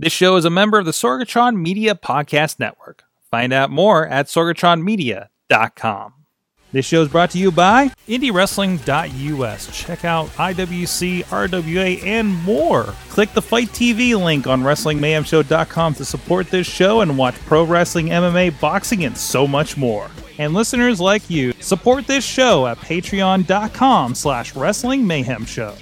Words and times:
This 0.00 0.14
show 0.14 0.36
is 0.36 0.46
a 0.46 0.50
member 0.50 0.78
of 0.78 0.86
the 0.86 0.92
Sorgatron 0.92 1.56
Media 1.56 1.94
Podcast 1.94 2.58
Network. 2.58 3.04
Find 3.30 3.52
out 3.52 3.70
more 3.70 4.06
at 4.06 4.28
sorgatronmedia.com. 4.28 6.14
This 6.72 6.86
show 6.86 7.02
is 7.02 7.10
brought 7.10 7.32
to 7.32 7.38
you 7.38 7.52
by 7.52 7.88
IndieWrestling.us. 8.08 9.78
Check 9.78 10.06
out 10.06 10.28
IWC, 10.28 11.24
RWA, 11.24 12.02
and 12.02 12.34
more. 12.44 12.94
Click 13.10 13.30
the 13.34 13.42
Fight 13.42 13.68
TV 13.68 14.18
link 14.18 14.46
on 14.46 14.62
WrestlingMayhemShow.com 14.62 15.92
to 15.92 16.04
support 16.06 16.48
this 16.48 16.66
show 16.66 17.02
and 17.02 17.18
watch 17.18 17.34
pro 17.40 17.64
wrestling, 17.64 18.06
MMA, 18.06 18.58
boxing, 18.58 19.04
and 19.04 19.14
so 19.14 19.46
much 19.46 19.76
more. 19.76 20.10
And 20.38 20.54
listeners 20.54 20.98
like 20.98 21.28
you, 21.28 21.52
support 21.60 22.06
this 22.06 22.24
show 22.24 22.66
at 22.66 22.78
patreon.com 22.78 24.14
slash 24.14 24.56
Wrestling 24.56 25.06
Mayhem 25.06 25.44
Show. 25.44 25.76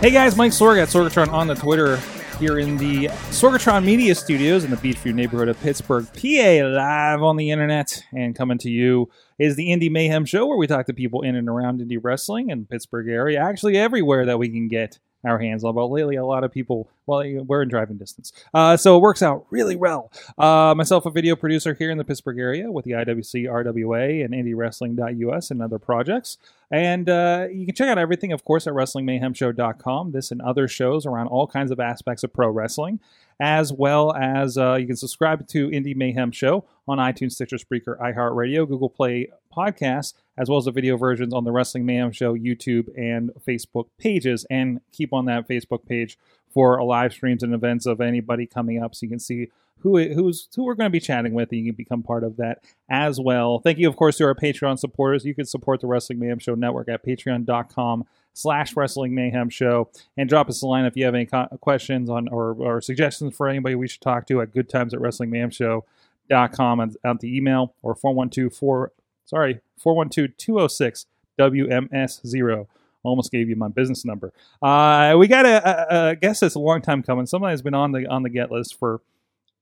Hey 0.00 0.10
guys, 0.10 0.36
Mike 0.36 0.50
Sorg 0.50 0.82
at 0.82 0.88
Sorgatron 0.88 1.32
on 1.32 1.46
the 1.46 1.54
Twitter 1.54 1.98
here 2.40 2.58
in 2.58 2.76
the 2.78 3.06
Sorgatron 3.30 3.84
Media 3.84 4.12
Studios 4.16 4.64
in 4.64 4.72
the 4.72 4.76
Beechview 4.76 5.14
neighborhood 5.14 5.48
of 5.48 5.60
Pittsburgh, 5.60 6.04
PA, 6.14 6.66
live 6.66 7.22
on 7.22 7.36
the 7.36 7.50
internet. 7.50 8.02
And 8.12 8.34
coming 8.34 8.58
to 8.58 8.70
you 8.70 9.08
is 9.38 9.54
the 9.54 9.68
Indie 9.68 9.90
Mayhem 9.90 10.24
Show, 10.24 10.46
where 10.46 10.56
we 10.56 10.66
talk 10.66 10.86
to 10.86 10.94
people 10.94 11.22
in 11.22 11.36
and 11.36 11.48
around 11.48 11.80
indie 11.80 12.00
wrestling 12.02 12.50
in 12.50 12.66
Pittsburgh 12.66 13.08
area, 13.08 13.40
actually 13.40 13.76
everywhere 13.76 14.26
that 14.26 14.40
we 14.40 14.48
can 14.48 14.66
get 14.66 14.98
our 15.24 15.38
hands. 15.38 15.62
But 15.62 15.86
lately, 15.86 16.16
a 16.16 16.24
lot 16.24 16.44
of 16.44 16.52
people, 16.52 16.88
well, 17.06 17.22
we're 17.44 17.62
in 17.62 17.68
driving 17.68 17.96
distance. 17.96 18.32
Uh, 18.52 18.76
so 18.76 18.96
it 18.96 19.00
works 19.00 19.22
out 19.22 19.46
really 19.50 19.76
well. 19.76 20.10
Uh, 20.36 20.74
myself, 20.76 21.06
a 21.06 21.10
video 21.10 21.36
producer 21.36 21.74
here 21.74 21.90
in 21.90 21.98
the 21.98 22.04
Pittsburgh 22.04 22.38
area 22.38 22.70
with 22.70 22.84
the 22.84 22.92
IWC 22.92 23.44
RWA 23.44 24.24
and 24.24 24.34
IndieWrestling.us 24.34 25.50
and 25.50 25.62
other 25.62 25.78
projects. 25.78 26.38
And 26.70 27.08
uh, 27.08 27.46
you 27.50 27.64
can 27.64 27.74
check 27.74 27.88
out 27.88 27.98
everything, 27.98 28.32
of 28.32 28.44
course, 28.44 28.66
at 28.66 28.74
WrestlingMayhemShow.com. 28.74 30.12
This 30.12 30.30
and 30.30 30.42
other 30.42 30.68
shows 30.68 31.06
around 31.06 31.28
all 31.28 31.46
kinds 31.46 31.70
of 31.70 31.80
aspects 31.80 32.22
of 32.24 32.32
pro 32.32 32.50
wrestling, 32.50 33.00
as 33.40 33.72
well 33.72 34.14
as 34.14 34.58
uh, 34.58 34.74
you 34.74 34.86
can 34.86 34.96
subscribe 34.96 35.48
to 35.48 35.68
Indie 35.68 35.96
Mayhem 35.96 36.30
Show 36.30 36.64
on 36.86 36.98
iTunes, 36.98 37.32
Stitcher, 37.32 37.56
Spreaker, 37.56 37.98
iHeartRadio, 37.98 38.68
Google 38.68 38.90
Play 38.90 39.28
Podcasts, 39.54 40.14
as 40.36 40.48
well 40.48 40.58
as 40.58 40.66
the 40.66 40.70
video 40.70 40.96
versions 40.96 41.34
on 41.34 41.44
the 41.44 41.52
Wrestling 41.52 41.86
Mayhem 41.86 42.12
Show 42.12 42.36
YouTube 42.36 42.88
and 42.96 43.30
Facebook 43.46 43.86
pages. 43.98 44.46
And 44.50 44.80
keep 44.92 45.12
on 45.12 45.24
that 45.26 45.48
Facebook 45.48 45.86
page 45.86 46.18
for 46.52 46.82
live 46.82 47.12
streams 47.12 47.42
and 47.42 47.54
events 47.54 47.86
of 47.86 48.00
anybody 48.00 48.46
coming 48.46 48.82
up, 48.82 48.94
so 48.94 49.04
you 49.04 49.10
can 49.10 49.18
see 49.18 49.48
who 49.80 49.98
who's 50.12 50.48
who 50.54 50.64
we're 50.64 50.74
going 50.74 50.88
to 50.88 50.92
be 50.92 51.00
chatting 51.00 51.34
with, 51.34 51.50
and 51.52 51.60
you 51.60 51.72
can 51.72 51.76
become 51.76 52.02
part 52.02 52.24
of 52.24 52.36
that 52.36 52.62
as 52.88 53.20
well. 53.20 53.58
Thank 53.60 53.78
you, 53.78 53.88
of 53.88 53.96
course, 53.96 54.16
to 54.18 54.24
our 54.24 54.34
Patreon 54.34 54.78
supporters. 54.78 55.24
You 55.24 55.34
can 55.34 55.44
support 55.44 55.80
the 55.80 55.86
Wrestling 55.86 56.18
Mayhem 56.18 56.38
Show 56.38 56.54
Network 56.54 56.88
at 56.88 57.04
patreon.com 57.04 58.06
slash 58.34 58.76
Wrestling 58.76 59.14
Mayhem 59.14 59.50
Show, 59.50 59.90
and 60.16 60.28
drop 60.28 60.48
us 60.48 60.62
a 60.62 60.66
line 60.66 60.84
if 60.84 60.96
you 60.96 61.04
have 61.04 61.14
any 61.14 61.26
co- 61.26 61.48
questions 61.60 62.08
on 62.08 62.28
or, 62.28 62.54
or 62.54 62.80
suggestions 62.80 63.36
for 63.36 63.48
anybody 63.48 63.74
we 63.74 63.88
should 63.88 64.00
talk 64.00 64.26
to 64.28 64.40
at 64.40 64.52
good 64.52 64.68
times 64.68 64.94
at 64.94 65.00
Wrestling 65.00 65.30
Mayhem 65.30 65.50
Show 65.50 65.84
dot 66.28 66.52
com 66.52 66.80
and 66.80 66.96
out 67.04 67.20
the 67.20 67.36
email 67.36 67.74
or 67.82 67.94
412 67.94 68.90
sorry 69.28 69.60
412-206 69.84 71.06
WMS0 71.38 72.66
almost 73.04 73.30
gave 73.30 73.48
you 73.48 73.56
my 73.56 73.68
business 73.68 74.04
number. 74.04 74.32
Uh, 74.60 75.14
we 75.18 75.28
got 75.28 75.46
a, 75.46 75.68
a, 75.68 76.08
a 76.10 76.16
guest 76.16 76.40
that's 76.40 76.54
a 76.54 76.58
long 76.58 76.82
time 76.82 77.02
coming. 77.02 77.26
Somebody 77.26 77.52
has 77.52 77.62
been 77.62 77.74
on 77.74 77.92
the 77.92 78.06
on 78.06 78.22
the 78.22 78.28
get 78.28 78.50
list 78.50 78.78
for 78.78 78.96
a 78.96 79.00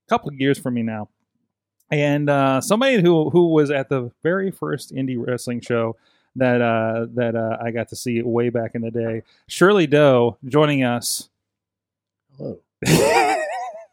couple 0.09 0.29
of 0.29 0.35
years 0.39 0.57
for 0.57 0.71
me 0.71 0.81
now, 0.81 1.09
and 1.91 2.29
uh, 2.29 2.61
somebody 2.61 3.01
who 3.01 3.29
who 3.29 3.49
was 3.49 3.71
at 3.71 3.89
the 3.89 4.11
very 4.23 4.51
first 4.51 4.93
indie 4.93 5.23
wrestling 5.23 5.61
show 5.61 5.95
that 6.35 6.61
uh, 6.61 7.07
that 7.13 7.35
uh, 7.35 7.57
I 7.63 7.71
got 7.71 7.89
to 7.89 7.95
see 7.95 8.21
way 8.21 8.49
back 8.49 8.75
in 8.75 8.81
the 8.81 8.91
day. 8.91 9.23
Shirley 9.47 9.87
Doe 9.87 10.37
joining 10.45 10.83
us. 10.83 11.29
Hello. 12.37 12.59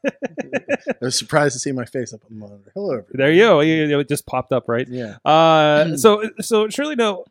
I 0.04 0.94
was 1.00 1.16
surprised 1.18 1.54
to 1.54 1.58
see 1.58 1.72
my 1.72 1.84
face 1.84 2.12
up 2.12 2.20
on 2.24 2.28
the 2.30 2.46
monitor. 2.46 2.70
Hello, 2.74 2.90
everybody. 2.92 3.16
There 3.18 3.32
you 3.32 3.42
go. 3.42 3.60
You- 3.60 3.98
It 4.00 4.08
just 4.08 4.26
popped 4.26 4.52
up, 4.52 4.64
right? 4.68 4.86
Yeah. 4.88 5.16
Uh, 5.24 5.96
so 5.96 6.22
so 6.40 6.68
Shirley 6.68 6.96
Doe. 6.96 7.24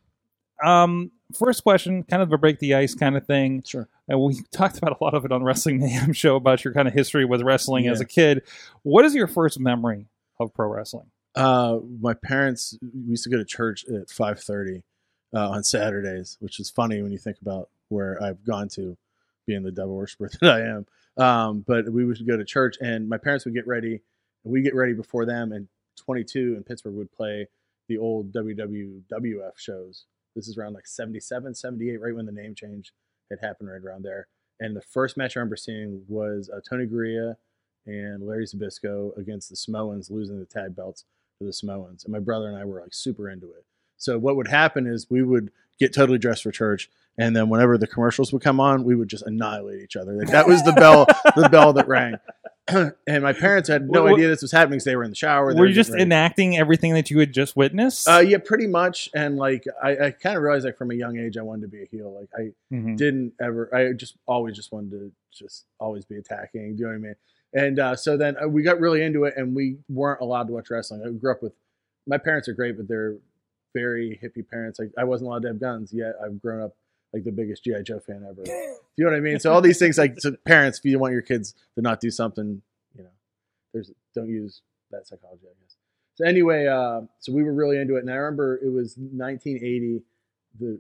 Um, 0.64 1.12
first 1.38 1.64
question, 1.64 2.04
kind 2.04 2.22
of 2.22 2.32
a 2.32 2.38
break 2.38 2.60
the 2.60 2.76
ice 2.76 2.96
kind 2.96 3.18
of 3.18 3.26
thing. 3.26 3.64
Sure. 3.66 3.88
And 4.08 4.22
we 4.22 4.40
talked 4.52 4.78
about 4.78 4.98
a 5.00 5.04
lot 5.04 5.14
of 5.14 5.26
it 5.26 5.32
on 5.32 5.44
Wrestling 5.44 5.80
Mayhem 5.80 6.14
show 6.14 6.36
about 6.36 6.64
your 6.64 6.74
kind 6.74 6.88
of 6.88 6.94
history 6.94 7.26
with 7.26 7.42
wrestling 7.42 7.88
as 7.88 8.00
a 8.02 8.06
kid. 8.06 8.44
What 8.84 9.04
is 9.06 9.14
your 9.16 9.28
first 9.28 9.60
memory 9.60 10.08
of 10.40 10.54
pro 10.54 10.68
wrestling? 10.70 11.08
Uh, 11.36 11.80
my 12.00 12.14
parents 12.14 12.78
we 12.82 13.12
used 13.12 13.24
to 13.24 13.30
go 13.30 13.38
to 13.38 13.46
church 13.46 13.84
at 13.86 14.10
five 14.10 14.40
thirty 14.40 14.84
uh, 15.34 15.50
on 15.50 15.64
Saturdays, 15.64 16.38
which 16.40 16.60
is 16.60 16.70
funny 16.70 17.02
when 17.02 17.12
you 17.12 17.18
think 17.18 17.38
about 17.42 17.70
where 17.90 18.22
I've 18.22 18.46
gone 18.46 18.70
to, 18.70 18.96
being 19.48 19.64
the 19.64 19.72
devil 19.72 19.96
worshiper 19.96 20.30
that 20.42 20.50
I 20.54 20.60
am. 20.62 20.86
Um, 21.18 21.64
but 21.68 21.92
we 21.92 22.06
would 22.06 22.26
go 22.26 22.38
to 22.38 22.46
church, 22.46 22.78
and 22.82 23.08
my 23.08 23.18
parents 23.18 23.46
would 23.46 23.54
get 23.54 23.68
ready, 23.68 24.02
and 24.44 24.54
we 24.54 24.62
get 24.62 24.76
ready 24.76 24.94
before 24.94 25.26
them. 25.26 25.52
And 25.52 25.68
twenty 25.96 26.24
two 26.24 26.56
in 26.58 26.64
Pittsburgh 26.64 26.96
would 26.96 27.12
play 27.12 27.48
the 27.88 27.98
old 27.98 28.32
WWF 28.32 29.58
shows. 29.58 30.06
This 30.36 30.48
is 30.48 30.58
around 30.58 30.74
like 30.74 30.88
77, 30.88 31.54
78, 31.54 32.02
right 32.02 32.16
when 32.16 32.26
the 32.26 32.32
name 32.32 32.56
change 32.56 32.92
had 33.30 33.40
happened, 33.40 33.70
right 33.70 33.82
around 33.84 34.04
there. 34.04 34.28
And 34.60 34.76
the 34.76 34.82
first 34.82 35.18
match 35.18 35.36
I 35.36 35.42
remember 35.42 35.56
seeing 35.56 36.04
was 36.08 36.50
uh, 36.50 36.60
Tony 36.68 36.86
Garea 36.86 37.36
and 37.86 38.26
Larry 38.26 38.46
Zbyszko 38.46 39.18
against 39.18 39.50
the 39.50 39.56
Samoans, 39.56 40.10
losing 40.10 40.40
the 40.40 40.46
tag 40.46 40.76
belts 40.76 41.06
to 41.40 41.46
the 41.46 41.54
Samoans. 41.54 42.04
And 42.04 42.14
my 42.14 42.20
brother 42.20 42.48
and 42.48 42.58
I 42.58 42.66
were 42.66 42.82
like 42.82 42.94
super 42.94 43.30
into 43.30 43.48
it. 43.48 43.66
So 43.98 44.18
what 44.18 44.36
would 44.36 44.48
happen 44.48 44.88
is 44.88 45.10
we 45.10 45.24
would 45.24 45.52
get 45.80 45.94
totally 45.94 46.18
dressed 46.18 46.44
for 46.44 46.52
church, 46.52 46.90
and 47.18 47.36
then 47.36 47.50
whenever 47.50 47.78
the 47.78 47.88
commercials 47.88 48.32
would 48.34 48.42
come 48.42 48.60
on, 48.60 48.84
we 48.84 48.96
would 48.96 49.08
just 49.08 49.24
annihilate 49.26 49.82
each 49.82 49.96
other. 49.96 50.14
Like 50.14 50.30
that 50.30 50.48
was 50.48 50.64
the 50.64 50.74
bell, 50.74 51.06
the 51.36 51.50
bell 51.50 51.74
that 51.74 51.88
rang. 51.88 52.16
and 52.68 53.22
my 53.24 53.34
parents 53.34 53.68
had 53.68 53.90
no 53.90 54.08
idea 54.08 54.28
this 54.30 54.42
was 54.42 54.52
happening 54.54 54.78
because 54.78 54.86
they 54.86 54.96
were 54.96 55.04
in 55.04 55.10
the 55.10 55.16
shower. 55.18 55.54
they 55.54 55.60
Were 55.60 55.66
you 55.68 55.74
just 55.74 55.90
ready. 55.92 56.04
enacting 56.04 56.58
everything 56.58 56.94
that 56.94 57.12
you 57.12 57.20
had 57.20 57.34
just 57.34 57.58
witnessed? 57.58 58.08
Uh, 58.08 58.20
yeah, 58.20 58.38
pretty 58.38 58.68
much. 58.68 59.10
And 59.14 59.36
like, 59.36 59.66
I, 59.84 59.90
I 59.98 60.12
kind 60.12 60.38
of 60.38 60.44
realized 60.44 60.66
like 60.66 60.78
from 60.78 60.90
a 60.92 60.94
young 60.96 61.18
age, 61.20 61.38
I 61.38 61.42
wanted 61.42 61.64
to 61.64 61.68
be 61.68 61.84
a 61.84 61.86
heel. 61.86 62.18
Like, 62.18 62.30
I 62.36 62.74
Mhm. 62.74 62.96
didn't 62.98 63.34
ever. 63.42 63.70
I 63.76 63.92
just 63.92 64.16
always 64.26 64.56
just 64.56 64.72
wanted 64.72 64.92
to 64.92 65.12
just 65.32 65.66
always 65.78 66.06
be 66.06 66.16
attacking. 66.16 66.78
Do 66.78 66.84
you 66.84 66.86
know 66.86 66.92
what 66.94 66.96
I 66.96 67.00
mean? 67.00 67.16
And 67.54 67.80
uh, 67.80 67.96
so 67.98 68.16
then 68.18 68.36
uh, 68.42 68.48
we 68.48 68.64
got 68.64 68.80
really 68.80 69.04
into 69.04 69.26
it, 69.26 69.34
and 69.36 69.54
we 69.54 69.78
weren't 69.90 70.22
allowed 70.22 70.48
to 70.48 70.54
watch 70.54 70.70
wrestling. 70.72 71.04
I 71.06 71.12
grew 71.12 71.32
up 71.34 71.44
with 71.44 71.54
my 72.08 72.18
parents 72.18 72.48
are 72.48 72.54
great, 72.54 72.78
but 72.78 72.88
they're 72.88 73.18
very 73.76 74.20
hippie 74.24 74.48
parents. 74.50 74.80
Like, 74.80 74.92
I 74.98 75.04
wasn't 75.04 75.28
allowed 75.30 75.42
to 75.44 75.48
have 75.50 75.60
guns 75.60 75.92
yet. 75.94 76.14
I've 76.24 76.42
grown 76.42 76.62
up 76.64 76.76
like 77.14 77.24
the 77.24 77.32
biggest 77.32 77.64
GI 77.64 77.84
Joe 77.84 78.00
fan 78.00 78.26
ever. 78.28 78.44
Do 78.44 78.52
you 78.98 79.06
know 79.06 79.12
what 79.12 79.18
I 79.18 79.20
mean? 79.22 79.40
So 79.40 79.54
all 79.54 79.62
these 79.62 79.80
things, 79.80 79.98
like 79.98 80.18
to 80.18 80.32
parents, 80.46 80.80
if 80.80 80.86
you 80.86 80.98
want 81.00 81.14
your 81.14 81.22
kids 81.22 81.54
to 81.76 81.82
not 81.82 82.00
do 82.00 82.10
something, 82.10 82.62
you 82.96 83.04
know, 83.04 83.10
there's 83.74 83.92
don't 84.16 84.30
use 84.30 84.62
that 84.92 85.08
psychology, 85.08 85.46
I 85.46 85.54
guess. 85.62 85.76
So 86.16 86.26
anyway, 86.26 86.68
uh, 86.68 87.02
so 87.20 87.32
we 87.32 87.44
were 87.44 87.54
really 87.54 87.78
into 87.78 87.96
it, 87.96 88.00
and 88.00 88.12
I 88.12 88.16
remember 88.16 88.58
it 88.64 88.70
was 88.72 88.96
1980, 88.98 90.02
the 90.60 90.80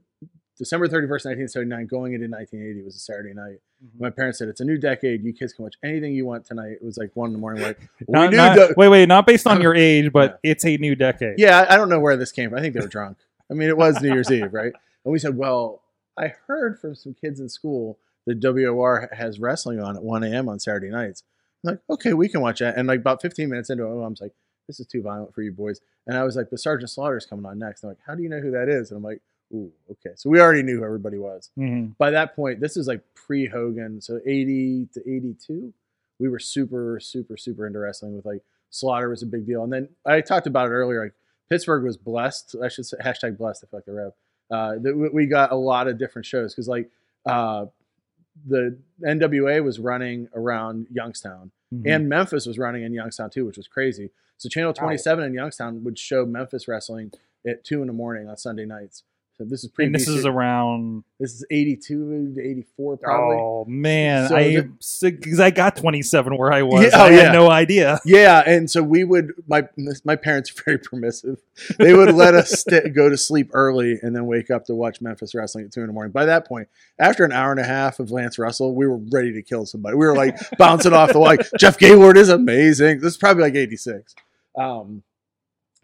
December 0.57 0.87
31st, 0.87 1.25
1979, 1.25 1.87
going 1.87 2.13
into 2.13 2.27
1980 2.27 2.83
was 2.85 2.95
a 2.95 2.99
Saturday 2.99 3.33
night. 3.33 3.57
Mm-hmm. 3.83 4.03
My 4.03 4.09
parents 4.11 4.37
said, 4.37 4.47
"It's 4.49 4.61
a 4.61 4.65
new 4.65 4.77
decade. 4.77 5.23
You 5.23 5.33
kids 5.33 5.53
can 5.53 5.63
watch 5.63 5.75
anything 5.83 6.13
you 6.13 6.25
want 6.27 6.45
tonight." 6.45 6.73
It 6.73 6.83
was 6.83 6.97
like 6.97 7.09
one 7.15 7.29
in 7.29 7.33
the 7.33 7.39
morning. 7.39 7.63
Like 7.63 7.79
Not- 8.07 8.31
not- 8.33 8.77
wait, 8.77 8.89
wait, 8.89 9.07
not 9.07 9.25
based 9.25 9.47
on 9.47 9.61
your 9.61 9.73
age, 9.89 10.11
but 10.13 10.39
it's 10.43 10.63
a 10.65 10.77
new 10.77 10.95
decade. 10.95 11.39
yeah, 11.39 11.65
I 11.67 11.73
I 11.73 11.77
don't 11.77 11.89
know 11.89 11.99
where 11.99 12.15
this 12.17 12.31
came 12.31 12.49
from. 12.49 12.59
I 12.59 12.61
think 12.61 12.75
they 12.75 12.81
were 12.81 12.87
drunk. 12.87 13.17
I 13.49 13.55
mean, 13.55 13.69
it 13.69 13.77
was 13.77 14.01
New 14.01 14.13
Year's 14.13 14.31
Eve, 14.31 14.53
right? 14.53 14.73
And 15.03 15.11
we 15.11 15.19
said, 15.19 15.35
well, 15.35 15.81
I 16.17 16.33
heard 16.47 16.79
from 16.79 16.95
some 16.95 17.13
kids 17.13 17.39
in 17.39 17.49
school 17.49 17.99
that 18.25 18.39
WOR 18.39 19.09
has 19.11 19.39
wrestling 19.39 19.79
on 19.81 19.95
at 19.97 20.03
1 20.03 20.23
a.m. 20.23 20.47
on 20.49 20.59
Saturday 20.59 20.89
nights. 20.89 21.23
I'm 21.65 21.71
like, 21.73 21.79
okay, 21.89 22.13
we 22.13 22.29
can 22.29 22.41
watch 22.41 22.59
that. 22.59 22.77
And 22.77 22.87
like 22.87 22.99
about 22.99 23.21
15 23.21 23.49
minutes 23.49 23.69
into 23.69 23.83
it, 23.85 23.89
my 23.89 23.95
mom's 23.95 24.21
like, 24.21 24.33
this 24.67 24.79
is 24.79 24.87
too 24.87 25.01
violent 25.01 25.33
for 25.33 25.41
you 25.41 25.51
boys. 25.51 25.81
And 26.07 26.17
I 26.17 26.23
was 26.23 26.35
like, 26.35 26.49
but 26.49 26.59
Sergeant 26.59 26.89
Slaughter's 26.89 27.25
coming 27.25 27.45
on 27.45 27.59
next. 27.59 27.83
I'm 27.83 27.89
like, 27.89 27.97
how 28.05 28.15
do 28.15 28.23
you 28.23 28.29
know 28.29 28.39
who 28.39 28.51
that 28.51 28.69
is? 28.69 28.91
And 28.91 28.97
I'm 28.97 29.03
like, 29.03 29.21
ooh, 29.53 29.71
okay. 29.91 30.11
So 30.15 30.29
we 30.29 30.39
already 30.39 30.63
knew 30.63 30.77
who 30.79 30.85
everybody 30.85 31.17
was. 31.17 31.49
Mhm. 31.57 31.97
By 31.97 32.11
that 32.11 32.35
point, 32.35 32.59
this 32.61 32.77
is 32.77 32.87
like 32.87 33.01
pre 33.13 33.45
Hogan, 33.47 33.99
so 34.01 34.19
80 34.25 34.87
to 34.93 35.01
82. 35.01 35.73
We 36.19 36.29
were 36.29 36.39
super, 36.39 36.99
super, 37.01 37.35
super 37.37 37.67
into 37.67 37.79
wrestling 37.79 38.15
with 38.15 38.25
like 38.25 38.41
Slaughter 38.69 39.09
was 39.09 39.21
a 39.21 39.27
big 39.27 39.45
deal. 39.45 39.63
And 39.63 39.71
then 39.71 39.89
I 40.05 40.21
talked 40.21 40.47
about 40.47 40.67
it 40.67 40.71
earlier. 40.71 41.03
Like 41.03 41.13
Pittsburgh 41.49 41.83
was 41.83 41.97
blessed. 41.97 42.55
I 42.63 42.69
should 42.69 42.85
say 42.85 42.97
hashtag 43.03 43.37
blessed. 43.37 43.63
I 43.63 43.67
feel 43.67 43.77
like 43.79 43.85
the 43.85 43.93
rev. 43.93 44.13
Uh, 44.53 44.77
that 44.79 44.95
we- 44.95 45.25
got 45.25 45.51
a 45.51 45.55
lot 45.55 45.87
of 45.87 45.97
different 45.97 46.25
shows 46.27 46.53
because 46.53 46.67
like 46.67 46.89
uh, 47.25 47.65
the 48.45 48.77
NWA 49.03 49.63
was 49.63 49.79
running 49.79 50.27
around 50.35 50.87
Youngstown 50.91 51.51
Mhm. 51.73 51.83
and 51.95 52.09
Memphis 52.09 52.45
was 52.45 52.59
running 52.59 52.83
in 52.83 52.93
Youngstown 52.93 53.29
too, 53.31 53.45
which 53.45 53.57
was 53.57 53.67
crazy. 53.67 54.11
So 54.37 54.49
Channel 54.49 54.73
27 54.73 55.23
in 55.25 55.33
Youngstown 55.33 55.83
would 55.83 55.97
show 55.97 56.25
Memphis 56.25 56.67
wrestling 56.67 57.11
at 57.47 57.63
two 57.63 57.81
in 57.81 57.87
the 57.87 57.93
morning 57.93 58.27
on 58.29 58.37
Sunday 58.37 58.65
nights. 58.65 59.03
So 59.37 59.45
this 59.45 59.63
is 59.63 59.71
pre. 59.71 59.85
And 59.85 59.95
this 59.95 60.07
is 60.07 60.25
around. 60.27 61.03
this 61.19 61.33
is 61.33 61.45
eighty 61.49 61.75
two 61.75 62.33
to 62.35 62.41
eighty 62.41 62.65
four 62.77 62.97
probably. 62.97 63.37
Oh 63.37 63.65
man, 63.67 64.29
So 64.29 64.35
I 64.35 64.61
because 65.01 65.39
I 65.39 65.49
got 65.49 65.75
27 65.75 66.37
where 66.37 66.53
I 66.53 66.61
was. 66.61 66.83
Yeah, 66.83 66.89
oh, 66.93 67.05
I 67.05 67.09
yeah. 67.09 67.21
had 67.23 67.33
no 67.33 67.49
idea. 67.49 67.99
Yeah, 68.05 68.43
and 68.45 68.69
so 68.69 68.83
we 68.83 69.03
would 69.03 69.33
my 69.47 69.67
my 70.05 70.15
parents 70.15 70.51
are 70.51 70.61
very 70.65 70.77
permissive. 70.77 71.39
They 71.79 71.93
would 71.93 72.13
let 72.13 72.35
us 72.35 72.51
sta 72.59 72.87
go 72.95 73.09
to 73.09 73.17
sleep 73.17 73.49
early 73.53 73.97
and 74.03 74.15
then 74.15 74.27
wake 74.27 74.51
up 74.51 74.65
to 74.65 74.75
watch 74.75 75.01
Memphis 75.01 75.33
wrestling 75.33 75.65
at 75.65 75.71
two 75.71 75.81
in 75.81 75.87
the 75.87 75.93
morning. 75.93 76.11
By 76.11 76.25
that 76.25 76.47
point, 76.47 76.67
after 76.99 77.25
an 77.25 77.31
hour 77.31 77.49
and 77.49 77.59
a 77.59 77.65
half 77.65 77.99
of 77.99 78.11
Lance 78.11 78.37
Russell, 78.37 78.75
we 78.75 78.87
were 78.87 78.99
ready 79.11 79.33
to 79.33 79.41
kill 79.41 79.65
somebody. 79.65 79.95
We 79.95 80.05
were 80.05 80.15
like 80.15 80.37
bouncing 80.57 80.93
off 80.93 81.11
the 81.11 81.19
wall. 81.19 81.27
Like, 81.27 81.47
Jeff 81.57 81.79
Gaylord 81.79 82.17
is 82.17 82.29
amazing. 82.29 82.99
This 82.99 83.13
is 83.13 83.17
probably 83.17 83.43
like 83.43 83.55
eighty 83.55 83.77
six. 83.77 84.13
Um, 84.55 85.01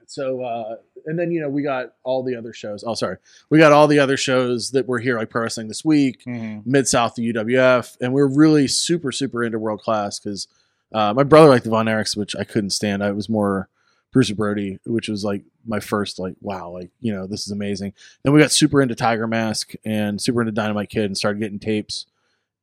so 0.06 0.42
uh, 0.44 0.76
and 1.10 1.20
then 1.20 1.32
you 1.32 1.42
know 1.42 1.50
we 1.50 1.62
got 1.64 1.94
all 2.04 2.24
the 2.24 2.36
other 2.36 2.54
shows. 2.54 2.84
Oh, 2.88 2.94
sorry, 2.94 3.18
we 3.50 3.58
got 3.60 3.72
all 3.74 3.88
the 3.88 4.00
other 4.00 4.16
shows 4.18 4.72
that 4.72 4.88
were 4.88 5.00
here 5.00 5.18
like 5.18 5.30
Pro 5.30 5.42
Wrestling 5.44 5.68
This 5.68 5.84
Week. 5.84 6.24
Mhm. 6.26 6.66
Mid 6.66 6.88
South 6.88 7.16
the 7.16 7.34
UWF, 7.34 7.98
and 8.00 8.14
we're 8.14 8.28
really 8.28 8.68
super 8.68 9.12
super 9.12 9.44
into 9.44 9.60
world 9.60 9.82
class 9.82 10.20
because 10.20 10.48
uh, 10.94 11.14
my 11.14 11.24
brother 11.24 11.50
liked 11.50 11.66
the 11.66 11.70
Von 11.70 11.88
Erichs, 11.88 12.16
which 12.16 12.36
I 12.36 12.44
couldn't 12.44 12.70
stand. 12.72 13.04
I 13.04 13.12
was 13.12 13.28
more 13.30 13.70
Bruiser 14.12 14.34
Brody, 14.36 14.80
which 14.86 15.08
was 15.10 15.24
like 15.24 15.44
my 15.68 15.80
first 15.80 16.18
like 16.20 16.36
wow, 16.42 16.70
like 16.72 16.90
you 17.02 17.14
know 17.14 17.28
this 17.28 17.46
is 17.46 17.52
amazing. 17.52 17.94
Then 18.24 18.34
we 18.34 18.40
got 18.40 18.52
super 18.52 18.82
into 18.82 18.96
Tiger 18.96 19.28
Mask 19.28 19.74
and 19.84 20.22
super 20.22 20.42
into 20.42 20.52
Dynamite 20.52 20.90
Kid 20.90 21.06
and 21.06 21.18
started 21.18 21.40
getting 21.40 21.60
tapes 21.60 22.06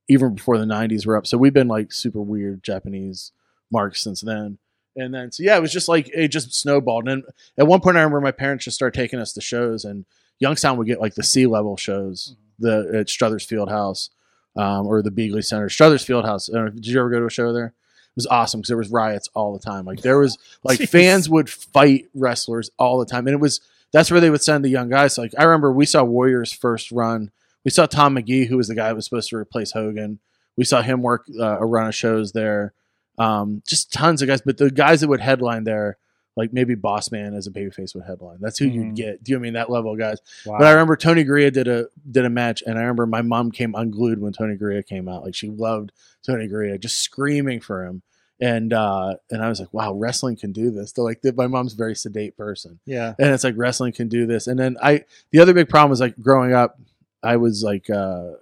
even 0.09 0.35
before 0.35 0.59
the 0.59 0.65
'90s 0.65 1.07
were 1.07 1.17
up. 1.17 1.27
So 1.27 1.39
we've 1.39 1.53
been 1.55 1.69
like 1.69 1.93
super 1.93 2.21
weird 2.21 2.63
Japanese 2.63 3.33
marks 3.71 4.03
since 4.03 4.21
then. 4.21 4.59
And 4.97 5.13
then 5.13 5.31
so 5.31 5.43
yeah, 5.43 5.57
it 5.57 5.63
was 5.63 5.73
just 5.73 5.89
like 5.89 6.09
it 6.09 6.29
just 6.29 6.55
snowballed. 6.55 7.09
And 7.09 7.25
at 7.59 7.67
one 7.67 7.81
point, 7.81 7.97
I 7.97 8.01
remember 8.01 8.21
my 8.21 8.33
parents 8.33 8.65
just 8.65 8.77
started 8.77 8.99
taking 8.99 9.19
us 9.19 9.33
to 9.35 9.41
shows, 9.41 9.85
and 9.85 10.07
Youngstown 10.39 10.79
would 10.79 10.87
get 10.87 11.01
like 11.01 11.15
the 11.15 11.23
sea 11.23 11.47
level 11.47 11.77
shows, 11.77 12.35
the 12.59 12.91
at 12.95 13.11
Struthers 13.11 13.45
Field 13.45 13.69
House 13.69 14.11
um, 14.57 14.87
or 14.87 15.03
the 15.03 15.11
Beeghly 15.11 15.45
Center. 15.45 15.69
Struthers 15.69 16.05
Field 16.05 16.25
House. 16.25 16.49
I 16.49 16.57
don't 16.57 16.65
know, 16.67 16.71
did 16.71 16.87
you 16.87 16.99
ever 16.99 17.11
go 17.11 17.21
to 17.21 17.27
a 17.27 17.31
show 17.31 17.53
there? 17.53 17.67
It 17.67 18.17
was 18.17 18.27
awesome 18.27 18.61
because 18.61 18.69
there 18.69 18.79
was 18.79 18.91
riots 18.91 19.29
all 19.35 19.53
the 19.53 19.59
time. 19.59 19.85
Like 19.85 20.01
there 20.01 20.19
was 20.19 20.39
like 20.65 20.79
Jeez. 20.79 20.89
fans 20.89 21.29
would 21.29 21.51
fight 21.51 22.07
wrestlers 22.15 22.71
all 22.79 22.99
the 22.99 23.07
time, 23.07 23.27
and 23.27 23.35
it 23.35 23.41
was 23.41 23.61
that's 23.93 24.11
where 24.11 24.21
they 24.21 24.31
would 24.31 24.43
send 24.43 24.65
the 24.65 24.71
young 24.71 24.89
guys. 24.89 25.19
Like 25.19 25.33
I 25.39 25.45
remember 25.45 25.73
we 25.73 25.87
saw 25.87 26.03
Warriors 26.05 26.53
first 26.53 26.91
run. 26.91 27.31
We 27.65 27.71
saw 27.71 27.87
Tom 27.87 28.15
Magee, 28.15 28.47
who 28.47 28.57
was 28.57 28.69
the 28.69 28.75
guy 28.75 28.89
that 28.89 28.95
was 28.95 29.05
supposed 29.05 29.29
to 29.31 29.37
replace 29.37 29.73
Hogan. 29.73 30.21
We 30.57 30.65
saw 30.65 30.81
him 30.81 31.03
work 31.03 31.27
uh, 31.39 31.59
a 31.59 31.67
run 31.67 31.89
of 31.89 31.95
shows 31.95 32.33
there. 32.33 32.73
Um, 33.19 33.63
just 33.67 33.93
tons 33.93 34.23
of 34.23 34.29
guys, 34.29 34.41
but 34.43 34.59
the 34.59 34.71
guys 34.71 35.01
that 35.01 35.09
would 35.09 35.21
headline 35.21 35.65
there, 35.65 35.97
like 36.37 36.53
maybe 36.53 36.75
Boss 36.75 37.11
Man 37.11 37.35
as 37.35 37.47
a 37.47 37.51
babyface 37.51 37.95
would 37.95 38.05
headline. 38.05 38.39
That's 38.41 38.59
who 38.59 38.67
Mhm. 38.67 38.75
you'd 38.75 38.95
get. 38.95 39.25
Do 39.25 39.33
you 39.33 39.37
know 39.37 39.41
I 39.41 39.43
mean 39.45 39.53
that 39.55 39.71
level 39.71 39.93
of 39.93 39.99
guys? 39.99 40.19
Wow. 40.45 40.59
But 40.59 40.67
I 40.67 40.73
remember 40.73 40.97
Tony 40.97 41.25
Garea 41.25 41.51
did 41.53 41.67
a 41.67 41.87
did 42.11 42.25
a 42.27 42.31
match, 42.31 42.63
and 42.67 42.77
I 42.79 42.83
remember 42.83 43.07
my 43.07 43.23
mom 43.23 43.51
came 43.51 43.75
unglued 43.75 44.21
when 44.21 44.33
Tony 44.33 44.57
Garea 44.57 44.85
came 44.85 45.09
out. 45.09 45.25
Like 45.25 45.35
she 45.35 45.49
loved 45.49 45.93
Tony 46.25 46.47
Garea, 46.47 46.79
just 46.79 46.99
screaming 46.99 47.61
for 47.61 47.85
him. 47.85 48.03
And 48.39 48.75
uh, 48.75 49.17
and 49.31 49.43
I 49.43 49.49
was 49.49 49.61
like, 49.61 49.73
wow, 49.73 49.95
wrestling 49.95 50.37
can 50.37 50.53
do 50.53 50.71
this. 50.71 50.93
So 50.95 51.03
like, 51.03 51.21
my 51.37 51.47
mom's 51.47 51.73
a 51.73 51.77
very 51.77 51.97
sedate 51.97 52.37
person, 52.37 52.81
yeah. 52.85 53.15
and 53.19 53.31
it's 53.31 53.45
like 53.45 53.55
wrestling 53.57 53.93
can 53.95 54.09
do 54.09 54.27
this. 54.27 54.47
And 54.47 54.59
then 54.59 54.77
I, 54.83 55.05
the 55.31 55.39
other 55.41 55.55
big 55.55 55.71
problem 55.71 55.89
was 55.89 56.01
like 56.01 56.21
growing 56.21 56.53
up, 56.53 56.79
I 57.23 57.39
was 57.39 57.63
like, 57.63 57.89
uh, 57.89 58.33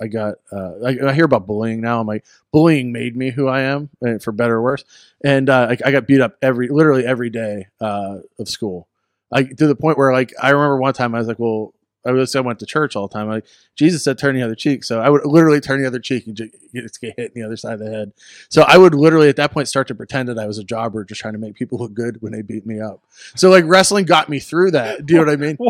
I 0.00 0.08
got, 0.08 0.34
uh, 0.52 0.72
I, 0.84 1.08
I 1.08 1.12
hear 1.14 1.24
about 1.24 1.46
bullying 1.46 1.80
now. 1.80 2.00
I'm 2.00 2.06
like, 2.06 2.24
bullying 2.52 2.92
made 2.92 3.16
me 3.16 3.30
who 3.30 3.48
I 3.48 3.62
am, 3.62 3.90
uh, 4.06 4.18
for 4.18 4.32
better 4.32 4.56
or 4.56 4.62
worse. 4.62 4.84
And 5.24 5.48
uh, 5.48 5.66
like, 5.70 5.80
I 5.84 5.90
got 5.92 6.06
beat 6.06 6.20
up 6.20 6.36
every, 6.42 6.68
literally 6.68 7.06
every 7.06 7.30
day 7.30 7.68
uh, 7.80 8.18
of 8.38 8.48
school. 8.48 8.88
Like 9.30 9.56
to 9.56 9.66
the 9.66 9.74
point 9.74 9.98
where 9.98 10.12
like 10.12 10.32
I 10.40 10.50
remember 10.50 10.78
one 10.78 10.94
time 10.94 11.14
I 11.14 11.18
was 11.18 11.26
like, 11.28 11.38
well, 11.38 11.74
I 12.06 12.12
was 12.12 12.36
I 12.36 12.40
went 12.40 12.60
to 12.60 12.66
church 12.66 12.94
all 12.94 13.08
the 13.08 13.14
time. 13.14 13.28
Like 13.28 13.44
Jesus 13.74 14.04
said, 14.04 14.18
turn 14.18 14.36
the 14.36 14.42
other 14.42 14.54
cheek. 14.54 14.84
So 14.84 15.00
I 15.00 15.10
would 15.10 15.26
literally 15.26 15.60
turn 15.60 15.80
the 15.80 15.86
other 15.86 15.98
cheek 15.98 16.26
and 16.26 16.36
ju- 16.36 16.50
just 16.72 17.00
get 17.00 17.14
hit 17.16 17.32
in 17.34 17.40
the 17.40 17.44
other 17.44 17.56
side 17.56 17.74
of 17.74 17.80
the 17.80 17.90
head. 17.90 18.12
So 18.48 18.62
I 18.62 18.78
would 18.78 18.94
literally 18.94 19.28
at 19.28 19.36
that 19.36 19.50
point 19.50 19.66
start 19.66 19.88
to 19.88 19.94
pretend 19.94 20.28
that 20.28 20.38
I 20.38 20.46
was 20.46 20.58
a 20.58 20.64
jobber, 20.64 21.04
just 21.04 21.20
trying 21.20 21.32
to 21.32 21.40
make 21.40 21.56
people 21.56 21.78
look 21.78 21.92
good 21.92 22.22
when 22.22 22.32
they 22.32 22.42
beat 22.42 22.64
me 22.64 22.80
up. 22.80 23.02
So 23.34 23.50
like 23.50 23.64
wrestling 23.66 24.04
got 24.04 24.28
me 24.28 24.38
through 24.38 24.70
that. 24.72 25.04
Do 25.06 25.14
you 25.14 25.20
know 25.20 25.26
what 25.26 25.32
I 25.32 25.36
mean? 25.36 25.58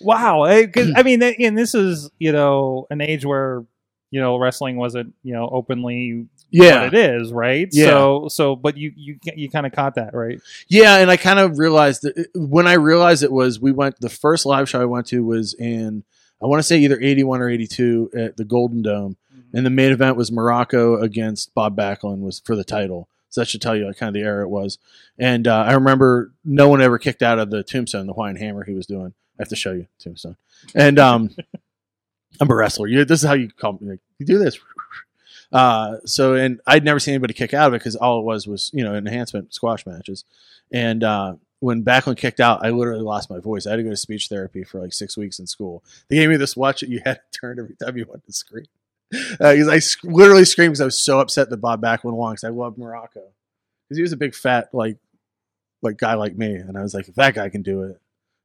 Wow. 0.00 0.42
I, 0.42 0.66
'cause, 0.66 0.88
hmm. 0.88 0.96
I 0.96 1.02
mean, 1.02 1.22
and 1.22 1.56
this 1.56 1.74
is 1.74 2.10
you 2.18 2.32
know 2.32 2.86
an 2.90 3.00
age 3.00 3.24
where 3.24 3.64
you 4.10 4.20
know 4.20 4.38
wrestling 4.38 4.76
wasn't 4.76 5.14
you 5.22 5.32
know 5.34 5.48
openly 5.50 6.26
Yeah, 6.50 6.84
what 6.84 6.94
it 6.94 7.20
is, 7.20 7.32
right? 7.32 7.68
Yeah. 7.72 7.86
So 7.86 8.28
so, 8.28 8.56
but 8.56 8.76
you 8.76 8.92
you 8.96 9.18
you 9.34 9.50
kind 9.50 9.66
of 9.66 9.72
caught 9.72 9.96
that, 9.96 10.14
right? 10.14 10.40
Yeah, 10.68 10.98
and 10.98 11.10
I 11.10 11.16
kind 11.16 11.38
of 11.38 11.58
realized 11.58 12.02
that 12.02 12.18
uh, 12.18 12.22
when 12.34 12.66
I 12.66 12.74
realized 12.74 13.22
it 13.22 13.32
was 13.32 13.60
we 13.60 13.72
went 13.72 14.00
the 14.00 14.08
first 14.08 14.46
live 14.46 14.68
show 14.68 14.80
I 14.80 14.84
went 14.86 15.06
to 15.08 15.24
was 15.24 15.54
in 15.54 16.04
I 16.42 16.46
want 16.46 16.60
to 16.60 16.64
say 16.64 16.78
either 16.78 17.00
81 17.00 17.40
or 17.40 17.48
82 17.48 18.10
at 18.14 18.36
the 18.36 18.44
Golden 18.44 18.82
Dome 18.82 19.16
mm-hmm. 19.34 19.56
and 19.56 19.66
the 19.66 19.70
main 19.70 19.90
event 19.92 20.16
was 20.16 20.30
Muraco 20.30 21.02
against 21.02 21.54
Bob 21.54 21.76
Backlund 21.76 22.20
was 22.20 22.40
for 22.44 22.54
the 22.54 22.64
title. 22.64 23.08
So 23.30 23.40
that 23.40 23.48
should 23.48 23.60
tell 23.62 23.76
you 23.76 23.86
like 23.86 23.96
kind 23.98 24.08
of 24.08 24.14
the 24.14 24.26
era 24.26 24.44
it 24.44 24.50
was. 24.50 24.78
And 25.18 25.48
uh, 25.48 25.64
I 25.66 25.72
remember 25.74 26.32
no 26.44 26.68
one 26.68 26.80
ever 26.80 26.98
kicked 26.98 27.22
out 27.22 27.38
of 27.38 27.50
the 27.50 27.62
tombstone, 27.62 28.06
the 28.06 28.12
Hawaiian 28.12 28.36
hammer 28.36 28.64
he 28.64 28.74
was 28.74 28.86
doing. 28.86 29.14
I 29.38 29.42
have 29.42 29.48
to 29.48 29.56
show 29.56 29.72
you 29.72 29.86
tombstone. 29.98 30.36
And 30.74 30.98
um, 30.98 31.30
I'm 32.40 32.50
a 32.50 32.54
wrestler. 32.54 32.86
You, 32.86 33.04
this 33.04 33.22
is 33.22 33.28
how 33.28 33.34
you 33.34 33.50
call 33.50 33.74
me. 33.74 33.90
Like, 33.90 34.00
you 34.18 34.26
do 34.26 34.38
this. 34.38 34.58
Uh, 35.52 35.98
so 36.04 36.34
and 36.34 36.60
I'd 36.66 36.84
never 36.84 36.98
seen 36.98 37.14
anybody 37.14 37.34
kick 37.34 37.54
out 37.54 37.68
of 37.68 37.74
it 37.74 37.78
because 37.78 37.96
all 37.96 38.20
it 38.20 38.24
was 38.24 38.46
was 38.46 38.70
you 38.74 38.82
know 38.82 38.94
enhancement 38.94 39.54
squash 39.54 39.86
matches. 39.86 40.24
And 40.72 41.04
uh, 41.04 41.34
when 41.60 41.84
Backlund 41.84 42.16
kicked 42.16 42.40
out, 42.40 42.64
I 42.64 42.70
literally 42.70 43.02
lost 43.02 43.30
my 43.30 43.38
voice. 43.38 43.66
I 43.66 43.70
had 43.70 43.76
to 43.76 43.82
go 43.82 43.90
to 43.90 43.96
speech 43.96 44.28
therapy 44.28 44.64
for 44.64 44.80
like 44.80 44.92
six 44.92 45.16
weeks 45.16 45.38
in 45.38 45.46
school. 45.46 45.84
They 46.08 46.16
gave 46.16 46.28
me 46.28 46.36
this 46.36 46.56
watch 46.56 46.80
that 46.80 46.88
you 46.88 47.00
had 47.04 47.20
to 47.32 47.38
turn 47.40 47.58
every 47.58 47.76
time 47.76 47.96
you 47.96 48.04
wanted 48.06 48.26
to 48.26 48.32
scream. 48.32 48.66
Because 49.10 49.68
I 49.68 49.78
sc- 49.78 50.02
literally 50.02 50.44
screamed 50.44 50.72
because 50.72 50.80
I 50.80 50.86
was 50.86 50.98
so 50.98 51.20
upset 51.20 51.48
that 51.50 51.58
Bob 51.58 51.80
Backlund 51.80 52.14
won 52.14 52.32
because 52.32 52.44
I 52.44 52.48
loved 52.48 52.76
Muraco. 52.76 53.22
Because 53.84 53.98
he 53.98 54.02
was 54.02 54.12
a 54.12 54.16
big 54.16 54.34
fat 54.34 54.70
like 54.72 54.96
like 55.82 55.98
guy 55.98 56.14
like 56.14 56.36
me, 56.36 56.54
and 56.54 56.76
I 56.76 56.82
was 56.82 56.94
like, 56.94 57.08
if 57.08 57.14
that 57.14 57.34
guy 57.34 57.48
can 57.48 57.62
do 57.62 57.84
it, 57.84 58.00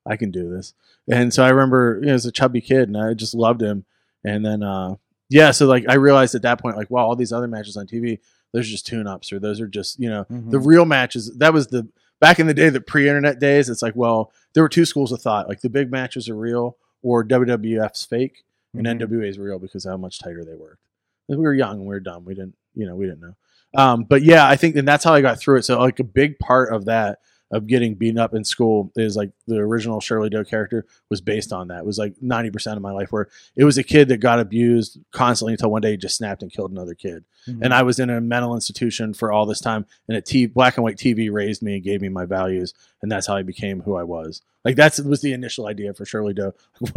I 0.06 0.18
can 0.18 0.32
do 0.32 0.50
this. 0.50 0.74
And 1.08 1.34
so 1.34 1.44
I 1.44 1.50
remember, 1.50 2.00
you 2.02 2.08
know, 2.08 2.14
as 2.14 2.26
a 2.26 2.32
chubby 2.32 2.62
kid, 2.62 2.88
and 2.88 2.98
I 2.98 3.14
just 3.14 3.34
loved 3.34 3.62
him. 3.62 3.86
And 4.24 4.46
then, 4.46 4.64
uh, 4.64 4.96
yeah, 5.30 5.52
so 5.52 5.66
like 5.66 5.86
I 5.88 5.96
realized 5.96 6.36
at 6.36 6.42
that 6.44 6.60
point, 6.62 6.78
like, 6.78 6.90
wow, 6.92 7.06
all 7.08 7.16
these 7.16 7.32
other 7.34 7.48
matches 7.48 7.78
on 7.78 7.88
TV, 7.88 8.20
those 8.54 8.68
are 8.68 8.72
just 8.72 8.86
tune 8.86 9.08
ups, 9.08 9.32
or 9.32 9.40
those 9.40 9.62
are 9.62 9.68
just, 9.68 10.00
you 10.00 10.10
know, 10.10 10.26
Mhm. 10.26 10.52
the 10.52 10.60
real 10.60 10.86
matches. 10.86 11.32
That 11.38 11.54
was 11.54 11.68
the 11.68 11.88
back 12.20 12.40
in 12.40 12.48
the 12.48 12.54
day, 12.54 12.70
the 12.70 12.82
pre 12.82 13.08
internet 13.08 13.40
days. 13.40 13.70
It's 13.70 13.82
like, 13.82 13.96
well, 13.96 14.32
there 14.54 14.64
were 14.64 14.70
two 14.70 14.86
schools 14.86 15.12
of 15.12 15.22
thought, 15.22 15.48
like 15.48 15.62
the 15.62 15.70
big 15.70 15.92
matches 15.92 16.28
are 16.30 16.36
real, 16.36 16.78
or 17.02 17.24
WWF's 17.24 18.04
fake, 18.06 18.44
and 18.74 18.86
Mhm. 18.86 18.90
NWA 19.02 19.28
is 19.28 19.40
real 19.40 19.58
because 19.60 19.86
of 19.86 19.92
how 19.92 19.98
much 19.98 20.20
tighter 20.20 20.44
they 20.44 20.54
worked. 20.56 20.82
We 21.30 21.38
were 21.38 21.54
young 21.54 21.78
and 21.80 21.82
we 21.88 21.96
were 21.96 22.00
dumb. 22.02 22.26
We 22.26 22.34
didn't, 22.36 22.56
you 22.76 22.86
know, 22.86 22.96
we 22.96 23.06
didn't 23.06 23.22
know. 23.22 23.36
Um, 23.74 24.04
but 24.04 24.22
yeah, 24.22 24.46
I 24.48 24.58
think, 24.58 24.76
and 24.76 24.86
that's 24.88 25.04
how 25.06 25.14
I 25.14 25.22
got 25.22 25.40
through 25.40 25.58
it. 25.60 25.64
So 25.66 25.80
like 25.80 26.00
a 26.00 26.04
big 26.04 26.38
part 26.40 26.74
of 26.74 26.86
that 26.86 27.20
of 27.52 27.68
getting 27.68 27.96
beaten 27.96 28.18
up 28.18 28.34
in 28.34 28.44
school 28.44 28.92
is 28.96 29.16
like 29.16 29.32
the 29.48 29.58
original 29.58 30.00
Shirley 30.00 30.30
Doe 30.30 30.44
character 30.44 30.86
was 31.10 31.20
based 31.22 31.52
on 31.52 31.68
that. 31.68 31.80
It 31.80 31.86
was 31.86 31.98
like 31.98 32.16
90% 32.24 32.76
of 32.78 32.82
my 32.82 32.92
life 32.92 33.12
where 33.12 33.28
it 33.56 33.66
was 33.66 33.78
a 33.78 33.84
kid 33.84 34.08
that 34.08 34.18
got 34.18 34.40
abused 34.40 35.00
constantly 35.12 35.54
until 35.54 35.70
one 35.70 35.82
day 35.82 35.92
he 35.92 35.98
just 35.98 36.16
snapped 36.18 36.42
and 36.42 36.52
killed 36.52 36.72
another 36.72 36.94
kid. 36.96 37.24
Mhm. 37.48 37.60
And 37.64 37.74
I 37.74 37.84
was 37.84 38.00
in 38.00 38.10
a 38.10 38.22
mental 38.22 38.56
institution 38.56 39.14
for 39.14 39.32
all 39.32 39.46
this 39.46 39.60
time 39.60 39.86
and 40.08 40.18
a 40.18 40.22
t- 40.22 40.46
black 40.46 40.78
and 40.78 40.84
white 40.84 40.98
TV 40.98 41.30
raised 41.32 41.62
me 41.62 41.76
and 41.76 41.84
gave 41.84 42.02
me 42.02 42.10
my 42.10 42.26
values. 42.26 42.74
And 43.02 43.12
that's 43.12 43.28
how 43.28 43.36
I 43.36 43.42
became 43.44 43.82
who 43.82 43.96
I 43.96 44.04
was. 44.04 44.42
Like 44.64 44.76
that's 44.76 45.00
was 45.02 45.22
the 45.22 45.34
initial 45.34 45.66
idea 45.68 45.94
for 45.94 46.06
Shirley 46.06 46.34
Doe. 46.36 46.54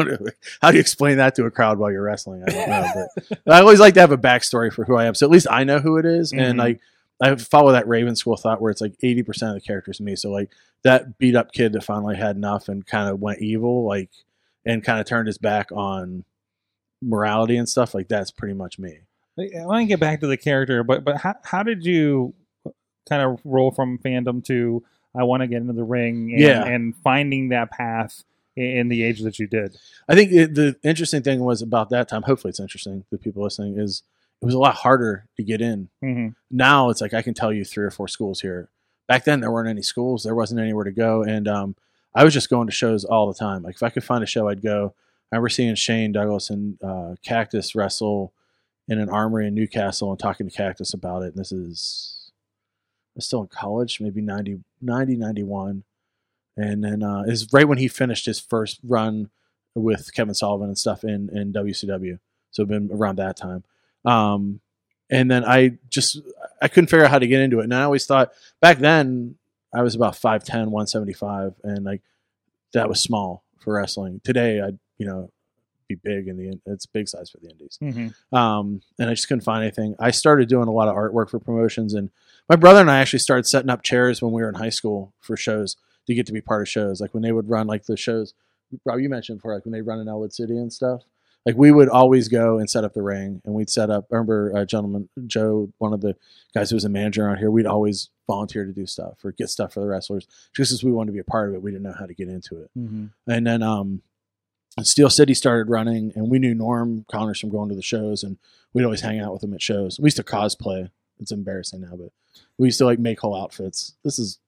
how 0.61 0.71
do 0.71 0.77
you 0.77 0.81
explain 0.81 1.17
that 1.17 1.35
to 1.37 1.47
a 1.47 1.51
crowd 1.51 1.79
while 1.79 1.91
you're 1.91 2.03
wrestling? 2.03 2.43
I 2.47 2.51
don't 2.51 2.69
know, 2.71 3.07
but 3.17 3.39
I 3.55 3.61
always 3.61 3.81
like 3.81 3.95
to 3.95 4.01
have 4.01 4.13
a 4.13 4.19
backstory 4.19 4.73
for 4.73 4.85
who 4.85 4.97
I 4.97 5.07
am. 5.07 5.15
So 5.15 5.27
at 5.27 5.31
least 5.33 5.47
I 5.51 5.65
know 5.65 5.79
who 5.79 5.97
it 5.97 6.05
is. 6.05 6.33
And 6.33 6.57
Mhm. 6.57 6.59
like, 6.59 6.81
I 7.23 7.35
follow 7.37 7.73
that 7.73 7.89
Raven 7.89 8.17
School 8.17 8.37
thought 8.37 8.61
where 8.61 8.71
it's 8.71 8.81
like 8.81 8.97
80% 9.03 9.49
of 9.49 9.55
the 9.55 9.61
characters 9.61 10.01
me. 10.01 10.17
So 10.17 10.31
like 10.31 10.51
that 10.83 11.17
beat 11.19 11.37
up 11.37 11.53
kid 11.53 11.73
that 11.73 11.85
finally 11.85 12.17
had 12.17 12.37
enough 12.37 12.69
and 12.69 12.85
kind 12.87 13.09
of 13.09 13.21
went 13.21 13.41
evil, 13.41 13.87
like, 13.87 14.11
and 14.67 14.83
kind 14.85 14.99
of 15.01 15.07
turned 15.07 15.27
his 15.29 15.39
back 15.39 15.71
on 15.73 16.25
morality 17.03 17.57
and 17.57 17.69
stuff. 17.69 17.95
Like 17.95 18.09
that's 18.09 18.31
pretty 18.31 18.55
much 18.55 18.79
me. 18.79 19.01
I 19.39 19.65
want 19.65 19.83
to 19.83 19.87
get 19.87 20.01
back 20.01 20.21
to 20.21 20.27
the 20.27 20.37
character, 20.37 20.85
but 20.85 21.05
but 21.05 21.17
how 21.19 21.35
how 21.43 21.63
did 21.63 21.85
you 21.85 22.35
kind 23.09 23.23
of 23.23 23.41
roll 23.45 23.71
from 23.71 23.99
fandom 23.99 24.45
to 24.47 24.83
I 25.17 25.25
want 25.25 25.43
to 25.43 25.47
get 25.47 25.59
into 25.59 25.73
the 25.73 25.85
ring 25.85 26.31
and, 26.33 26.41
Yeah. 26.41 26.65
and 26.65 26.95
finding 27.03 27.49
that 27.51 27.71
path 27.71 28.25
in, 28.57 28.89
the 28.89 29.03
age 29.03 29.21
that 29.23 29.39
you 29.39 29.47
did? 29.47 29.77
I 30.09 30.15
think 30.15 30.33
it, 30.33 30.55
the 30.55 30.77
interesting 30.85 31.23
thing 31.23 31.41
was 31.41 31.63
about 31.63 31.91
that 31.91 32.09
time. 32.09 32.23
Hopefully, 32.23 32.51
it's 32.51 32.61
interesting 32.61 33.05
to 33.11 33.19
people 33.19 33.43
listening. 33.43 33.79
Is 33.79 34.03
it 34.43 34.45
was 34.47 34.55
a 34.55 34.59
lot 34.59 34.75
harder 34.75 35.27
to 35.37 35.43
get 35.43 35.61
in. 35.61 35.89
hmm 36.03 36.29
Now 36.51 36.91
it's 36.91 37.01
like 37.01 37.15
I 37.15 37.23
can 37.23 37.35
tell 37.35 37.53
you 37.53 37.65
three 37.65 37.85
or 37.85 37.91
four 37.91 38.09
schools 38.09 38.41
here. 38.41 38.69
Back 39.09 39.25
then, 39.25 39.41
there 39.41 39.51
weren't 39.51 39.69
any 39.69 39.83
schools. 39.83 40.23
There 40.23 40.35
wasn't 40.35 40.61
anywhere 40.61 40.85
to 40.85 40.93
go, 40.93 41.23
and 41.23 41.47
um, 41.47 41.77
I 42.15 42.25
was 42.25 42.33
just 42.33 42.49
going 42.51 42.67
to 42.69 42.73
shows 42.73 43.05
all 43.05 43.27
the 43.27 43.39
time. 43.39 43.63
Like 43.63 43.75
if 43.75 43.83
I 43.83 43.91
could 43.91 44.05
find 44.05 44.23
a 44.23 44.27
show, 44.27 44.49
I'd 44.49 44.63
go. 44.63 44.95
I 45.33 45.37
remember 45.37 45.49
seeing 45.49 45.75
Shane 45.75 46.13
Douglas 46.13 46.49
and 46.51 46.79
uh, 46.83 47.17
Cactus 47.25 47.75
wrestle 47.75 48.33
in 48.87 48.99
an 49.01 49.09
armory 49.09 49.47
in 49.49 49.55
Newcastle 49.55 50.11
and 50.11 50.19
talking 50.19 50.49
to 50.49 50.55
Cactus 50.57 50.95
about 50.95 51.23
it. 51.23 51.35
And 51.35 51.37
this 51.37 51.51
is 51.53 52.31
I 52.31 53.17
was 53.17 53.27
still 53.27 53.41
in 53.43 53.49
college, 53.49 54.01
maybe 54.01 54.21
90, 54.21 54.61
90 54.81 55.17
91. 55.17 55.85
And 56.57 56.85
then 56.85 57.03
uh, 57.03 57.23
is 57.27 57.53
right 57.53 57.67
when 57.67 57.79
he 57.79 57.89
finished 57.89 58.27
his 58.27 58.39
first 58.39 58.79
run 58.85 59.31
with 59.75 60.15
Kevin 60.15 60.35
Sullivan 60.35 60.69
and 60.69 60.79
stuff 60.79 61.03
in 61.03 61.29
in 61.37 61.53
WCW. 61.53 62.21
So 62.53 62.65
been 62.65 62.91
around 62.93 63.17
that 63.17 63.37
time. 63.37 63.65
Um, 64.05 64.61
and 65.11 65.31
then 65.31 65.45
I 65.45 65.79
just 65.91 66.21
I 66.61 66.69
couldn't 66.69 66.89
figure 66.89 67.05
out 67.05 67.11
how 67.11 67.19
to 67.19 67.27
get 67.27 67.41
into 67.41 67.61
it. 67.61 67.65
And 67.65 67.75
I 67.75 67.83
always 67.83 68.07
thought 68.07 68.33
back 68.61 68.79
then 68.79 69.37
I 69.75 69.83
was 69.83 69.95
about 69.95 70.15
5'10", 70.15 70.69
175, 70.69 71.55
and 71.63 71.85
like 71.85 72.03
that 72.73 72.89
was 72.89 73.01
small 73.01 73.45
for 73.59 73.75
wrestling. 73.75 74.21
Today 74.25 74.61
I'd 74.61 74.79
you 74.99 75.07
know 75.07 75.31
be 75.89 75.95
big 75.95 76.29
in 76.29 76.37
the 76.37 76.61
it's 76.67 76.87
big 76.87 77.09
size 77.09 77.31
for 77.31 77.39
the 77.39 77.51
indies. 77.51 77.79
Mm-hmm. 77.83 78.35
Um, 78.35 78.81
and 78.99 79.11
I 79.11 79.15
just 79.15 79.29
couldn't 79.29 79.45
find 79.45 79.63
anything. 79.63 79.95
I 79.99 80.11
started 80.11 80.49
doing 80.49 80.69
a 80.69 80.73
lot 80.73 80.89
of 80.89 80.95
artwork 80.95 81.31
for 81.31 81.39
promotions, 81.39 81.95
and 81.95 82.11
my 82.49 82.57
brother 82.57 82.81
and 82.81 82.91
I 82.91 83.01
actually 83.01 83.19
started 83.21 83.47
setting 83.47 83.71
up 83.71 83.83
chairs 83.83 84.23
when 84.23 84.33
we 84.33 84.43
were 84.43 84.49
in 84.49 84.55
high 84.55 84.71
school 84.71 85.13
for 85.21 85.37
shows 85.37 85.77
to 86.07 86.15
get 86.15 86.27
to 86.27 86.33
be 86.33 86.41
part 86.41 86.63
of 86.63 86.69
shows. 86.69 87.01
Like 87.01 87.15
when 87.15 87.23
they 87.23 87.33
would 87.33 87.49
run 87.49 87.67
like 87.67 87.85
the 87.85 87.97
shows, 87.97 88.35
Rob, 88.85 89.01
you 89.01 89.09
mentioned 89.09 89.39
before, 89.39 89.55
like 89.55 89.65
when 89.65 89.73
they 89.73 89.83
run 89.83 90.01
in 90.01 90.09
Ellwood 90.09 90.33
City 90.33 90.57
and 90.57 90.73
stuff. 90.73 91.03
Like 91.47 91.57
we 91.57 91.73
would 91.73 91.89
always 91.89 92.29
go 92.29 92.59
and 92.59 92.71
set 92.71 92.85
up 92.85 92.95
the 92.95 93.03
ring, 93.03 93.43
and 93.45 93.55
we'd 93.55 93.69
set 93.69 93.91
up. 93.91 94.07
I 94.11 94.15
remember 94.15 94.53
uh, 94.57 94.65
gentleman 94.65 95.09
Joe, 95.27 95.71
one 95.79 95.93
of 95.93 96.01
the 96.01 96.17
guys 96.55 96.71
who 96.71 96.77
was 96.77 96.85
a 96.85 96.89
manager 96.89 97.27
around 97.27 97.37
here. 97.37 97.51
We'd 97.51 97.67
always 97.67 98.09
volunteer 98.27 98.65
to 98.65 98.73
do 98.73 98.87
stuff 98.87 99.19
or 99.25 99.33
get 99.33 99.51
stuff 99.51 99.75
for 99.75 99.81
the 99.81 99.87
wrestlers, 99.87 100.27
just 100.57 100.73
as 100.73 100.83
we 100.83 100.91
wanted 100.91 101.09
to 101.09 101.13
be 101.13 101.19
a 101.19 101.25
part 101.25 101.51
of 101.51 101.55
it. 101.55 101.63
We 101.63 101.71
didn't 101.71 101.83
know 101.83 101.95
how 101.99 102.07
to 102.07 102.15
get 102.15 102.29
into 102.29 102.63
it. 102.63 102.71
Mm-hmm. 102.77 103.07
And 103.31 103.47
then 103.47 103.63
um, 103.63 104.03
Steel 104.83 105.11
City 105.11 105.35
started 105.35 105.71
running, 105.71 106.13
and 106.17 106.31
we 106.31 106.39
knew 106.39 106.55
Norm 106.55 107.05
Connors 107.11 107.41
from 107.41 107.51
going 107.51 107.69
to 107.69 107.77
the 107.77 107.83
shows, 107.83 108.23
and 108.23 108.39
we'd 108.73 108.85
always 108.85 109.03
hang 109.03 109.21
out 109.21 109.33
with 109.33 109.45
him 109.45 109.55
at 109.55 109.63
shows. 109.63 110.01
We 110.01 110.07
used 110.07 110.17
to 110.17 110.25
cosplay. 110.25 110.91
It's 111.21 111.31
embarrassing 111.31 111.83
now, 111.83 111.95
but 111.97 112.11
we 112.59 112.69
used 112.69 112.79
to 112.79 112.87
like 112.87 112.99
make 112.99 113.21
whole 113.21 113.41
outfits. 113.41 113.95
This 114.03 114.19
is 114.19 114.41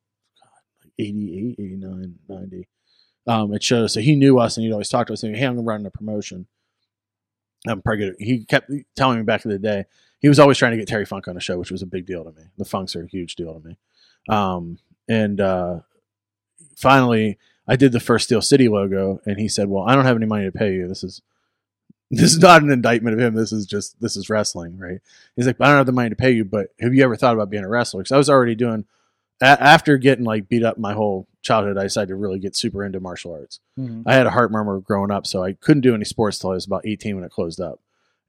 God, 0.43 0.51
like 0.83 0.93
88, 0.99 1.57
89, 1.59 2.19
90 2.29 2.69
um, 3.29 3.55
at 3.55 3.63
shows. 3.63 3.93
So 3.93 4.01
he 4.01 4.17
knew 4.17 4.39
us, 4.39 4.57
and 4.57 4.65
he'd 4.65 4.73
always 4.73 4.89
talk 4.89 5.07
to 5.07 5.13
us, 5.13 5.21
saying, 5.21 5.35
"Hey, 5.35 5.45
I'm 5.45 5.61
running 5.61 5.87
a 5.87 5.91
promotion." 5.91 6.47
I'm 7.69 7.83
probably 7.83 8.07
good. 8.07 8.17
He 8.19 8.45
kept 8.45 8.71
telling 8.95 9.19
me 9.19 9.25
back 9.25 9.45
in 9.45 9.51
the 9.51 9.59
day 9.59 9.85
he 10.21 10.29
was 10.29 10.39
always 10.39 10.59
trying 10.59 10.73
to 10.73 10.79
get 10.79 10.89
Terry 10.89 11.05
Funk 11.05 11.29
on 11.29 11.37
a 11.37 11.41
show, 11.41 11.59
which 11.59 11.71
was 11.71 11.83
a 11.83 11.87
big 11.87 12.07
deal 12.07 12.25
to 12.25 12.33
me. 12.33 12.47
The 12.57 12.65
Funks 12.65 12.97
are 12.97 13.05
a 13.05 13.09
huge 13.09 13.37
deal 13.37 13.55
to 13.55 13.67
me. 13.67 13.79
Um, 14.29 14.79
and 15.09 15.41
uh, 15.41 15.81
finally, 16.77 17.39
I 17.69 17.77
did 17.77 17.93
the 17.93 18.01
first 18.01 18.27
Steel 18.27 18.43
City 18.43 18.69
logo, 18.69 19.21
and 19.27 19.39
he 19.39 19.49
said, 19.49 19.69
"Well, 19.69 19.85
I 19.87 19.95
don't 19.95 20.05
have 20.05 20.17
any 20.17 20.27
money 20.27 20.45
to 20.45 20.53
pay 20.53 20.75
you. 20.75 20.89
This 20.89 21.05
is 21.05 21.23
this 22.11 22.33
is 22.33 22.39
not 22.39 22.63
an 22.63 22.71
indictment 22.71 23.15
of 23.15 23.21
him. 23.21 23.35
This 23.35 23.53
is 23.53 23.67
just 23.67 24.01
this 24.01 24.17
is 24.17 24.31
wrestling, 24.31 24.79
right?" 24.79 25.01
He's 25.37 25.47
like, 25.47 25.61
"I 25.61 25.67
don't 25.67 25.77
have 25.77 25.87
the 25.87 25.93
money 25.93 26.11
to 26.11 26.17
pay 26.17 26.33
you, 26.33 26.45
but 26.45 26.69
have 26.81 26.95
you 26.95 27.05
ever 27.05 27.17
thought 27.17 27.35
about 27.35 27.51
being 27.51 27.65
a 27.65 27.69
wrestler?" 27.69 28.01
Because 28.01 28.13
I 28.13 28.19
was 28.19 28.31
already 28.31 28.55
doing 28.55 28.85
a- 29.41 29.63
after 29.63 29.97
getting 29.99 30.25
like 30.25 30.49
beat 30.49 30.65
up 30.65 30.79
my 30.79 30.93
whole 30.93 31.27
childhood. 31.43 31.79
I 31.79 31.85
decided 31.85 32.09
to 32.09 32.17
really 32.17 32.39
get 32.39 32.57
super 32.57 32.85
into 32.85 33.01
martial 33.01 33.33
arts. 33.33 33.61
Mm-hmm. 33.79 34.03
I 34.07 34.15
had 34.15 34.27
a 34.27 34.31
heart 34.31 34.51
murmur 34.51 34.81
growing 34.81 35.11
up, 35.11 35.27
so 35.27 35.43
I 35.43 35.55
couldn't 35.55 35.83
do 35.83 35.95
any 35.95 36.05
sports 36.05 36.39
till 36.39 36.51
I 36.51 36.55
was 36.55 36.67
about 36.67 36.87
18 36.87 37.15
when 37.15 37.25
it 37.25 37.31
closed 37.31 37.61
up. 37.61 37.81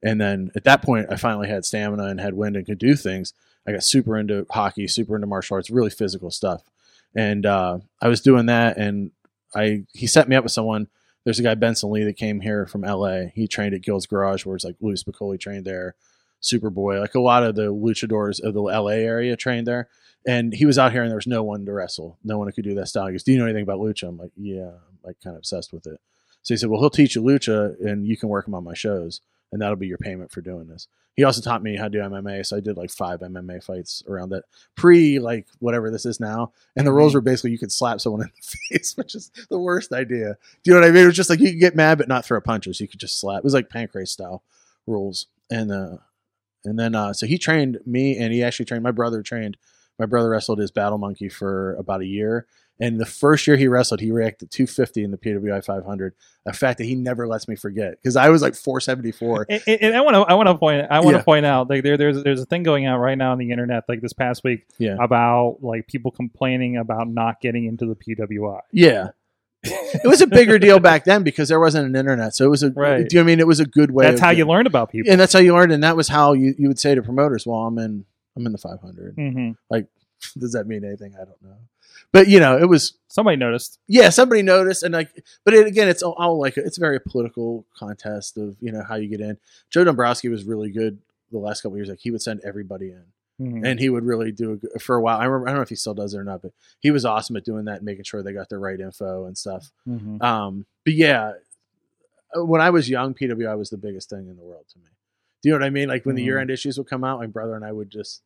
And 0.02 0.20
then 0.20 0.50
at 0.54 0.64
that 0.64 0.82
point, 0.82 1.08
I 1.10 1.16
finally 1.16 1.48
had 1.48 1.64
stamina 1.64 2.04
and 2.04 2.20
had 2.20 2.34
wind 2.34 2.56
and 2.56 2.64
could 2.64 2.78
do 2.78 2.94
things. 2.94 3.34
I 3.66 3.72
got 3.72 3.82
super 3.82 4.16
into 4.16 4.46
hockey, 4.50 4.86
super 4.86 5.16
into 5.16 5.26
martial 5.26 5.56
arts, 5.56 5.70
really 5.70 5.90
physical 5.90 6.30
stuff. 6.30 6.62
And 7.14 7.44
uh, 7.44 7.78
I 8.00 8.08
was 8.08 8.20
doing 8.20 8.46
that, 8.46 8.76
and 8.76 9.10
I 9.54 9.84
he 9.92 10.06
set 10.06 10.28
me 10.28 10.36
up 10.36 10.44
with 10.44 10.52
someone. 10.52 10.88
There's 11.24 11.38
a 11.38 11.42
guy 11.42 11.54
Benson 11.54 11.90
Lee 11.90 12.04
that 12.04 12.16
came 12.16 12.40
here 12.40 12.66
from 12.66 12.84
L.A. 12.84 13.32
He 13.34 13.48
trained 13.48 13.74
at 13.74 13.82
Gil's 13.82 14.06
Garage, 14.06 14.46
where 14.46 14.56
it's 14.56 14.64
like 14.64 14.76
Louie 14.80 14.94
Spicolli 14.94 15.38
trained 15.38 15.64
there, 15.64 15.94
Superboy, 16.42 17.00
like 17.00 17.14
a 17.14 17.20
lot 17.20 17.42
of 17.42 17.54
the 17.56 17.72
luchadors 17.72 18.40
of 18.42 18.54
the 18.54 18.62
L.A. 18.62 18.96
area 18.96 19.36
trained 19.36 19.66
there. 19.66 19.88
And 20.26 20.52
he 20.52 20.66
was 20.66 20.78
out 20.78 20.92
here, 20.92 21.02
and 21.02 21.10
there 21.10 21.16
was 21.16 21.26
no 21.26 21.42
one 21.42 21.64
to 21.64 21.72
wrestle, 21.72 22.18
no 22.24 22.38
one 22.38 22.48
who 22.48 22.52
could 22.52 22.64
do 22.64 22.74
that 22.74 22.88
style. 22.88 23.06
He 23.06 23.12
goes, 23.12 23.22
"Do 23.22 23.32
you 23.32 23.38
know 23.38 23.44
anything 23.44 23.62
about 23.62 23.78
lucha?" 23.78 24.08
I'm 24.08 24.18
like, 24.18 24.32
"Yeah, 24.36 24.68
I'm 24.68 24.98
like 25.04 25.16
kind 25.22 25.34
of 25.34 25.38
obsessed 25.38 25.72
with 25.72 25.86
it." 25.86 26.00
So 26.42 26.54
he 26.54 26.58
said, 26.58 26.68
"Well, 26.68 26.80
he'll 26.80 26.90
teach 26.90 27.14
you 27.14 27.22
lucha, 27.22 27.80
and 27.80 28.06
you 28.06 28.16
can 28.16 28.28
work 28.28 28.46
him 28.46 28.54
on 28.54 28.64
my 28.64 28.74
shows, 28.74 29.20
and 29.52 29.62
that'll 29.62 29.76
be 29.76 29.86
your 29.86 29.98
payment 29.98 30.30
for 30.30 30.40
doing 30.40 30.66
this." 30.66 30.88
He 31.18 31.24
also 31.24 31.40
taught 31.40 31.64
me 31.64 31.76
how 31.76 31.84
to 31.84 31.90
do 31.90 31.98
MMA, 31.98 32.46
so 32.46 32.56
I 32.56 32.60
did 32.60 32.76
like 32.76 32.90
five 32.90 33.20
MMA 33.20 33.64
fights 33.64 34.04
around 34.06 34.30
that 34.30 34.44
pre 34.76 35.18
like 35.18 35.48
whatever 35.58 35.90
this 35.90 36.06
is 36.06 36.20
now. 36.20 36.52
And 36.76 36.86
the 36.86 36.92
rules 36.92 37.14
were 37.14 37.20
basically 37.20 37.50
you 37.50 37.58
could 37.58 37.72
slap 37.72 38.00
someone 38.00 38.22
in 38.22 38.28
the 38.28 38.56
face, 38.78 38.96
which 38.96 39.14
is 39.14 39.32
the 39.50 39.58
worst 39.58 39.92
idea. 39.92 40.36
Do 40.62 40.70
you 40.70 40.74
know 40.74 40.80
what 40.80 40.88
I 40.88 40.92
mean? 40.92 41.02
It 41.02 41.06
was 41.06 41.16
just 41.16 41.30
like 41.30 41.40
you 41.40 41.50
could 41.50 41.60
get 41.60 41.74
mad 41.74 41.98
but 41.98 42.06
not 42.06 42.24
throw 42.24 42.40
punches. 42.40 42.80
You 42.80 42.86
could 42.86 43.00
just 43.00 43.18
slap. 43.18 43.38
It 43.38 43.44
was 43.44 43.54
like 43.54 43.68
pancrase 43.68 44.08
style 44.08 44.42
rules. 44.86 45.26
And 45.50 45.72
uh 45.72 45.96
and 46.64 46.78
then 46.78 46.94
uh 46.94 47.12
so 47.12 47.26
he 47.26 47.38
trained 47.38 47.78
me 47.86 48.16
and 48.16 48.32
he 48.32 48.42
actually 48.42 48.66
trained 48.66 48.82
my 48.82 48.90
brother 48.90 49.22
trained 49.22 49.56
my 49.98 50.06
brother 50.06 50.28
wrestled 50.30 50.58
his 50.60 50.70
battle 50.70 50.96
monkey 50.98 51.28
for 51.28 51.74
about 51.74 52.00
a 52.02 52.06
year. 52.06 52.46
And 52.80 53.00
the 53.00 53.04
first 53.06 53.48
year 53.48 53.56
he 53.56 53.66
wrestled, 53.66 53.98
he 54.00 54.12
ranked 54.12 54.40
at 54.44 54.52
250 54.52 55.02
in 55.02 55.10
the 55.10 55.18
PWI 55.18 55.64
500. 55.64 56.14
A 56.46 56.52
fact 56.52 56.78
that 56.78 56.84
he 56.84 56.94
never 56.94 57.26
lets 57.26 57.48
me 57.48 57.56
forget 57.56 57.96
because 58.00 58.14
I 58.14 58.28
was 58.28 58.40
like 58.40 58.54
474. 58.54 59.46
And, 59.48 59.60
and- 59.66 59.80
and 59.82 59.96
I 59.96 60.00
want 60.02 60.14
to 60.14 60.20
I 60.20 60.34
want 60.34 60.46
to 60.48 60.54
point 60.56 60.86
I 60.88 61.00
want 61.00 61.14
to 61.14 61.18
Yeah. 61.18 61.22
point 61.24 61.44
out 61.44 61.68
like 61.68 61.82
there 61.82 61.96
there's 61.96 62.22
there's 62.22 62.40
a 62.40 62.46
thing 62.46 62.62
going 62.62 62.86
out 62.86 62.98
right 63.00 63.18
now 63.18 63.32
on 63.32 63.38
the 63.38 63.50
internet 63.50 63.82
like 63.88 64.00
this 64.00 64.12
past 64.12 64.44
week 64.44 64.64
Yeah. 64.78 64.94
about 65.00 65.56
like 65.62 65.88
people 65.88 66.12
complaining 66.12 66.76
about 66.76 67.08
not 67.08 67.40
getting 67.40 67.64
into 67.64 67.84
the 67.84 67.96
PWI. 67.96 68.60
Yeah. 68.70 69.08
It 69.62 70.06
was 70.06 70.20
a 70.20 70.26
bigger 70.26 70.58
deal 70.58 70.78
back 70.78 71.04
then 71.04 71.22
because 71.22 71.48
there 71.48 71.60
wasn't 71.60 71.86
an 71.86 71.96
internet. 71.96 72.34
So 72.34 72.44
it 72.44 72.48
was 72.48 72.62
a, 72.62 72.70
Right. 72.70 73.08
do 73.08 73.16
you 73.16 73.20
know 73.22 73.24
I 73.24 73.26
mean? 73.26 73.40
It 73.40 73.46
was 73.46 73.60
a 73.60 73.66
good 73.66 73.90
way. 73.90 74.04
That's 74.06 74.20
how 74.20 74.30
you 74.30 74.38
doing- 74.44 74.48
learned 74.50 74.66
about 74.66 74.90
people. 74.90 75.10
And 75.10 75.20
that's 75.20 75.32
how 75.32 75.38
you 75.40 75.52
learned. 75.54 75.72
And 75.72 75.82
that 75.82 75.96
was 75.96 76.08
how 76.08 76.32
you, 76.32 76.54
you 76.58 76.68
would 76.68 76.78
say 76.78 76.94
to 76.94 77.02
promoters, 77.02 77.46
well, 77.46 77.60
I'm 77.64 77.78
in, 77.78 78.04
I'm 78.36 78.46
in 78.46 78.52
the 78.52 78.58
500. 78.58 79.14
hmm 79.14 79.50
Like, 79.70 79.86
Does 80.36 80.52
that 80.52 80.66
mean 80.66 80.84
anything? 80.84 81.14
I 81.14 81.24
don't 81.24 81.42
know. 81.42 81.56
But 82.12 82.28
you 82.28 82.40
know, 82.40 82.56
it 82.56 82.66
was, 82.68 82.94
Somebody 83.08 83.36
noticed. 83.36 83.78
yeah, 83.88 84.08
somebody 84.10 84.42
noticed, 84.42 84.82
and 84.82 84.94
like, 84.94 85.10
but 85.44 85.52
it, 85.54 85.66
again, 85.66 85.88
it's 85.88 86.02
all, 86.02 86.12
all 86.18 86.38
like 86.40 86.56
it's 86.56 86.76
a 86.78 86.80
very 86.80 87.00
political 87.00 87.66
contest 87.76 88.38
of 88.38 88.56
you 88.60 88.70
know 88.72 88.82
how 88.82 88.94
you 88.94 89.08
get 89.08 89.20
in. 89.20 89.36
Joe 89.70 89.84
Dombrowski 89.84 90.28
was 90.28 90.44
really 90.44 90.70
good 90.70 90.98
the 91.32 91.38
last 91.38 91.60
couple 91.62 91.74
of 91.74 91.78
years. 91.78 91.88
Like 91.88 91.98
he 92.00 92.10
would 92.10 92.22
send 92.22 92.40
everybody 92.44 92.90
in, 92.90 93.02
Mhm. 93.40 93.64
and 93.66 93.78
he 93.78 93.88
would 93.88 94.04
really 94.04 94.32
do 94.32 94.60
a, 94.74 94.78
for 94.78 94.96
a 94.96 95.00
while. 95.00 95.18
I 95.18 95.24
remember, 95.26 95.48
I 95.48 95.50
don't 95.52 95.58
know 95.58 95.62
if 95.62 95.68
he 95.68 95.74
still 95.76 95.94
does 95.94 96.12
it 96.14 96.18
or 96.18 96.24
not, 96.24 96.42
but 96.42 96.52
he 96.80 96.90
was 96.90 97.04
awesome 97.04 97.36
at 97.36 97.44
doing 97.44 97.66
that 97.66 97.76
and 97.76 97.84
making 97.84 98.04
sure 98.04 98.22
they 98.22 98.32
got 98.32 98.48
the 98.48 98.58
right 98.58 98.78
info 98.80 99.26
and 99.26 99.38
stuff. 99.38 99.70
Mhm. 99.86 100.20
Um, 100.22 100.66
but 100.84 100.94
yeah, 100.94 101.34
uh, 102.36 102.44
when 102.44 102.60
I 102.60 102.70
was 102.70 102.88
young, 102.90 103.14
PWI 103.14 103.56
was 103.56 103.70
the 103.70 103.76
biggest 103.78 104.10
thing 104.10 104.28
in 104.28 104.36
the 104.36 104.42
world 104.42 104.66
to 104.72 104.78
me. 104.78 104.86
Do 105.42 105.48
you 105.48 105.52
know 105.54 105.60
what 105.60 105.66
I 105.66 105.70
mean? 105.70 105.88
Like 105.88 106.04
when 106.04 106.16
the 106.16 106.22
Mhm. 106.22 106.26
year 106.26 106.38
end 106.38 106.50
issues 106.50 106.78
would 106.78 106.88
come 106.88 107.04
out, 107.04 107.20
my 107.20 107.26
brother 107.26 107.54
and 107.54 107.64
I 107.64 107.72
would 107.72 107.90
just, 107.90 108.22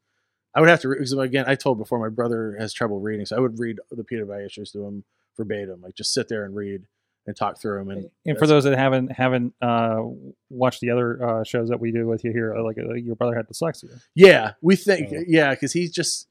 I 0.55 0.61
would 0.61 0.69
have 0.71 0.81
to, 0.81 0.89
because 0.89 1.13
again, 1.13 1.45
I 1.47 1.55
told 1.55 1.79
before 1.79 1.99
my 1.99 2.09
brother 2.09 2.57
has 2.59 2.73
trouble 2.73 3.01
reading, 3.01 3.27
so 3.27 3.37
I 3.37 3.41
would 3.41 3.59
read 3.59 3.81
the 3.91 4.05
PWI 4.05 4.45
issues 4.45 4.73
to 4.73 4.85
him 4.85 5.05
verbatim, 5.37 5.81
like 5.83 5.95
just 5.95 6.13
sit 6.13 6.29
there 6.29 6.45
and 6.45 6.55
read 6.57 6.87
and 7.27 7.37
talk 7.37 7.61
through 7.61 7.79
them. 7.79 7.91
And, 7.91 8.11
And 8.27 8.39
for 8.39 8.47
those 8.47 8.65
that 8.65 8.77
haven't 8.77 9.13
haven't 9.13 9.55
uh, 9.63 10.03
watched 10.51 10.81
the 10.81 10.91
other 10.91 11.23
uh, 11.25 11.45
shows 11.45 11.69
that 11.69 11.79
we 11.81 11.93
do 11.93 12.07
with 12.07 12.25
you 12.25 12.33
here, 12.33 12.57
like 12.59 12.79
uh, 12.79 12.95
your 12.95 13.15
brother 13.15 13.35
had 13.37 13.47
dyslexia. 13.49 14.01
yeah, 14.15 14.53
we 14.61 14.75
think, 14.77 15.09
Oh. 15.13 15.23
yeah, 15.27 15.51
because 15.51 15.73
he's 15.73 15.93
just, 15.93 16.29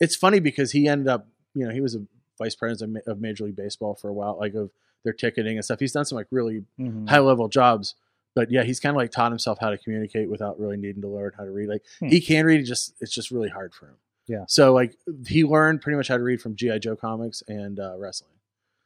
it's 0.00 0.14
funny 0.16 0.38
because 0.40 0.72
he 0.72 0.88
ended 0.88 1.08
up, 1.08 1.26
you 1.54 1.66
know, 1.66 1.72
he 1.72 1.80
was 1.80 1.94
a 1.94 2.02
vice 2.38 2.54
president 2.54 2.98
of 3.06 3.20
Major 3.20 3.44
League 3.44 3.56
Baseball 3.56 3.94
for 3.94 4.08
a 4.08 4.12
while, 4.12 4.36
like 4.38 4.54
of 4.54 4.70
their 5.04 5.12
ticketing 5.12 5.56
and 5.56 5.64
stuff. 5.64 5.80
He's 5.80 5.92
done 5.92 6.04
some 6.04 6.16
like 6.16 6.26
really 6.30 6.64
Mhm. 6.78 7.08
high 7.08 7.18
level 7.20 7.48
jobs. 7.48 7.94
But 8.34 8.50
yeah, 8.50 8.62
he's 8.62 8.80
kind 8.80 8.94
of 8.94 8.96
like 8.96 9.10
taught 9.10 9.30
himself 9.32 9.58
how 9.60 9.68
to 9.70 9.76
communicate 9.76 10.30
without 10.30 10.58
really 10.58 10.76
needing 10.78 11.02
to 11.02 11.08
learn 11.08 11.32
how 11.36 11.44
to 11.44 11.50
read. 11.50 11.68
Like 11.68 11.84
Hmm. 12.00 12.06
he 12.08 12.20
can 12.20 12.46
read, 12.46 12.64
just 12.64 12.94
it's 13.00 13.12
just 13.12 13.30
really 13.30 13.48
hard 13.50 13.74
for 13.74 13.86
him. 13.88 13.96
Yeah. 14.26 14.44
So 14.48 14.72
like 14.72 14.96
he 15.26 15.44
learned 15.44 15.80
pretty 15.82 15.96
much 15.96 16.08
how 16.08 16.16
to 16.16 16.22
read 16.22 16.40
from 16.40 16.54
GI 16.56 16.78
Joe 16.78 16.96
comics 16.96 17.42
and 17.48 17.78
uh, 17.80 17.96
wrestling. 17.98 18.31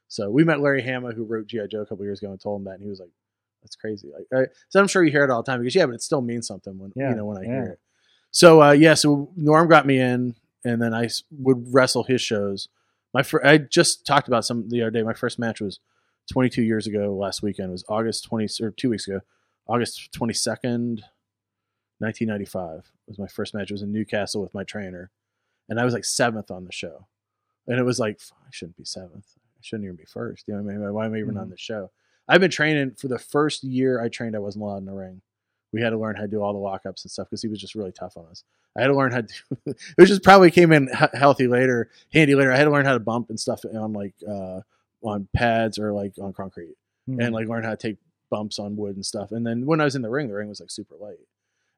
So 0.09 0.31
we 0.31 0.45
met 0.45 0.61
Larry 0.61 0.83
Hama, 0.83 1.13
who 1.13 1.25
wrote 1.25 1.47
GI 1.47 1.69
Joe 1.71 1.81
a 1.81 1.87
couple 1.87 2.05
years 2.05 2.23
ago, 2.23 2.31
and 2.31 2.41
told 2.41 2.61
him 2.61 2.65
that, 2.67 2.75
and 2.75 2.83
he 2.83 2.89
was 2.89 3.01
like, 3.01 3.11
"That's 3.63 3.77
crazy." 3.77 4.09
Like, 4.13 4.27
I, 4.33 4.53
so 4.69 4.81
I'm 4.81 4.89
sure 4.89 5.03
you 5.05 5.11
hear 5.11 5.25
it 5.25 5.31
all 5.31 5.43
the 5.43 5.51
time 5.51 5.61
because 5.61 5.75
yeah, 5.75 5.87
but 5.87 5.95
it 5.95 6.03
still 6.03 6.21
means 6.21 6.47
something 6.47 6.79
when 6.79 6.93
Yeah, 6.95 7.11
you 7.11 7.17
know 7.17 7.25
when 7.25 7.39
I 7.39 7.43
yeah. 7.43 7.49
hear 7.49 7.65
it. 7.73 7.81
So 8.31 8.63
uh, 8.63 8.73
yeah, 8.73 8.95
so 8.95 9.31
Norm 9.37 9.69
got 9.69 9.87
me 9.87 9.99
in, 9.99 10.35
and 10.65 10.81
then 10.81 10.95
I 10.95 11.09
would 11.31 11.73
wrestle 11.73 12.05
his 12.05 12.21
shows. 12.21 12.69
My 13.13 13.23
fir- 13.23 13.45
I 13.45 13.59
just 13.59 14.07
talked 14.07 14.29
about 14.29 14.45
some 14.45 14.69
the 14.69 14.83
other 14.83 14.91
day. 14.91 15.03
My 15.03 15.15
first 15.15 15.39
match 15.39 15.61
was 15.61 15.81
22 16.33 16.63
years 16.63 16.87
ago. 16.87 17.17
Last 17.17 17.43
weekend 17.43 17.69
It 17.69 17.73
was 17.73 17.85
August 17.89 18.25
20 18.25 18.47
or 18.63 18.71
two 18.71 18.91
weeks 18.91 19.09
ago, 19.09 19.21
August 19.67 20.11
22nd, 20.13 21.03
1995 21.99 22.93
was 23.07 23.19
my 23.19 23.27
first 23.27 23.55
match. 23.55 23.71
It 23.71 23.75
was 23.75 23.83
in 23.83 23.93
Newcastle 23.93 24.43
with 24.43 24.53
my 24.55 24.65
trainer, 24.65 25.11
and 25.69 25.81
I 25.81 25.85
was 25.85 25.95
like 25.95 26.05
seventh 26.05 26.51
on 26.51 26.65
the 26.65 26.73
show. 26.73 27.07
And 27.67 27.79
it 27.79 27.85
was 27.85 27.99
like 27.99 28.21
I 28.33 28.51
shouldn't 28.51 28.77
be 28.77 28.85
seventh. 28.85 29.27
Shouldn't 29.67 29.85
even 29.85 29.97
be 29.97 30.05
first. 30.05 30.47
You 30.47 30.55
know 30.55 30.63
what 30.63 30.75
I 30.75 30.77
mean? 30.77 30.93
Why 30.95 31.07
am 31.07 31.15
I 31.15 31.19
even 31.19 31.37
on 31.37 31.49
Mhm. 31.49 31.51
the 31.51 31.57
show? 31.59 31.91
I've 32.29 32.41
been 32.41 32.51
training 32.53 32.93
for 32.93 33.09
the 33.09 33.19
first 33.19 33.65
year 33.65 34.01
I 34.01 34.09
trained. 34.09 34.37
I 34.37 34.39
wasn't 34.39 34.63
allowed 34.63 34.79
in 34.79 34.85
the 34.85 34.93
ring. 34.93 35.23
We 35.73 35.81
had 35.83 35.91
to 35.91 35.99
learn 35.99 36.15
how 36.15 36.23
to 36.23 36.29
do 36.29 36.41
all 36.41 36.53
the 36.53 36.59
lockups 36.61 37.03
and 37.05 37.11
stuff 37.11 37.29
because 37.29 37.43
he 37.43 37.49
was 37.49 37.61
just 37.61 37.75
really 37.75 37.91
tough 37.93 38.17
on 38.17 38.27
us. 38.27 38.45
I 38.77 38.83
had 38.83 38.89
to 38.89 38.95
learn 38.97 39.11
how 39.11 39.23
to. 39.23 39.35
It 39.67 39.99
was 39.99 40.09
just 40.09 40.23
probably 40.23 40.51
came 40.53 40.71
in 40.73 40.87
healthy 41.15 41.49
later, 41.49 41.91
handy 42.13 42.35
later. 42.37 42.53
I 42.53 42.57
had 42.57 42.65
to 42.65 42.71
learn 42.71 42.85
how 42.87 42.93
to 42.95 43.01
bump 43.01 43.29
and 43.31 43.39
stuff 43.41 43.65
on 43.65 43.93
like 43.93 44.15
uh, 44.29 44.61
on 45.03 45.29
pads 45.35 45.79
or 45.81 45.93
like 45.93 46.13
on 46.21 46.33
concrete 46.33 46.77
Mhm. 47.09 47.25
and 47.25 47.35
like 47.35 47.49
learn 47.49 47.65
how 47.65 47.71
to 47.71 47.77
take 47.77 47.97
bumps 48.31 48.59
on 48.61 48.77
wood 48.77 48.95
and 48.95 49.05
stuff. 49.05 49.33
And 49.33 49.45
then 49.47 49.67
when 49.67 49.81
I 49.81 49.85
was 49.85 49.97
in 49.97 50.03
the 50.03 50.11
ring, 50.11 50.29
the 50.29 50.35
ring 50.35 50.49
was 50.49 50.61
like 50.61 50.71
super 50.71 50.95
light. 50.97 51.19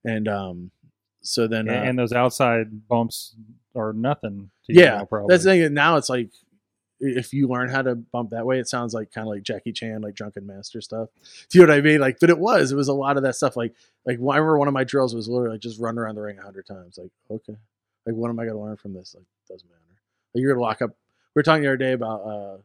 And 0.04 0.28
um, 0.28 0.71
so 1.23 1.47
then 1.47 1.68
and, 1.68 1.71
uh, 1.71 1.88
and 1.88 1.99
those 1.99 2.12
outside 2.12 2.87
bumps 2.88 3.35
are 3.75 3.92
nothing. 3.92 4.50
To 4.66 4.75
you 4.75 4.80
yeah, 4.83 5.04
now, 5.11 5.26
that's 5.28 5.45
the 5.45 5.50
thing. 5.50 5.75
Now 5.75 5.97
it's 5.97 6.09
like 6.11 6.30
if 7.00 7.32
you 7.32 7.48
learn 7.48 7.68
how 7.68 7.82
to 7.82 7.94
bump 7.94 8.30
that 8.30 8.46
way, 8.46 8.58
it 8.58 8.68
sounds 8.68 8.94
like 8.94 9.12
kind 9.12 9.26
of 9.26 9.32
like 9.32 9.42
Jackie 9.42 9.72
Chan, 9.72 10.00
like 10.00 10.14
drunken 10.14 10.46
master 10.46 10.80
stuff. 10.80 11.08
Do 11.48 11.58
you 11.58 11.66
know 11.66 11.72
what 11.72 11.78
I 11.78 11.82
mean? 11.82 12.00
Like, 12.00 12.18
but 12.20 12.30
it 12.30 12.38
was, 12.38 12.72
it 12.72 12.76
was 12.76 12.88
a 12.88 12.94
lot 12.94 13.16
of 13.16 13.22
that 13.22 13.36
stuff. 13.36 13.56
Like, 13.56 13.74
like 14.04 14.16
I 14.16 14.20
remember 14.20 14.58
one 14.58 14.68
of 14.68 14.74
my 14.74 14.84
drills 14.84 15.14
was 15.14 15.28
literally 15.28 15.54
like 15.54 15.60
just 15.60 15.80
run 15.80 15.98
around 15.98 16.16
the 16.16 16.22
ring 16.22 16.38
a 16.38 16.42
hundred 16.42 16.66
times. 16.66 16.98
Like, 16.98 17.10
okay, 17.30 17.56
like 18.06 18.14
what 18.14 18.30
am 18.30 18.38
I 18.40 18.46
gonna 18.46 18.60
learn 18.60 18.76
from 18.76 18.94
this? 18.94 19.14
Like, 19.14 19.24
doesn't 19.48 19.68
matter. 19.68 19.80
Like, 20.34 20.42
you're 20.42 20.52
gonna 20.52 20.64
lock 20.64 20.82
up. 20.82 20.90
We 20.90 21.40
were 21.40 21.42
talking 21.42 21.62
the 21.62 21.68
other 21.68 21.76
day 21.76 21.92
about 21.92 22.20
uh, 22.22 22.56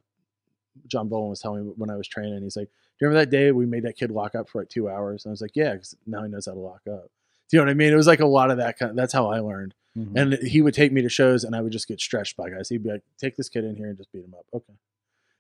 John 0.88 1.08
Bowen 1.08 1.30
was 1.30 1.40
telling 1.40 1.66
me 1.66 1.74
when 1.76 1.90
I 1.90 1.96
was 1.96 2.08
training. 2.08 2.42
He's 2.42 2.58
like, 2.58 2.68
"Do 2.68 3.06
you 3.06 3.08
remember 3.08 3.26
that 3.26 3.32
day 3.32 3.52
we 3.52 3.66
made 3.66 3.84
that 3.84 3.98
kid 3.98 4.12
lock 4.12 4.36
up 4.36 4.50
for 4.50 4.62
like 4.62 4.70
two 4.70 4.90
hours?" 4.90 5.26
And 5.26 5.32
I 5.32 5.34
was 5.34 5.42
like, 5.42 5.56
"Yeah, 5.56 5.74
because 5.74 5.96
now 6.08 6.24
he 6.24 6.30
knows 6.30 6.46
how 6.48 6.54
to 6.54 6.60
lock 6.60 6.82
up." 6.88 7.12
Do 7.50 7.58
you 7.58 7.60
know 7.60 7.66
what 7.66 7.72
I 7.72 7.76
mean? 7.76 7.94
It 7.94 7.98
was 7.98 8.08
like 8.08 8.20
a 8.20 8.26
lot 8.26 8.52
of 8.52 8.58
that 8.58 8.80
kind. 8.80 8.92
Of, 8.92 8.96
that's 8.96 9.14
how 9.14 9.28
I 9.30 9.40
learned. 9.40 9.76
Mhm. 9.98 10.16
And 10.20 10.34
he 10.48 10.62
would 10.62 10.74
take 10.74 10.92
me 10.92 11.02
to 11.04 11.10
shows, 11.10 11.44
and 11.44 11.56
I 11.56 11.62
would 11.62 11.72
just 11.72 11.88
get 11.88 12.00
stretched 12.00 12.36
by 12.36 12.50
guys. 12.50 12.70
He'd 12.70 12.84
be 12.84 12.90
like, 12.92 13.04
"Take 13.18 13.36
this 13.36 13.50
kid 13.50 13.64
in 13.64 13.76
here 13.76 13.88
and 13.90 13.98
just 13.98 14.12
beat 14.12 14.24
him 14.26 14.34
up." 14.34 14.46
Okay. 14.54 14.74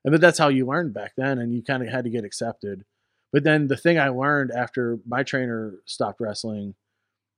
And 0.05 0.11
but 0.11 0.21
that's 0.21 0.37
how 0.37 0.49
you 0.49 0.65
learned 0.65 0.93
back 0.93 1.15
then, 1.15 1.39
and 1.39 1.53
you 1.53 1.63
kind 1.63 1.81
of 1.81 1.89
had 1.89 2.03
to 2.03 2.09
get 2.09 2.23
accepted. 2.25 2.85
But 3.31 3.43
then 3.43 3.67
the 3.67 3.77
thing 3.77 3.97
I 3.97 4.09
learned 4.09 4.51
after 4.51 4.99
my 5.05 5.23
trainer 5.23 5.79
stopped 5.85 6.19
wrestling, 6.19 6.75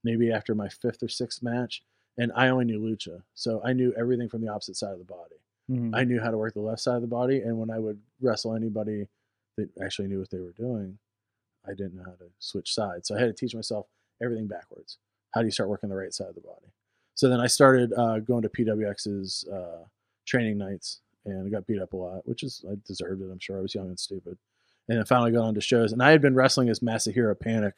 maybe 0.03 0.31
after 0.31 0.53
my 0.55 0.67
fifth 0.67 1.01
or 1.03 1.07
sixth 1.07 1.41
match, 1.41 1.83
and 2.17 2.31
I 2.35 2.49
only 2.49 2.65
knew 2.65 2.79
lucha, 2.81 3.23
so 3.33 3.61
I 3.63 3.73
knew 3.73 3.93
everything 3.93 4.27
from 4.29 4.41
the 4.41 4.49
opposite 4.49 4.75
side 4.75 4.93
of 4.93 4.99
the 4.99 5.05
body. 5.05 5.35
Mhm. 5.69 5.95
I 5.95 6.03
knew 6.03 6.19
how 6.19 6.31
to 6.31 6.37
work 6.37 6.53
the 6.53 6.59
left 6.61 6.81
side 6.81 6.95
of 6.95 7.01
the 7.01 7.07
body, 7.07 7.39
and 7.41 7.57
when 7.59 7.69
I 7.69 7.79
would 7.79 8.01
wrestle 8.19 8.53
anybody 8.55 9.07
that 9.55 9.69
actually 9.81 10.09
knew 10.09 10.19
what 10.19 10.29
they 10.31 10.39
were 10.41 10.51
doing, 10.51 10.99
I 11.63 11.73
didn't 11.73 11.95
know 11.95 12.03
how 12.03 12.15
to 12.15 12.31
switch 12.39 12.73
sides. 12.73 13.07
So 13.07 13.15
I 13.15 13.19
had 13.19 13.27
to 13.27 13.33
teach 13.33 13.55
myself 13.55 13.87
everything 14.21 14.47
backwards. 14.47 14.97
How 15.31 15.41
do 15.41 15.47
you 15.47 15.51
start 15.51 15.69
working 15.69 15.89
the 15.89 15.95
right 15.95 16.13
side 16.13 16.29
of 16.29 16.35
the 16.35 16.41
body? 16.41 16.71
So 17.15 17.29
then 17.29 17.39
I 17.39 17.47
started 17.47 17.93
uh, 17.93 18.19
going 18.19 18.43
to 18.43 18.49
PWX's 18.49 19.47
uh, 19.47 19.85
training 20.25 20.57
nights, 20.57 20.99
and 21.25 21.47
I 21.47 21.49
got 21.49 21.65
beat 21.65 21.81
up 21.81 21.93
a 21.93 21.97
lot, 21.97 22.27
which 22.27 22.43
is 22.43 22.63
I 22.69 22.75
deserved 22.85 23.21
it. 23.21 23.31
I'm 23.31 23.39
sure 23.39 23.57
I 23.57 23.61
was 23.61 23.73
young 23.73 23.87
and 23.87 23.99
stupid, 23.99 24.37
and 24.87 24.97
then 24.97 25.05
finally 25.05 25.31
got 25.31 25.45
on 25.45 25.55
to 25.55 25.61
shows. 25.61 25.93
And 25.93 26.03
I 26.03 26.11
had 26.11 26.21
been 26.21 26.35
wrestling 26.35 26.69
as 26.69 26.81
Masahiro 26.81 27.39
Panic 27.39 27.75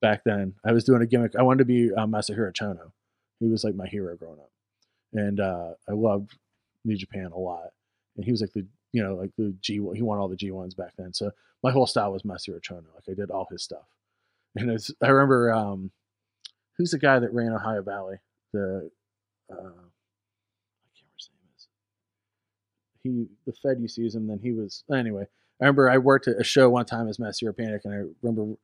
back 0.00 0.24
then. 0.24 0.54
I 0.64 0.72
was 0.72 0.84
doing 0.84 1.02
a 1.02 1.06
gimmick. 1.06 1.36
I 1.36 1.42
wanted 1.42 1.58
to 1.58 1.64
be 1.66 1.92
uh, 1.92 2.06
Masahiro 2.06 2.52
Chono. 2.52 2.92
He 3.38 3.48
was 3.48 3.64
like 3.64 3.74
my 3.74 3.86
hero 3.86 4.16
growing 4.16 4.40
up, 4.40 4.50
and 5.12 5.40
uh, 5.40 5.72
I 5.88 5.92
loved 5.92 6.36
New 6.84 6.96
Japan 6.96 7.30
a 7.34 7.38
lot. 7.38 7.70
And 8.16 8.24
he 8.24 8.30
was 8.30 8.40
like 8.40 8.52
the 8.52 8.66
you 8.92 9.02
know 9.02 9.14
like 9.14 9.30
the 9.36 9.54
G 9.60 9.74
he 9.74 10.02
won 10.02 10.18
all 10.18 10.28
the 10.28 10.36
G 10.36 10.50
ones 10.50 10.74
back 10.74 10.92
then. 10.96 11.12
So 11.12 11.30
my 11.62 11.70
whole 11.70 11.86
style 11.86 12.12
was 12.12 12.22
Masahiro 12.22 12.62
Chono. 12.62 12.86
Like 12.94 13.04
I 13.10 13.14
did 13.14 13.30
all 13.30 13.46
his 13.50 13.62
stuff. 13.62 13.84
And 14.56 14.70
it's, 14.70 14.90
I 15.00 15.08
remember 15.08 15.52
um, 15.52 15.92
who's 16.76 16.90
the 16.90 16.98
guy 16.98 17.18
that 17.18 17.32
ran 17.32 17.52
Ohio 17.52 17.82
Valley? 17.82 18.16
The 18.52 18.90
uh, 19.50 19.54
I 19.54 19.56
can't 19.56 21.06
remember 21.06 21.16
his 21.16 21.30
name 21.32 21.50
is. 21.56 21.68
He 23.02 23.26
the 23.46 23.52
Fed 23.52 23.80
used 23.80 23.96
to 23.96 24.02
use 24.02 24.14
him. 24.14 24.26
Then 24.26 24.38
he 24.42 24.52
was 24.52 24.84
anyway. 24.92 25.26
I 25.60 25.64
remember 25.64 25.90
I 25.90 25.98
worked 25.98 26.26
at 26.28 26.40
a 26.40 26.44
show 26.44 26.70
one 26.70 26.86
time 26.86 27.08
as 27.08 27.18
Master 27.18 27.52
Panic, 27.52 27.82
and 27.84 27.94
I 27.94 28.04
remember 28.22 28.56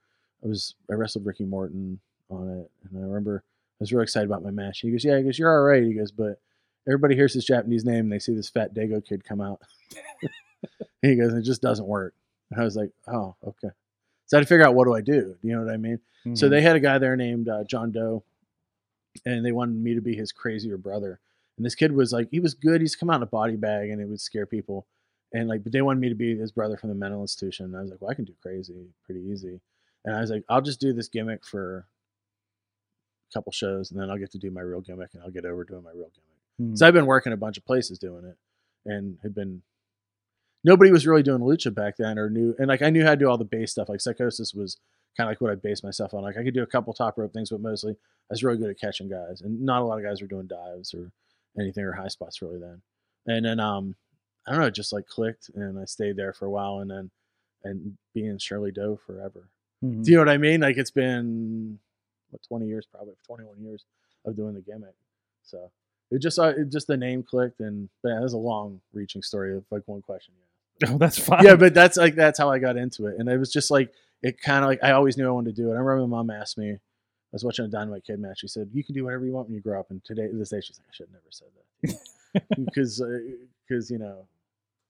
I 0.45 0.49
was 0.49 0.75
I 0.91 0.95
wrestled 0.95 1.27
Ricky 1.27 1.45
Morton 1.45 2.01
on 2.31 2.49
it, 2.49 2.71
and 2.91 3.03
I 3.03 3.07
remember 3.07 3.43
I 3.47 3.77
was 3.81 3.93
really 3.93 4.05
excited 4.05 4.27
about 4.29 4.43
my 4.43 4.51
match. 4.51 4.81
He 4.81 4.91
goes, 4.91 5.05
"Yeah," 5.05 5.19
he 5.19 5.25
goes, 5.25 5.39
"You're 5.39 5.53
all 5.53 5.65
right." 5.65 5.83
He 5.83 5.95
goes, 5.95 6.11
"But 6.11 6.41
everybody 6.87 7.15
hears 7.15 7.35
this 7.35 7.45
Japanese 7.45 7.85
name, 7.85 8.01
and 8.07 8.13
they 8.13 8.19
see 8.19 8.35
this 8.35 8.49
fat 8.49 8.75
Dago 8.75 9.05
kid 9.05 9.25
come 9.25 9.41
out." 9.41 9.61
he 11.03 11.17
goes, 11.17 11.33
"It 11.35 11.43
just 11.43 11.63
doesn't 11.63 11.87
work." 11.87 12.15
And 12.51 12.61
I 12.61 12.65
was 12.65 12.77
like, 12.77 12.91
"Oh, 13.07 13.35
okay." 13.47 13.69
So 14.27 14.37
I 14.37 14.41
had 14.41 14.47
to 14.47 14.49
figure 14.49 14.67
out 14.67 14.75
what 14.75 14.85
do 14.87 14.95
I 14.95 15.01
do. 15.03 15.37
Do 15.41 15.49
you 15.49 15.55
know 15.55 15.65
what 15.65 15.73
I 15.73 15.77
mean? 15.77 16.01
So 16.35 16.47
Mhm. 16.47 16.51
they 16.51 16.61
had 16.63 16.75
a 16.75 16.81
guy 16.81 16.99
there 16.99 17.15
named 17.17 17.49
uh, 17.49 17.63
John 17.65 17.93
Doe, 17.93 18.25
and 19.25 19.45
they 19.45 19.53
wanted 19.53 19.77
me 19.77 19.95
to 19.95 20.01
be 20.01 20.15
his 20.15 20.33
crazier 20.33 20.77
brother. 20.77 21.21
And 21.57 21.65
this 21.65 21.75
kid 21.75 21.93
was 21.93 22.13
like, 22.13 22.29
he 22.31 22.41
was 22.41 22.55
good. 22.55 22.81
He's 22.81 22.97
come 22.97 23.11
out 23.11 23.17
in 23.17 23.23
a 23.23 23.27
body 23.27 23.57
bag, 23.57 23.91
and 23.91 24.01
it 24.01 24.09
would 24.09 24.21
scare 24.21 24.47
people. 24.47 24.87
And 25.33 25.49
like, 25.49 25.63
but 25.63 25.73
they 25.73 25.83
wanted 25.83 26.01
me 26.01 26.09
to 26.09 26.15
be 26.15 26.37
his 26.37 26.53
brother 26.53 26.77
from 26.77 26.91
the 26.91 26.95
mental 26.95 27.23
institution. 27.23 27.67
And 27.67 27.77
I 27.77 27.81
was 27.81 27.91
like, 27.91 28.01
well, 28.01 28.11
I 28.11 28.15
can 28.15 28.25
do 28.25 28.35
crazy 28.43 28.75
pretty 29.05 29.21
easy. 29.21 29.61
And 30.05 30.15
I 30.15 30.21
was 30.21 30.31
like, 30.31 30.45
I'll 30.49 30.63
just 30.63 30.81
do 30.81 30.93
this 30.93 31.09
gimmick 31.09 31.45
for 31.45 31.87
a 33.29 33.35
couple 33.35 33.53
shows, 33.53 33.91
and 33.91 34.01
then 34.01 34.09
I'll 34.11 34.19
get 34.19 34.31
to 34.33 34.39
do 34.39 34.51
my 34.51 34.61
real 34.61 34.81
gimmick, 34.81 35.11
and 35.15 35.23
I'll 35.23 35.31
get 35.31 35.45
over 35.45 35.65
doing 35.65 35.83
my 35.83 35.91
real 35.91 36.11
gimmick. 36.15 36.73
Mhm. 36.73 36.79
So 36.79 36.87
I've 36.87 36.95
been 36.95 37.07
working 37.07 37.33
a 37.33 37.37
bunch 37.37 37.59
of 37.59 37.65
places 37.65 37.99
doing 37.99 38.25
it, 38.25 38.37
and 38.85 39.19
had 39.23 39.35
been. 39.35 39.63
Nobody 40.65 40.91
was 40.91 41.07
really 41.07 41.23
doing 41.23 41.41
lucha 41.41 41.73
back 41.75 41.97
then, 41.97 42.19
or 42.19 42.29
knew, 42.31 42.55
and 42.59 42.69
like 42.69 42.83
I 42.83 42.91
knew 42.91 43.05
how 43.05 43.11
to 43.11 43.17
do 43.17 43.29
all 43.29 43.39
the 43.39 43.45
base 43.45 43.73
stuff. 43.73 43.89
Like 43.89 44.01
Psicosis 44.01 44.55
was 44.55 44.79
kind 45.17 45.29
of 45.29 45.33
like 45.33 45.41
what 45.41 45.51
I 45.51 45.55
base 45.55 45.83
myself 45.83 46.15
on. 46.15 46.23
Like 46.23 46.37
I 46.37 46.43
could 46.45 46.55
do 46.55 46.63
a 46.63 46.67
couple 46.67 46.93
top 46.93 47.19
rope 47.19 47.33
things, 47.33 47.51
but 47.51 47.61
mostly 47.61 47.93
I 47.93 47.97
was 48.31 48.45
really 48.45 48.59
good 48.59 48.71
at 48.71 48.81
catching 48.81 49.09
guys, 49.09 49.41
and 49.41 49.61
not 49.63 49.83
a 49.83 49.85
lot 49.85 49.99
of 49.99 50.05
guys 50.05 50.21
were 50.21 50.29
doing 50.29 50.47
dives 50.47 50.95
or 50.95 51.11
anything 51.59 51.85
or 51.85 51.93
high 51.93 52.09
spots 52.09 52.43
really 52.43 52.59
then. 52.59 52.83
And 53.27 53.45
then 53.45 53.61
um, 53.61 53.97
I 54.47 54.53
don't 54.53 54.61
know, 54.61 54.67
it 54.67 54.75
just 54.75 54.93
like 54.93 55.07
clicked, 55.07 55.51
and 55.55 55.79
I 55.79 55.85
stayed 55.85 56.17
there 56.17 56.33
for 56.33 56.47
a 56.47 56.51
while, 56.51 56.79
and 56.79 56.91
then 56.91 57.11
and 57.65 57.97
being 58.15 58.39
Shirley 58.39 58.71
Doe 58.71 58.99
forever. 59.07 59.49
Mhm. 59.85 60.05
Do 60.05 60.11
you 60.11 60.17
know 60.17 60.23
what 60.23 60.29
I 60.29 60.39
mean? 60.39 60.61
Like 60.61 60.77
it's 60.77 60.91
been 60.91 61.79
what 62.31 62.43
twenty 62.47 62.67
years, 62.67 62.87
probably 62.91 63.15
twenty 63.27 63.45
one 63.45 63.61
years 63.61 63.85
of 64.25 64.37
doing 64.37 64.55
the 64.55 64.61
gimmick. 64.61 64.95
So 65.43 65.71
it 66.11 66.21
just 66.21 66.39
uh, 66.39 66.53
it 66.57 66.71
just 66.71 66.87
the 66.87 66.97
name 66.97 67.23
clicked, 67.23 67.61
and 67.61 67.89
yeah, 68.05 68.19
there's 68.21 68.33
a 68.33 68.39
long 68.39 68.81
reaching 68.93 69.23
story 69.23 69.57
of 69.57 69.65
like 69.71 69.83
one 69.87 70.03
question. 70.03 70.35
Oh, 70.87 70.99
that's 70.99 71.19
fine. 71.19 71.43
Yeah, 71.43 71.57
but 71.57 71.73
that's 71.73 71.97
like 71.97 72.15
that's 72.15 72.39
how 72.39 72.51
I 72.51 72.59
got 72.59 72.77
into 72.77 73.07
it, 73.07 73.17
and 73.19 73.29
it 73.29 73.39
was 73.39 73.53
just 73.53 73.71
like 73.71 73.93
it 74.27 74.41
kind 74.41 74.65
of 74.65 74.69
like 74.69 74.83
I 74.83 74.93
always 74.93 75.17
knew 75.17 75.27
I 75.27 75.31
wanted 75.31 75.55
to 75.57 75.63
do 75.63 75.71
it. 75.71 75.75
I 75.75 75.79
remember 75.79 76.07
my 76.07 76.17
mom 76.19 76.31
asked 76.31 76.59
me. 76.59 76.71
I 76.73 76.79
was 77.33 77.45
watching 77.45 77.65
a 77.65 77.69
Dynamite 77.69 78.05
Kid 78.05 78.19
match. 78.21 78.41
She 78.41 78.49
said, 78.49 78.71
"You 78.73 78.83
can 78.85 78.95
do 78.95 79.05
whatever 79.05 79.27
you 79.27 79.33
want 79.33 79.49
when 79.49 79.55
you 79.55 79.61
grow 79.61 79.79
up." 79.81 79.91
And 79.91 80.03
today, 80.05 80.29
this 80.33 80.51
day, 80.51 80.61
she's 80.61 80.79
like, 80.79 80.89
"I 80.89 80.93
should 80.93 81.09
have 81.09 81.13
never 81.13 81.31
said 81.31 81.49
that," 82.33 82.65
because 82.65 83.03
because 83.69 83.91
you 83.91 83.99
know, 83.99 84.27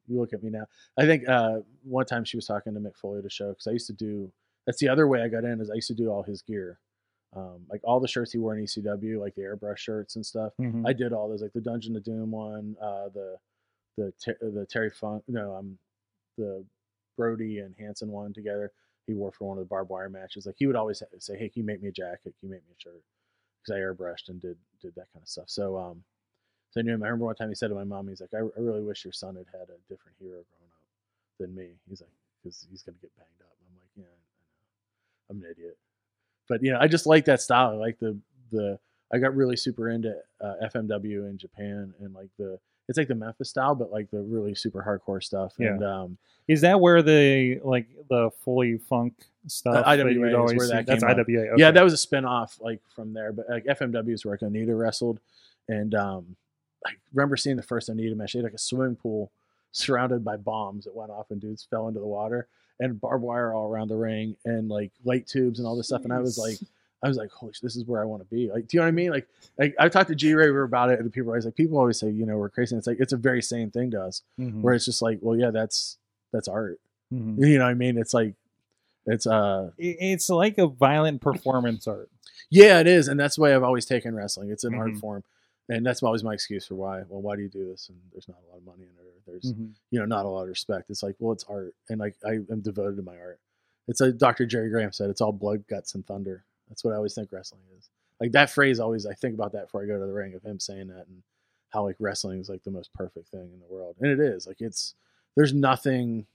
you 0.07 0.19
look 0.21 0.33
at 0.33 0.43
me 0.43 0.51
now. 0.51 0.67
I 0.97 1.07
think 1.07 1.29
uh, 1.29 1.61
one 1.83 2.07
time 2.07 2.25
she 2.25 2.37
was 2.37 2.47
talking 2.47 2.75
to 2.75 2.81
Mick 2.81 2.97
Foley 2.97 3.23
to 3.23 3.31
show 3.31 3.49
because 3.51 3.67
I 3.67 3.73
used 3.73 3.87
to 3.89 3.93
do. 3.93 4.31
That's 4.67 4.79
the 4.79 4.89
other 4.89 5.07
way 5.09 5.23
I 5.23 5.29
got 5.29 5.45
in 5.45 5.61
is 5.61 5.71
I 5.71 5.75
used 5.75 5.89
to 5.89 5.95
do 5.95 6.09
all 6.11 6.23
his 6.23 6.43
gear, 6.43 6.79
um, 7.35 7.61
like 7.71 7.81
all 7.85 8.01
the 8.01 8.09
shirts 8.09 8.33
he 8.33 8.39
wore 8.39 8.57
in 8.57 8.65
ECW, 8.65 9.19
like 9.21 9.35
the 9.35 9.43
airbrush 9.43 9.79
shirts 9.79 10.17
and 10.17 10.25
stuff. 10.27 10.53
Mhm. 10.61 10.87
I 10.87 10.93
did 10.93 11.13
all 11.13 11.29
those, 11.29 11.43
like 11.43 11.53
the 11.53 11.61
Dungeon 11.61 11.95
of 11.97 12.03
Doom 12.05 12.31
one, 12.31 12.77
uh, 12.81 13.09
the 13.11 13.37
the 13.97 14.13
Ter- 14.23 14.39
the 14.41 14.67
Terry 14.67 14.91
Funk, 14.91 15.23
no, 15.29 15.55
um, 15.57 15.79
the 16.37 16.65
Brody 17.17 17.61
and 17.61 17.75
Hansen 17.79 18.11
one 18.11 18.33
together. 18.33 18.73
He 19.07 19.15
wore 19.15 19.33
for 19.33 19.49
one 19.49 19.59
of 19.59 19.65
the 19.65 19.69
barbed 19.69 19.91
wire 19.91 20.09
matches. 20.09 20.47
Like 20.47 20.57
he 20.59 20.67
would 20.67 20.77
always 20.77 21.03
say, 21.19 21.37
"Hey, 21.37 21.49
can 21.49 21.63
you 21.63 21.67
make 21.67 21.83
me 21.83 21.89
a 21.89 21.93
jacket? 21.93 22.35
Can 22.39 22.49
you 22.49 22.51
make 22.51 22.67
me 22.67 22.75
a 22.77 22.81
shirt?" 22.81 23.03
Because 23.63 23.77
I 23.77 23.81
airbrushed 23.81 24.29
and 24.29 24.41
did 24.41 24.57
did 24.81 24.95
that 24.97 25.13
kind 25.13 25.23
of 25.23 25.29
stuff. 25.29 25.49
So 25.49 25.77
um, 25.77 26.03
so 26.71 26.81
I 26.81 26.83
knew 26.83 26.95
him. 26.95 27.03
I 27.03 27.07
remember 27.07 27.27
one 27.27 27.37
time 27.37 27.49
he 27.49 27.55
said 27.55 27.69
to 27.69 27.75
my 27.75 27.85
mom, 27.85 28.09
he's 28.09 28.21
like, 28.21 28.35
"I, 28.35 28.39
I 28.39 28.61
really 28.61 28.83
wish 28.83 29.05
your 29.05 29.13
son 29.13 29.37
had 29.37 29.47
had 29.53 29.69
a 29.69 29.79
different 29.89 30.17
hero 30.19 30.45
growing 30.45 30.73
up 30.73 30.85
than 31.39 31.55
me." 31.55 31.71
He's 31.89 32.01
like, 32.01 32.11
"Because 32.43 32.67
he's 32.71 32.83
gonna 32.83 32.99
get 33.01 33.17
banged 33.17 33.41
up." 33.43 33.57
I'm 33.69 33.77
like, 33.81 33.91
"Yeah, 33.97 34.05
I 34.05 35.37
know. 35.37 35.39
I'm 35.39 35.45
an 35.45 35.51
idiot." 35.51 35.79
But 36.49 36.63
you 36.63 36.73
know, 36.73 36.79
I 36.81 36.89
just 36.89 37.07
like 37.07 37.25
that 37.27 37.41
style. 37.41 37.71
I 37.71 37.75
like 37.75 37.99
the 37.99 38.19
the. 38.51 38.79
I 39.13 39.19
got 39.19 39.37
really 39.37 39.57
super 39.57 39.89
into 39.89 40.17
uh, 40.41 40.55
FMW 40.65 41.31
in 41.31 41.39
Japan 41.39 41.95
and 42.01 42.13
like 42.13 42.31
the 42.39 42.59
it's 42.89 42.99
like 42.99 43.09
the 43.09 43.15
Memphis 43.15 43.51
style, 43.51 43.75
but 43.75 43.91
like 43.91 44.11
the 44.11 44.21
really 44.21 44.55
super 44.55 44.83
hardcore 44.83 45.23
stuff. 45.23 45.55
Yeah. 45.59 45.69
And 45.69 45.85
um, 45.85 46.19
Is 46.49 46.61
that 46.61 46.81
where 46.81 47.03
the 47.03 47.61
like 47.65 47.89
the 48.09 48.31
fully 48.45 48.79
funk 48.79 49.15
stuff? 49.47 49.75
Uh, 49.85 49.97
that 49.97 50.07
IWA 50.07 50.11
you'd 50.13 50.27
is 50.29 50.55
where 50.55 50.67
see- 50.67 50.73
that 50.73 50.87
That's 50.87 51.03
came 51.03 51.11
out. 51.11 51.19
IWA. 51.19 51.41
Okay. 51.41 51.51
yeah, 51.57 51.71
that 51.71 51.83
was 51.85 51.93
a 51.93 51.97
spin 51.97 52.25
off 52.25 52.59
like 52.61 52.81
from 52.95 53.13
there. 53.13 53.33
But 53.33 53.47
like 53.49 53.65
FMW 53.65 54.13
is 54.13 54.25
where 54.25 54.39
like 54.41 54.41
Onita 54.53 54.79
wrestled, 54.79 55.19
and 55.69 55.95
um, 55.95 56.37
I 56.87 56.91
remember 57.13 57.37
seeing 57.37 57.57
the 57.57 57.63
first 57.63 57.89
Onita 57.91 58.15
match. 58.17 58.33
They 58.35 58.39
had 58.39 58.45
like 58.45 58.55
a 58.55 58.59
swimming 58.59 58.97
pool 58.97 59.31
surrounded 59.73 60.25
by 60.25 60.37
bombs 60.37 60.85
that 60.85 60.95
went 60.95 61.11
off, 61.11 61.31
and 61.31 61.41
dudes 61.41 61.67
fell 61.69 61.89
into 61.89 62.01
the 62.01 62.07
water, 62.07 62.47
and 62.79 63.01
barbed 63.01 63.25
wire 63.25 63.53
all 63.53 63.69
around 63.69 63.89
the 63.89 63.97
ring, 63.97 64.37
and 64.45 64.69
like 64.69 64.93
light 65.05 65.27
tubes 65.27 65.59
and 65.59 65.67
all 65.67 65.77
this 65.77 65.87
stuff. 65.89 66.05
And 66.05 66.13
I 66.13 66.21
was 66.21 66.39
like, 66.39 66.57
I 67.03 67.09
was 67.09 67.17
like, 67.17 67.31
holy, 67.31 67.53
this 67.63 67.77
is 67.77 67.85
where 67.85 68.01
I 68.03 68.05
want 68.07 68.23
to 68.23 68.35
be. 68.35 68.51
Like, 68.51 68.69
do 68.69 68.77
you 68.77 68.81
know 68.81 68.87
what 68.87 68.89
I 68.89 68.93
mean? 68.93 69.11
Like, 69.11 69.29
like 69.59 69.75
I 69.79 69.89
talked 69.89 70.09
to 70.09 70.15
G 70.15 70.33
Raver 70.35 70.63
about 70.63 70.91
it, 70.91 70.99
and 70.99 71.13
people 71.13 71.29
are 71.31 71.35
always 71.35 71.45
like, 71.45 71.55
people 71.55 71.79
always 71.79 71.99
say, 71.99 72.09
you 72.11 72.25
know, 72.27 72.37
we're 72.39 72.49
crazy. 72.49 72.75
And 72.75 72.81
it's 72.81 72.87
like 72.87 72.99
it's 73.01 73.13
a 73.13 73.17
very 73.19 73.43
same 73.43 73.71
thing 73.71 73.91
to 73.93 74.03
us, 74.03 74.23
Mhm. 74.41 74.63
where 74.63 74.75
it's 74.75 74.85
just 74.87 75.03
like, 75.03 75.19
well, 75.21 75.37
yeah, 75.37 75.51
that's 75.51 75.99
that's 76.33 76.49
art. 76.49 76.81
Mhm. 77.13 77.39
You 77.47 77.59
know 77.59 77.65
what 77.65 77.71
I 77.71 77.75
mean? 77.75 77.99
It's 77.99 78.15
like, 78.15 78.35
it's 79.07 79.27
uh, 79.27 79.71
It's 79.79 80.29
like 80.31 80.59
a 80.59 80.67
violent 80.67 81.21
performance 81.21 81.87
art. 81.87 82.11
yeah, 82.51 82.81
it 82.81 82.87
is, 82.87 83.09
and 83.09 83.21
that's 83.21 83.37
the 83.37 83.43
way 83.43 83.55
I've 83.55 83.63
always 83.63 83.87
taken 83.87 84.15
wrestling. 84.15 84.51
It's 84.51 84.65
an 84.65 84.75
art 84.75 84.93
Mhm. 84.93 85.01
form, 85.01 85.25
and 85.69 85.85
that's 85.87 86.03
always 86.03 86.25
my 86.25 86.33
excuse 86.35 86.67
for 86.67 86.75
why. 86.77 87.03
Well, 87.09 87.21
why 87.23 87.37
do 87.37 87.43
you 87.43 87.49
do 87.49 87.67
this? 87.71 87.89
And 87.91 87.99
there's 88.13 88.27
not 88.27 88.39
a 88.47 88.51
lot 88.51 88.59
of 88.59 88.65
money 88.65 88.83
in 88.85 88.89
it. 88.89 89.07
Or 89.07 89.31
there's 89.31 89.53
Mhm. 89.53 89.73
you 89.91 90.01
know 90.01 90.07
not 90.07 90.25
a 90.25 90.29
lot 90.29 90.43
of 90.43 90.49
respect. 90.49 90.91
It's 90.91 91.03
like, 91.03 91.15
well, 91.21 91.33
it's 91.33 91.45
art, 91.45 91.75
and 91.91 92.01
like 92.01 92.17
I 92.25 92.41
am 92.51 92.61
devoted 92.63 92.97
to 92.97 93.03
my 93.03 93.19
art. 93.19 93.39
It's 93.87 94.01
like 94.01 94.17
Dr. 94.19 94.47
Jerry 94.47 94.69
Graham 94.71 94.91
said, 94.91 95.11
it's 95.11 95.21
all 95.21 95.31
blood, 95.33 95.69
guts, 95.69 95.95
and 95.95 96.05
thunder. 96.05 96.43
That's 96.69 96.85
what 96.85 96.93
I 96.93 96.97
always 96.97 97.15
think 97.15 97.33
wrestling 97.33 97.63
is. 97.79 97.89
Like 98.21 98.33
that 98.33 98.51
phrase, 98.51 98.81
always 98.81 99.07
I 99.07 99.15
think 99.15 99.35
about 99.35 99.53
that 99.53 99.65
before 99.67 99.83
I 99.83 99.87
go 99.87 99.99
to 99.99 100.07
the 100.07 100.13
ring 100.13 100.35
of 100.35 100.43
him 100.43 100.59
saying 100.59 100.89
that, 100.89 101.07
and 101.09 101.23
how 101.71 101.85
like 101.85 101.97
wrestling 101.99 102.41
is 102.41 102.49
like 102.49 102.63
the 102.65 102.71
most 102.71 102.93
perfect 102.95 103.29
thing 103.29 103.51
in 103.53 103.61
the 103.61 103.67
world, 103.73 103.97
and 104.01 104.11
it 104.11 104.21
is. 104.21 104.47
Like 104.47 104.61
it's 104.61 104.95
there's 105.37 105.53
nothing, 105.53 106.27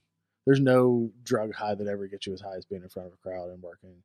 there's 0.46 0.60
no 0.60 1.10
drug 1.24 1.54
high 1.54 1.74
that 1.74 1.88
ever 1.88 2.06
gets 2.06 2.26
you 2.26 2.32
as 2.34 2.40
high 2.40 2.56
as 2.56 2.64
being 2.64 2.82
in 2.82 2.88
front 2.88 3.08
of 3.08 3.14
a 3.14 3.16
crowd 3.16 3.50
and 3.50 3.62
working 3.62 3.96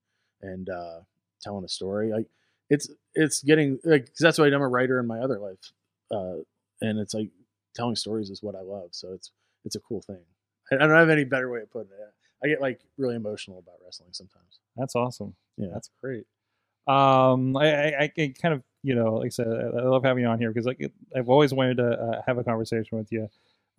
and 0.41 0.69
uh, 0.69 0.99
telling 1.41 1.63
a 1.65 1.69
story. 1.69 2.11
Like 2.11 2.27
it's 2.69 2.89
it's 3.13 3.43
getting 3.43 3.79
like 3.83 4.07
'cause 4.07 4.17
that's 4.19 4.37
why 4.39 4.47
I'm 4.47 4.61
a 4.61 4.67
writer 4.67 4.99
in 4.99 5.05
my 5.07 5.19
other 5.19 5.39
life, 5.39 5.71
uh, 6.11 6.37
and 6.81 6.99
it's 6.99 7.13
like 7.13 7.29
telling 7.75 7.95
stories 7.95 8.29
is 8.31 8.41
what 8.41 8.55
I 8.55 8.61
love. 8.61 8.89
So 8.91 9.13
it's 9.13 9.31
it's 9.65 9.75
a 9.75 9.79
cool 9.81 10.01
thing. 10.01 10.23
I, 10.71 10.75
I 10.75 10.79
don't 10.79 10.89
have 10.97 11.09
any 11.09 11.23
better 11.25 11.49
way 11.51 11.61
of 11.61 11.71
putting 11.71 11.91
it. 11.91 12.13
I 12.43 12.47
get 12.47 12.59
like 12.61 12.81
really 12.97 13.15
emotional 13.15 13.59
about 13.59 13.75
wrestling 13.83 14.09
sometimes. 14.13 14.59
That's 14.75 14.95
awesome. 14.95 15.35
Yeah. 15.57 15.67
That's 15.73 15.89
great. 16.01 16.25
Um, 16.87 17.57
I, 17.57 17.93
I, 17.95 18.11
I 18.17 18.33
kind 18.41 18.53
of, 18.53 18.63
you 18.83 18.95
know, 18.95 19.15
like 19.15 19.27
I 19.27 19.29
said, 19.29 19.47
I 19.47 19.79
I 19.79 19.83
love 19.83 20.03
having 20.03 20.23
you 20.23 20.29
on 20.29 20.39
here 20.39 20.51
because 20.51 20.65
like 20.65 20.79
I've 21.15 21.29
always 21.29 21.53
wanted 21.53 21.77
to 21.77 21.89
uh, 21.89 22.21
have 22.25 22.37
a 22.37 22.43
conversation 22.43 22.97
with 22.97 23.11
you. 23.11 23.27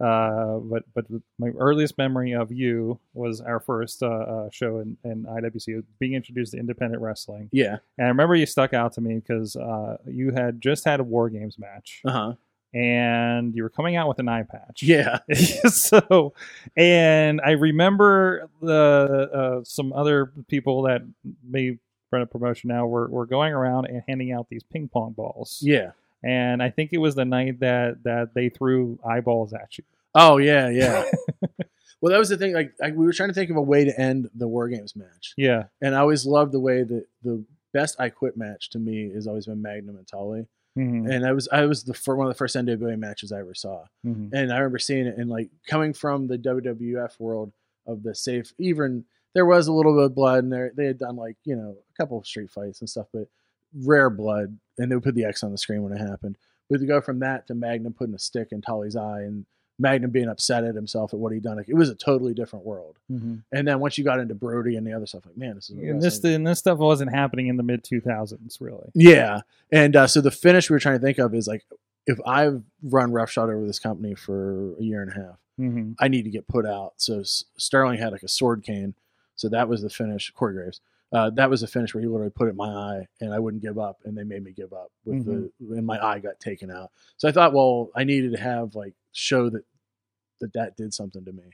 Uh, 0.00 0.58
but 0.58 0.84
but 0.94 1.06
my 1.40 1.48
earliest 1.58 1.98
memory 1.98 2.32
of 2.32 2.52
you 2.52 3.00
was 3.14 3.40
our 3.40 3.58
first 3.58 4.00
uh, 4.02 4.06
uh, 4.06 4.48
show 4.52 4.78
in, 4.78 4.96
in 5.04 5.24
IWC, 5.24 5.82
being 5.98 6.12
introduced 6.14 6.52
to 6.52 6.58
independent 6.58 7.02
wrestling. 7.02 7.48
Yeah. 7.50 7.78
And 7.96 8.06
I 8.06 8.08
remember 8.08 8.36
you 8.36 8.46
stuck 8.46 8.72
out 8.74 8.92
to 8.92 9.00
me 9.00 9.16
because 9.16 9.56
uh, 9.56 9.96
you 10.06 10.30
had 10.30 10.60
just 10.60 10.84
had 10.84 11.00
a 11.00 11.04
War 11.04 11.30
Games 11.30 11.58
match, 11.58 12.02
Uh 12.04 12.12
huh. 12.12 12.32
And 12.74 13.54
you 13.54 13.62
were 13.62 13.70
coming 13.70 13.96
out 13.96 14.08
with 14.08 14.18
an 14.18 14.28
eye 14.28 14.42
patch. 14.42 14.82
Yeah. 14.82 15.18
so, 15.68 16.34
and 16.76 17.40
I 17.40 17.52
remember 17.52 18.48
the 18.60 19.30
uh, 19.60 19.64
some 19.64 19.92
other 19.92 20.32
people 20.48 20.82
that 20.82 21.02
may 21.48 21.78
run 22.12 22.22
a 22.22 22.26
promotion 22.26 22.68
now 22.68 22.86
were, 22.86 23.08
were 23.08 23.26
going 23.26 23.52
around 23.52 23.86
and 23.86 24.02
handing 24.08 24.32
out 24.32 24.48
these 24.48 24.62
ping 24.62 24.88
pong 24.88 25.12
balls. 25.12 25.58
Yeah. 25.62 25.92
And 26.22 26.62
I 26.62 26.70
think 26.70 26.92
it 26.92 26.98
was 26.98 27.14
the 27.14 27.24
night 27.24 27.60
that 27.60 28.02
that 28.04 28.34
they 28.34 28.48
threw 28.48 28.98
eyeballs 29.08 29.52
at 29.52 29.78
you. 29.78 29.84
Oh 30.14 30.38
yeah. 30.38 30.68
Yeah. 30.68 31.04
well, 32.00 32.12
that 32.12 32.18
was 32.18 32.28
the 32.28 32.36
thing. 32.36 32.54
Like 32.54 32.72
I, 32.82 32.90
we 32.90 33.06
were 33.06 33.12
trying 33.12 33.28
to 33.28 33.34
think 33.34 33.50
of 33.50 33.56
a 33.56 33.62
way 33.62 33.84
to 33.84 34.00
end 34.00 34.28
the 34.34 34.48
War 34.48 34.68
Games 34.68 34.96
match, 34.96 35.34
Yeah. 35.36 35.64
and 35.80 35.94
I 35.94 36.00
always 36.00 36.26
loved 36.26 36.52
the 36.52 36.60
way 36.60 36.82
that 36.82 37.06
the 37.22 37.44
best 37.72 38.00
I 38.00 38.08
Quit 38.08 38.36
match 38.36 38.70
to 38.70 38.78
me 38.78 39.10
has 39.14 39.26
always 39.26 39.46
been 39.46 39.62
Magnum 39.62 39.96
and 39.96 40.06
Tully, 40.08 40.46
Mhm. 40.76 41.10
and 41.12 41.26
I 41.26 41.32
was 41.32 41.48
I 41.50 41.66
was 41.66 41.84
the 41.84 41.98
one 42.14 42.26
of 42.26 42.32
the 42.32 42.36
first 42.38 42.54
NWA 42.56 42.96
matches 42.98 43.32
I 43.32 43.40
ever 43.40 43.54
saw. 43.54 43.84
Mhm. 44.04 44.30
and 44.32 44.52
I 44.52 44.58
remember 44.58 44.78
seeing 44.78 45.06
it 45.06 45.16
and 45.18 45.28
like 45.30 45.50
coming 45.66 45.92
from 45.92 46.26
the 46.26 46.38
WWF 46.38 47.18
world 47.18 47.52
of 47.86 48.02
the 48.02 48.14
safe. 48.14 48.52
Even 48.58 49.04
there 49.34 49.46
was 49.46 49.66
a 49.68 49.72
little 49.72 49.94
bit 49.94 50.04
of 50.04 50.14
blood, 50.14 50.44
and 50.44 50.52
there 50.52 50.72
they 50.76 50.86
had 50.86 50.98
done 50.98 51.16
like 51.16 51.36
you 51.44 51.56
know 51.56 51.76
a 51.90 51.92
couple 51.96 52.18
of 52.18 52.26
street 52.26 52.50
fights 52.50 52.80
and 52.80 52.88
stuff, 52.88 53.08
but 53.12 53.28
rare 53.84 54.10
blood. 54.10 54.58
And 54.78 54.90
they 54.90 54.94
would 54.96 55.04
put 55.04 55.14
the 55.14 55.24
X 55.24 55.42
on 55.42 55.52
the 55.52 55.58
screen 55.58 55.82
when 55.82 55.92
it 55.92 55.98
happened. 55.98 56.38
But 56.70 56.80
to 56.80 56.86
go 56.86 57.00
from 57.00 57.18
that 57.20 57.46
to 57.48 57.54
Magnum 57.54 57.94
putting 57.94 58.14
a 58.14 58.18
stick 58.18 58.48
in 58.52 58.60
Tully's 58.60 58.94
eye 58.96 59.22
and 59.22 59.46
Magnum 59.78 60.10
being 60.10 60.28
upset 60.28 60.64
at 60.64 60.74
himself 60.74 61.12
at 61.14 61.20
what 61.20 61.32
he'd 61.32 61.42
done, 61.44 61.56
like, 61.56 61.68
it 61.68 61.74
was 61.74 61.88
a 61.88 61.94
totally 61.94 62.34
different 62.34 62.64
world. 62.64 62.98
Mhm. 63.10 63.42
And 63.52 63.68
then 63.68 63.78
once 63.80 63.96
you 63.96 64.04
got 64.04 64.18
into 64.18 64.34
Brody 64.34 64.76
and 64.76 64.86
the 64.86 64.92
other 64.92 65.06
stuff, 65.06 65.24
like 65.26 65.36
man, 65.36 65.54
this 65.54 65.70
is 65.70 65.76
And 65.78 66.02
this 66.02 66.22
and 66.24 66.46
this 66.46 66.58
stuff 66.58 66.78
wasn't 66.78 67.12
happening 67.12 67.46
in 67.46 67.56
the 67.56 67.62
mid 67.62 67.84
two 67.84 68.00
thousands, 68.00 68.58
really. 68.60 68.90
yeah. 68.94 69.42
And 69.70 69.94
uh, 69.94 70.06
so 70.06 70.20
the 70.20 70.30
finish 70.32 70.68
we 70.68 70.74
were 70.74 70.80
trying 70.80 70.98
to 70.98 71.04
think 71.04 71.18
of 71.18 71.34
is 71.34 71.46
like 71.46 71.64
if 72.06 72.18
I've 72.26 72.62
run 72.82 73.12
roughshod 73.12 73.50
over 73.50 73.66
this 73.66 73.78
company 73.78 74.14
for 74.14 74.74
a 74.78 74.82
year 74.82 75.02
and 75.02 75.10
a 75.10 75.14
half. 75.14 75.38
hmm 75.56 75.92
I 76.00 76.08
need 76.08 76.22
to 76.22 76.30
get 76.30 76.48
put 76.48 76.64
out. 76.66 76.94
So 76.96 77.20
S- 77.20 77.44
Sterling 77.56 77.98
had 77.98 78.12
like 78.12 78.22
a 78.22 78.28
sword 78.28 78.62
cane. 78.62 78.94
So 79.36 79.48
that 79.50 79.68
was 79.68 79.82
the 79.82 79.90
finish. 79.90 80.30
Corey 80.32 80.54
Graves. 80.54 80.80
Uh, 81.10 81.30
that 81.30 81.48
was 81.48 81.62
a 81.62 81.66
finish 81.66 81.94
where 81.94 82.02
he 82.02 82.08
literally 82.08 82.30
put 82.30 82.48
it 82.48 82.50
in 82.50 82.56
my 82.56 82.68
eye 82.68 83.06
and 83.20 83.32
I 83.32 83.38
wouldn't 83.38 83.62
give 83.62 83.78
up. 83.78 83.98
And 84.04 84.16
they 84.16 84.24
made 84.24 84.44
me 84.44 84.52
give 84.52 84.72
up 84.72 84.92
with 85.04 85.24
the, 85.24 85.50
and 85.74 85.86
my 85.86 85.98
eye 86.04 86.18
got 86.18 86.38
taken 86.38 86.70
out. 86.70 86.90
So 87.16 87.28
I 87.28 87.32
thought, 87.32 87.54
well, 87.54 87.90
I 87.96 88.04
needed 88.04 88.32
to 88.32 88.40
have 88.40 88.74
like 88.74 88.94
show 89.12 89.48
that, 89.50 89.62
that 90.40 90.52
that 90.52 90.76
did 90.76 90.92
something 90.92 91.24
to 91.24 91.32
me 91.32 91.44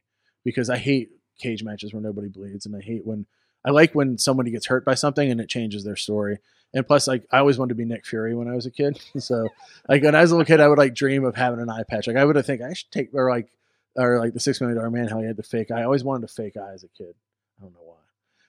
because 0.44 0.70
I 0.70 0.76
hate 0.76 1.10
cage 1.38 1.62
matches 1.62 1.92
where 1.92 2.02
nobody 2.02 2.28
bleeds. 2.28 2.66
And 2.66 2.74
I 2.74 2.80
hate 2.80 3.06
when, 3.06 3.26
I 3.64 3.70
like 3.70 3.94
when 3.94 4.18
somebody 4.18 4.50
gets 4.50 4.66
hurt 4.66 4.84
by 4.84 4.94
something 4.94 5.30
and 5.30 5.40
it 5.40 5.48
changes 5.48 5.84
their 5.84 5.96
story. 5.96 6.38
And 6.74 6.86
plus, 6.86 7.06
like 7.06 7.24
I 7.30 7.38
always 7.38 7.56
wanted 7.56 7.70
to 7.70 7.74
be 7.76 7.84
Nick 7.84 8.04
Fury 8.04 8.34
when 8.34 8.48
I 8.48 8.56
was 8.56 8.66
a 8.66 8.70
kid. 8.70 9.00
So, 9.20 9.48
like 9.88 10.02
when 10.02 10.16
I 10.16 10.22
was 10.22 10.32
a 10.32 10.34
little 10.34 10.44
kid, 10.44 10.60
I 10.60 10.66
would 10.66 10.78
like 10.78 10.92
dream 10.94 11.24
of 11.24 11.36
having 11.36 11.60
an 11.60 11.70
eye 11.70 11.84
patch. 11.88 12.08
Like 12.08 12.16
I 12.16 12.24
would 12.24 12.34
have 12.34 12.44
think 12.44 12.62
I 12.62 12.72
should 12.72 12.90
take 12.90 13.14
or 13.14 13.30
like 13.30 13.48
or 13.96 14.18
like 14.18 14.34
the 14.34 14.40
six 14.40 14.60
million 14.60 14.76
dollar 14.76 14.90
man, 14.90 15.06
how 15.06 15.20
he 15.20 15.26
had 15.26 15.36
the 15.36 15.44
fake 15.44 15.70
eye. 15.70 15.80
I 15.80 15.84
always 15.84 16.02
wanted 16.02 16.24
a 16.24 16.32
fake 16.32 16.56
eye 16.56 16.72
as 16.74 16.82
a 16.82 16.88
kid. 16.88 17.14
I 17.58 17.62
don't 17.62 17.72
know 17.72 17.80
why. 17.84 18.03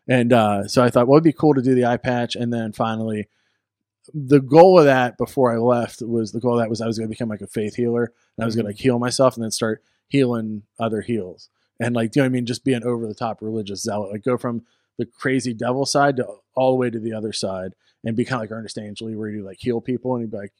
And 0.08 0.34
uh, 0.34 0.68
so 0.68 0.84
I 0.84 0.90
thought, 0.90 1.08
well, 1.08 1.18
it'd 1.18 1.24
be 1.24 1.34
cool 1.34 1.54
to 1.54 1.62
do 1.62 1.76
the 1.76 1.86
eye 1.86 1.98
patch. 1.98 2.36
And 2.36 2.54
then 2.54 2.72
finally, 2.72 3.28
the 4.14 4.40
goal 4.40 4.78
of 4.78 4.86
that 4.86 5.18
before 5.18 5.52
I 5.52 5.58
left 5.58 6.02
was 6.02 6.32
the 6.32 6.40
goal 6.40 6.54
of 6.54 6.60
that 6.60 6.70
was 6.70 6.82
I 6.82 6.88
was 6.88 6.98
going 6.98 7.10
to 7.10 7.14
become 7.14 7.30
like 7.30 7.42
a 7.42 7.48
faith 7.48 7.76
healer 7.76 8.14
and 8.38 8.44
I 8.44 8.46
was 8.46 8.56
going 8.56 8.66
to 8.66 8.70
like 8.70 8.80
heal 8.80 9.00
myself 9.00 9.36
and 9.36 9.44
then 9.44 9.52
start 9.52 9.84
healing 10.08 10.64
other 10.80 11.02
heals. 11.02 11.50
And 11.80 11.96
like, 11.96 12.12
do 12.12 12.20
you 12.20 12.22
know 12.22 12.28
what 12.28 12.34
I 12.34 12.34
mean? 12.34 12.46
Just 12.46 12.64
being 12.64 12.84
over 12.84 13.08
the 13.08 13.16
top 13.16 13.42
religious 13.42 13.82
zealot, 13.82 14.12
like 14.12 14.24
go 14.24 14.38
from 14.38 14.64
the 14.98 15.06
crazy 15.06 15.54
devil 15.54 15.86
side 15.86 16.18
to 16.18 16.28
all 16.56 16.72
the 16.72 16.78
way 16.78 16.90
to 16.90 17.00
the 17.00 17.14
other 17.14 17.34
side 17.34 17.74
and 18.04 18.16
be 18.16 18.24
kind 18.24 18.42
of 18.42 18.50
like 18.50 18.58
Ernest 18.58 18.78
Angley 18.78 19.16
where 19.16 19.30
he 19.30 19.42
like 19.42 19.60
heal 19.60 19.82
people 19.82 20.14
and 20.14 20.24
he'd 20.24 20.32
be 20.32 20.38
like, 20.38 20.54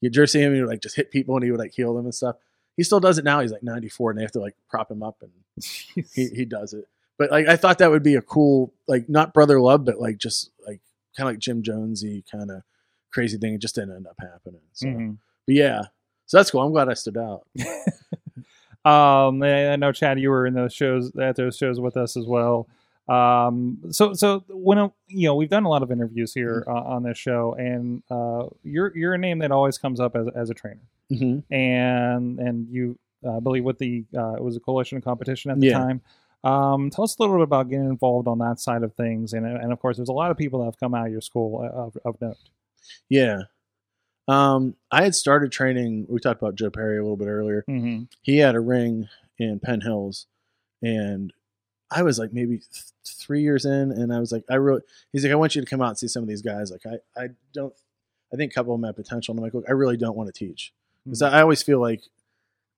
you'd 0.00 0.12
jersey 0.12 0.40
him 0.40 0.48
and 0.48 0.56
he 0.56 0.62
would 0.62 0.70
like 0.70 0.82
just 0.82 0.96
hit 0.96 1.10
people 1.10 1.34
and 1.34 1.44
he 1.44 1.50
would 1.50 1.60
like 1.60 1.74
heal 1.74 1.94
them 1.94 2.04
and 2.04 2.14
stuff. 2.14 2.36
He 2.76 2.82
still 2.82 3.00
does 3.00 3.18
it 3.18 3.24
now. 3.24 3.40
He's 3.40 3.52
like 3.52 3.62
94 3.62 4.10
and 4.10 4.18
they 4.18 4.22
have 4.22 4.32
to 4.32 4.40
like 4.40 4.56
prop 4.68 4.90
him 4.90 5.02
up 5.02 5.22
and 5.22 5.32
he, 6.14 6.28
he 6.28 6.44
does 6.44 6.72
it. 6.74 6.84
But 7.20 7.30
like 7.30 7.46
I 7.46 7.56
thought 7.56 7.76
that 7.78 7.90
would 7.90 8.02
be 8.02 8.14
a 8.16 8.22
cool 8.22 8.72
like 8.88 9.08
not 9.08 9.34
brother 9.34 9.60
love, 9.60 9.84
but 9.84 10.00
like 10.00 10.16
just 10.18 10.50
like 10.66 10.80
kind 11.16 11.28
of 11.28 11.34
like 11.34 11.38
Jim 11.38 11.62
Jonesy 11.62 12.24
kind 12.32 12.50
of 12.50 12.62
crazy 13.12 13.36
thing. 13.36 13.52
It 13.54 13.60
just 13.60 13.74
didn't 13.74 13.94
end 13.94 14.06
up 14.06 14.16
happening. 14.18 14.62
So, 14.72 14.86
Mhm. 14.86 15.18
but 15.46 15.54
yeah, 15.54 15.82
so 16.24 16.38
that's 16.38 16.50
cool. 16.50 16.62
I'm 16.62 16.72
glad 16.72 16.88
I 16.88 16.94
stood 16.94 17.18
out. 17.18 17.46
Um, 18.82 19.42
I 19.42 19.72
I 19.72 19.76
know 19.76 19.92
Chad, 19.92 20.18
you 20.18 20.30
were 20.30 20.46
in 20.46 20.54
those 20.54 20.72
shows 20.72 21.14
at 21.16 21.36
those 21.36 21.56
shows 21.58 21.78
with 21.78 21.98
us 21.98 22.16
as 22.16 22.26
well. 22.26 22.66
Um, 23.08 23.78
so 23.90 24.14
so 24.14 24.42
when 24.48 24.78
uh, 24.78 24.88
you 25.06 25.26
know 25.28 25.34
we've 25.34 25.50
done 25.50 25.64
a 25.64 25.68
lot 25.68 25.82
of 25.82 25.90
interviews 25.90 26.32
here 26.32 26.64
uh, 26.66 26.70
on 26.72 27.02
this 27.02 27.18
show, 27.18 27.54
and 27.58 28.02
uh, 28.10 28.44
you're 28.62 28.96
you're 28.96 29.12
a 29.12 29.18
name 29.18 29.40
that 29.40 29.50
always 29.50 29.76
comes 29.76 30.00
up 30.00 30.16
as 30.16 30.28
as 30.34 30.48
a 30.48 30.54
trainer, 30.54 30.80
Mm-hmm. 31.12 31.52
and 31.52 32.38
and 32.38 32.68
you 32.70 32.98
uh, 33.22 33.36
I 33.36 33.40
believe 33.40 33.64
with 33.64 33.76
the 33.78 34.04
uh, 34.16 34.34
it 34.36 34.42
was 34.42 34.56
a 34.56 34.60
coalition 34.60 34.96
of 34.96 35.04
competition 35.04 35.50
at 35.50 35.60
the 35.60 35.66
Yeah. 35.66 35.78
time. 35.78 36.00
Um, 36.42 36.90
tell 36.90 37.04
us 37.04 37.16
a 37.18 37.22
little 37.22 37.36
bit 37.36 37.42
about 37.42 37.68
getting 37.68 37.86
involved 37.86 38.26
on 38.26 38.38
that 38.38 38.60
side 38.60 38.82
of 38.82 38.94
things, 38.94 39.32
and 39.32 39.46
and 39.46 39.72
of 39.72 39.80
course, 39.80 39.96
there's 39.96 40.08
a 40.08 40.14
lot 40.14 40.30
of 40.30 40.38
people 40.38 40.60
that 40.60 40.66
have 40.66 40.80
come 40.80 40.94
out 40.94 41.06
of 41.06 41.12
your 41.12 41.20
school 41.20 41.62
uh, 41.62 41.78
of, 41.78 41.96
of 42.04 42.20
note. 42.20 42.36
Yeah. 43.08 43.42
Um, 44.26 44.76
I 44.90 45.02
had 45.02 45.14
started 45.14 45.52
training. 45.52 46.06
We 46.08 46.20
talked 46.20 46.40
about 46.40 46.54
Joe 46.54 46.70
Perry 46.70 46.98
a 46.98 47.02
little 47.02 47.16
bit 47.16 47.28
earlier. 47.28 47.64
Mm-hmm. 47.68 48.04
He 48.22 48.38
had 48.38 48.54
a 48.54 48.60
ring 48.60 49.08
in 49.38 49.60
Penn 49.60 49.80
Hills, 49.80 50.26
and 50.82 51.32
I 51.90 52.02
was 52.02 52.18
like 52.18 52.32
maybe 52.32 52.58
th- 52.58 52.84
three 53.04 53.42
years 53.42 53.64
in, 53.64 53.92
and 53.92 54.12
I 54.12 54.20
was 54.20 54.32
like, 54.32 54.44
I 54.48 54.54
really. 54.54 54.82
He's 55.12 55.24
like, 55.24 55.32
I 55.32 55.36
want 55.36 55.54
you 55.54 55.60
to 55.60 55.66
come 55.66 55.82
out 55.82 55.88
and 55.88 55.98
see 55.98 56.08
some 56.08 56.22
of 56.22 56.28
these 56.28 56.42
guys. 56.42 56.70
Like, 56.70 56.86
I, 56.86 57.22
I 57.22 57.28
don't. 57.52 57.74
I 58.32 58.36
think 58.36 58.52
a 58.52 58.54
couple 58.54 58.74
of 58.74 58.80
them 58.80 58.86
have 58.86 58.96
potential. 58.96 59.32
And 59.32 59.40
I'm 59.40 59.44
like, 59.44 59.54
look, 59.54 59.64
I 59.68 59.72
really 59.72 59.96
don't 59.96 60.16
want 60.16 60.32
to 60.32 60.38
teach 60.38 60.72
because 61.04 61.22
I 61.22 61.42
always 61.42 61.62
feel 61.62 61.80
like 61.80 62.02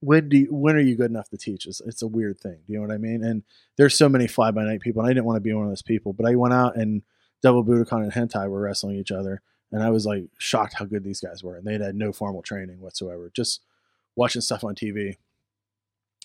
when 0.02 0.28
do 0.28 0.36
you, 0.36 0.48
when 0.50 0.74
are 0.74 0.80
you 0.80 0.96
good 0.96 1.10
enough 1.10 1.28
to 1.28 1.36
teach? 1.36 1.64
It's, 1.64 1.80
it's 1.80 2.02
a 2.02 2.08
weird 2.08 2.40
thing. 2.40 2.58
Do 2.66 2.72
you 2.72 2.80
know 2.80 2.86
what 2.88 2.94
I 2.94 2.98
mean? 2.98 3.22
And 3.22 3.44
there's 3.76 3.96
so 3.96 4.08
many 4.08 4.26
fly 4.26 4.50
by 4.50 4.64
night 4.64 4.80
people, 4.80 5.00
and 5.00 5.08
I 5.08 5.14
didn't 5.14 5.26
want 5.26 5.36
to 5.36 5.40
be 5.40 5.52
one 5.52 5.64
of 5.64 5.70
those 5.70 5.80
people. 5.80 6.12
But 6.12 6.26
I 6.26 6.34
went 6.34 6.52
out 6.52 6.76
and 6.76 7.02
Devil 7.40 7.64
Bhudakahn 7.64 8.02
and 8.02 8.12
Hentai 8.12 8.50
were 8.50 8.60
wrestling 8.60 8.96
each 8.96 9.12
other, 9.12 9.42
and 9.70 9.80
I 9.80 9.90
was 9.90 10.04
like 10.04 10.24
shocked 10.38 10.74
how 10.74 10.86
good 10.86 11.04
these 11.04 11.20
guys 11.20 11.44
were, 11.44 11.56
and 11.56 11.64
they 11.64 11.78
had 11.78 11.94
no 11.94 12.12
formal 12.12 12.42
training 12.42 12.80
whatsoever, 12.80 13.30
just 13.32 13.60
watching 14.16 14.42
stuff 14.42 14.64
on 14.64 14.74
TV. 14.74 15.14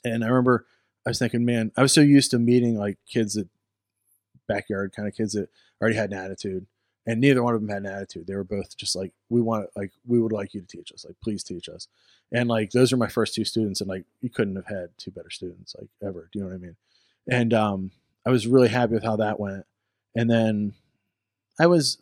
And 0.04 0.24
I 0.24 0.28
remember 0.28 0.66
I 1.06 1.12
was 1.12 1.20
thinking, 1.20 1.46
man, 1.46 1.72
I 1.78 1.84
was 1.84 1.94
so 1.94 2.02
used 2.02 2.32
to 2.32 2.40
meeting 2.40 2.78
like 2.78 2.98
kids 3.08 3.36
that 3.36 3.48
backyard 4.48 4.92
kind 4.96 5.08
of 5.08 5.16
kids 5.16 5.34
that 5.34 5.50
already 5.80 5.96
had 5.96 6.12
an 6.12 6.18
attitude, 6.18 6.66
and 7.08 7.22
neither 7.22 7.42
one 7.42 7.56
of 7.56 7.62
them 7.62 7.70
had 7.70 7.84
an 7.84 7.86
attitude. 7.86 8.28
They 8.28 8.36
were 8.36 8.44
both 8.44 8.76
just 8.76 8.96
like, 8.96 9.14
we 9.30 9.42
want, 9.42 9.70
like, 9.76 9.94
we 10.06 10.20
would 10.20 10.34
like 10.34 10.54
you 10.54 10.62
to 10.62 10.68
teach 10.68 10.92
us, 10.92 11.06
like, 11.06 11.16
please 11.24 11.42
teach 11.42 11.70
us. 11.70 11.88
And 12.34 12.50
like, 12.50 12.72
those 12.72 12.92
are 12.92 12.98
my 12.98 13.08
first 13.08 13.34
two 13.34 13.46
students, 13.46 13.80
and 13.80 13.90
like, 13.90 14.04
you 14.22 14.30
couldn't 14.30 14.58
have 14.58 14.68
had 14.68 14.90
two 14.98 15.12
better 15.12 15.30
students, 15.30 15.74
like, 15.80 15.88
ever. 16.04 16.30
Do 16.32 16.40
you 16.40 16.44
know 16.44 16.52
what 16.52 16.58
I 16.58 16.60
mean? 16.60 16.76
And 17.30 17.54
um, 17.54 17.92
I 18.26 18.30
was 18.30 18.46
really 18.46 18.68
happy 18.68 18.94
with 18.94 19.04
how 19.04 19.16
that 19.16 19.40
went. 19.40 19.66
And 20.16 20.30
then 20.30 20.74
I 21.60 21.68
was 21.68 21.98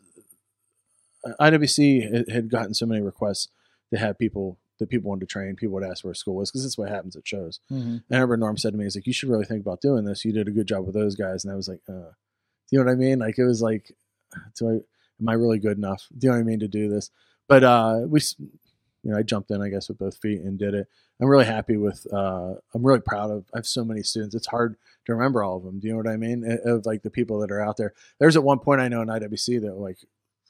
IWC 1.40 2.30
had- 2.30 2.50
gotten 2.50 2.74
so 2.74 2.86
many 2.86 3.00
requests 3.00 3.48
to 3.92 3.98
have 3.98 4.18
people 4.18 4.58
that 4.78 4.90
people 4.90 5.08
wanted 5.08 5.20
to 5.20 5.26
train. 5.26 5.56
People 5.56 5.74
would 5.74 5.84
ask 5.84 6.04
where 6.04 6.14
school 6.14 6.34
was 6.34 6.50
because 6.50 6.62
this 6.62 6.72
is 6.72 6.78
what 6.78 6.90
happens 6.90 7.16
at 7.16 7.26
shows. 7.26 7.60
Mm-hmm. 7.70 7.88
And 7.88 8.04
I 8.10 8.16
remember 8.16 8.36
Norm 8.38 8.56
said 8.58 8.72
to 8.72 8.78
me, 8.78 8.84
"He's 8.84 8.96
like, 8.96 9.06
you 9.06 9.12
should 9.12 9.30
really 9.30 9.44
think 9.44 9.60
about 9.60 9.80
doing 9.80 10.04
this. 10.04 10.24
You 10.24 10.32
did 10.32 10.48
a 10.48 10.52
good 10.52 10.68
job 10.68 10.84
with 10.84 10.94
those 10.94 11.14
guys." 11.14 11.44
And 11.44 11.52
I 11.52 11.56
was 11.56 11.68
like, 11.68 11.80
uh, 11.88 11.92
"Do 11.92 12.72
you 12.72 12.78
know 12.78 12.84
what 12.84 12.92
I 12.92 12.96
mean? 12.96 13.20
Like, 13.20 13.38
it 13.38 13.44
was 13.44 13.62
like, 13.62 13.92
do 14.56 14.70
I 14.70 14.80
am 15.20 15.28
I 15.28 15.34
really 15.34 15.58
good 15.58 15.76
enough? 15.76 16.06
Do 16.16 16.26
you 16.26 16.30
know 16.30 16.38
what 16.38 16.42
I 16.42 16.46
mean 16.46 16.60
to 16.60 16.68
do 16.68 16.88
this?" 16.88 17.10
But 17.48 17.64
uh, 17.64 18.00
we, 18.06 18.20
you 19.02 19.12
know, 19.12 19.18
I 19.18 19.22
jumped 19.22 19.50
in, 19.50 19.62
I 19.62 19.68
guess, 19.68 19.88
with 19.88 19.98
both 19.98 20.18
feet 20.18 20.40
and 20.40 20.58
did 20.58 20.74
it. 20.74 20.88
I'm 21.20 21.28
really 21.28 21.44
happy 21.44 21.76
with. 21.76 22.06
Uh, 22.12 22.54
I'm 22.74 22.84
really 22.84 23.00
proud 23.00 23.30
of. 23.30 23.44
I 23.54 23.58
have 23.58 23.66
so 23.66 23.84
many 23.84 24.02
students. 24.02 24.34
It's 24.34 24.48
hard 24.48 24.76
to 25.06 25.14
remember 25.14 25.42
all 25.42 25.56
of 25.56 25.64
them. 25.64 25.78
Do 25.78 25.86
you 25.86 25.94
know 25.94 25.98
what 25.98 26.08
I 26.08 26.16
mean? 26.16 26.58
Of 26.64 26.84
like 26.86 27.02
the 27.02 27.10
people 27.10 27.38
that 27.40 27.50
are 27.50 27.60
out 27.60 27.76
there. 27.76 27.94
There's 28.18 28.36
at 28.36 28.44
one 28.44 28.58
point 28.58 28.80
I 28.80 28.88
know 28.88 29.02
in 29.02 29.08
IWC 29.08 29.62
that 29.62 29.74
like 29.76 29.98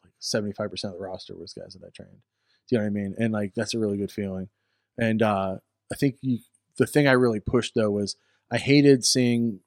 like 0.02 0.12
75 0.18 0.70
percent 0.70 0.94
of 0.94 0.98
the 0.98 1.04
roster 1.04 1.36
was 1.36 1.52
guys 1.52 1.74
that 1.74 1.86
I 1.86 1.90
trained. 1.90 2.18
Do 2.68 2.74
you 2.74 2.78
know 2.78 2.84
what 2.84 2.90
I 2.90 2.92
mean? 2.92 3.14
And 3.18 3.32
like 3.32 3.54
that's 3.54 3.74
a 3.74 3.78
really 3.78 3.98
good 3.98 4.10
feeling. 4.10 4.48
And 4.98 5.22
uh, 5.22 5.58
I 5.92 5.94
think 5.94 6.16
you, 6.20 6.38
the 6.78 6.86
thing 6.86 7.06
I 7.06 7.12
really 7.12 7.40
pushed 7.40 7.74
though 7.74 7.90
was 7.90 8.16
I 8.50 8.58
hated 8.58 9.04
seeing 9.04 9.60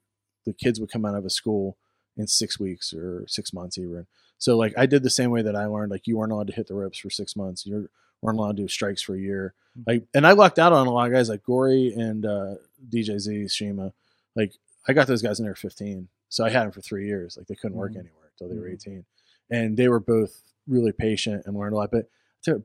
the 0.44 0.52
kids 0.52 0.80
would 0.80 0.90
come 0.90 1.04
out 1.04 1.14
of 1.14 1.24
a 1.24 1.30
school 1.30 1.76
in 2.16 2.26
six 2.26 2.58
weeks 2.60 2.92
or 2.92 3.24
six 3.28 3.52
months 3.52 3.78
even. 3.78 4.06
So 4.38 4.56
like 4.56 4.72
I 4.76 4.86
did 4.86 5.02
the 5.02 5.10
same 5.10 5.30
way 5.30 5.42
that 5.42 5.56
I 5.56 5.66
learned. 5.66 5.90
Like 5.90 6.06
you 6.06 6.16
weren't 6.16 6.32
allowed 6.32 6.46
to 6.48 6.52
hit 6.54 6.66
the 6.66 6.74
ropes 6.74 6.98
for 6.98 7.10
six 7.10 7.36
months. 7.36 7.66
You're 7.66 7.88
weren't 8.22 8.38
allowed 8.38 8.56
to 8.58 8.62
do 8.64 8.68
strikes 8.68 9.00
for 9.00 9.14
a 9.14 9.18
year. 9.18 9.54
Hmm. 9.74 9.82
Like, 9.86 10.04
and 10.12 10.26
I 10.26 10.32
lucked 10.32 10.58
out 10.58 10.72
on 10.74 10.86
a 10.86 10.90
lot 10.92 11.06
of 11.06 11.12
guys 11.12 11.30
like 11.30 11.42
Gory 11.42 11.94
and 11.94 12.26
uh, 12.26 12.56
DJZ 12.90 13.50
Shima. 13.50 13.94
Like, 14.36 14.52
I 14.86 14.92
got 14.92 15.06
those 15.06 15.22
guys 15.22 15.38
in 15.40 15.46
there 15.46 15.54
15, 15.54 16.06
so 16.28 16.44
I 16.44 16.50
had 16.50 16.64
them 16.64 16.72
for 16.72 16.82
three 16.82 17.06
years. 17.06 17.38
Like, 17.38 17.46
they 17.46 17.54
couldn't 17.54 17.78
work 17.78 17.92
Mhm. 17.92 18.00
anywhere 18.00 18.30
until 18.32 18.48
they 18.54 18.60
were 18.60 18.68
Mhm. 18.68 18.74
18, 18.74 19.04
and 19.50 19.76
they 19.76 19.88
were 19.88 20.00
both 20.00 20.42
really 20.68 20.92
patient 20.92 21.44
and 21.46 21.56
learned 21.56 21.72
a 21.72 21.76
lot. 21.76 21.90
But 21.90 22.10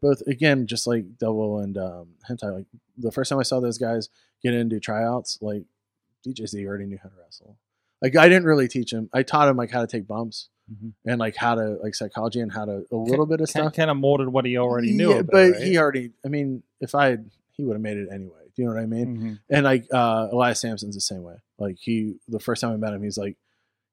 both 0.01 0.21
again, 0.27 0.67
just 0.67 0.87
like 0.87 1.17
Devil 1.17 1.59
and 1.59 1.77
um, 1.77 2.15
Hentai, 2.29 2.51
like 2.53 2.65
the 2.97 3.11
first 3.13 3.29
time 3.29 3.39
I 3.39 3.43
saw 3.43 3.61
those 3.61 3.77
guys 3.77 4.09
get 4.43 4.53
into 4.53 4.79
tryouts, 4.81 5.37
like 5.41 5.63
DJZ 6.25 6.65
already 6.65 6.85
knew 6.85 6.99
how 7.01 7.07
to 7.09 7.15
wrestle. 7.15 7.57
Like 8.05 8.15
I 8.15 8.29
didn't 8.29 8.45
really 8.45 8.67
teach 8.67 8.93
him. 8.93 9.09
I 9.13 9.23
taught 9.23 9.47
him 9.47 9.57
like 9.57 9.71
how 9.71 9.81
to 9.81 9.87
take 9.87 10.07
bumps 10.07 10.49
Mhm. 10.71 10.93
and 11.05 11.19
like 11.19 11.35
how 11.35 11.55
to 11.55 11.77
like 11.83 11.93
psychology 11.95 12.39
and 12.39 12.51
how 12.51 12.65
to 12.65 12.85
a 12.91 12.95
little 12.95 13.25
bit 13.27 13.39
of 13.41 13.49
stuff. 13.49 13.73
Kind 13.73 13.89
of 13.91 13.97
molded 13.97 14.27
what 14.29 14.45
he 14.45 14.57
already 14.57 14.93
knew. 14.93 15.09
Yeah, 15.09 15.15
about, 15.17 15.31
but 15.31 15.51
right? 15.53 15.61
he 15.61 15.77
already. 15.77 16.11
I 16.25 16.27
mean, 16.29 16.63
if 16.81 16.93
I 16.95 17.05
had, 17.11 17.29
he 17.51 17.63
would 17.65 17.73
have 17.73 17.81
made 17.81 17.97
it 17.97 18.09
anyway. 18.11 18.41
Do 18.55 18.61
you 18.61 18.67
know 18.67 18.73
what 18.75 18.81
I 18.81 18.85
mean? 18.85 19.17
Mhm. 19.17 19.39
And 19.49 19.63
like 19.63 19.85
uh, 19.93 20.27
Elias 20.31 20.59
Samson's 20.61 20.95
the 20.95 21.01
same 21.01 21.23
way. 21.23 21.35
Like 21.59 21.77
he, 21.79 22.15
the 22.27 22.39
first 22.39 22.61
time 22.61 22.71
I 22.71 22.77
met 22.77 22.93
him, 22.93 23.03
he's 23.03 23.17
like, 23.17 23.37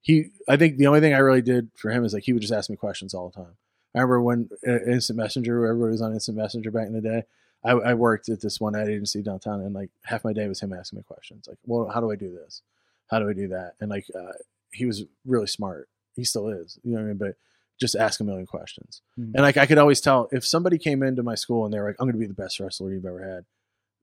he. 0.01 0.31
I 0.48 0.57
think 0.57 0.77
the 0.79 0.87
only 0.88 1.01
thing 1.01 1.14
I 1.14 1.18
really 1.18 1.42
did 1.42 1.70
for 1.75 1.90
him 1.90 2.05
is 2.05 2.12
like 2.14 2.25
he 2.25 2.33
would 2.33 2.42
just 2.42 2.53
ask 2.55 2.68
me 2.70 2.77
questions 2.77 3.12
all 3.14 3.29
the 3.31 3.37
time. 3.37 3.57
I 3.94 3.98
remember 4.01 4.22
when 4.22 4.48
uh, 4.66 4.81
Instant 4.90 5.18
Messenger, 5.18 5.66
everybody 5.66 5.90
was 5.92 6.01
on 6.03 6.12
Instant 6.14 6.38
Messenger 6.38 6.70
back 6.70 6.87
in 6.87 6.94
the 6.94 7.01
day. 7.03 7.25
I, 7.64 7.72
I 7.72 7.94
worked 7.94 8.29
at 8.31 8.40
this 8.40 8.59
one 8.61 8.75
ad 8.75 8.88
agency 8.88 9.22
downtown, 9.22 9.61
and 9.61 9.75
like 9.75 9.90
half 10.05 10.25
my 10.25 10.33
day 10.33 10.48
was 10.48 10.61
him 10.61 10.72
asking 10.72 10.96
me 10.98 11.03
questions. 11.03 11.46
Like, 11.46 11.59
well, 11.66 11.88
how 11.92 12.01
do 12.01 12.11
I 12.11 12.16
do 12.16 12.31
this? 12.35 12.62
How 13.11 13.19
do 13.19 13.29
I 13.29 13.33
do 13.33 13.49
that? 13.49 13.75
And 13.81 13.91
like, 13.91 14.07
uh, 14.15 14.33
he 14.73 14.87
was 14.87 15.05
really 15.27 15.47
smart. 15.47 15.88
He 16.15 16.25
still 16.25 16.49
is. 16.49 16.79
You 16.83 16.93
know 16.93 16.99
what 16.99 17.05
I 17.05 17.09
mean? 17.09 17.17
But 17.19 17.35
just 17.81 17.95
ask 17.97 18.21
a 18.21 18.25
million 18.25 18.47
questions. 18.47 19.03
Mhm. 19.19 19.33
And 19.35 19.43
like, 19.43 19.57
I 19.57 19.67
could 19.67 19.79
always 19.79 20.01
tell 20.01 20.29
if 20.33 20.47
somebody 20.47 20.79
came 20.79 21.03
into 21.03 21.23
my 21.23 21.35
school 21.35 21.65
and 21.65 21.73
they 21.75 21.79
were 21.81 21.88
like, 21.88 21.97
"I'm 21.99 22.07
going 22.07 22.15
to 22.15 22.19
be 22.19 22.27
the 22.27 22.33
best 22.35 22.61
wrestler 22.61 22.93
you've 22.93 23.05
ever 23.07 23.23
had," 23.23 23.45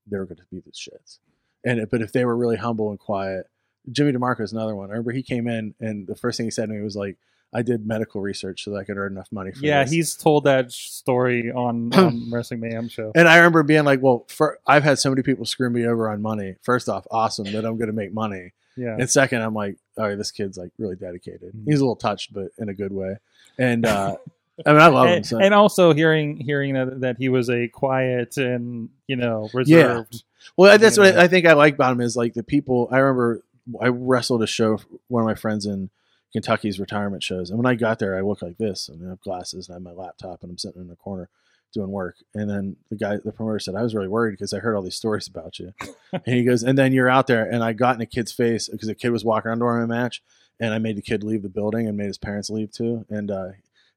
they 0.10 0.18
were 0.18 0.26
going 0.26 0.38
to 0.38 0.44
be 0.52 0.60
the 0.60 0.72
shits. 0.72 1.20
And 1.64 1.80
it- 1.80 1.90
but 1.90 2.02
if 2.02 2.12
they 2.12 2.26
were 2.26 2.36
really 2.36 2.58
humble 2.58 2.90
and 2.90 3.00
quiet, 3.00 3.48
Jimmy 3.92 4.12
DeMarco 4.12 4.42
is 4.42 4.52
another 4.54 4.76
one. 4.76 4.90
I 4.90 4.94
remember 4.94 5.12
he 5.12 5.24
came 5.24 5.48
in 5.48 5.74
and 5.80 6.08
the 6.08 6.16
first 6.16 6.38
thing 6.38 6.46
he 6.46 6.52
said 6.52 6.68
to 6.68 6.74
me 6.76 6.82
was 6.82 6.96
like, 6.96 7.18
"I 7.54 7.62
did 7.62 7.88
medical 7.88 8.22
research 8.22 8.64
so 8.64 8.72
that 8.72 8.78
I 8.78 8.84
could 8.84 8.98
earn 8.98 9.14
enough 9.14 9.32
money 9.32 9.52
for 9.52 9.66
Yeah, 9.66 9.84
this." 9.84 9.92
he's 9.94 10.16
told 10.16 10.44
that 10.44 10.72
story 10.72 11.52
on, 11.52 11.94
on 11.98 12.30
Wrestling 12.32 12.60
Mayhem 12.60 12.90
show. 12.90 13.12
And 13.16 13.28
I 13.30 13.38
remember 13.38 13.64
being 13.64 13.86
like, 13.86 14.02
"Well, 14.02 14.26
for, 14.28 14.60
I've 14.68 14.84
had 14.84 15.00
so 15.00 15.10
many 15.10 15.22
people 15.24 15.46
screw 15.46 15.70
me 15.70 15.86
over 15.86 16.10
on 16.10 16.22
money. 16.22 16.56
First 16.64 16.90
off, 16.90 17.08
awesome 17.12 17.46
that 17.54 17.66
I'm 17.66 17.78
going 17.78 17.88
to 17.88 17.94
make 17.94 18.14
money, 18.14 18.52
Yeah, 18.76 18.96
and 18.98 19.10
second, 19.10 19.42
I'm 19.42 19.54
like, 19.54 19.76
all 19.98 20.08
right, 20.08 20.18
this 20.18 20.32
kid's 20.32 20.58
like 20.58 20.72
really 20.78 20.96
dedicated. 20.96 21.54
Mhm. 21.54 21.66
He's 21.66 21.80
a 21.80 21.84
little 21.84 21.96
touched, 21.96 22.34
but 22.34 22.52
in 22.58 22.70
a 22.70 22.74
good 22.74 22.92
way. 22.94 23.18
And 23.58 23.86
uh, 23.86 24.16
I 24.66 24.72
mean, 24.74 24.82
I 24.82 24.88
love 24.88 25.08
him. 25.08 25.14
and, 25.18 25.26
So. 25.26 25.40
and 25.40 25.54
also 25.54 25.94
hearing 25.94 26.38
hearing 26.38 26.74
that 26.76 27.02
that 27.02 27.18
he 27.18 27.30
was 27.30 27.50
a 27.50 27.68
quiet 27.68 28.38
and 28.38 28.90
you 29.08 29.16
know 29.16 29.50
reserved. 29.54 30.24
Well, 30.58 30.78
that's 30.78 30.98
what 30.98 31.16
know. 31.16 31.22
I 31.22 31.28
think 31.28 31.46
I 31.46 31.54
like 31.54 31.74
about 31.76 31.92
him 31.94 32.02
is 32.02 32.16
like 32.16 32.34
the 32.34 32.44
people. 32.44 32.88
I 32.92 32.98
remember 33.00 33.42
I 33.82 33.88
wrestled 33.88 34.42
a 34.44 34.48
show 34.48 34.80
one 35.10 35.22
of 35.24 35.28
my 35.28 35.36
friends 35.36 35.66
in 35.66 35.90
Kentucky's 36.34 36.80
retirement 36.80 37.24
shows, 37.24 37.50
and 37.50 37.58
when 37.60 37.66
I 37.66 37.76
got 37.76 38.00
there, 38.00 38.18
I 38.18 38.22
look 38.22 38.42
like 38.42 38.58
this, 38.58 38.88
and 38.90 39.06
I 39.06 39.10
have 39.10 39.22
glasses, 39.22 39.68
and 39.68 39.74
I 39.74 39.76
have 39.78 39.84
my 39.84 39.92
laptop, 40.04 40.42
and 40.44 40.52
I'm 40.52 40.58
sitting 40.58 40.82
in 40.82 40.88
the 40.88 40.96
corner 40.96 41.28
doing 41.74 41.90
work. 41.92 42.16
And 42.34 42.50
then 42.50 42.76
the 42.90 42.96
guy, 42.96 43.18
the 43.24 43.32
promoter 43.32 43.60
said, 43.60 43.76
I 43.76 43.84
was 43.84 43.94
really 43.96 44.08
worried 44.08 44.32
because 44.32 44.54
I 44.54 44.60
heard 44.60 44.76
all 44.76 44.82
these 44.82 44.96
stories 44.96 45.28
about 45.28 45.60
you. 45.60 45.74
and 46.14 46.24
he 46.26 46.44
goes, 46.44 46.64
and 46.64 46.78
then 46.78 46.94
you're 46.94 47.10
out 47.10 47.28
there, 47.28 47.44
and 47.50 47.64
I 47.64 47.74
got 47.74 47.96
in 47.96 48.02
a 48.02 48.06
kid's 48.06 48.32
face 48.32 48.68
because 48.70 48.88
the 48.88 48.96
kid 48.96 49.10
was 49.12 49.24
walking 49.26 49.50
around 49.50 49.60
during 49.60 49.88
my 49.88 49.96
match, 50.02 50.22
and 50.60 50.74
I 50.74 50.80
made 50.80 50.98
the 50.98 51.02
kid 51.02 51.24
leave 51.24 51.44
the 51.44 51.50
building 51.50 51.88
and 51.88 51.96
made 51.98 52.08
his 52.08 52.18
parents 52.18 52.50
leave 52.50 52.72
too. 52.72 53.06
And 53.10 53.30
uh, 53.32 53.50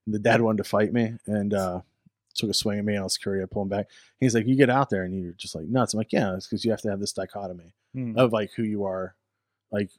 the 0.07 0.19
dad 0.19 0.41
wanted 0.41 0.57
to 0.63 0.69
fight 0.69 0.93
me, 0.93 1.15
and 1.25 1.53
uh, 1.53 1.81
took 2.35 2.49
a 2.49 2.53
swing 2.53 2.79
at 2.79 2.85
me, 2.85 2.93
and 2.93 3.01
I 3.01 3.03
was 3.03 3.13
security. 3.13 3.43
I 3.43 3.47
pulled 3.47 3.65
him 3.65 3.69
back. 3.77 3.87
He's 4.19 4.33
like, 4.35 4.47
"You 4.47 4.55
get 4.55 4.69
out 4.69 4.89
there, 4.89 5.03
and 5.03 5.13
you're 5.19 5.33
just 5.33 5.55
like 5.55 5.65
nuts." 5.65 5.93
I'm 5.93 5.97
like, 5.99 6.13
"Yeah, 6.13 6.35
it's 6.35 6.47
because 6.47 6.63
you 6.65 6.71
have 6.71 6.81
to 6.81 6.89
have 6.89 6.99
this 6.99 7.13
dichotomy 7.13 7.73
Hmm. 7.93 8.17
of 8.17 8.31
like 8.33 8.51
who 8.55 8.63
you 8.63 8.85
are, 8.85 9.15
like." 9.71 9.89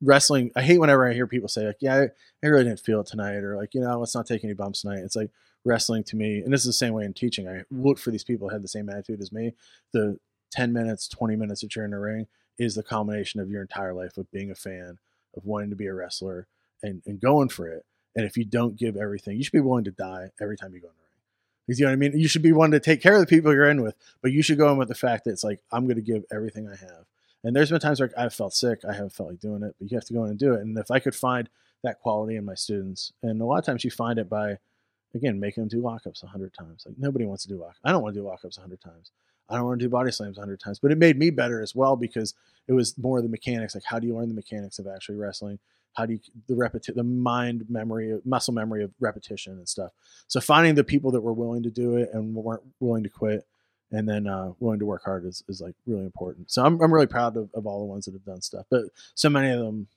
Wrestling, 0.00 0.52
I 0.54 0.62
hate 0.62 0.78
whenever 0.78 1.08
I 1.08 1.12
hear 1.12 1.26
people 1.26 1.48
say 1.48 1.66
like, 1.66 1.78
"Yeah, 1.80 1.96
I, 1.96 2.02
I 2.44 2.46
really 2.46 2.62
didn't 2.62 2.78
feel 2.78 3.00
it 3.00 3.08
tonight," 3.08 3.42
or 3.42 3.56
like, 3.56 3.74
"You 3.74 3.80
know, 3.80 3.98
let's 3.98 4.14
not 4.14 4.26
take 4.26 4.44
any 4.44 4.52
bumps 4.52 4.82
tonight." 4.82 5.00
It's 5.00 5.16
like 5.16 5.30
wrestling 5.64 6.04
to 6.04 6.16
me, 6.16 6.38
and 6.38 6.52
this 6.52 6.60
is 6.60 6.66
the 6.66 6.72
same 6.72 6.94
way 6.94 7.04
in 7.04 7.12
teaching. 7.12 7.48
I 7.48 7.64
look 7.70 7.98
for 7.98 8.10
these 8.10 8.24
people 8.24 8.48
that 8.48 8.54
had 8.54 8.62
the 8.64 8.68
same 8.68 8.88
attitude 8.88 9.20
as 9.20 9.32
me. 9.32 9.54
The 9.92 10.18
ten 10.50 10.72
minutes, 10.72 11.08
twenty 11.08 11.36
minutes 11.36 11.60
that 11.60 11.76
you're 11.76 11.84
in 11.84 11.90
the 11.90 11.98
ring 11.98 12.26
is 12.58 12.74
the 12.74 12.82
culmination 12.82 13.40
of 13.40 13.50
your 13.50 13.62
entire 13.62 13.94
life 13.94 14.16
of 14.18 14.30
being 14.30 14.50
a 14.50 14.54
fan, 14.54 14.98
of 15.36 15.44
wanting 15.44 15.70
to 15.70 15.76
be 15.76 15.86
a 15.86 15.94
wrestler, 15.94 16.46
and 16.82 17.02
and 17.06 17.20
going 17.20 17.48
for 17.48 17.68
it. 17.68 17.84
And 18.16 18.24
if 18.24 18.36
you 18.36 18.44
don't 18.44 18.76
give 18.76 18.96
everything, 18.96 19.36
you 19.36 19.44
should 19.44 19.52
be 19.52 19.60
willing 19.60 19.84
to 19.84 19.90
die 19.90 20.30
every 20.40 20.56
time 20.56 20.74
you 20.74 20.80
go 20.80 20.88
in 20.88 20.94
the 20.96 21.02
ring. 21.02 21.78
You 21.78 21.84
know 21.84 21.90
what 21.90 21.92
I 21.92 21.96
mean? 21.96 22.18
You 22.18 22.28
should 22.28 22.42
be 22.42 22.52
one 22.52 22.70
to 22.70 22.80
take 22.80 23.02
care 23.02 23.14
of 23.14 23.20
the 23.20 23.26
people 23.26 23.52
you're 23.52 23.68
in 23.68 23.82
with, 23.82 23.94
but 24.22 24.32
you 24.32 24.42
should 24.42 24.58
go 24.58 24.72
in 24.72 24.78
with 24.78 24.88
the 24.88 24.94
fact 24.94 25.24
that 25.24 25.32
it's 25.32 25.44
like 25.44 25.60
I'm 25.70 25.84
going 25.84 25.96
to 25.96 26.02
give 26.02 26.24
everything 26.32 26.66
I 26.66 26.76
have. 26.76 27.04
And 27.44 27.54
there's 27.54 27.70
been 27.70 27.78
times 27.78 28.00
where 28.00 28.10
I've 28.16 28.34
felt 28.34 28.54
sick, 28.54 28.80
I 28.88 28.92
haven't 28.92 29.12
felt 29.12 29.28
like 29.28 29.40
doing 29.40 29.62
it, 29.62 29.76
but 29.78 29.90
you 29.90 29.96
have 29.96 30.06
to 30.06 30.12
go 30.12 30.24
in 30.24 30.30
and 30.30 30.38
do 30.38 30.54
it. 30.54 30.60
And 30.60 30.76
if 30.78 30.90
I 30.90 30.98
could 30.98 31.14
find 31.14 31.48
that 31.84 32.00
quality 32.00 32.34
in 32.34 32.44
my 32.44 32.54
students, 32.54 33.12
and 33.22 33.40
a 33.40 33.44
lot 33.44 33.58
of 33.58 33.64
times 33.64 33.84
you 33.84 33.90
find 33.90 34.18
it 34.18 34.28
by, 34.28 34.58
again, 35.14 35.40
making 35.40 35.62
them 35.62 35.68
do 35.68 35.82
lockups 35.82 36.22
a 36.22 36.26
hundred 36.26 36.54
times. 36.54 36.84
Like 36.86 36.96
nobody 36.98 37.24
wants 37.24 37.42
to 37.44 37.48
do 37.48 37.58
lockups. 37.58 37.80
I 37.84 37.92
don't 37.92 38.02
want 38.02 38.14
to 38.14 38.20
do 38.20 38.26
lockups 38.26 38.58
a 38.58 38.60
hundred 38.60 38.80
times. 38.80 39.10
I 39.48 39.56
don't 39.56 39.64
want 39.64 39.80
to 39.80 39.84
do 39.84 39.88
body 39.88 40.10
slams 40.10 40.36
a 40.36 40.40
hundred 40.40 40.60
times. 40.60 40.78
But 40.78 40.92
it 40.92 40.98
made 40.98 41.18
me 41.18 41.30
better 41.30 41.62
as 41.62 41.74
well 41.74 41.96
because 41.96 42.34
it 42.66 42.72
was 42.72 42.96
more 42.98 43.22
the 43.22 43.28
mechanics. 43.28 43.74
Like 43.74 43.84
how 43.84 43.98
do 43.98 44.06
you 44.06 44.16
learn 44.16 44.28
the 44.28 44.34
mechanics 44.34 44.78
of 44.78 44.86
actually 44.86 45.16
wrestling? 45.16 45.58
How 45.94 46.06
do 46.06 46.12
you 46.14 46.20
the 46.46 46.54
repeti- 46.54 46.94
the 46.94 47.02
mind 47.02 47.64
memory, 47.68 48.20
muscle 48.24 48.54
memory 48.54 48.84
of 48.84 48.92
repetition 49.00 49.54
and 49.54 49.68
stuff. 49.68 49.90
So 50.28 50.40
finding 50.40 50.74
the 50.74 50.84
people 50.84 51.10
that 51.12 51.22
were 51.22 51.32
willing 51.32 51.62
to 51.62 51.70
do 51.70 51.96
it 51.96 52.10
and 52.12 52.34
weren't 52.34 52.62
willing 52.78 53.02
to 53.02 53.08
quit, 53.08 53.46
and 53.90 54.08
then 54.08 54.26
uh, 54.26 54.52
willing 54.60 54.78
to 54.78 54.86
work 54.86 55.02
hard 55.04 55.24
is, 55.24 55.42
is 55.48 55.60
like 55.60 55.74
really 55.86 56.04
important. 56.04 56.50
So 56.50 56.64
I'm 56.64 56.80
I'm 56.80 56.92
really 56.92 57.06
proud 57.06 57.36
of, 57.36 57.48
of 57.54 57.66
all 57.66 57.80
the 57.80 57.86
ones 57.86 58.04
that 58.04 58.12
have 58.12 58.24
done 58.24 58.42
stuff. 58.42 58.66
But 58.70 58.84
so 59.14 59.30
many 59.30 59.50
of 59.50 59.60
them, 59.60 59.88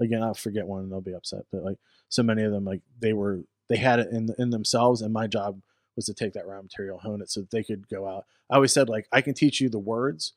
again, 0.00 0.22
I'll 0.22 0.34
forget 0.34 0.66
one 0.66 0.84
and 0.84 0.92
they'll 0.92 1.00
be 1.00 1.14
upset. 1.14 1.44
But 1.52 1.64
like 1.64 1.78
so 2.08 2.22
many 2.22 2.44
of 2.44 2.52
them, 2.52 2.64
like 2.64 2.80
they 3.00 3.12
were 3.12 3.40
they 3.72 3.78
had 3.78 3.98
it 3.98 4.08
in 4.12 4.28
in 4.38 4.50
themselves, 4.50 5.00
and 5.02 5.12
my 5.12 5.26
job 5.26 5.60
was 5.96 6.06
to 6.06 6.14
take 6.14 6.32
that 6.34 6.46
raw 6.46 6.60
material, 6.62 6.98
hone 6.98 7.20
it, 7.22 7.30
so 7.30 7.40
that 7.40 7.50
they 7.50 7.62
could 7.62 7.88
go 7.88 8.06
out. 8.06 8.24
I 8.50 8.54
always 8.56 8.72
said 8.72 8.88
like 8.88 9.06
I 9.12 9.20
can 9.20 9.34
teach 9.34 9.60
you 9.60 9.68
the 9.68 9.78
words, 9.78 10.32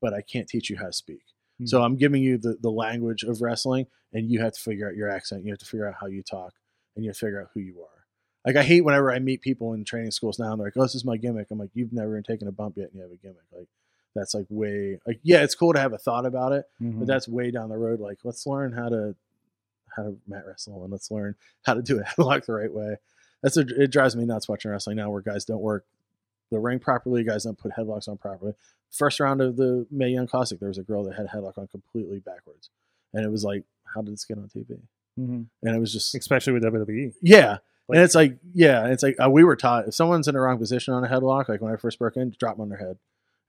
but 0.00 0.14
I 0.14 0.22
can't 0.22 0.48
teach 0.48 0.70
you 0.70 0.76
how 0.76 0.86
to 0.86 0.92
speak. 0.92 1.22
So 1.64 1.82
I'm 1.82 1.96
giving 1.96 2.22
you 2.22 2.38
the, 2.38 2.56
the 2.60 2.70
language 2.70 3.24
of 3.24 3.42
wrestling, 3.42 3.86
and 4.12 4.30
you 4.30 4.38
have 4.40 4.52
to 4.52 4.60
figure 4.60 4.88
out 4.88 4.94
your 4.94 5.10
accent. 5.10 5.44
You 5.44 5.50
have 5.50 5.58
to 5.58 5.64
figure 5.66 5.88
out 5.88 5.96
how 6.00 6.06
you 6.06 6.22
talk, 6.22 6.52
and 6.94 7.04
you 7.04 7.10
have 7.10 7.16
to 7.18 7.26
figure 7.26 7.40
out 7.42 7.48
who 7.52 7.58
you 7.60 7.80
are. 7.82 8.06
Like 8.46 8.54
I 8.56 8.62
hate 8.62 8.82
whenever 8.82 9.10
I 9.12 9.18
meet 9.18 9.40
people 9.42 9.72
in 9.74 9.84
training 9.84 10.12
schools 10.12 10.38
now, 10.38 10.52
and 10.52 10.60
they're 10.60 10.68
like, 10.68 10.76
"Oh, 10.76 10.82
this 10.82 10.94
is 10.94 11.04
my 11.04 11.16
gimmick." 11.16 11.48
I'm 11.50 11.58
like, 11.58 11.70
"You've 11.74 11.92
never 11.92 12.12
even 12.14 12.22
taken 12.22 12.46
a 12.46 12.52
bump 12.52 12.76
yet, 12.76 12.86
and 12.90 12.94
you 12.94 13.02
have 13.02 13.10
a 13.10 13.16
gimmick." 13.16 13.42
Like 13.52 13.66
that's 14.14 14.34
like 14.34 14.46
way 14.48 15.00
like 15.04 15.18
yeah, 15.24 15.42
it's 15.42 15.56
cool 15.56 15.72
to 15.72 15.80
have 15.80 15.92
a 15.92 15.98
thought 15.98 16.26
about 16.26 16.52
it, 16.52 16.64
Mhm. 16.80 17.00
but 17.00 17.08
that's 17.08 17.26
way 17.28 17.50
down 17.50 17.68
the 17.70 17.76
road. 17.76 17.98
Like 17.98 18.18
let's 18.22 18.46
learn 18.46 18.72
how 18.72 18.88
to 18.88 19.16
how 19.98 20.04
to 20.04 20.16
mat 20.26 20.44
wrestle, 20.46 20.82
and 20.82 20.92
let's 20.92 21.10
learn 21.10 21.34
how 21.64 21.74
to 21.74 21.82
do 21.82 21.98
a 22.00 22.02
headlock 22.04 22.46
the 22.46 22.52
right 22.54 22.72
way. 22.72 22.96
That's 23.42 23.56
a, 23.56 23.60
it 23.60 23.90
drives 23.92 24.16
me 24.16 24.24
nuts 24.24 24.48
watching 24.48 24.70
wrestling 24.70 24.96
now, 24.96 25.10
where 25.10 25.20
guys 25.22 25.44
don't 25.44 25.60
work 25.60 25.84
the 26.50 26.58
ring 26.58 26.78
properly, 26.78 27.22
guys 27.24 27.44
don't 27.44 27.58
put 27.58 27.72
headlocks 27.72 28.08
on 28.08 28.16
properly. 28.16 28.54
First 28.90 29.20
round 29.20 29.40
of 29.42 29.56
the 29.56 29.86
Mae 29.90 30.08
Young 30.08 30.26
Classic, 30.26 30.58
there 30.58 30.68
was 30.68 30.78
a 30.78 30.82
girl 30.82 31.04
that 31.04 31.14
had 31.14 31.26
a 31.26 31.28
headlock 31.28 31.58
on 31.58 31.66
completely 31.66 32.20
backwards, 32.20 32.70
and 33.12 33.24
it 33.24 33.28
was 33.28 33.44
like, 33.44 33.64
how 33.94 34.00
did 34.02 34.14
this 34.14 34.24
get 34.24 34.38
on 34.38 34.48
TV? 34.48 34.78
Mhm. 35.18 35.46
And 35.62 35.76
it 35.76 35.78
was 35.78 35.92
just 35.92 36.14
especially 36.14 36.52
with 36.54 36.62
WWE. 36.64 37.12
yeah. 37.22 37.58
Like- 37.88 37.96
and 37.96 38.04
it's 38.04 38.14
like, 38.14 38.36
yeah, 38.52 38.86
it's 38.88 39.02
like 39.02 39.16
uh, 39.22 39.30
we 39.30 39.44
were 39.44 39.56
taught 39.56 39.88
if 39.88 39.94
someone's 39.94 40.28
in 40.28 40.34
the 40.34 40.40
wrong 40.40 40.58
position 40.58 40.92
on 40.94 41.04
a 41.04 41.08
headlock, 41.08 41.48
like 41.48 41.60
when 41.62 41.72
I 41.72 41.76
first 41.76 41.98
broke 41.98 42.16
in, 42.16 42.34
drop 42.38 42.56
them 42.56 42.62
on 42.62 42.68
their 42.68 42.78
head, 42.78 42.98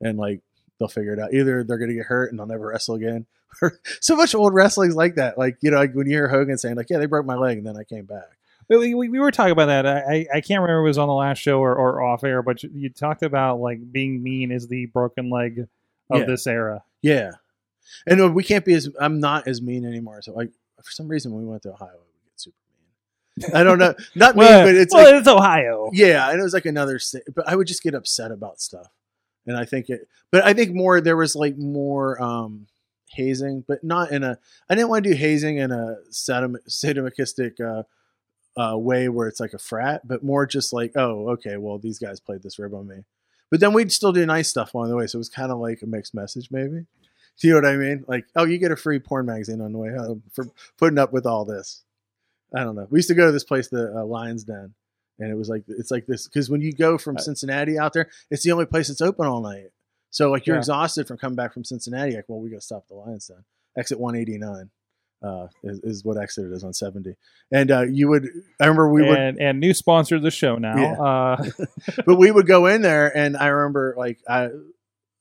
and 0.02 0.18
like 0.18 0.42
they'll 0.80 0.88
figure 0.88 1.14
it 1.14 1.20
out. 1.20 1.34
Either 1.34 1.64
they're 1.64 1.78
gonna 1.78 1.94
get 1.94 2.06
hurt 2.08 2.32
and 2.32 2.40
they'll 2.40 2.46
never 2.48 2.68
wrestle 2.68 2.96
again. 2.96 3.26
so 4.02 4.16
much 4.16 4.34
old 4.36 4.54
wrestling's 4.54 4.96
like 4.96 5.16
that. 5.16 5.38
Like 5.38 5.58
you 5.62 5.72
know, 5.72 5.78
like 5.78 5.94
when 5.94 6.08
you 6.08 6.14
hear 6.14 6.28
Hogan 6.28 6.58
saying 6.58 6.76
like, 6.76 6.90
"Yeah, 6.90 6.98
they 7.00 7.06
broke 7.08 7.26
my 7.26 7.36
leg 7.36 7.58
and 7.58 7.68
then 7.68 7.76
I 7.78 7.84
came 7.84 8.06
back." 8.06 8.24
We, 8.70 8.94
we, 8.94 9.10
we 9.10 9.20
were 9.20 9.32
talking 9.32 9.52
about 9.52 9.66
that. 9.66 9.88
I, 9.88 10.28
I 10.32 10.42
can't 10.42 10.62
remember 10.62 10.82
if 10.82 10.86
it 10.86 10.90
was 10.90 10.98
on 11.00 11.08
the 11.08 11.14
last 11.16 11.40
show 11.40 11.60
or, 11.60 11.74
or 11.76 12.04
off 12.04 12.24
air, 12.24 12.44
but 12.44 12.62
you, 12.62 12.70
you 12.72 12.90
talked 12.92 13.24
about 13.24 13.60
like 13.60 13.92
being 13.92 14.22
mean 14.22 14.52
is 14.52 14.68
the 14.68 14.86
broken 14.86 15.32
leg 15.32 15.68
of 16.12 16.20
Yeah. 16.20 16.26
this 16.28 16.46
era. 16.46 16.84
Yeah, 17.02 17.32
and 18.06 18.36
we 18.36 18.44
can't 18.44 18.64
be 18.64 18.76
as 18.76 18.88
I'm 19.00 19.20
not 19.20 19.48
as 19.48 19.60
mean 19.62 19.86
anymore. 19.86 20.22
So 20.22 20.34
like 20.34 20.52
for 20.84 20.92
some 20.92 21.08
reason 21.08 21.32
when 21.34 21.44
we 21.44 21.50
went 21.50 21.64
to 21.64 21.72
Ohio, 21.72 21.90
we 21.94 22.30
get 22.30 22.40
super 22.40 22.56
mean. 23.48 23.56
I 23.56 23.64
don't 23.64 23.80
know, 23.80 23.96
not 24.16 24.36
mean, 24.36 24.46
Well, 24.46 24.66
but 24.68 24.76
it's 24.76 24.94
well, 24.94 25.04
like 25.06 25.16
it's 25.20 25.28
Ohio. 25.28 25.90
Yeah, 25.92 26.30
and 26.30 26.40
it 26.40 26.44
was 26.44 26.54
like 26.54 26.66
another. 26.68 27.00
But 27.36 27.48
I 27.50 27.56
would 27.56 27.66
just 27.66 27.82
get 27.82 27.96
upset 27.96 28.32
about 28.32 28.62
stuff, 28.62 28.88
and 29.50 29.58
I 29.58 29.66
think 29.66 29.90
it. 29.90 30.08
But 30.32 30.46
I 30.46 30.54
think 30.54 30.74
more 30.74 31.02
there 31.02 31.18
was 31.18 31.36
like 31.36 31.58
more 31.58 32.22
um 32.22 32.68
hazing, 33.12 33.66
but 33.68 33.84
not 33.84 34.12
in 34.12 34.24
a. 34.24 34.38
I 34.70 34.76
didn't 34.76 34.90
want 34.90 35.04
to 35.04 35.10
do 35.10 35.16
hazing 35.16 35.58
in 35.58 35.72
a 35.72 35.98
sadom- 36.12 36.64
sadomasochistic 36.70 37.60
uh, 37.60 37.84
uh, 38.62 38.78
way 38.78 39.10
where 39.10 39.28
it's 39.28 39.40
like 39.40 39.54
a 39.54 39.60
frat, 39.60 40.08
but 40.08 40.24
more 40.24 40.46
just 40.46 40.72
like, 40.72 40.94
oh, 40.96 41.30
okay, 41.32 41.58
well 41.58 41.80
these 41.80 42.00
guys 42.00 42.20
played 42.20 42.44
this 42.44 42.60
rib 42.60 42.74
on 42.74 42.88
me, 42.88 43.04
but 43.50 43.60
then 43.60 43.74
we'd 43.74 43.92
still 43.92 44.14
do 44.14 44.26
nice 44.26 44.48
stuff 44.48 44.74
along 44.74 44.90
the 44.90 44.96
way, 44.96 45.08
so 45.08 45.18
it 45.18 45.20
was 45.20 45.30
kind 45.30 45.52
of 45.52 45.60
like 45.60 45.82
a 45.82 45.88
mixed 45.88 46.14
message, 46.14 46.50
maybe. 46.52 46.86
Do 47.40 47.48
you 47.48 47.54
know 47.54 47.62
what 47.62 47.74
I 47.74 47.78
mean? 47.78 48.06
Like, 48.08 48.26
oh, 48.36 48.46
you 48.46 48.58
get 48.58 48.72
a 48.72 48.76
free 48.76 49.00
porn 49.00 49.26
magazine 49.26 49.62
on 49.62 49.72
the 49.72 49.78
way 49.78 49.90
home 49.90 50.24
for 50.34 50.48
putting 50.78 51.00
up 51.00 51.12
with 51.12 51.26
all 51.26 51.46
this. 51.46 51.84
I 52.54 52.64
don't 52.64 52.76
know. 52.76 52.88
We 52.90 53.00
used 53.00 53.10
to 53.10 53.16
go 53.16 53.26
to 53.28 53.32
this 53.32 53.44
place, 53.44 53.70
the 53.70 53.94
uh, 53.96 54.06
Lions 54.06 54.44
Den, 54.44 54.74
and 55.20 55.30
it 55.30 55.36
was 55.36 55.50
like 55.50 55.64
it's 55.68 55.92
like 55.92 56.06
this 56.06 56.28
because 56.28 56.50
when 56.50 56.62
you 56.62 56.72
go 56.74 56.98
from 56.98 57.18
Cincinnati 57.18 57.78
out 57.78 57.94
there, 57.94 58.10
it's 58.32 58.44
the 58.44 58.52
only 58.52 58.66
place 58.66 58.88
that's 58.88 59.02
open 59.02 59.28
all 59.28 59.42
night. 59.42 59.68
So 60.12 60.32
like 60.32 60.48
you're 60.48 60.56
Yeah. 60.56 60.60
exhausted 60.62 61.08
from 61.08 61.18
coming 61.18 61.36
back 61.36 61.54
from 61.54 61.64
Cincinnati. 61.64 62.16
Like, 62.16 62.26
well, 62.28 62.40
we 62.40 62.50
got 62.50 62.58
to 62.58 62.62
stop 62.62 62.84
at 62.84 62.88
the 62.90 62.96
Lions 62.96 63.28
then. 63.28 63.44
Exit 63.78 64.00
189 64.00 64.70
uh, 65.22 65.48
is, 65.64 65.80
is 65.84 66.04
what 66.06 66.18
exit 66.18 66.46
it 66.46 66.52
is 66.54 66.64
on 66.64 66.74
70. 66.74 67.16
And 67.52 67.70
uh, 67.72 67.82
you 67.84 68.08
would, 68.08 68.28
I 68.60 68.64
remember 68.66 68.90
we 68.90 69.02
would, 69.04 69.18
and, 69.20 69.40
and 69.40 69.60
new 69.60 69.74
sponsor 69.74 70.16
of 70.16 70.22
the 70.24 70.32
show 70.32 70.56
now. 70.56 70.78
Yeah. 70.78 71.00
Uh, 71.00 71.66
but 72.06 72.16
we 72.16 72.32
would 72.32 72.48
go 72.48 72.66
in 72.66 72.82
there, 72.82 73.16
and 73.16 73.38
I 73.38 73.48
remember 73.48 73.94
like 73.98 74.20
I, 74.28 74.50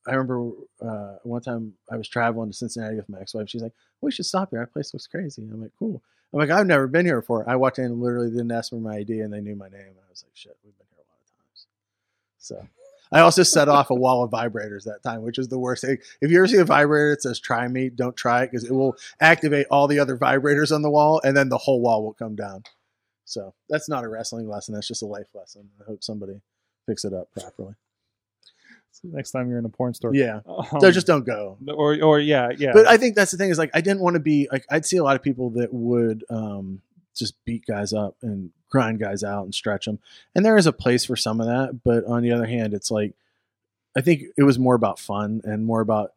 I 0.07 0.13
remember 0.15 0.53
uh, 0.81 1.17
one 1.25 1.43
time 1.43 1.75
I 1.91 1.97
was 1.97 2.09
traveling 2.09 2.51
to 2.51 2.57
Cincinnati 2.57 2.97
with 2.97 3.09
my 3.11 3.21
ex-wife. 3.21 3.51
She's 3.51 3.63
like, 3.63 3.75
"We 4.01 4.11
should 4.11 4.25
stop 4.25 4.51
here. 4.51 4.61
Our 4.61 4.67
place 4.67 4.95
looks 4.95 5.07
crazy." 5.07 5.43
I'm 5.43 5.61
like, 5.61 5.73
"Cool." 5.79 6.03
I'm 6.33 6.39
like, 6.39 6.51
"I've 6.51 6.67
never 6.67 6.87
been 6.87 7.07
here 7.07 7.21
before." 7.21 7.49
I 7.49 7.57
walked 7.57 7.79
in 7.79 7.87
and 7.87 8.01
literally 8.01 8.31
didn't 8.31 8.53
ask 8.53 8.71
for 8.71 8.77
my 8.77 8.97
ID, 8.97 9.21
and 9.21 9.33
they 9.33 9.41
knew 9.41 9.57
my 9.57 9.69
name. 9.69 9.95
I 9.97 10.11
was 10.11 10.25
like, 10.25 10.35
"Shit, 10.35 10.57
we've 10.65 10.77
been 10.77 10.87
here 10.95 11.05
a 11.05 11.09
lot 11.11 11.21
of 11.21 11.31
times." 11.37 11.67
So. 12.39 12.69
I 13.11 13.21
also 13.21 13.43
set 13.43 13.71
off 13.71 13.89
a 13.89 13.95
wall 13.95 14.23
of 14.23 14.31
vibrators 14.31 14.85
that 14.85 15.03
time, 15.03 15.23
which 15.23 15.39
is 15.39 15.49
the 15.49 15.59
worst 15.59 15.83
thing. 15.83 15.97
If 16.21 16.31
you 16.31 16.37
ever 16.39 16.47
see 16.47 16.59
a 16.59 16.65
vibrator 16.67 17.13
that 17.13 17.23
says 17.23 17.41
"try 17.41 17.67
me," 17.67 17.89
don't 17.89 18.15
try 18.17 18.43
it 18.43 18.51
because 18.51 18.65
it 18.65 18.73
will 18.73 18.97
activate 19.19 19.67
all 19.71 19.89
the 19.89 19.99
other 19.99 20.17
vibrators 20.17 20.75
on 20.75 20.83
the 20.83 20.91
wall, 20.91 21.19
and 21.25 21.35
then 21.35 21.49
the 21.49 21.57
whole 21.57 21.81
wall 21.81 22.05
will 22.05 22.13
come 22.13 22.37
down. 22.37 22.65
So 23.25 23.55
that's 23.69 23.89
not 23.89 24.05
a 24.05 24.09
wrestling 24.09 24.47
lesson. 24.47 24.75
That's 24.75 24.89
just 24.89 25.03
a 25.03 25.07
life 25.07 25.29
lesson. 25.35 25.71
I 25.81 25.85
hope 25.85 26.05
somebody 26.05 26.43
picks 26.87 27.05
it 27.05 27.15
up 27.15 27.29
properly. 27.33 27.75
Next 29.03 29.31
time 29.31 29.49
you're 29.49 29.59
in 29.59 29.65
a 29.65 29.69
porn 29.71 29.95
store. 29.95 30.15
Yeah. 30.15 30.41
Um, 30.47 30.81
So 30.81 30.91
just 30.91 31.07
don't 31.07 31.25
go. 31.25 31.57
or 31.69 32.01
or 32.03 32.19
yeah, 32.21 32.51
yeah. 32.57 32.73
But 32.73 32.87
I 32.87 32.97
think 32.97 33.15
that's 33.15 33.31
the 33.31 33.37
thing 33.37 33.51
is 33.51 33.59
like 33.59 33.71
I 33.75 33.81
didn't 33.81 34.01
want 34.01 34.15
to 34.15 34.21
be 34.21 34.49
like 34.51 34.65
I'd 34.71 34.87
see 34.87 34.97
a 34.97 35.05
lot 35.05 35.17
of 35.17 35.23
people 35.23 35.51
that 35.51 35.73
would 35.73 36.25
um 36.31 36.81
just 37.17 37.35
beat 37.45 37.65
guys 37.67 37.93
up 37.93 38.17
and 38.23 38.51
grind 38.71 38.99
guys 39.01 39.25
out 39.25 39.45
and 39.45 39.55
stretch 39.55 39.87
them. 39.87 39.99
And 40.35 40.45
there 40.45 40.57
is 40.57 40.67
a 40.67 40.73
place 40.73 41.05
for 41.05 41.17
some 41.17 41.41
of 41.41 41.47
that, 41.47 41.81
but 41.85 42.05
on 42.05 42.23
the 42.23 42.33
other 42.33 42.47
hand, 42.47 42.75
it's 42.75 42.91
like 42.91 43.15
I 43.97 44.01
think 44.01 44.23
it 44.37 44.43
was 44.45 44.59
more 44.59 44.75
about 44.75 44.99
fun 44.99 45.41
and 45.45 45.65
more 45.65 45.81
about 45.81 46.13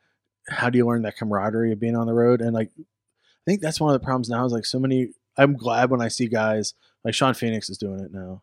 how 0.47 0.69
do 0.69 0.77
you 0.77 0.87
learn 0.87 1.03
that 1.03 1.17
camaraderie 1.17 1.71
of 1.71 1.79
being 1.79 1.95
on 1.95 2.07
the 2.07 2.13
road 2.13 2.41
and 2.41 2.53
like 2.53 2.69
I 2.77 3.43
think 3.45 3.61
that's 3.61 3.79
one 3.79 3.93
of 3.93 3.99
the 3.99 4.03
problems 4.05 4.29
now 4.29 4.45
is 4.45 4.51
like 4.51 4.65
so 4.65 4.79
many 4.79 5.09
I'm 5.37 5.55
glad 5.55 5.89
when 5.89 6.01
I 6.01 6.07
see 6.09 6.27
guys 6.27 6.73
like 7.03 7.13
Sean 7.13 7.33
Phoenix 7.33 7.69
is 7.69 7.77
doing 7.77 7.99
it 7.99 8.11
now. 8.13 8.41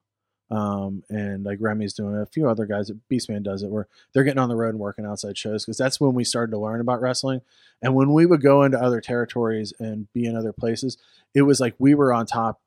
Um, 0.51 1.03
and 1.11 1.45
like 1.45 1.59
Remy's 1.61 1.93
doing 1.93 2.15
it. 2.15 2.23
A 2.23 2.27
few 2.27 2.49
other 2.49 2.65
guys, 2.65 2.91
Beastman 3.11 3.43
does 3.43 3.63
it, 3.63 3.69
where 3.71 3.87
they're 4.13 4.25
getting 4.25 4.39
on 4.39 4.49
the 4.49 4.57
road 4.57 4.71
and 4.71 4.79
working 4.79 5.05
outside 5.05 5.37
shows 5.37 5.65
because 5.65 5.77
that's 5.77 6.01
when 6.01 6.15
we 6.15 6.25
started 6.25 6.53
to 6.53 6.59
learn 6.59 6.81
about 6.81 7.01
wrestling. 7.03 7.43
And 7.83 7.95
when 7.95 8.13
we 8.13 8.25
would 8.25 8.41
go 8.41 8.63
into 8.63 8.81
other 8.81 9.01
territories 9.03 9.73
and 9.79 10.11
be 10.15 10.25
in 10.25 10.37
other 10.37 10.53
places, 10.55 10.97
it 11.35 11.43
was 11.43 11.61
like 11.61 11.75
we 11.79 11.95
were 11.95 12.13
on 12.15 12.25
top, 12.27 12.61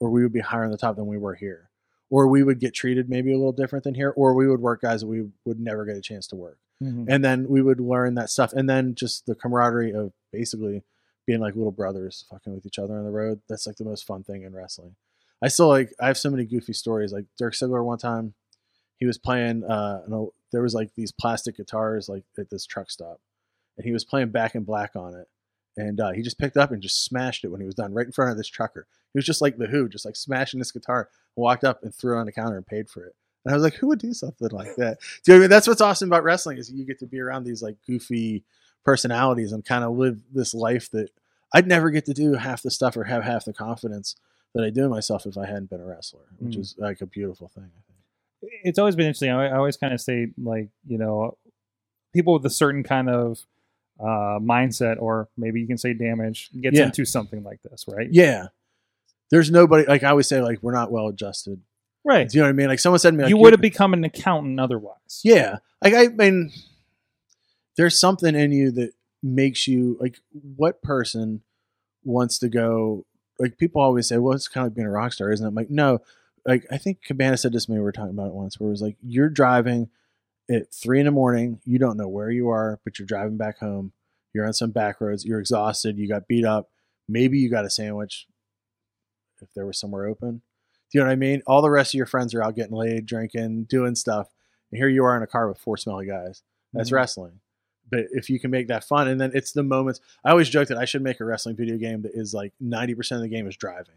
or 0.00 0.10
we 0.10 0.22
would 0.22 0.32
be 0.32 0.40
higher 0.40 0.64
on 0.64 0.70
the 0.72 0.76
top 0.76 0.96
than 0.96 1.06
we 1.06 1.18
were 1.18 1.34
here, 1.36 1.70
or 2.10 2.26
we 2.26 2.42
would 2.42 2.58
get 2.58 2.74
treated 2.74 3.08
maybe 3.08 3.30
a 3.32 3.36
little 3.36 3.52
different 3.52 3.84
than 3.84 3.94
here, 3.94 4.12
or 4.16 4.34
we 4.34 4.48
would 4.48 4.60
work 4.60 4.80
guys 4.82 5.02
that 5.02 5.06
we 5.06 5.28
would 5.44 5.60
never 5.60 5.84
get 5.84 5.96
a 5.96 6.00
chance 6.02 6.26
to 6.28 6.36
work 6.36 6.58
Mhm. 6.82 7.04
and 7.08 7.22
then 7.24 7.46
we 7.48 7.60
would 7.62 7.78
learn 7.78 8.14
that 8.14 8.30
stuff 8.30 8.52
and 8.54 8.68
then 8.68 8.94
just 8.94 9.26
the 9.26 9.34
camaraderie 9.34 9.92
of 9.92 10.12
basically 10.32 10.82
being 11.26 11.38
like 11.38 11.54
little 11.54 11.70
brothers 11.70 12.24
fucking 12.30 12.54
with 12.54 12.64
each 12.64 12.78
other 12.78 12.96
on 12.96 13.04
the 13.04 13.10
road 13.10 13.40
that's 13.48 13.66
like 13.66 13.76
the 13.76 13.84
most 13.84 14.06
fun 14.06 14.22
thing 14.24 14.42
in 14.44 14.54
wrestling 14.54 14.96
i 15.42 15.48
still 15.48 15.68
like 15.68 15.92
i 16.00 16.06
have 16.06 16.18
so 16.18 16.30
many 16.30 16.44
goofy 16.44 16.72
stories 16.72 17.12
like 17.12 17.24
dirk 17.38 17.54
Ziggler 17.54 17.84
one 17.84 17.98
time 17.98 18.34
he 18.98 19.06
was 19.06 19.18
playing 19.18 19.64
uh 19.64 20.02
an 20.06 20.28
there 20.52 20.62
was 20.62 20.74
like 20.74 20.90
these 20.96 21.12
plastic 21.12 21.56
guitars 21.56 22.08
like 22.08 22.24
at 22.38 22.50
this 22.50 22.66
truck 22.66 22.90
stop 22.90 23.20
and 23.76 23.84
he 23.84 23.92
was 23.92 24.04
playing 24.04 24.30
back 24.30 24.54
in 24.54 24.64
black 24.64 24.96
on 24.96 25.14
it 25.14 25.28
and 25.76 26.00
uh, 26.00 26.10
he 26.10 26.20
just 26.20 26.38
picked 26.38 26.56
up 26.56 26.72
and 26.72 26.82
just 26.82 27.04
smashed 27.04 27.44
it 27.44 27.48
when 27.48 27.60
he 27.60 27.66
was 27.66 27.76
done 27.76 27.94
right 27.94 28.06
in 28.06 28.12
front 28.12 28.30
of 28.30 28.36
this 28.36 28.48
trucker 28.48 28.86
he 29.12 29.18
was 29.18 29.26
just 29.26 29.40
like 29.40 29.56
the 29.56 29.66
who 29.66 29.88
just 29.88 30.04
like 30.04 30.16
smashing 30.16 30.58
this 30.58 30.72
guitar 30.72 31.08
walked 31.36 31.64
up 31.64 31.82
and 31.82 31.94
threw 31.94 32.16
it 32.16 32.20
on 32.20 32.26
the 32.26 32.32
counter 32.32 32.56
and 32.56 32.66
paid 32.66 32.88
for 32.88 33.04
it 33.04 33.14
and 33.44 33.52
I 33.52 33.56
was 33.56 33.62
like, 33.62 33.74
who 33.74 33.88
would 33.88 33.98
do 33.98 34.12
something 34.12 34.48
like 34.50 34.76
that? 34.76 34.98
Do 35.24 35.32
you 35.32 35.34
know 35.34 35.36
I 35.36 35.40
mean? 35.40 35.50
That's 35.50 35.66
what's 35.66 35.80
awesome 35.80 36.08
about 36.08 36.24
wrestling 36.24 36.58
is 36.58 36.70
you 36.70 36.84
get 36.84 36.98
to 36.98 37.06
be 37.06 37.20
around 37.20 37.44
these 37.44 37.62
like 37.62 37.76
goofy 37.86 38.44
personalities 38.84 39.52
and 39.52 39.64
kind 39.64 39.84
of 39.84 39.96
live 39.96 40.20
this 40.32 40.54
life 40.54 40.90
that 40.90 41.10
I'd 41.54 41.66
never 41.66 41.90
get 41.90 42.04
to 42.06 42.14
do 42.14 42.34
half 42.34 42.62
the 42.62 42.70
stuff 42.70 42.96
or 42.96 43.04
have 43.04 43.24
half 43.24 43.44
the 43.44 43.52
confidence 43.52 44.16
that 44.54 44.64
I 44.64 44.70
do 44.70 44.88
myself 44.88 45.26
if 45.26 45.36
I 45.38 45.46
hadn't 45.46 45.70
been 45.70 45.80
a 45.80 45.86
wrestler, 45.86 46.20
which 46.38 46.56
Mm. 46.56 46.60
is 46.60 46.74
like 46.78 47.00
a 47.00 47.06
beautiful 47.06 47.48
thing. 47.48 47.64
I 47.64 47.80
think. 47.86 48.52
it's 48.64 48.78
always 48.78 48.96
been 48.96 49.06
interesting. 49.06 49.30
I, 49.30 49.46
I 49.48 49.56
always 49.56 49.76
kind 49.76 49.92
of 49.94 50.00
say 50.00 50.28
like 50.42 50.68
you 50.86 50.98
know, 50.98 51.36
people 52.12 52.32
with 52.34 52.44
a 52.46 52.50
certain 52.50 52.82
kind 52.82 53.08
of 53.10 53.38
uh, 54.00 54.38
mindset, 54.40 54.96
or 55.00 55.28
maybe 55.36 55.60
you 55.60 55.66
can 55.66 55.76
say 55.78 55.92
damage, 55.92 56.50
gets 56.58 56.78
Yeah. 56.78 56.86
into 56.86 57.04
something 57.04 57.42
like 57.44 57.60
this, 57.62 57.84
right? 57.86 58.08
Yeah. 58.10 58.46
There's 59.30 59.50
nobody 59.50 59.84
like 59.86 60.02
I 60.02 60.08
always 60.10 60.26
say 60.26 60.40
like 60.40 60.62
we're 60.62 60.72
not 60.72 60.90
well 60.90 61.06
adjusted. 61.08 61.60
right. 62.04 62.28
Do 62.28 62.38
you 62.38 62.42
know 62.42 62.46
what 62.48 62.50
I 62.50 62.54
mean? 62.54 62.68
Like 62.68 62.80
someone 62.80 62.98
said 62.98 63.10
to 63.10 63.16
me, 63.18 63.24
like, 63.24 63.30
you 63.30 63.36
would 63.36 63.52
have 63.52 63.60
become 63.60 63.92
an 63.92 64.02
accountant 64.04 64.58
otherwise. 64.58 65.20
Yeah. 65.22 65.58
Like 65.84 65.94
I 65.94 66.08
mean 66.08 66.50
there's 67.76 67.98
something 68.00 68.34
in 68.34 68.52
you 68.52 68.70
that 68.72 68.92
makes 69.22 69.68
you 69.68 69.96
like 70.00 70.18
what 70.56 70.82
person 70.82 71.42
wants 72.04 72.38
to 72.38 72.48
go 72.48 73.04
like 73.40 73.58
people 73.58 73.80
always 73.80 74.06
say, 74.06 74.18
Well, 74.18 74.34
it's 74.34 74.46
kind 74.48 74.66
of 74.66 74.70
like 74.70 74.76
being 74.76 74.86
a 74.86 74.90
rock 74.90 75.12
star, 75.12 75.32
isn't 75.32 75.44
it? 75.44 75.48
I'm 75.48 75.54
like, 75.54 75.70
no. 75.70 76.00
Like 76.46 76.66
I 76.70 76.78
think 76.78 77.02
Cabana 77.02 77.36
said 77.36 77.52
this 77.52 77.66
to 77.66 77.72
me, 77.72 77.78
we 77.78 77.82
were 77.84 77.92
talking 77.92 78.10
about 78.12 78.28
it 78.28 78.34
once, 78.34 78.58
where 78.60 78.68
it 78.68 78.70
was 78.70 78.82
like 78.82 78.96
you're 79.02 79.28
driving 79.28 79.90
at 80.50 80.72
three 80.72 80.98
in 81.00 81.06
the 81.06 81.12
morning, 81.12 81.60
you 81.64 81.78
don't 81.78 81.96
know 81.96 82.08
where 82.08 82.30
you 82.30 82.48
are, 82.48 82.80
but 82.84 82.98
you're 82.98 83.06
driving 83.06 83.36
back 83.36 83.58
home, 83.58 83.92
you're 84.32 84.46
on 84.46 84.52
some 84.52 84.70
back 84.70 85.00
roads, 85.00 85.24
you're 85.24 85.38
exhausted, 85.40 85.98
you 85.98 86.08
got 86.08 86.26
beat 86.28 86.44
up, 86.44 86.70
maybe 87.08 87.38
you 87.38 87.48
got 87.50 87.64
a 87.64 87.70
sandwich 87.70 88.26
if 89.42 89.52
there 89.54 89.66
was 89.66 89.78
somewhere 89.78 90.06
open. 90.06 90.42
Do 90.90 90.98
you 90.98 91.00
know 91.00 91.06
what 91.06 91.12
I 91.12 91.16
mean? 91.16 91.42
All 91.46 91.62
the 91.62 91.70
rest 91.70 91.90
of 91.94 91.98
your 91.98 92.06
friends 92.06 92.34
are 92.34 92.42
out 92.42 92.56
getting 92.56 92.74
laid, 92.74 93.06
drinking, 93.06 93.64
doing 93.64 93.94
stuff. 93.94 94.28
And 94.72 94.78
here 94.78 94.88
you 94.88 95.04
are 95.04 95.16
in 95.16 95.22
a 95.22 95.26
car 95.26 95.46
with 95.48 95.58
four 95.58 95.76
smelly 95.76 96.06
guys. 96.06 96.42
That's 96.72 96.90
Mhm. 96.90 96.94
wrestling. 96.94 97.40
But 97.90 98.06
if 98.12 98.30
you 98.30 98.38
can 98.38 98.50
make 98.50 98.68
that 98.68 98.84
fun, 98.84 99.08
and 99.08 99.20
then 99.20 99.32
it's 99.34 99.52
the 99.52 99.62
moments. 99.62 100.00
I 100.24 100.30
always 100.30 100.48
joke 100.48 100.68
that 100.68 100.78
I 100.78 100.84
should 100.84 101.02
make 101.02 101.20
a 101.20 101.24
wrestling 101.24 101.56
video 101.56 101.76
game 101.76 102.02
that 102.02 102.12
is 102.14 102.32
like 102.32 102.52
90% 102.62 103.12
of 103.12 103.20
the 103.22 103.28
game 103.28 103.48
is 103.48 103.56
driving. 103.56 103.94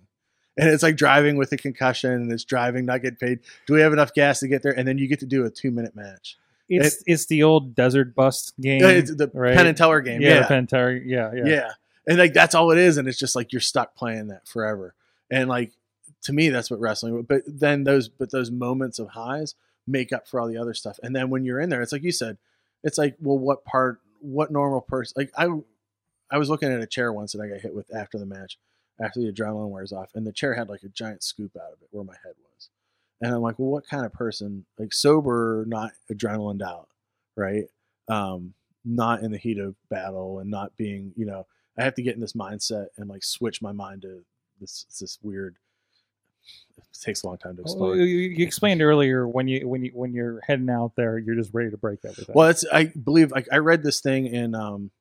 And 0.58 0.70
it's 0.70 0.84
like 0.84 0.98
driving 0.98 1.38
with 1.38 1.52
a 1.52 1.58
concussion 1.58 2.12
and 2.12 2.32
it's 2.32 2.44
driving, 2.44 2.86
not 2.86 3.02
get 3.02 3.20
paid. 3.20 3.40
Do 3.66 3.74
we 3.74 3.82
have 3.82 3.92
enough 3.92 4.14
gas 4.14 4.40
to 4.42 4.48
get 4.48 4.62
there? 4.62 4.72
And 4.72 4.88
then 4.88 5.00
you 5.00 5.08
get 5.08 5.20
to 5.22 5.26
do 5.26 5.46
a 5.46 5.50
two 5.50 5.72
minute 5.72 5.96
match. 5.96 6.38
It's 6.70 7.04
it's 7.06 7.26
the 7.26 7.44
old 7.44 7.76
Desert 7.76 8.16
Bus 8.16 8.52
game. 8.62 8.80
The 8.82 9.32
right? 9.34 9.56
Penn 9.56 9.68
and 9.68 9.76
Teller 9.76 10.02
game. 10.02 10.22
yeah, 10.22 10.36
Yeah. 10.36 10.48
Penn 10.48 10.68
Teller- 10.68 10.96
yeah, 10.96 11.32
yeah, 11.34 11.46
yeah. 11.46 11.72
And 12.08 12.18
like 12.18 12.34
that's 12.34 12.56
all 12.56 12.72
it 12.72 12.78
is. 12.78 12.98
And 12.98 13.08
it's 13.08 13.18
just 13.18 13.36
like 13.36 13.52
you're 13.52 13.62
stuck 13.62 13.96
playing 13.96 14.28
that 14.28 14.48
forever. 14.48 14.94
And 15.32 15.50
like 15.50 15.72
to 16.24 16.34
me, 16.34 16.50
that's 16.50 16.70
what 16.72 16.80
wrestling. 16.80 17.24
But 17.24 17.44
then 17.48 17.84
those 17.84 18.08
but 18.08 18.32
those 18.32 18.52
moments 18.52 19.00
of 19.00 19.10
highs 19.10 19.56
make 19.88 20.14
up 20.14 20.28
for 20.28 20.40
all 20.40 20.48
the 20.48 20.58
other 20.58 20.74
stuff. 20.74 21.00
And 21.04 21.16
then 21.16 21.30
when 21.30 21.46
you're 21.46 21.60
in 21.60 21.70
there, 21.70 21.82
it's 21.82 21.92
like 21.92 22.04
you 22.04 22.12
said, 22.12 22.38
it's 22.84 22.98
like, 22.98 23.16
well, 23.20 23.38
what 23.38 23.66
part 23.66 24.00
what 24.20 24.52
normal 24.52 24.82
person 24.82 25.14
like 25.18 25.32
I 25.38 25.50
I 26.32 26.38
was 26.38 26.50
looking 26.50 26.72
at 26.72 26.82
a 26.82 26.88
chair 26.88 27.12
once 27.14 27.34
that 27.34 27.42
I 27.42 27.48
got 27.48 27.62
hit 27.62 27.76
with 27.76 27.94
after 27.94 28.18
the 28.18 28.26
match, 28.26 28.58
after 29.02 29.20
the 29.20 29.32
adrenaline 29.32 29.70
wears 29.70 29.92
off, 29.92 30.12
and 30.16 30.26
the 30.26 30.32
chair 30.32 30.54
had 30.54 30.70
like 30.70 30.84
a 30.84 30.90
giant 30.90 31.24
scoop 31.24 31.56
out 31.56 31.74
of 31.74 31.82
it 31.82 31.90
where 31.92 32.04
my 32.04 32.16
head 32.24 32.34
was. 32.44 32.70
And 33.22 33.34
I'm 33.34 33.42
like, 33.42 33.58
well, 33.60 33.70
what 33.70 33.88
kind 33.88 34.06
of 34.06 34.12
person, 34.14 34.66
like 34.78 34.94
sober, 34.94 35.64
not 35.68 35.92
adrenaline 36.12 36.62
out, 36.62 36.90
right? 37.38 37.66
Um, 38.10 38.54
not 38.84 39.22
in 39.22 39.32
the 39.32 39.38
heat 39.38 39.60
of 39.60 39.76
battle 39.90 40.40
and 40.40 40.50
not 40.50 40.76
being, 40.76 41.14
you 41.16 41.26
know, 41.26 41.46
I 41.78 41.84
have 41.84 41.94
to 41.96 42.02
get 42.02 42.16
in 42.16 42.22
this 42.22 42.34
mindset 42.34 42.88
and 42.98 43.10
like 43.10 43.24
switch 43.24 43.62
my 43.62 43.72
mind 43.72 44.02
to 44.02 44.24
this 44.60 44.86
this 45.00 45.20
weird. 45.22 45.56
It 46.94 47.02
takes 47.02 47.24
a 47.24 47.28
long 47.28 47.38
time 47.38 47.56
to 47.56 47.64
Well, 47.64 47.74
explain. 47.94 47.98
you, 48.00 48.06
you 48.06 48.46
explained 48.46 48.82
earlier 48.82 49.28
when 49.28 49.48
you 49.48 49.68
when 49.68 49.84
you 49.84 49.92
when 49.94 50.14
you're 50.14 50.42
heading 50.42 50.70
out 50.70 50.94
there, 50.96 51.18
you're 51.18 51.36
just 51.36 51.54
ready 51.54 51.72
to 51.72 51.78
break 51.78 52.00
everything. 52.06 52.36
Well, 52.36 52.50
it's 52.50 52.66
I 52.72 52.86
believe 52.86 53.32
like 53.32 53.48
I 53.52 53.58
read 53.58 53.84
this 53.84 54.00
thing 54.00 54.28
in 54.28 54.54
um 54.54 54.92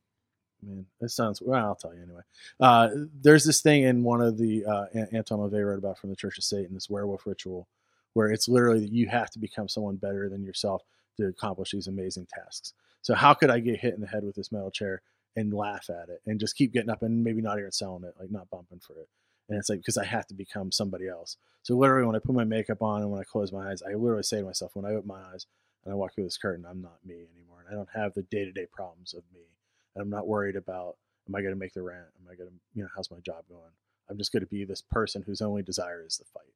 man, 0.63 0.87
it 1.01 1.11
sounds 1.11 1.43
well, 1.43 1.65
I'll 1.65 1.75
tell 1.75 1.95
you 1.95 2.03
anyway. 2.03 2.23
Uh 2.61 2.89
there's 3.21 3.45
this 3.45 3.61
thing 3.61 3.83
in 3.83 4.03
one 4.05 4.21
of 4.21 4.39
the 4.39 4.65
uh 4.65 4.87
An- 4.95 5.09
Anton 5.13 5.39
LaVey 5.41 5.67
wrote 5.67 5.79
about 5.79 5.99
from 5.99 6.11
the 6.11 6.17
Church 6.17 6.39
of 6.39 6.45
Satan, 6.45 6.75
this 6.75 6.89
werewolf 6.89 7.27
ritual, 7.27 7.69
where 8.15 8.31
it's 8.31 8.49
literally 8.49 8.81
that 8.81 8.93
you 8.93 9.09
have 9.09 9.31
to 9.31 9.39
become 9.39 9.69
someone 9.69 9.97
better 9.97 10.29
than 10.29 10.43
yourself 10.43 10.83
to 11.19 11.27
accomplish 11.27 11.73
these 11.73 11.89
amazing 11.89 12.27
tasks. 12.33 12.73
So 13.03 13.15
how 13.15 13.35
could 13.35 13.51
I 13.51 13.59
get 13.59 13.81
hit 13.81 13.95
in 13.95 14.01
the 14.01 14.07
head 14.07 14.25
with 14.25 14.35
this 14.37 14.51
metal 14.51 14.71
chair 14.71 15.03
and 15.37 15.53
laugh 15.53 15.91
at 15.91 16.09
it 16.09 16.21
and 16.27 16.39
just 16.41 16.57
keep 16.57 16.73
getting 16.73 16.91
up 16.91 17.03
and 17.03 17.25
maybe 17.25 17.43
not 17.43 17.59
even 17.59 17.73
selling 17.73 18.05
it, 18.05 18.15
like 18.19 18.31
not 18.31 18.49
bumping 18.51 18.81
for 18.81 18.95
it. 19.01 19.09
And 19.53 19.59
it's 19.59 19.69
like 19.69 19.81
because 19.81 19.99
I 19.99 20.07
have 20.07 20.27
to 20.29 20.35
become 20.35 20.73
somebody 20.73 21.09
else. 21.09 21.37
So 21.63 21.77
literally 21.77 22.07
when 22.07 22.17
I 22.17 22.21
put 22.21 22.35
my 22.35 22.45
makeup 22.45 22.81
on 22.81 23.03
and 23.03 23.11
when 23.11 23.21
I 23.21 23.25
close 23.25 23.53
my 23.53 23.71
eyes, 23.71 23.83
I 23.83 23.93
literally 23.93 24.23
say 24.23 24.39
to 24.39 24.47
myself, 24.47 24.75
when 24.75 24.87
I 24.87 24.95
open 24.95 25.09
my 25.09 25.21
eyes, 25.31 25.45
and 25.85 25.93
I 25.93 25.95
walk 25.95 26.15
through 26.15 26.25
this 26.25 26.39
curtain, 26.39 26.65
I'm 26.65 26.81
not 26.81 27.05
me 27.05 27.27
anymore. 27.37 27.59
And 27.61 27.69
I 27.69 27.77
don't 27.77 27.91
have 27.95 28.15
the 28.15 28.23
day 28.23 28.47
to 28.47 28.51
day 28.51 28.67
problems 28.73 29.13
of 29.13 29.25
me. 29.31 29.43
And 29.95 30.01
I'm 30.01 30.09
not 30.09 30.27
worried 30.27 30.57
about, 30.57 30.97
am 31.29 31.35
I 31.35 31.43
going 31.43 31.53
to 31.53 31.59
make 31.59 31.75
the 31.75 31.83
rent? 31.83 32.07
Am 32.19 32.33
I 32.33 32.35
going 32.35 32.49
to, 32.49 32.57
you 32.73 32.83
know, 32.83 32.89
how's 32.97 33.11
my 33.11 33.19
job 33.19 33.45
going? 33.51 33.73
I'm 34.09 34.17
just 34.17 34.33
going 34.33 34.41
to 34.41 34.47
be 34.47 34.65
this 34.65 34.81
person 34.81 35.23
whose 35.23 35.43
only 35.43 35.63
desire 35.63 36.03
is 36.07 36.17
the 36.17 36.25
fight. 36.25 36.55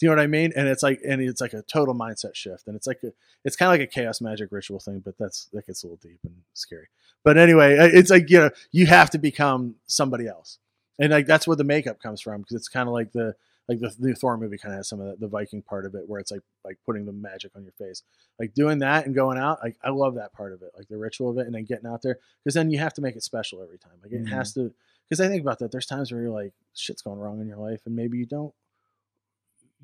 Do 0.00 0.06
you 0.06 0.10
know 0.10 0.16
what 0.16 0.24
I 0.24 0.26
mean? 0.26 0.52
And 0.56 0.66
it's 0.66 0.82
like, 0.82 1.00
and 1.06 1.22
it's 1.22 1.40
like 1.40 1.52
a 1.52 1.62
total 1.62 1.94
mindset 1.94 2.34
shift. 2.34 2.66
And 2.66 2.74
it's 2.74 2.88
like, 2.88 3.04
a, 3.04 3.12
it's 3.44 3.54
kind 3.54 3.68
of 3.68 3.78
like 3.78 3.88
a 3.88 3.92
chaos 3.92 4.20
magic 4.20 4.50
ritual 4.50 4.80
thing, 4.80 5.00
but 5.04 5.14
that's, 5.16 5.48
that 5.52 5.66
gets 5.66 5.84
a 5.84 5.86
little 5.86 6.00
deep 6.02 6.18
and 6.24 6.34
scary. 6.54 6.88
But 7.22 7.38
anyway, 7.38 7.76
it's 7.78 8.10
like, 8.10 8.28
you 8.28 8.40
know, 8.40 8.50
you 8.72 8.86
have 8.86 9.10
to 9.10 9.18
become 9.18 9.76
somebody 9.86 10.26
else. 10.26 10.58
And 10.98 11.10
like, 11.12 11.26
that's 11.26 11.46
where 11.46 11.56
the 11.56 11.64
makeup 11.64 12.00
comes 12.00 12.20
from. 12.20 12.42
Cause 12.44 12.56
it's 12.56 12.68
kind 12.68 12.88
of 12.88 12.92
like 12.92 13.12
the, 13.12 13.34
Like 13.68 13.78
the 13.80 13.94
the 13.98 14.14
Thor 14.14 14.36
movie 14.36 14.58
kind 14.58 14.74
of 14.74 14.78
has 14.78 14.88
some 14.88 15.00
of 15.00 15.06
the, 15.06 15.26
the 15.26 15.28
Viking 15.28 15.62
part 15.62 15.86
of 15.86 15.94
it, 15.94 16.08
where 16.08 16.20
it's 16.20 16.30
like 16.32 16.42
like 16.64 16.78
putting 16.84 17.06
the 17.06 17.12
magic 17.12 17.52
on 17.56 17.62
your 17.62 17.72
face, 17.72 18.02
like 18.38 18.54
doing 18.54 18.80
that 18.80 19.06
and 19.06 19.14
going 19.14 19.38
out. 19.38 19.60
Like 19.62 19.76
I 19.84 19.90
love 19.90 20.16
that 20.16 20.32
part 20.32 20.52
of 20.52 20.62
it, 20.62 20.72
like 20.76 20.88
the 20.88 20.98
ritual 20.98 21.30
of 21.30 21.38
it, 21.38 21.46
and 21.46 21.54
then 21.54 21.64
getting 21.64 21.86
out 21.86 22.02
there 22.02 22.18
because 22.42 22.54
then 22.54 22.70
you 22.70 22.78
have 22.78 22.92
to 22.94 23.00
make 23.02 23.14
it 23.16 23.22
special 23.22 23.62
every 23.62 23.78
time. 23.78 23.92
Like 24.02 24.12
it 24.12 24.24
Mhm. 24.24 24.28
has 24.30 24.52
to. 24.54 24.74
Because 25.08 25.20
I 25.20 25.28
think 25.28 25.42
about 25.42 25.58
that, 25.60 25.70
there's 25.70 25.86
times 25.86 26.10
where 26.10 26.22
you're 26.22 26.30
like, 26.42 26.52
shit's 26.74 27.02
going 27.02 27.18
wrong 27.20 27.40
in 27.40 27.46
your 27.46 27.58
life, 27.58 27.82
and 27.86 27.94
maybe 27.94 28.18
you 28.18 28.26
don't. 28.26 28.52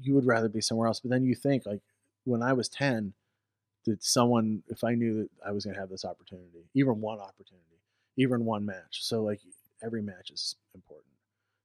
You 0.01 0.15
would 0.15 0.27
rather 0.27 0.49
be 0.49 0.61
somewhere 0.61 0.87
else, 0.87 1.01
but 1.01 1.11
then 1.11 1.25
you 1.25 1.35
think 1.35 1.67
like, 1.67 1.83
when 2.25 2.43
I 2.43 2.53
was 2.53 2.69
ten, 2.69 3.15
did 3.85 4.03
someone 4.03 4.63
if 4.69 4.85
I 4.85 4.95
knew 4.95 5.15
that 5.23 5.31
I 5.47 5.53
was 5.53 5.65
going 5.65 5.75
to 5.75 5.81
have 5.81 5.91
this 5.91 6.05
opportunity, 6.05 6.69
even 6.75 7.01
one 7.01 7.19
opportunity, 7.21 7.79
even 8.17 8.45
one 8.45 8.65
match. 8.67 9.03
So 9.05 9.23
like 9.23 9.41
every 9.83 10.03
match 10.03 10.31
is 10.31 10.57
important, 10.75 11.13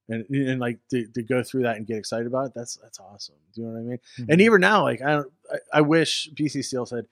and 0.08 0.48
and 0.48 0.60
like 0.60 0.78
to, 0.90 1.06
to 1.06 1.22
go 1.22 1.42
through 1.42 1.62
that 1.62 1.76
and 1.76 1.86
get 1.86 1.98
excited 1.98 2.26
about 2.26 2.46
it, 2.46 2.52
that's 2.54 2.76
that's 2.76 3.00
awesome. 3.00 3.36
Do 3.54 3.60
you 3.60 3.66
know 3.66 3.72
what 3.74 3.78
I 3.78 3.82
mean? 3.82 3.98
Mm-hmm. 4.18 4.32
And 4.32 4.40
even 4.40 4.60
now, 4.60 4.82
like 4.82 5.02
I 5.02 5.12
don't, 5.12 5.32
I, 5.52 5.78
I 5.78 5.80
wish 5.80 6.28
PC 6.34 6.64
Steel 6.64 6.86
said 6.86 7.06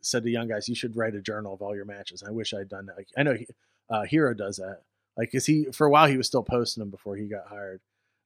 said 0.00 0.22
to 0.22 0.30
young 0.30 0.48
guys, 0.48 0.68
you 0.68 0.74
should 0.74 0.96
write 0.96 1.14
a 1.14 1.20
journal 1.20 1.54
of 1.54 1.62
all 1.62 1.74
your 1.74 1.84
matches. 1.84 2.22
I 2.26 2.30
wish 2.30 2.54
I'd 2.54 2.68
done 2.68 2.86
that. 2.86 2.96
Like 2.96 3.08
I 3.16 3.22
know 3.22 3.34
he, 3.34 3.46
uh, 3.90 4.02
Hero 4.02 4.34
does 4.34 4.56
that. 4.56 4.82
Like, 5.16 5.32
cause 5.32 5.46
he 5.46 5.66
for 5.72 5.86
a 5.86 5.90
while 5.90 6.06
he 6.06 6.16
was 6.16 6.26
still 6.26 6.42
posting 6.42 6.80
them 6.80 6.90
before 6.90 7.16
he 7.16 7.26
got 7.26 7.48
hired, 7.48 7.80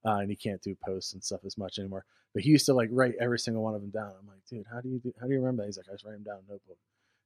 uh, 0.05 0.16
and 0.16 0.30
he 0.30 0.37
can't 0.37 0.62
do 0.62 0.76
posts 0.85 1.14
and 1.14 1.24
stuff 1.24 1.41
as 1.45 1.57
much 1.57 1.78
anymore. 1.78 2.05
But 2.35 2.43
he 2.43 2.51
used 2.51 2.66
to 2.66 2.74
like 2.74 2.89
write 2.93 3.14
every 3.20 3.39
single 3.39 3.62
one 3.62 3.74
of 3.74 3.80
them 3.80 3.91
down. 3.91 4.12
I'm 4.18 4.26
like, 4.26 4.45
dude, 4.49 4.66
how 4.70 4.80
do 4.80 4.89
you 4.89 4.99
do, 4.99 5.12
how 5.20 5.26
do 5.26 5.33
you 5.33 5.39
remember 5.39 5.62
that? 5.62 5.66
He's 5.66 5.76
like, 5.76 5.87
I 5.89 5.93
just 5.93 6.05
write 6.05 6.12
them 6.12 6.22
down 6.22 6.39
in 6.39 6.45
a 6.49 6.53
notebook 6.53 6.78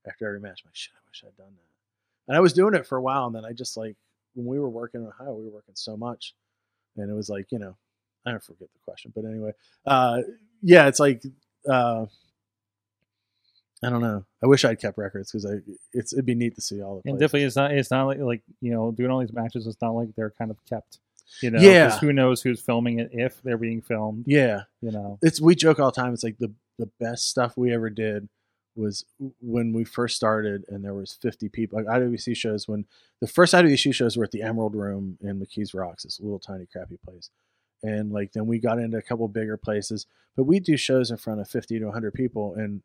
after 0.07 0.27
every 0.27 0.41
match. 0.41 0.63
I'm 0.65 0.69
like, 0.69 0.77
shit, 0.77 0.95
I 0.95 1.03
wish 1.09 1.25
I'd 1.25 1.37
done 1.37 1.55
that. 1.55 2.29
And 2.29 2.37
I 2.37 2.41
was 2.41 2.53
doing 2.53 2.75
it 2.75 2.87
for 2.87 2.99
a 2.99 3.03
while, 3.03 3.27
and 3.27 3.35
then 3.35 3.45
I 3.45 3.53
just 3.53 3.77
like 3.77 3.97
when 4.37 4.47
we 4.47 4.61
were 4.61 4.69
working 4.69 5.01
in 5.03 5.09
Ohio, 5.09 5.35
we 5.35 5.45
were 5.47 5.51
working 5.51 5.75
so 5.75 5.97
much, 5.97 6.35
and 6.97 7.11
it 7.11 7.15
was 7.15 7.29
like, 7.29 7.51
you 7.51 7.59
know, 7.59 7.77
I 8.25 8.31
don't 8.31 8.43
forget 8.43 8.69
the 8.73 8.81
question, 8.85 9.13
but 9.15 9.25
anyway, 9.25 9.53
uh, 9.87 10.21
yeah, 10.63 10.87
it's 10.87 11.01
like, 11.01 11.23
uh, 11.69 12.07
I 13.83 13.91
don't 13.91 14.01
know. 14.01 14.25
I 14.43 14.47
wish 14.47 14.65
I'd 14.65 14.81
kept 14.81 14.97
records 14.99 15.31
because 15.31 15.45
I 15.47 15.57
it's 15.93 16.13
it'd 16.13 16.25
be 16.25 16.35
neat 16.35 16.55
to 16.55 16.61
see 16.63 16.81
all 16.83 17.01
the. 17.05 17.11
And 17.11 17.19
definitely, 17.19 17.43
it's 17.45 17.57
not. 17.57 17.73
It's 17.73 17.91
not 17.91 18.07
like 18.07 18.19
like 18.19 18.43
you 18.61 18.73
know 18.73 18.91
doing 18.91 19.11
all 19.11 19.21
these 19.21 19.33
matches. 19.35 19.67
It's 19.67 19.81
not 19.83 19.91
like 19.91 20.15
they're 20.17 20.31
kind 20.39 20.51
of 20.51 20.57
kept. 20.69 20.99
You 21.43 21.51
know, 21.51 21.61
Yeah. 21.61 21.99
Who 21.99 22.13
knows 22.13 22.41
who's 22.41 22.61
filming 22.61 23.01
it 23.01 23.11
if 23.13 23.43
they're 23.43 23.59
being 23.59 23.83
filmed? 23.83 24.25
Yeah, 24.29 24.63
You 24.81 24.93
know. 24.93 25.19
it's 25.23 25.41
we 25.41 25.55
joke 25.57 25.79
all 25.81 25.91
the 25.91 26.01
time. 26.01 26.15
It's 26.15 26.23
like 26.25 26.39
the 26.39 26.53
the 26.79 26.89
best 27.01 27.29
stuff 27.29 27.57
we 27.57 27.73
ever 27.75 27.91
did 27.91 28.29
was 28.77 29.05
when 29.41 29.73
we 29.73 29.85
first 29.85 30.17
started, 30.17 30.65
and 30.69 30.85
there 30.85 30.95
was 30.95 31.13
fifty 31.21 31.49
people. 31.49 31.79
Like 31.79 31.87
IWC 31.87 32.37
shows 32.37 32.69
when 32.69 32.87
the 33.21 33.27
first 33.27 33.55
IWC 33.55 33.95
shows 33.95 34.17
were 34.17 34.25
at 34.25 34.33
the 34.33 34.43
Emerald 34.43 34.75
Room 34.75 35.19
in 35.21 35.41
McKees 35.41 35.75
Rocks, 35.75 36.05
this 36.05 36.21
little 36.21 36.39
tiny 36.39 36.67
crappy 36.67 36.99
place. 37.05 37.31
And 37.83 38.13
like 38.13 38.33
then 38.33 38.47
we 38.47 38.59
got 38.59 38.79
into 38.79 38.97
a 38.97 39.03
couple 39.03 39.29
bigger 39.29 39.57
places, 39.57 40.07
but 40.37 40.45
we 40.45 40.61
do 40.61 40.77
shows 40.77 41.11
in 41.11 41.17
front 41.17 41.41
of 41.41 41.49
fifty 41.49 41.79
to 41.79 41.91
hundred 41.91 42.15
people, 42.15 42.55
and 42.55 42.83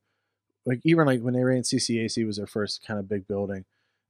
like 0.65 0.81
even 0.83 1.05
like 1.05 1.21
when 1.21 1.33
they 1.33 1.43
ran 1.43 1.61
CCAC 1.61 2.25
was 2.25 2.37
their 2.37 2.47
first 2.47 2.85
kind 2.85 2.99
of 2.99 3.09
big 3.09 3.27
building. 3.27 3.65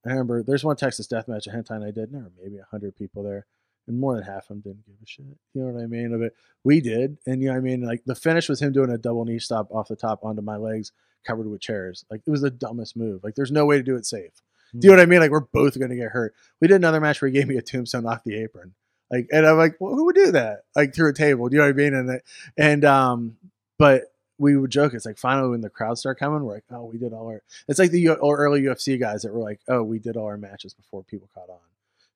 I 0.05 0.09
remember 0.09 0.43
there's 0.43 0.63
one 0.63 0.75
Texas 0.75 1.07
Death 1.07 1.27
Match 1.27 1.47
at 1.47 1.53
Hentai 1.53 1.75
and 1.75 1.83
I 1.83 1.91
did, 1.91 2.09
and 2.09 2.13
there 2.13 2.23
were 2.23 2.31
maybe 2.41 2.57
hundred 2.71 2.95
people 2.95 3.23
there, 3.23 3.45
and 3.87 3.99
more 3.99 4.15
than 4.15 4.23
half 4.23 4.43
of 4.43 4.47
them 4.49 4.61
didn't 4.61 4.85
give 4.85 4.95
a 5.01 5.05
shit. 5.05 5.25
You 5.53 5.61
know 5.61 5.71
what 5.71 5.81
I 5.81 5.85
mean? 5.85 6.13
Of 6.13 6.21
it, 6.21 6.35
we 6.63 6.81
did, 6.81 7.17
and 7.25 7.41
you 7.41 7.47
know 7.47 7.53
what 7.53 7.59
I 7.59 7.61
mean. 7.61 7.81
Like 7.81 8.03
the 8.05 8.15
finish 8.15 8.49
was 8.49 8.61
him 8.61 8.71
doing 8.73 8.89
a 8.89 8.97
double 8.97 9.25
knee 9.25 9.39
stop 9.39 9.67
off 9.71 9.87
the 9.87 9.95
top 9.95 10.23
onto 10.23 10.41
my 10.41 10.57
legs, 10.57 10.91
covered 11.25 11.47
with 11.47 11.61
chairs. 11.61 12.05
Like 12.09 12.21
it 12.25 12.29
was 12.29 12.41
the 12.41 12.51
dumbest 12.51 12.95
move. 12.95 13.23
Like 13.23 13.35
there's 13.35 13.51
no 13.51 13.65
way 13.65 13.77
to 13.77 13.83
do 13.83 13.95
it 13.95 14.05
safe. 14.05 14.31
Do 14.77 14.87
you 14.87 14.93
know 14.93 14.97
what 14.99 15.03
I 15.03 15.05
mean? 15.05 15.19
Like 15.19 15.31
we're 15.31 15.41
both 15.41 15.77
gonna 15.79 15.95
get 15.95 16.11
hurt. 16.11 16.33
We 16.59 16.67
did 16.67 16.75
another 16.75 17.01
match 17.01 17.21
where 17.21 17.29
he 17.29 17.37
gave 17.37 17.47
me 17.47 17.57
a 17.57 17.61
tombstone 17.61 18.05
off 18.05 18.23
the 18.23 18.37
apron. 18.37 18.73
Like, 19.11 19.27
and 19.31 19.45
I'm 19.45 19.57
like, 19.57 19.75
well, 19.79 19.93
who 19.93 20.05
would 20.05 20.15
do 20.15 20.31
that? 20.31 20.63
Like 20.75 20.95
through 20.95 21.09
a 21.09 21.13
table. 21.13 21.49
Do 21.49 21.55
you 21.55 21.61
know 21.61 21.67
what 21.67 21.73
I 21.73 21.77
mean? 21.77 21.93
And 21.93 22.21
and 22.57 22.85
um, 22.85 23.37
but 23.77 24.03
we 24.37 24.55
would 24.55 24.71
joke. 24.71 24.93
It's 24.93 25.05
like 25.05 25.17
finally 25.17 25.49
when 25.49 25.61
the 25.61 25.69
crowd 25.69 25.97
start 25.97 26.17
coming, 26.17 26.43
we're 26.43 26.53
like, 26.53 26.63
oh, 26.71 26.85
we 26.85 26.97
did 26.97 27.11
all 27.11 27.27
our. 27.27 27.43
It's 27.67 27.79
like 27.79 27.91
the 27.91 27.99
U- 27.99 28.13
or 28.13 28.37
early 28.37 28.61
UFC 28.61 28.97
guys 28.99 29.23
that 29.23 29.33
were 29.33 29.41
like, 29.41 29.59
oh, 29.67 29.83
we 29.83 29.99
did 29.99 30.15
all 30.15 30.25
our 30.25 30.37
matches 30.37 30.73
before 30.73 31.03
people 31.03 31.29
caught 31.33 31.49
on 31.49 31.59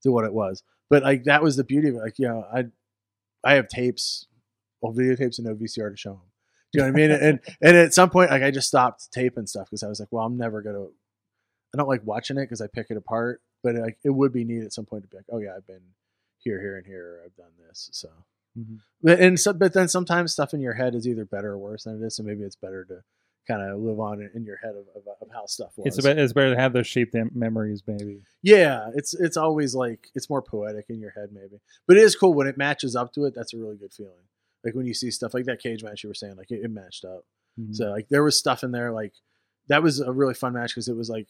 to 0.03 0.11
what 0.11 0.23
it 0.23 0.33
was. 0.33 0.63
But 0.89 1.03
like 1.03 1.25
that 1.25 1.43
was 1.43 1.57
the 1.57 1.63
beauty 1.65 1.89
of 1.89 1.95
it. 1.95 1.99
Like, 1.99 2.17
you 2.17 2.27
know, 2.27 2.45
I 2.53 2.65
I 3.43 3.55
have 3.55 3.67
tapes, 3.67 4.27
well, 4.81 4.93
videotapes 4.93 5.37
and 5.37 5.47
no 5.47 5.55
VCR 5.55 5.91
to 5.91 5.97
show 5.97 6.11
them. 6.11 6.21
You 6.75 6.81
know 6.81 6.87
what 6.91 7.01
I 7.01 7.07
mean? 7.07 7.11
and 7.11 7.39
and 7.61 7.77
at 7.77 7.93
some 7.93 8.09
point, 8.09 8.31
like 8.31 8.43
I 8.43 8.51
just 8.51 8.67
stopped 8.67 9.11
taping 9.11 9.47
stuff 9.47 9.67
because 9.69 9.83
I 9.83 9.87
was 9.87 9.99
like, 9.99 10.09
well, 10.11 10.25
I'm 10.25 10.37
never 10.37 10.61
gonna. 10.61 10.85
I 11.73 11.77
don't 11.77 11.87
like 11.89 12.01
watching 12.05 12.37
it 12.37 12.41
because 12.45 12.61
I 12.61 12.67
pick 12.67 12.87
it 12.89 12.97
apart, 12.97 13.41
but 13.63 13.75
like 13.75 13.97
it 14.03 14.09
would 14.11 14.31
be 14.31 14.43
neat 14.45 14.63
at 14.63 14.73
some 14.73 14.85
point 14.85 15.03
to 15.03 15.09
be 15.09 15.17
like, 15.17 15.25
oh 15.31 15.39
yeah, 15.39 15.55
I've 15.57 15.67
been 15.67 15.81
here, 16.37 16.59
here, 16.61 16.77
and 16.77 16.85
here. 16.85 17.21
I've 17.25 17.35
done 17.35 17.51
this, 17.67 17.89
so. 17.91 18.09
Mhm. 18.57 18.79
But 19.01 19.19
and 19.19 19.39
so, 19.39 19.51
but 19.53 19.73
then 19.73 19.89
sometimes 19.89 20.31
stuff 20.31 20.53
in 20.53 20.61
your 20.61 20.73
head 20.73 20.95
is 20.95 21.07
either 21.07 21.25
better 21.25 21.51
or 21.51 21.57
worse 21.57 21.83
than 21.83 22.01
it 22.01 22.05
is, 22.05 22.15
so 22.15 22.23
maybe 22.23 22.43
it's 22.43 22.55
better 22.55 22.85
to 22.85 23.01
kind 23.47 23.61
of 23.61 23.79
live 23.79 23.99
on 23.99 24.21
in- 24.21 24.31
in 24.33 24.43
your 24.45 24.55
head 24.57 24.71
of, 24.71 24.85
of, 24.95 25.03
of 25.21 25.27
how 25.33 25.45
stuff 25.45 25.73
was. 25.77 25.85
It's 25.97 26.03
better, 26.05 26.19
it's 26.19 26.33
better 26.33 26.55
to 26.55 26.59
have 26.59 26.73
those 26.73 26.87
shaped 26.87 27.13
memories, 27.35 27.83
maybe. 27.85 28.21
Yeah, 28.41 28.89
it's 28.95 29.13
it's 29.13 29.35
always 29.37 29.75
like 29.75 30.07
it's 30.15 30.29
more 30.29 30.41
poetic 30.41 30.85
in 30.89 30.99
your 31.01 31.11
head, 31.11 31.29
maybe. 31.33 31.59
But 31.87 31.97
it 31.97 32.03
is 32.03 32.15
cool 32.15 32.33
when 32.33 32.47
it 32.47 32.57
matches 32.57 32.95
up 32.95 33.11
to 33.13 33.25
it. 33.25 33.33
That's 33.35 33.53
a 33.53 33.57
really 33.57 33.75
good 33.75 33.93
feeling. 33.93 34.13
Like 34.65 34.75
when 34.75 34.87
you 34.87 34.93
see 34.93 35.11
stuff 35.11 35.33
like 35.33 35.45
that 35.45 35.61
cage 35.61 35.83
match 35.83 36.03
you 36.03 36.09
were 36.09 36.15
saying, 36.15 36.35
like 36.35 36.51
it, 36.51 36.61
it 36.63 36.71
matched 36.71 37.05
up. 37.05 37.23
Mhm. 37.59 37.75
So 37.75 37.91
like 37.91 38.09
there 38.09 38.23
was 38.23 38.37
stuff 38.37 38.63
in 38.63 38.71
there 38.71 38.91
like 38.91 39.13
that 39.67 39.83
was 39.83 39.99
a 39.99 40.11
really 40.11 40.33
fun 40.33 40.53
match 40.53 40.71
because 40.71 40.89
it 40.89 40.95
was 40.95 41.09
like 41.09 41.27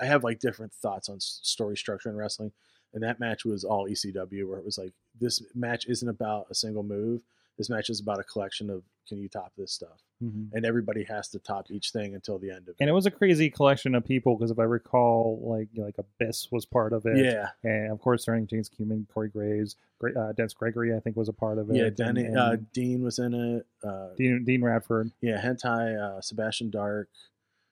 I 0.00 0.06
have 0.06 0.24
like 0.24 0.38
different 0.40 0.72
thoughts 0.72 1.08
on 1.08 1.20
story 1.20 1.76
structure 1.76 2.08
in 2.08 2.16
wrestling, 2.16 2.52
and 2.94 3.02
that 3.02 3.20
match 3.20 3.44
was 3.44 3.64
all 3.64 3.88
ECW 3.88 4.48
where 4.48 4.58
it 4.58 4.64
was 4.64 4.78
like 4.78 4.92
this 5.20 5.42
match 5.54 5.86
isn't 5.88 6.08
about 6.08 6.46
a 6.50 6.54
single 6.54 6.82
move. 6.82 7.22
This 7.58 7.70
match 7.70 7.88
is 7.90 8.00
about 8.00 8.18
a 8.20 8.24
collection 8.24 8.68
of 8.70 8.82
can 9.08 9.18
you 9.18 9.28
top 9.28 9.52
this 9.56 9.72
stuff, 9.72 10.02
Mhm. 10.22 10.50
and 10.52 10.66
everybody 10.66 11.04
has 11.04 11.28
to 11.28 11.38
top 11.38 11.70
each 11.70 11.90
thing 11.92 12.14
until 12.14 12.38
the 12.38 12.50
end 12.50 12.62
of 12.68 12.70
it. 12.70 12.76
And 12.80 12.90
it 12.90 12.92
was 12.92 13.06
a 13.06 13.10
crazy 13.10 13.48
collection 13.50 13.94
of 13.94 14.04
people 14.04 14.36
because 14.36 14.50
if 14.50 14.58
I 14.58 14.64
recall, 14.64 15.40
like 15.42 15.68
like 15.76 15.94
Abyss 15.98 16.50
was 16.52 16.66
part 16.66 16.92
of 16.92 17.06
it. 17.06 17.16
yeah, 17.24 17.50
And 17.64 17.92
of 17.92 18.00
course, 18.00 18.22
starting 18.22 18.46
James 18.46 18.68
Cuman, 18.68 19.06
Corey 19.08 19.28
Graves, 19.30 19.76
uh, 20.16 20.32
Dennis 20.32 20.54
Gregory, 20.54 20.94
I 20.94 21.00
think 21.00 21.16
was 21.16 21.28
a 21.28 21.32
part 21.32 21.58
of 21.58 21.70
it. 21.70 21.76
yeah. 21.76 21.84
and- 21.86 21.96
Danny, 21.96 22.24
and 22.24 22.38
uh, 22.38 22.56
Dean 22.72 23.02
was 23.02 23.18
in 23.18 23.32
it. 23.32 23.66
Uh, 23.82 24.08
Dean, 24.16 24.44
Dean 24.44 24.62
Radford. 24.62 25.12
Yeah, 25.20 25.40
Hentai, 25.40 25.96
uh, 25.98 26.20
Sebastian 26.20 26.68
Dark, 26.70 27.08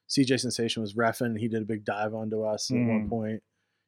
CJ 0.09 0.39
Sensation 0.41 0.81
was 0.83 0.95
refing. 0.95 1.39
He 1.39 1.49
did 1.49 1.63
a 1.63 1.65
big 1.67 1.85
dive 1.85 2.15
onto 2.15 2.43
us 2.43 2.71
at 2.71 2.77
one 2.77 3.07
Mm. 3.07 3.09
point. 3.09 3.43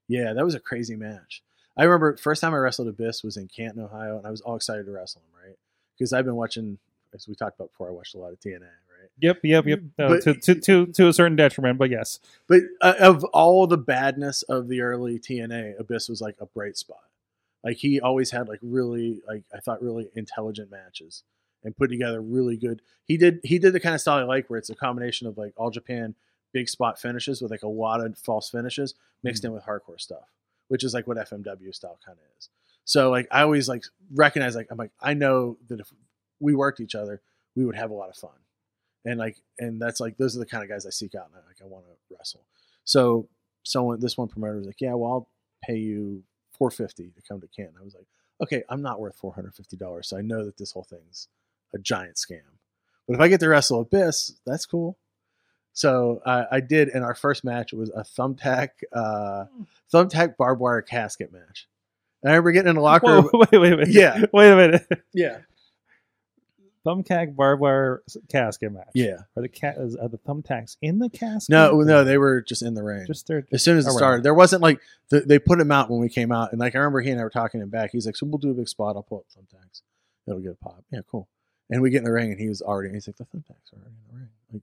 Yeah, 0.08 0.32
that 0.32 0.44
was 0.44 0.54
a 0.54 0.60
crazy 0.60 0.96
match. 0.96 1.42
I 1.76 1.84
remember 1.84 2.16
first 2.16 2.40
time 2.40 2.54
I 2.54 2.56
wrestled 2.58 2.88
Abyss 2.88 3.22
was 3.22 3.36
in 3.36 3.48
Canton, 3.48 3.82
Ohio, 3.82 4.16
and 4.18 4.26
I 4.26 4.30
was 4.30 4.40
all 4.40 4.56
excited 4.56 4.86
to 4.86 4.92
wrestle 4.92 5.20
him, 5.22 5.48
right? 5.48 5.58
Because 5.96 6.12
I've 6.12 6.24
been 6.24 6.36
watching, 6.36 6.78
as 7.14 7.26
we 7.28 7.34
talked 7.34 7.58
about 7.58 7.70
before, 7.72 7.88
I 7.88 7.92
watched 7.92 8.14
a 8.14 8.18
lot 8.18 8.32
of 8.32 8.40
TNA, 8.40 8.60
right? 8.60 9.10
Yep, 9.20 9.38
yep, 9.44 9.66
yep. 9.66 9.80
No, 9.98 10.08
But- 10.08 10.22
to, 10.22 10.34
to 10.34 10.54
to 10.60 10.86
to 10.86 11.08
a 11.08 11.12
certain 11.12 11.36
detriment, 11.36 11.78
but 11.78 11.90
yes. 11.90 12.20
But 12.46 12.62
uh, 12.80 12.94
of 13.00 13.24
all 13.24 13.66
the 13.66 13.78
badness 13.78 14.42
of 14.42 14.68
the 14.68 14.80
early 14.82 15.18
TNA, 15.18 15.78
Abyss 15.80 16.08
was 16.08 16.20
like 16.20 16.36
a 16.40 16.46
bright 16.46 16.76
spot. 16.76 16.98
Like 17.64 17.78
he 17.78 18.00
always 18.00 18.30
had 18.30 18.48
like 18.48 18.60
really 18.62 19.20
like 19.26 19.42
I 19.54 19.58
thought 19.58 19.82
really 19.82 20.08
intelligent 20.14 20.70
matches 20.70 21.22
and 21.64 21.76
put 21.76 21.90
together 21.90 22.20
really 22.20 22.56
good. 22.56 22.80
He 23.04 23.16
did 23.16 23.40
he 23.42 23.58
did 23.58 23.72
the 23.72 23.80
kind 23.80 23.94
of 23.94 24.00
style 24.00 24.18
I 24.18 24.22
like 24.22 24.48
where 24.48 24.58
it's 24.58 24.70
a 24.70 24.74
combination 24.74 25.26
of 25.26 25.36
like 25.36 25.52
all 25.56 25.70
Japan 25.70 26.14
big 26.52 26.68
spot 26.68 26.98
finishes 26.98 27.42
with 27.42 27.50
like 27.50 27.62
a 27.64 27.68
lot 27.68 28.00
of 28.04 28.16
false 28.18 28.50
finishes 28.50 28.94
mixed 29.22 29.44
in 29.44 29.52
with 29.52 29.64
hardcore 29.64 30.00
stuff, 30.00 30.30
which 30.68 30.84
is 30.84 30.94
like 30.94 31.06
what 31.06 31.16
FMW 31.16 31.74
style 31.74 31.98
kind 32.04 32.16
of 32.18 32.24
is. 32.38 32.48
So 32.86 33.10
like 33.10 33.26
I 33.30 33.42
always 33.42 33.68
like 33.68 33.84
recognize 34.14 34.54
like 34.54 34.68
I'm 34.70 34.78
like 34.78 34.92
I 35.00 35.12
know 35.12 35.58
that 35.68 35.80
if 35.80 35.92
we 36.40 36.54
worked 36.54 36.80
each 36.80 36.94
other, 36.94 37.20
we 37.54 37.66
would 37.66 37.76
have 37.76 37.90
a 37.90 37.94
lot 37.94 38.08
of 38.08 38.16
fun. 38.16 38.30
And 39.04 39.18
like 39.18 39.36
and 39.58 39.82
that's 39.82 40.00
like 40.00 40.16
those 40.16 40.36
are 40.36 40.38
the 40.38 40.46
kind 40.46 40.62
of 40.62 40.70
guys 40.70 40.86
I 40.86 40.90
seek 40.90 41.14
out 41.14 41.26
and 41.26 41.34
I 41.34 41.46
like 41.46 41.56
I 41.62 41.66
want 41.66 41.84
to 41.84 42.14
wrestle. 42.16 42.46
So 42.84 43.28
someone 43.64 44.00
this 44.00 44.16
one 44.16 44.28
promoter 44.28 44.56
was 44.56 44.66
like, 44.66 44.80
Yeah, 44.80 44.94
well 44.94 45.10
I'll 45.10 45.28
pay 45.62 45.76
you 45.76 46.22
four 46.52 46.70
fifty 46.70 47.10
to 47.10 47.22
come 47.28 47.40
to 47.40 47.48
Canton. 47.48 47.74
I 47.80 47.84
was 47.84 47.94
like, 47.94 48.06
Okay, 48.40 48.62
I'm 48.68 48.82
not 48.82 49.00
worth 49.00 49.16
four 49.16 49.34
hundred 49.34 49.56
fifty 49.56 49.76
dollars, 49.76 50.08
so 50.08 50.16
I 50.16 50.22
know 50.22 50.44
that 50.44 50.56
this 50.56 50.72
whole 50.72 50.84
thing's 50.84 51.26
a 51.74 51.78
giant 51.78 52.16
scam. 52.16 52.40
But 53.08 53.14
if 53.14 53.20
I 53.20 53.28
get 53.28 53.40
to 53.40 53.48
wrestle 53.48 53.80
Abyss, 53.80 54.32
that's 54.46 54.66
cool. 54.66 54.96
So 55.72 56.22
uh, 56.24 56.44
I 56.50 56.60
did, 56.60 56.88
and 56.88 57.04
our 57.04 57.14
first 57.14 57.44
match 57.44 57.72
was 57.74 57.90
a 57.90 58.02
thumbtack, 58.02 58.70
uh, 58.94 59.44
thumbtack 59.92 60.36
barbed 60.38 60.60
wire 60.60 60.80
casket 60.80 61.32
match. 61.32 61.68
And 62.26 62.32
I 62.32 62.36
remember 62.38 62.50
getting 62.50 62.70
in 62.70 62.74
the 62.74 62.80
locker 62.82 63.06
Whoa, 63.22 63.22
room. 63.22 63.30
wait, 63.52 63.58
wait, 63.60 63.78
wait. 63.78 63.88
Yeah. 63.88 64.24
Wait 64.32 64.50
a 64.50 64.56
minute. 64.56 64.86
Yeah, 65.14 65.38
Thumbtack 66.84 67.34
barbed 67.34 67.60
wire 67.60 68.02
casket 68.28 68.72
match. 68.72 68.88
yeah. 68.94 69.18
Are 69.36 69.42
the 69.42 69.48
cat 69.48 69.76
is, 69.78 69.96
are 69.96 70.08
the 70.08 70.18
thumbtacks 70.18 70.76
in 70.82 70.98
the 71.00 71.08
casket? 71.08 71.50
No, 71.50 71.80
no, 71.82 72.02
they 72.04 72.16
were 72.18 72.40
just 72.42 72.62
in 72.62 72.74
the 72.74 72.82
ring. 72.82 73.06
just 73.06 73.26
there. 73.28 73.44
as 73.52 73.62
soon 73.62 73.76
as 73.76 73.86
it 73.86 73.90
around. 73.90 73.96
started, 73.98 74.22
there 74.24 74.34
wasn't 74.34 74.62
like 74.62 74.80
the, 75.10 75.20
they 75.20 75.38
put 75.40 75.60
him 75.60 75.70
out 75.72 75.88
when 75.90 76.00
we 76.00 76.08
came 76.08 76.30
out, 76.32 76.50
and 76.52 76.60
like 76.60 76.74
I 76.74 76.78
remember 76.78 77.00
he 77.00 77.10
and 77.10 77.20
I 77.20 77.24
were 77.24 77.30
talking 77.30 77.60
him 77.60 77.70
back. 77.70 77.90
He's 77.92 78.06
like, 78.06 78.16
"So 78.16 78.26
we'll 78.26 78.38
do 78.38 78.50
a 78.50 78.54
big 78.54 78.68
spot. 78.68 78.94
I'll 78.96 79.02
pull 79.02 79.18
up 79.18 79.24
thumbtacks. 79.36 79.82
It'll 80.28 80.40
get 80.40 80.52
a 80.52 80.64
pop. 80.64 80.84
Yeah, 80.92 81.00
cool." 81.10 81.28
And 81.70 81.82
we 81.82 81.90
get 81.90 81.98
in 81.98 82.04
the 82.04 82.12
ring, 82.12 82.30
and 82.30 82.40
he 82.40 82.48
was 82.48 82.62
already. 82.62 82.92
He's 82.94 83.08
like, 83.08 83.16
"The 83.16 83.24
thumbtacks 83.24 83.72
are 83.72 83.78
already 83.78 83.90
in 83.96 84.08
the 84.12 84.16
ring. 84.18 84.28
Like, 84.52 84.62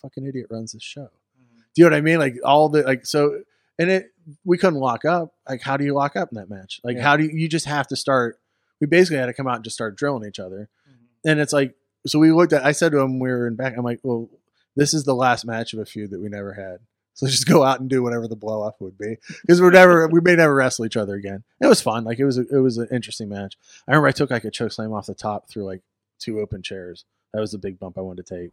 fucking 0.00 0.26
idiot 0.26 0.46
runs 0.50 0.72
this 0.72 0.82
show." 0.82 1.02
Mm-hmm. 1.40 1.58
Do 1.74 1.82
you 1.82 1.84
know 1.84 1.90
what 1.90 1.98
I 1.98 2.00
mean? 2.02 2.18
Like 2.20 2.36
all 2.44 2.68
the 2.68 2.82
like 2.84 3.04
so, 3.04 3.42
and 3.80 3.90
it 3.90 4.12
we 4.44 4.58
couldn't 4.58 4.80
lock 4.80 5.04
up. 5.04 5.34
Like, 5.48 5.62
how 5.62 5.76
do 5.76 5.84
you 5.84 5.94
lock 5.94 6.16
up 6.16 6.30
in 6.30 6.36
that 6.36 6.50
match? 6.50 6.80
Like, 6.84 6.96
Yeah. 6.96 7.02
how 7.02 7.16
do 7.16 7.24
you? 7.24 7.30
You 7.32 7.48
just 7.48 7.66
have 7.66 7.86
to 7.88 7.96
start. 7.96 8.40
We 8.80 8.86
basically 8.86 9.18
had 9.18 9.26
to 9.26 9.34
come 9.34 9.46
out 9.46 9.56
and 9.56 9.64
just 9.64 9.74
start 9.74 9.96
drilling 9.96 10.28
each 10.28 10.38
other, 10.40 10.68
mm-hmm. 10.88 11.28
and 11.28 11.40
it's 11.40 11.52
like, 11.52 11.74
so 12.06 12.18
we 12.18 12.32
looked 12.32 12.52
at. 12.52 12.64
I 12.64 12.72
said 12.72 12.92
to 12.92 13.00
him, 13.00 13.18
we 13.18 13.30
were 13.30 13.46
in 13.46 13.56
back. 13.56 13.74
I'm 13.76 13.84
like, 13.84 14.00
well, 14.02 14.28
this 14.76 14.94
is 14.94 15.04
the 15.04 15.14
last 15.14 15.44
match 15.44 15.72
of 15.72 15.78
a 15.78 15.86
feud 15.86 16.10
that 16.10 16.20
we 16.20 16.28
never 16.28 16.52
had. 16.54 16.80
So 17.14 17.28
just 17.28 17.46
go 17.46 17.62
out 17.62 17.80
and 17.80 17.88
do 17.88 18.02
whatever 18.02 18.26
the 18.26 18.36
blow 18.36 18.62
up 18.62 18.80
would 18.80 18.98
be 18.98 19.16
because 19.42 19.60
we're 19.60 19.70
never 19.70 20.08
we 20.08 20.20
may 20.20 20.34
never 20.34 20.54
wrestle 20.54 20.84
each 20.84 20.96
other 20.96 21.14
again. 21.14 21.44
It 21.60 21.68
was 21.68 21.80
fun. 21.80 22.04
Like 22.04 22.18
it 22.18 22.24
was 22.24 22.38
a, 22.38 22.46
it 22.48 22.58
was 22.58 22.76
an 22.76 22.88
interesting 22.90 23.28
match. 23.28 23.56
I 23.86 23.92
remember 23.92 24.08
I 24.08 24.12
took 24.12 24.30
like 24.30 24.44
a 24.44 24.50
choke 24.50 24.72
slam 24.72 24.92
off 24.92 25.06
the 25.06 25.14
top 25.14 25.48
through 25.48 25.64
like 25.64 25.82
two 26.18 26.40
open 26.40 26.62
chairs. 26.62 27.04
That 27.32 27.40
was 27.40 27.52
the 27.52 27.58
big 27.58 27.78
bump 27.78 27.98
I 27.98 28.00
wanted 28.00 28.26
to 28.26 28.36
take. 28.40 28.50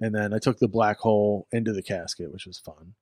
And 0.00 0.14
then 0.14 0.32
I 0.32 0.38
took 0.38 0.58
the 0.58 0.68
black 0.68 0.98
hole 0.98 1.46
into 1.52 1.72
the 1.72 1.82
casket, 1.82 2.32
which 2.32 2.46
was 2.46 2.58
fun. 2.58 2.94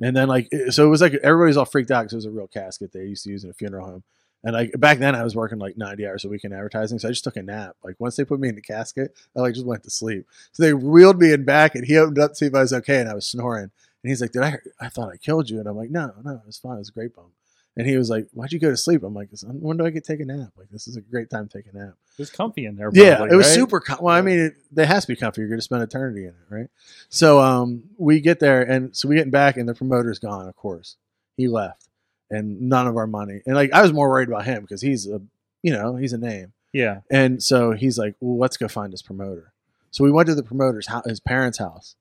And 0.00 0.16
then 0.16 0.28
like 0.28 0.48
so 0.70 0.86
it 0.86 0.90
was 0.90 1.00
like 1.00 1.14
everybody's 1.14 1.56
all 1.56 1.64
freaked 1.64 1.90
out 1.90 2.02
because 2.02 2.12
it 2.12 2.16
was 2.16 2.26
a 2.26 2.30
real 2.30 2.48
casket 2.48 2.92
they 2.92 3.00
used 3.04 3.24
to 3.24 3.30
use 3.30 3.44
in 3.44 3.50
a 3.50 3.54
funeral 3.54 3.86
home. 3.86 4.02
And 4.44 4.54
like 4.54 4.72
back 4.78 4.98
then 4.98 5.14
I 5.14 5.22
was 5.22 5.36
working 5.36 5.58
like 5.58 5.76
90 5.76 6.06
hours 6.06 6.24
a 6.24 6.28
week 6.28 6.44
in 6.44 6.52
advertising, 6.52 6.98
so 6.98 7.08
I 7.08 7.12
just 7.12 7.24
took 7.24 7.36
a 7.36 7.42
nap. 7.42 7.76
Like 7.84 7.96
once 8.00 8.16
they 8.16 8.24
put 8.24 8.40
me 8.40 8.48
in 8.48 8.56
the 8.56 8.62
casket, 8.62 9.16
I 9.36 9.40
like 9.40 9.54
just 9.54 9.66
went 9.66 9.84
to 9.84 9.90
sleep. 9.90 10.26
So 10.52 10.62
they 10.62 10.74
wheeled 10.74 11.20
me 11.20 11.32
in 11.32 11.44
back 11.44 11.74
and 11.74 11.86
he 11.86 11.96
opened 11.96 12.18
up 12.18 12.32
to 12.32 12.36
see 12.36 12.46
if 12.46 12.54
I 12.54 12.60
was 12.60 12.72
okay 12.72 13.00
and 13.00 13.08
I 13.08 13.14
was 13.14 13.26
snoring. 13.26 13.70
And 14.02 14.10
he's 14.10 14.20
like, 14.20 14.32
"Did 14.32 14.42
I? 14.42 14.58
I 14.80 14.88
thought 14.88 15.12
I 15.12 15.16
killed 15.16 15.48
you." 15.48 15.60
And 15.60 15.68
I'm 15.68 15.76
like, 15.76 15.90
"No, 15.90 16.12
no, 16.24 16.32
it 16.32 16.46
was 16.46 16.58
fine. 16.58 16.74
It 16.74 16.78
was 16.78 16.88
a 16.88 16.92
great 16.92 17.14
bump." 17.14 17.28
And 17.76 17.86
he 17.86 17.96
was 17.96 18.10
like, 18.10 18.28
"Why'd 18.32 18.52
you 18.52 18.58
go 18.58 18.70
to 18.70 18.76
sleep?" 18.76 19.02
I'm 19.02 19.14
like, 19.14 19.30
"When 19.42 19.78
do 19.78 19.86
I 19.86 19.90
get 19.90 20.04
to 20.04 20.12
take 20.12 20.20
a 20.20 20.26
nap? 20.26 20.50
Like 20.58 20.68
this 20.70 20.86
is 20.86 20.96
a 20.96 21.00
great 21.00 21.30
time 21.30 21.48
to 21.48 21.58
take 21.58 21.72
a 21.72 21.76
nap." 21.76 21.94
It 22.10 22.18
was 22.18 22.30
comfy 22.30 22.66
in 22.66 22.76
there. 22.76 22.90
yeah, 22.92 23.24
it 23.24 23.34
was 23.34 23.46
right? 23.46 23.54
super. 23.54 23.80
Com- 23.80 24.00
well, 24.02 24.14
I 24.14 24.20
mean, 24.20 24.38
it, 24.38 24.54
it 24.76 24.86
has 24.86 25.06
to 25.06 25.12
be 25.12 25.16
comfy. 25.16 25.40
You're 25.40 25.48
going 25.48 25.58
to 25.58 25.64
spend 25.64 25.82
eternity 25.82 26.24
in 26.24 26.30
it, 26.30 26.46
right? 26.50 26.68
So, 27.08 27.40
um, 27.40 27.84
we 27.96 28.20
get 28.20 28.40
there, 28.40 28.60
and 28.62 28.94
so 28.94 29.08
we 29.08 29.16
getting 29.16 29.30
back, 29.30 29.56
and 29.56 29.66
the 29.66 29.74
promoter's 29.74 30.18
gone. 30.18 30.48
Of 30.48 30.56
course, 30.56 30.96
he 31.36 31.48
left, 31.48 31.88
and 32.30 32.60
none 32.62 32.86
of 32.86 32.98
our 32.98 33.06
money. 33.06 33.40
And 33.46 33.54
like, 33.54 33.72
I 33.72 33.80
was 33.80 33.92
more 33.92 34.10
worried 34.10 34.28
about 34.28 34.44
him 34.44 34.60
because 34.60 34.82
he's 34.82 35.08
a, 35.08 35.22
you 35.62 35.72
know, 35.72 35.96
he's 35.96 36.12
a 36.12 36.18
name. 36.18 36.52
Yeah. 36.74 37.00
And 37.10 37.42
so 37.42 37.72
he's 37.72 37.96
like, 37.96 38.16
"Well, 38.20 38.38
let's 38.38 38.58
go 38.58 38.68
find 38.68 38.92
his 38.92 39.02
promoter." 39.02 39.52
So 39.90 40.04
we 40.04 40.10
went 40.10 40.26
to 40.28 40.34
the 40.34 40.42
promoter's 40.42 40.88
house, 40.88 41.04
his 41.06 41.20
parents' 41.20 41.58
house, 41.58 41.96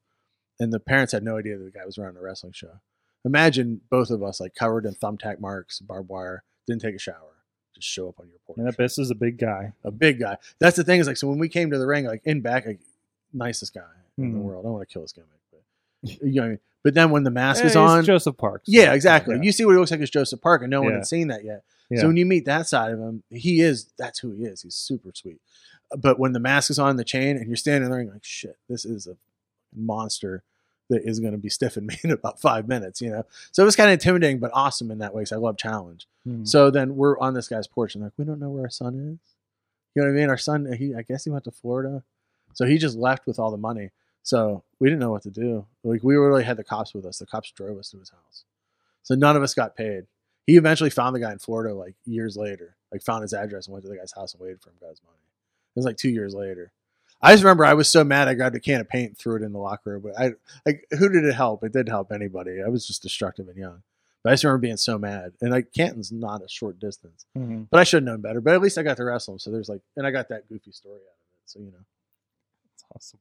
and 0.60 0.74
the 0.74 0.80
parents 0.80 1.14
had 1.14 1.24
no 1.24 1.38
idea 1.38 1.58
that 1.58 1.64
the 1.64 1.72
guy 1.72 1.86
was 1.86 1.98
running 1.98 2.18
a 2.18 2.22
wrestling 2.22 2.54
show. 2.54 2.80
Imagine 3.26 3.82
both 3.90 4.10
of 4.10 4.24
us 4.24 4.40
like 4.40 4.56
covered 4.56 4.86
in 4.86 4.96
thumbtack 4.96 5.40
marks, 5.40 5.80
barbed 5.80 6.10
wire, 6.10 6.44
didn't 6.68 6.82
take 6.82 6.96
a 6.96 7.00
shower, 7.00 7.36
just 7.76 7.88
show 7.88 8.10
up 8.10 8.20
on 8.20 8.28
your 8.30 8.40
porch. 8.48 8.58
And 8.58 8.68
that 8.68 8.78
Biss 8.78 8.98
is 9.00 9.12
a 9.12 9.16
big 9.16 9.38
guy. 9.38 9.74
a 9.84 9.92
big 9.92 10.20
guy. 10.20 10.38
That's 10.60 10.76
the 10.78 10.84
thing 10.84 11.00
is 11.00 11.08
like, 11.08 11.18
so 11.18 11.28
when 11.28 11.38
we 11.40 11.50
came 11.50 11.70
to 11.72 11.78
the 11.78 11.86
ring, 11.88 12.06
like 12.06 12.22
in 12.26 12.42
back, 12.42 12.66
like 12.66 12.80
nicest 13.34 13.74
guy 13.74 13.82
in 14.18 14.32
the 14.34 14.38
Mhm. 14.40 14.42
world. 14.42 14.64
I 14.64 14.68
don't 14.68 14.74
want 14.74 14.88
to 14.90 14.92
kill 14.94 15.04
this 15.04 15.14
gimmick, 15.14 15.30
but 15.52 15.62
you 16.24 16.34
know 16.34 16.42
what 16.42 16.46
I 16.46 16.50
mean. 16.50 16.60
But 16.84 16.94
then 16.96 17.12
when 17.12 17.24
the 17.24 17.30
mask 17.32 17.64
Eh, 17.64 17.68
is 17.68 17.76
on, 17.76 18.04
Joseph 18.04 18.38
Parks. 18.38 18.64
yeah, 18.68 18.94
exactly. 18.94 19.36
Yeah. 19.36 19.44
You 19.44 19.52
see 19.52 19.66
what 19.66 19.74
he 19.74 19.78
looks 19.78 19.92
like 19.92 20.02
as 20.02 20.10
Joseph 20.10 20.42
Park, 20.42 20.64
and 20.64 20.72
no 20.72 20.82
one 20.82 20.92
Yeah. 20.92 20.98
had 20.98 21.08
seen 21.08 21.28
that 21.28 21.44
yet. 21.44 21.64
Yeah. 21.92 22.02
So 22.02 22.08
when 22.08 22.18
you 22.18 22.26
meet 22.26 22.46
that 22.46 22.68
side 22.68 22.92
of 22.92 23.00
him, 23.00 23.22
he 23.30 23.62
is 23.62 23.92
that's 23.98 24.20
who 24.20 24.32
he 24.32 24.46
is. 24.46 24.64
He's 24.64 24.74
super 24.76 25.12
sweet. 25.14 25.40
But 25.96 26.18
when 26.18 26.32
the 26.34 26.40
mask 26.40 26.72
is 26.72 26.80
on 26.80 26.96
the 26.96 27.04
chain 27.04 27.36
and 27.38 27.48
you're 27.48 27.56
standing 27.58 27.90
there, 27.92 28.02
you're 28.02 28.14
like, 28.14 28.24
shit, 28.24 28.58
this 28.70 28.84
is 28.86 29.06
a 29.08 29.16
monster 29.76 30.44
that 30.92 31.04
is 31.04 31.20
going 31.20 31.32
to 31.34 31.38
be 31.40 31.50
stiffing 31.58 31.86
me 31.88 31.98
in 32.04 32.12
about 32.12 32.40
five 32.40 32.68
minutes, 32.68 33.02
you 33.02 33.10
know. 33.10 33.26
So 33.52 33.64
it 33.64 33.66
was 33.66 33.76
kind 33.76 33.90
of 33.90 33.94
intimidating, 33.94 34.38
but 34.40 34.52
awesome 34.54 34.92
in 34.92 35.00
that 35.00 35.14
way. 35.16 35.22
Because 35.24 35.32
I 35.32 35.38
love 35.38 35.58
challenge. 35.58 36.08
Mhm. 36.28 36.48
So 36.48 36.70
then 36.70 36.96
we're 36.96 37.18
on 37.20 37.34
this 37.34 37.48
guy's 37.48 37.68
porch 37.68 37.96
and 37.96 38.04
like, 38.04 38.14
we 38.18 38.26
don't 38.26 38.40
know 38.40 38.50
where 38.50 38.64
our 38.64 38.70
son 38.70 38.94
is. 38.96 39.34
You 39.96 40.02
know 40.04 40.08
what 40.10 40.16
I 40.16 40.20
mean? 40.22 40.30
Our 40.30 40.38
son, 40.38 40.72
he, 40.78 40.94
I 40.96 41.02
guess 41.02 41.24
he 41.26 41.30
went 41.32 41.44
to 41.46 41.52
Florida. 41.52 42.04
So 42.54 42.66
he 42.66 42.78
just 42.78 42.98
left 42.98 43.26
with 43.26 43.40
all 43.40 43.52
the 43.52 43.58
money. 43.58 43.90
So 44.24 44.64
we 44.80 44.88
didn't 44.88 45.00
know 45.00 45.12
what 45.12 45.24
to 45.24 45.32
do. 45.32 45.66
Like 45.84 46.04
we 46.04 46.16
really 46.16 46.44
had 46.44 46.58
the 46.58 46.64
cops 46.64 46.94
with 46.94 47.06
us. 47.06 47.18
The 47.20 47.26
cops 47.26 47.52
drove 47.52 47.78
us 47.80 47.90
to 47.90 47.98
his 47.98 48.10
house. 48.12 48.44
So 49.04 49.16
none 49.16 49.36
of 49.36 49.42
us 49.44 49.54
got 49.56 49.76
paid. 49.76 50.06
He 50.46 50.58
eventually 50.58 50.90
found 50.90 51.16
the 51.16 51.20
guy 51.20 51.32
in 51.32 51.40
Florida 51.40 51.74
like 51.74 51.96
years 52.06 52.38
later, 52.38 52.76
like 52.92 53.02
found 53.02 53.22
his 53.24 53.34
address 53.34 53.66
and 53.68 53.74
went 53.74 53.84
to 53.86 53.90
the 53.90 53.98
guy's 53.98 54.12
house 54.14 54.34
and 54.34 54.42
waited 54.42 54.62
for 54.62 54.70
him, 54.70 54.76
got 54.80 54.90
his 54.90 55.02
money. 55.04 55.18
It 55.76 55.80
was 55.80 55.86
like 55.86 55.98
two 55.98 56.10
years 56.10 56.34
later. 56.34 56.72
I 57.22 57.32
just 57.34 57.44
remember 57.44 57.66
I 57.66 57.74
was 57.76 57.88
so 57.90 58.04
mad 58.04 58.28
I 58.28 58.34
grabbed 58.34 58.56
a 58.56 58.60
can 58.60 58.82
of 58.82 58.90
paint 58.90 59.10
and 59.10 59.18
threw 59.18 59.36
it 59.36 59.44
in 59.44 59.52
the 59.54 59.60
locker 59.60 59.92
room. 59.92 60.02
But 60.02 60.20
I 60.20 60.32
like 60.66 60.86
who 60.98 61.10
did 61.10 61.24
it 61.26 61.34
help? 61.36 61.64
It 61.64 61.72
didn't 61.74 61.90
help 61.90 62.12
anybody. 62.12 62.62
I 62.66 62.70
was 62.70 62.88
just 62.88 63.02
destructive 63.04 63.48
and 63.48 63.58
young. 63.58 63.84
But 64.24 64.30
I 64.30 64.34
just 64.34 64.44
remember 64.44 64.62
being 64.62 64.78
so 64.78 64.98
mad. 65.00 65.34
And 65.42 65.52
like 65.52 65.72
Canton's 65.74 66.12
not 66.12 66.44
a 66.44 66.50
short 66.50 66.80
distance. 66.80 67.26
Mhm. 67.38 67.68
But 67.70 67.80
I 67.80 67.84
should 67.84 68.04
have 68.04 68.06
known 68.06 68.22
better. 68.22 68.42
But 68.42 68.54
at 68.56 68.62
least 68.62 68.78
I 68.78 68.84
got 68.84 68.98
to 68.98 69.04
wrestle 69.04 69.34
him. 69.34 69.40
So 69.40 69.52
there's 69.52 69.70
like, 69.70 69.82
and 69.98 70.06
I 70.06 70.12
got 70.12 70.30
that 70.30 70.48
goofy 70.50 70.72
story 70.72 70.96
out 70.96 71.00
of 71.00 71.22
it. 71.22 71.42
So 71.46 71.60
you 71.60 71.66
know, 71.72 71.86
That's 72.94 73.16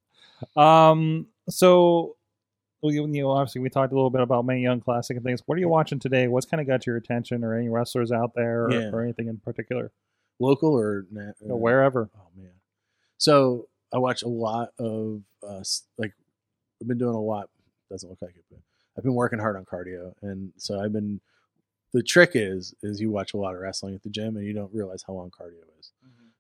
awesome. 0.57 0.62
Um, 0.62 1.26
so 1.48 2.16
you, 2.82 3.07
know, 3.07 3.30
obviously 3.30 3.61
we 3.61 3.68
talked 3.68 3.92
a 3.92 3.94
little 3.94 4.09
bit 4.11 4.22
about 4.22 4.46
Mae 4.46 4.59
Young 4.61 4.80
Classic 4.80 5.14
and 5.14 5.22
things. 5.24 5.42
What 5.44 5.57
are 5.57 5.61
you 5.61 5.68
watching 5.68 5.98
today? 5.98 6.28
What's 6.28 6.46
kind 6.46 6.62
of 6.62 6.66
got 6.66 6.86
your 6.86 6.96
attention, 6.96 7.44
or 7.44 7.55
any 7.55 7.68
wrestlers 7.68 8.11
out 8.11 8.32
there, 8.34 8.64
or, 8.64 8.72
Yeah. 8.72 8.90
or 8.90 9.03
anything 9.03 9.28
in 9.28 9.36
particular, 9.36 9.90
local 10.38 10.72
or 10.78 11.05
na- 11.11 11.32
or 11.46 11.59
wherever? 11.61 12.09
Oh 12.16 12.28
man. 12.36 12.53
So 13.18 13.68
I 13.93 13.99
watch 13.99 14.22
a 14.22 14.28
lot 14.28 14.70
of 14.78 15.22
uh, 15.47 15.62
like 15.99 16.12
I've 16.80 16.88
been 16.88 16.99
doing 16.99 17.14
a 17.14 17.20
lot. 17.20 17.49
Doesn't 17.91 18.09
look 18.09 18.22
like 18.22 18.36
it, 18.36 18.45
but 18.51 18.61
I've 18.97 19.05
been 19.05 19.14
working 19.14 19.38
hard 19.38 19.57
on 19.57 19.64
cardio, 19.64 20.12
and 20.22 20.53
so 20.57 20.80
I've 20.80 20.93
been. 20.93 21.20
The 21.93 22.03
trick 22.05 22.32
is 22.34 22.72
is 22.84 23.01
you 23.01 23.11
watch 23.11 23.34
a 23.34 23.36
lot 23.36 23.55
of 23.55 23.61
wrestling 23.61 23.97
at 23.97 24.03
the 24.03 24.11
gym, 24.11 24.36
and 24.36 24.47
you 24.47 24.53
don't 24.53 24.72
realize 24.72 25.03
how 25.05 25.14
long 25.14 25.30
cardio 25.30 25.64
is. 25.80 25.91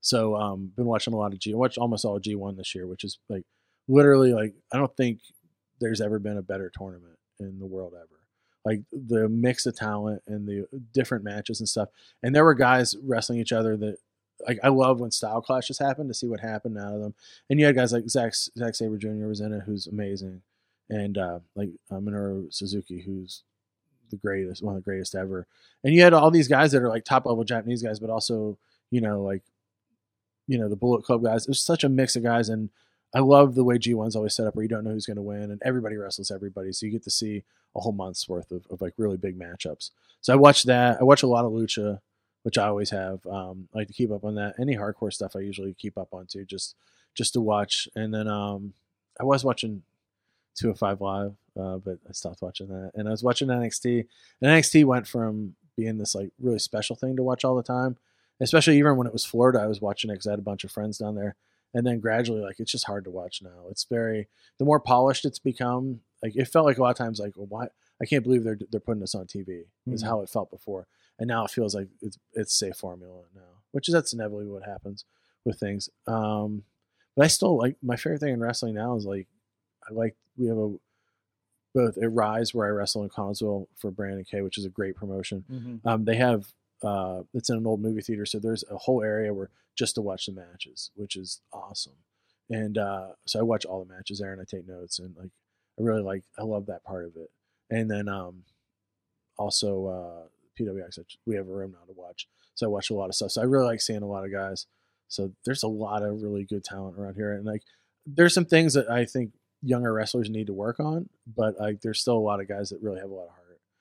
So 0.00 0.36
um, 0.36 0.72
been 0.76 0.86
watching 0.86 1.12
a 1.12 1.16
lot 1.16 1.32
of 1.32 1.38
G. 1.38 1.52
I 1.52 1.56
watched 1.56 1.78
almost 1.78 2.04
all 2.04 2.18
G 2.18 2.34
one 2.34 2.56
this 2.56 2.74
year, 2.74 2.86
which 2.86 3.04
is 3.04 3.18
like 3.28 3.44
literally 3.88 4.32
like 4.32 4.54
I 4.72 4.78
don't 4.78 4.96
think 4.96 5.20
there's 5.80 6.00
ever 6.00 6.18
been 6.18 6.38
a 6.38 6.42
better 6.42 6.70
tournament 6.72 7.18
in 7.40 7.58
the 7.58 7.66
world 7.66 7.94
ever. 7.96 8.06
Like 8.64 8.82
the 8.92 9.28
mix 9.28 9.66
of 9.66 9.74
talent 9.74 10.22
and 10.26 10.46
the 10.46 10.66
different 10.92 11.24
matches 11.24 11.60
and 11.60 11.68
stuff. 11.68 11.88
And 12.22 12.34
there 12.34 12.44
were 12.44 12.54
guys 12.54 12.94
wrestling 13.02 13.38
each 13.38 13.52
other 13.52 13.76
that 13.78 13.96
like 14.46 14.58
I 14.62 14.68
love 14.68 15.00
when 15.00 15.10
style 15.10 15.40
clashes 15.40 15.78
happen 15.78 16.08
to 16.08 16.14
see 16.14 16.26
what 16.26 16.40
happened 16.40 16.78
out 16.78 16.94
of 16.94 17.00
them. 17.00 17.14
And 17.48 17.58
you 17.58 17.66
had 17.66 17.74
guys 17.74 17.92
like 17.92 18.08
Zach 18.08 18.34
Zack 18.34 18.74
Sabre 18.74 18.96
Jr. 18.96 19.26
was 19.26 19.40
in 19.40 19.52
it, 19.52 19.62
who's 19.66 19.86
amazing, 19.86 20.42
and 20.88 21.18
uh, 21.18 21.40
like 21.54 21.70
uh, 21.90 21.96
Minoru 21.96 22.52
Suzuki, 22.52 23.00
who's 23.00 23.42
the 24.10 24.16
greatest, 24.16 24.62
one 24.62 24.76
of 24.76 24.82
the 24.82 24.84
greatest 24.84 25.14
ever. 25.14 25.46
And 25.84 25.94
you 25.94 26.02
had 26.02 26.12
all 26.12 26.30
these 26.30 26.48
guys 26.48 26.72
that 26.72 26.82
are 26.82 26.88
like 26.88 27.04
top 27.04 27.26
level 27.26 27.44
Japanese 27.44 27.82
guys, 27.82 28.00
but 28.00 28.10
also 28.10 28.58
you 28.90 29.00
know 29.00 29.22
like 29.22 29.42
you 30.46 30.58
know 30.58 30.68
the 30.68 30.76
Bullet 30.76 31.04
Club 31.04 31.22
guys. 31.22 31.46
There's 31.46 31.62
such 31.62 31.84
a 31.84 31.88
mix 31.88 32.16
of 32.16 32.22
guys, 32.22 32.48
and 32.48 32.70
I 33.14 33.20
love 33.20 33.54
the 33.54 33.64
way 33.64 33.78
G1's 33.78 34.16
always 34.16 34.34
set 34.34 34.46
up 34.46 34.54
where 34.54 34.62
you 34.62 34.68
don't 34.68 34.84
know 34.84 34.92
who's 34.92 35.06
going 35.06 35.16
to 35.16 35.22
win, 35.22 35.50
and 35.50 35.60
everybody 35.64 35.96
wrestles 35.96 36.30
everybody, 36.30 36.72
so 36.72 36.86
you 36.86 36.92
get 36.92 37.04
to 37.04 37.10
see 37.10 37.44
a 37.76 37.80
whole 37.80 37.92
month's 37.92 38.28
worth 38.28 38.50
of, 38.50 38.66
of 38.70 38.80
like 38.80 38.94
really 38.96 39.16
big 39.16 39.38
matchups. 39.38 39.90
So 40.20 40.32
I 40.32 40.36
watch 40.36 40.64
that. 40.64 41.00
I 41.00 41.04
watch 41.04 41.22
a 41.22 41.28
lot 41.28 41.44
of 41.44 41.52
lucha, 41.52 42.00
which 42.42 42.58
I 42.58 42.66
always 42.68 42.90
have. 42.90 43.24
Um, 43.26 43.68
I 43.74 43.78
like 43.78 43.88
to 43.88 43.92
keep 43.94 44.10
up 44.10 44.24
on 44.24 44.34
that. 44.36 44.54
Any 44.58 44.76
hardcore 44.76 45.12
stuff 45.12 45.36
I 45.36 45.40
usually 45.40 45.74
keep 45.74 45.96
up 45.98 46.08
on 46.12 46.26
too, 46.26 46.44
just 46.44 46.74
just 47.14 47.32
to 47.34 47.40
watch. 47.40 47.88
And 47.96 48.12
then 48.14 48.28
um, 48.28 48.72
I 49.20 49.24
was 49.24 49.44
watching 49.44 49.82
205 50.56 51.00
Live, 51.00 51.32
uh, 51.58 51.76
but 51.78 51.98
I 52.08 52.12
stopped 52.12 52.42
watching 52.42 52.68
that. 52.68 52.92
And 52.94 53.08
I 53.08 53.10
was 53.10 53.22
watching 53.22 53.48
NXT. 53.48 54.06
And 54.40 54.50
NXT 54.50 54.84
went 54.84 55.06
from 55.06 55.54
being 55.76 55.98
this 55.98 56.14
like 56.14 56.30
really 56.40 56.58
special 56.58 56.96
thing 56.96 57.16
to 57.16 57.22
watch 57.22 57.44
all 57.44 57.56
the 57.56 57.62
time, 57.62 57.96
especially 58.40 58.78
even 58.78 58.96
when 58.96 59.06
it 59.06 59.12
was 59.12 59.24
Florida. 59.24 59.60
I 59.60 59.66
was 59.66 59.80
watching 59.80 60.10
it 60.10 60.14
because 60.14 60.26
I 60.26 60.30
had 60.32 60.38
a 60.38 60.42
bunch 60.42 60.64
of 60.64 60.70
friends 60.72 60.98
down 60.98 61.14
there. 61.14 61.36
And 61.72 61.86
then 61.86 62.00
gradually, 62.00 62.40
like 62.42 62.58
it's 62.58 62.72
just 62.72 62.86
hard 62.86 63.04
to 63.04 63.10
watch 63.10 63.42
now. 63.42 63.66
It's 63.70 63.84
very 63.84 64.26
the 64.58 64.64
more 64.64 64.80
polished 64.80 65.24
it's 65.24 65.38
become. 65.38 66.00
Like 66.22 66.34
it 66.36 66.46
felt 66.48 66.66
like 66.66 66.78
a 66.78 66.82
lot 66.82 66.90
of 66.90 66.96
times, 66.96 67.20
like 67.20 67.32
well, 67.36 67.46
why 67.48 67.68
I 68.02 68.06
can't 68.06 68.24
believe 68.24 68.42
they're 68.42 68.58
they're 68.70 68.80
putting 68.80 69.00
this 69.00 69.14
on 69.14 69.26
TV. 69.26 69.64
Is 69.86 70.02
Mhm. 70.02 70.06
how 70.06 70.20
it 70.20 70.28
felt 70.28 70.50
before, 70.50 70.86
and 71.20 71.28
now 71.28 71.44
it 71.44 71.50
feels 71.52 71.74
like 71.74 71.86
it's 72.02 72.18
it's 72.32 72.52
safe 72.58 72.76
formula 72.76 73.22
now, 73.34 73.62
which 73.70 73.88
is 73.88 73.92
that's 73.94 74.12
inevitably 74.12 74.46
what 74.46 74.64
happens 74.64 75.04
with 75.44 75.60
things. 75.60 75.88
Um, 76.08 76.64
but 77.16 77.24
I 77.24 77.28
still 77.28 77.56
like 77.56 77.76
my 77.82 77.94
favorite 77.96 78.18
thing 78.20 78.32
in 78.34 78.40
wrestling 78.40 78.74
now 78.74 78.96
is 78.96 79.04
like 79.06 79.28
I 79.88 79.92
like 79.92 80.16
we 80.36 80.48
have 80.48 80.58
a 80.58 80.74
both 81.72 81.96
at 81.98 82.12
Rise 82.12 82.52
where 82.52 82.66
I 82.66 82.70
wrestle 82.70 83.04
in 83.04 83.10
Collinsville 83.10 83.68
for 83.76 83.92
Brandon 83.92 84.24
K, 84.24 84.40
which 84.40 84.58
is 84.58 84.64
a 84.64 84.68
great 84.70 84.96
promotion. 84.96 85.44
Mhm. 85.48 85.86
Um, 85.86 86.04
they 86.04 86.16
have 86.16 86.46
uh, 86.82 87.22
it's 87.34 87.50
in 87.50 87.56
an 87.58 87.66
old 87.66 87.80
movie 87.80 88.00
theater, 88.00 88.24
so 88.26 88.38
there's 88.38 88.64
a 88.70 88.76
whole 88.78 89.02
area 89.02 89.32
where 89.34 89.50
just 89.76 89.94
to 89.94 90.00
watch 90.02 90.26
the 90.26 90.32
matches, 90.32 90.90
which 90.96 91.14
is 91.14 91.40
awesome. 91.52 91.92
And 92.48 92.76
uh, 92.78 93.10
so 93.26 93.38
I 93.38 93.42
watch 93.42 93.64
all 93.66 93.84
the 93.84 93.92
matches 93.94 94.18
there, 94.18 94.32
and 94.32 94.40
I 94.40 94.44
take 94.44 94.66
notes, 94.66 94.98
and 94.98 95.14
like 95.16 95.30
I 95.78 95.82
really 95.82 96.02
like 96.02 96.24
I 96.38 96.42
love 96.42 96.66
that 96.66 96.82
part 96.84 97.04
of 97.04 97.16
it. 97.16 97.30
And 97.70 97.88
then 97.90 98.08
um, 98.08 98.44
also 99.38 99.86
uh, 99.86 100.28
PWX, 100.60 100.98
we 101.26 101.36
have 101.36 101.48
a 101.48 101.52
room 101.52 101.72
now 101.72 101.84
to 101.86 101.92
watch, 101.98 102.28
so 102.54 102.66
I 102.66 102.68
watch 102.68 102.90
a 102.90 102.94
lot 102.94 103.08
of 103.08 103.14
stuff. 103.14 103.30
So 103.32 103.40
I 103.40 103.44
really 103.44 103.64
like 103.66 103.80
seeing 103.80 104.02
a 104.02 104.06
lot 104.06 104.24
of 104.24 104.32
guys. 104.32 104.66
So 105.08 105.32
there's 105.44 105.62
a 105.62 105.68
lot 105.68 106.02
of 106.02 106.22
really 106.22 106.44
good 106.44 106.62
talent 106.64 106.98
around 106.98 107.14
here, 107.14 107.32
and 107.32 107.44
like 107.44 107.62
there's 108.06 108.34
some 108.34 108.44
things 108.44 108.74
that 108.74 108.90
I 108.90 109.04
think 109.04 109.32
younger 109.62 109.92
wrestlers 109.92 110.30
need 110.30 110.46
to 110.46 110.52
work 110.54 110.80
on, 110.80 111.08
but 111.36 111.58
like 111.58 111.80
there's 111.80 112.00
still 112.00 112.16
a 112.16 112.18
lot 112.18 112.40
of 112.40 112.48
guys 112.48 112.70
that 112.70 112.80
really 112.82 113.00
have 113.00 113.10
a 113.10 113.14
lot 113.14 113.24
of 113.24 113.30
heart. 113.30 113.36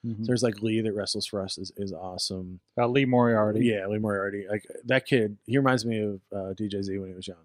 Mhm. 0.06 0.26
There's 0.26 0.44
like 0.44 0.62
Lee 0.62 0.82
that 0.82 0.94
wrestles 0.94 1.26
for 1.26 1.42
us 1.42 1.58
is, 1.58 1.72
is 1.78 1.92
awesome. 1.92 2.62
Uh, 2.78 2.88
Lee 2.88 3.06
Moriarty. 3.06 3.66
Yeah, 3.66 3.86
Lee 3.88 3.98
Moriarty. 3.98 4.46
Like 4.50 4.66
that 4.86 5.06
kid, 5.06 5.38
he 5.46 5.58
reminds 5.58 5.86
me 5.86 6.00
of 6.00 6.22
uh, 6.34 6.54
DJ 6.54 6.82
Z 6.84 6.98
when 6.98 7.10
he 7.10 7.16
was 7.16 7.28
young. 7.28 7.38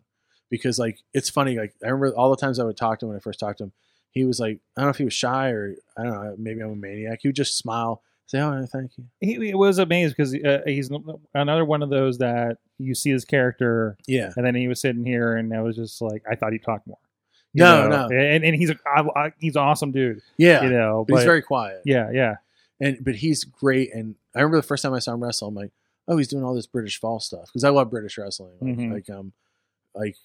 Because 0.50 0.78
like 0.78 0.98
it's 1.12 1.28
funny, 1.30 1.56
like 1.58 1.74
I 1.82 1.88
remember 1.88 2.14
all 2.16 2.30
the 2.30 2.36
times 2.36 2.60
I 2.60 2.64
would 2.64 2.76
talk 2.76 3.00
to 3.00 3.06
him 3.06 3.08
when 3.10 3.16
I 3.16 3.20
first 3.20 3.40
talked 3.40 3.58
to 3.58 3.64
him, 3.64 3.72
he 4.12 4.24
was 4.24 4.38
like, 4.38 4.60
I 4.76 4.80
don't 4.80 4.86
know 4.86 4.90
if 4.90 4.98
he 4.98 5.04
was 5.04 5.14
shy 5.14 5.50
or 5.50 5.74
I 5.98 6.04
don't 6.04 6.12
know, 6.12 6.34
maybe 6.38 6.60
I'm 6.60 6.70
a 6.70 6.76
maniac. 6.76 7.20
He 7.22 7.28
would 7.28 7.34
just 7.36 7.58
smile 7.58 8.02
Say, 8.26 8.40
oh, 8.40 8.64
thank 8.72 8.96
you. 8.96 9.04
He, 9.20 9.34
he 9.48 9.54
was 9.54 9.78
amazed 9.78 10.16
because 10.16 10.34
uh, 10.34 10.62
he's 10.66 10.90
another 11.34 11.64
one 11.64 11.82
of 11.82 11.90
those 11.90 12.18
that 12.18 12.56
you 12.78 12.94
see 12.94 13.10
his 13.10 13.24
character, 13.24 13.96
Yeah. 14.06 14.32
and 14.36 14.46
then 14.46 14.54
he 14.54 14.66
was 14.66 14.80
sitting 14.80 15.04
here, 15.04 15.36
and 15.36 15.52
I 15.54 15.60
was 15.60 15.76
just 15.76 16.00
like, 16.00 16.22
I 16.30 16.34
thought 16.34 16.52
he 16.52 16.58
talked 16.58 16.86
more. 16.86 16.98
No, 17.52 17.86
know? 17.88 18.08
no. 18.08 18.16
and 18.16 18.42
and 18.44 18.56
he's 18.56 18.70
a 18.70 18.76
I, 18.86 19.02
I, 19.26 19.32
he's 19.38 19.54
an 19.56 19.62
awesome 19.62 19.92
dude. 19.92 20.22
Yeah. 20.38 20.64
You 20.64 20.70
know, 20.70 21.04
but, 21.06 21.12
but 21.12 21.18
he's 21.18 21.24
very 21.26 21.42
quiet. 21.42 21.82
yeah, 21.84 22.10
yeah, 22.12 22.36
and 22.80 22.98
but 23.04 23.14
he's 23.14 23.44
great. 23.44 23.94
And 23.94 24.16
I 24.34 24.40
remember 24.40 24.56
the 24.56 24.62
first 24.66 24.82
time 24.82 24.92
I 24.94 24.98
saw 24.98 25.14
him 25.14 25.22
wrestle, 25.22 25.46
I'm 25.48 25.54
like, 25.54 25.70
oh, 26.08 26.16
he's 26.16 26.26
doing 26.28 26.42
all 26.42 26.54
this 26.54 26.66
British 26.66 26.98
fall 26.98 27.20
stuff 27.20 27.44
because 27.46 27.62
I 27.62 27.68
love 27.68 27.90
British 27.90 28.18
wrestling. 28.18 28.54
Like, 28.60 28.76
Mhm. 28.76 28.92
like 28.92 29.10
um, 29.10 29.32
like 29.94 30.16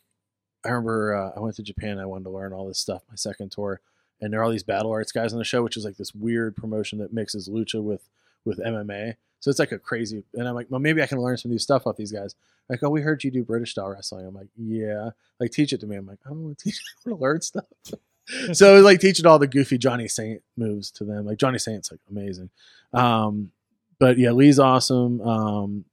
I 0.65 0.69
remember 0.69 1.15
uh, 1.15 1.37
I 1.37 1.39
went 1.41 1.55
to 1.57 1.63
Japan. 1.63 1.99
I 1.99 2.05
wanted 2.07 2.23
to 2.23 2.29
learn 2.31 2.51
all 2.53 2.67
this 2.67 2.79
stuff. 2.79 3.03
My 3.09 3.15
second 3.15 3.51
tour, 3.51 3.79
and 4.21 4.33
there 4.33 4.39
are 4.39 4.43
all 4.43 4.51
these 4.51 4.63
battle 4.63 4.91
arts 4.91 5.11
guys 5.11 5.33
on 5.33 5.39
the 5.39 5.45
show, 5.45 5.63
which 5.63 5.77
is 5.77 5.85
like 5.85 5.97
this 5.97 6.13
weird 6.13 6.55
promotion 6.55 6.99
that 6.99 7.13
mixes 7.13 7.49
lucha 7.49 7.81
with 7.81 8.09
with 8.45 8.59
MMA. 8.59 9.15
So 9.39 9.49
it's 9.49 9.59
like 9.59 9.71
a 9.71 9.79
crazy. 9.79 10.23
And 10.33 10.47
I'm 10.47 10.55
like, 10.55 10.67
well, 10.69 10.79
maybe 10.79 11.01
I 11.01 11.07
can 11.07 11.21
learn 11.21 11.37
some 11.37 11.51
new 11.51 11.59
stuff 11.59 11.87
off 11.87 11.95
these 11.95 12.11
guys. 12.11 12.35
Like, 12.69 12.83
oh, 12.83 12.89
we 12.89 13.01
heard 13.01 13.23
you 13.23 13.31
do 13.31 13.43
British 13.43 13.71
style 13.71 13.89
wrestling. 13.89 14.25
I'm 14.25 14.35
like, 14.35 14.49
yeah. 14.57 15.11
Like, 15.39 15.51
teach 15.51 15.73
it 15.73 15.79
to 15.79 15.87
me. 15.87 15.95
I'm 15.95 16.05
like, 16.05 16.19
I 16.25 16.29
don't 16.29 16.43
want 16.43 16.57
to 16.57 16.63
teach. 16.65 16.81
I 17.05 17.09
want 17.09 17.19
to 17.19 17.23
learn 17.23 17.41
stuff. 17.41 17.65
so 18.53 18.73
it 18.73 18.75
was 18.75 18.83
like 18.83 18.99
teaching 18.99 19.25
all 19.25 19.39
the 19.39 19.47
goofy 19.47 19.77
Johnny 19.77 20.07
Saint 20.07 20.41
moves 20.57 20.91
to 20.91 21.03
them. 21.03 21.25
Like 21.25 21.37
Johnny 21.37 21.57
Saint's 21.57 21.91
like 21.91 22.01
amazing. 22.09 22.49
Um, 22.93 23.51
but 23.99 24.17
yeah, 24.17 24.31
Lee's 24.31 24.59
awesome. 24.59 25.21
Um, 25.21 25.85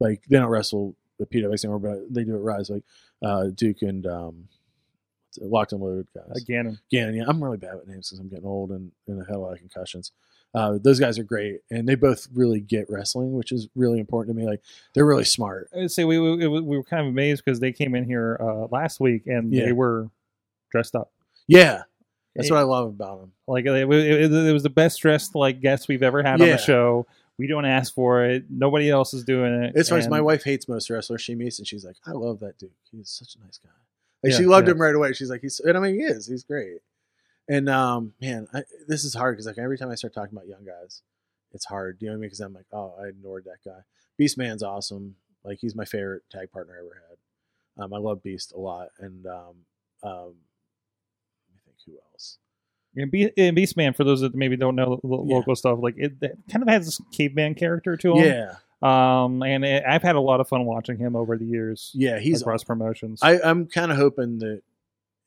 like 0.00 0.22
they 0.28 0.38
don't 0.38 0.48
wrestle 0.48 0.96
the 1.18 1.26
PWX 1.26 1.64
anymore, 1.64 1.78
but 1.78 2.12
they 2.12 2.24
do 2.24 2.36
it 2.36 2.40
Rise. 2.40 2.70
Like 2.70 2.84
uh, 3.22 3.46
Duke 3.54 3.82
and 3.82 4.06
um, 4.06 4.48
Locked 5.40 5.72
and 5.72 5.80
Loaded 5.80 6.06
guys. 6.14 6.40
again, 6.42 6.78
Again, 6.90 7.14
yeah, 7.14 7.24
I'm 7.26 7.42
really 7.42 7.56
bad 7.56 7.74
with 7.76 7.86
names 7.88 8.08
because 8.08 8.18
I'm 8.20 8.28
getting 8.28 8.46
old 8.46 8.70
and, 8.70 8.90
and 9.06 9.22
I 9.22 9.24
had 9.26 9.36
a 9.36 9.38
lot 9.38 9.52
of 9.52 9.58
concussions. 9.58 10.12
Uh, 10.54 10.78
those 10.80 11.00
guys 11.00 11.18
are 11.18 11.24
great, 11.24 11.62
and 11.72 11.88
they 11.88 11.96
both 11.96 12.28
really 12.32 12.60
get 12.60 12.88
wrestling, 12.88 13.32
which 13.32 13.50
is 13.50 13.66
really 13.74 13.98
important 13.98 14.36
to 14.36 14.40
me. 14.40 14.48
Like 14.48 14.60
they're 14.94 15.04
really 15.04 15.24
smart. 15.24 15.68
I 15.74 15.78
would 15.78 15.90
say 15.90 16.04
we 16.04 16.18
we, 16.20 16.46
we 16.46 16.76
were 16.76 16.84
kind 16.84 17.02
of 17.02 17.08
amazed 17.08 17.44
because 17.44 17.58
they 17.58 17.72
came 17.72 17.96
in 17.96 18.04
here 18.04 18.36
uh, 18.40 18.66
last 18.70 19.00
week 19.00 19.26
and 19.26 19.52
Yeah. 19.52 19.64
they 19.64 19.72
were 19.72 20.10
dressed 20.70 20.94
up. 20.94 21.10
Yeah, 21.48 21.82
that's 22.36 22.50
what 22.50 22.60
I 22.60 22.62
love 22.62 22.86
about 22.88 23.20
them. 23.20 23.32
Like 23.48 23.66
it, 23.66 23.72
it, 23.72 24.32
it 24.32 24.52
was 24.52 24.62
the 24.62 24.70
best 24.70 25.00
dressed 25.00 25.34
like 25.34 25.60
guest 25.60 25.88
we've 25.88 26.04
ever 26.04 26.22
had 26.22 26.40
on 26.40 26.46
the 26.48 26.56
show. 26.58 27.06
We 27.36 27.48
don't 27.48 27.64
ask 27.64 27.92
for 27.92 28.24
it. 28.24 28.44
Nobody 28.48 28.88
else 28.88 29.12
is 29.12 29.24
doing 29.24 29.52
it. 29.64 29.72
It's 29.74 29.88
funny. 29.88 30.06
My 30.06 30.20
wife 30.20 30.44
hates 30.44 30.68
most 30.68 30.88
wrestlers 30.88 31.20
she 31.20 31.34
meets, 31.34 31.58
and 31.58 31.66
she's 31.66 31.84
like, 31.84 31.96
"I 32.06 32.12
love 32.12 32.38
that 32.40 32.58
dude. 32.58 32.70
He's 32.92 33.08
such 33.10 33.34
a 33.34 33.44
nice 33.44 33.58
guy." 33.58 33.70
Like 34.24 34.32
Yeah, 34.32 34.38
she 34.38 34.46
loved 34.46 34.66
yeah. 34.66 34.72
him 34.72 34.80
right 34.80 34.94
away. 34.94 35.12
She's 35.12 35.30
like, 35.30 35.42
"He's," 35.42 35.60
and 35.60 35.76
I 35.76 35.80
mean, 35.80 35.94
he 35.94 36.00
is. 36.00 36.26
He's 36.26 36.42
great. 36.44 36.78
And 37.48 37.68
um, 37.68 38.14
man, 38.20 38.48
I, 38.54 38.62
this 38.88 39.04
is 39.04 39.14
hard 39.14 39.36
because 39.36 39.46
like 39.46 39.58
every 39.58 39.76
time 39.78 39.90
I 39.90 39.94
start 39.96 40.14
talking 40.14 40.34
about 40.34 40.48
young 40.48 40.64
guys, 40.64 41.02
it's 41.52 41.66
hard. 41.66 41.98
You 42.00 42.06
know 42.08 42.14
what 42.14 42.16
I 42.16 42.20
mean? 42.22 42.26
Because 42.28 42.40
I'm 42.40 42.54
like, 42.54 42.64
oh, 42.72 42.94
I 43.00 43.08
ignored 43.08 43.44
that 43.44 43.62
guy. 43.64 43.80
Beast 44.16 44.38
Man's 44.38 44.62
awesome. 44.62 45.16
Like 45.44 45.58
he's 45.60 45.76
my 45.76 45.84
favorite 45.84 46.22
tag 46.30 46.50
partner 46.50 46.74
I 46.74 46.78
ever 46.78 47.02
had. 47.08 47.84
Um, 47.84 47.92
I 47.92 47.98
love 47.98 48.22
Beast 48.22 48.52
a 48.56 48.58
lot, 48.58 48.88
and 48.98 49.26
um, 49.26 49.54
um, 50.02 50.34
let 51.44 51.52
me 51.52 51.60
think 51.66 51.76
who 51.86 51.92
else. 52.12 52.38
And, 52.96 53.10
Be- 53.10 53.32
and 53.36 53.56
Beastman, 53.56 53.94
for 53.96 54.04
those 54.04 54.20
that 54.22 54.34
maybe 54.34 54.56
don't 54.56 54.76
know 54.76 55.00
lo- 55.02 55.26
Yeah. 55.28 55.36
local 55.36 55.56
stuff, 55.56 55.80
like 55.82 55.96
it, 55.98 56.14
it 56.22 56.38
kind 56.50 56.62
of 56.62 56.68
has 56.68 56.86
this 56.86 57.00
caveman 57.12 57.56
character 57.56 57.96
to 57.96 58.12
him. 58.16 58.24
Yeah, 58.24 58.54
Um, 58.82 59.42
and 59.42 59.64
it, 59.64 59.82
I've 59.88 60.02
had 60.02 60.16
a 60.16 60.20
lot 60.20 60.40
of 60.40 60.48
fun 60.48 60.64
watching 60.66 60.98
him 60.98 61.16
over 61.16 61.38
the 61.38 61.46
years. 61.46 61.90
yeah, 61.94 62.18
he's 62.18 62.42
across 62.42 62.64
promotions. 62.64 63.20
I, 63.22 63.40
I'm 63.42 63.66
kind 63.66 63.90
of 63.90 63.96
hoping 63.96 64.38
that 64.40 64.62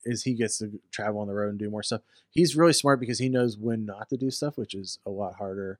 as 0.06 0.22
he 0.22 0.34
gets 0.34 0.58
to 0.58 0.78
travel 0.90 1.20
on 1.20 1.26
the 1.26 1.34
road 1.34 1.50
and 1.50 1.58
do 1.58 1.68
more 1.70 1.82
stuff, 1.82 2.02
he's 2.30 2.56
really 2.56 2.72
smart 2.72 3.00
because 3.00 3.18
he 3.18 3.28
knows 3.28 3.58
when 3.58 3.84
not 3.84 4.08
to 4.10 4.16
do 4.16 4.30
stuff, 4.30 4.56
which 4.56 4.74
is 4.74 4.98
a 5.04 5.10
lot 5.10 5.34
harder 5.34 5.78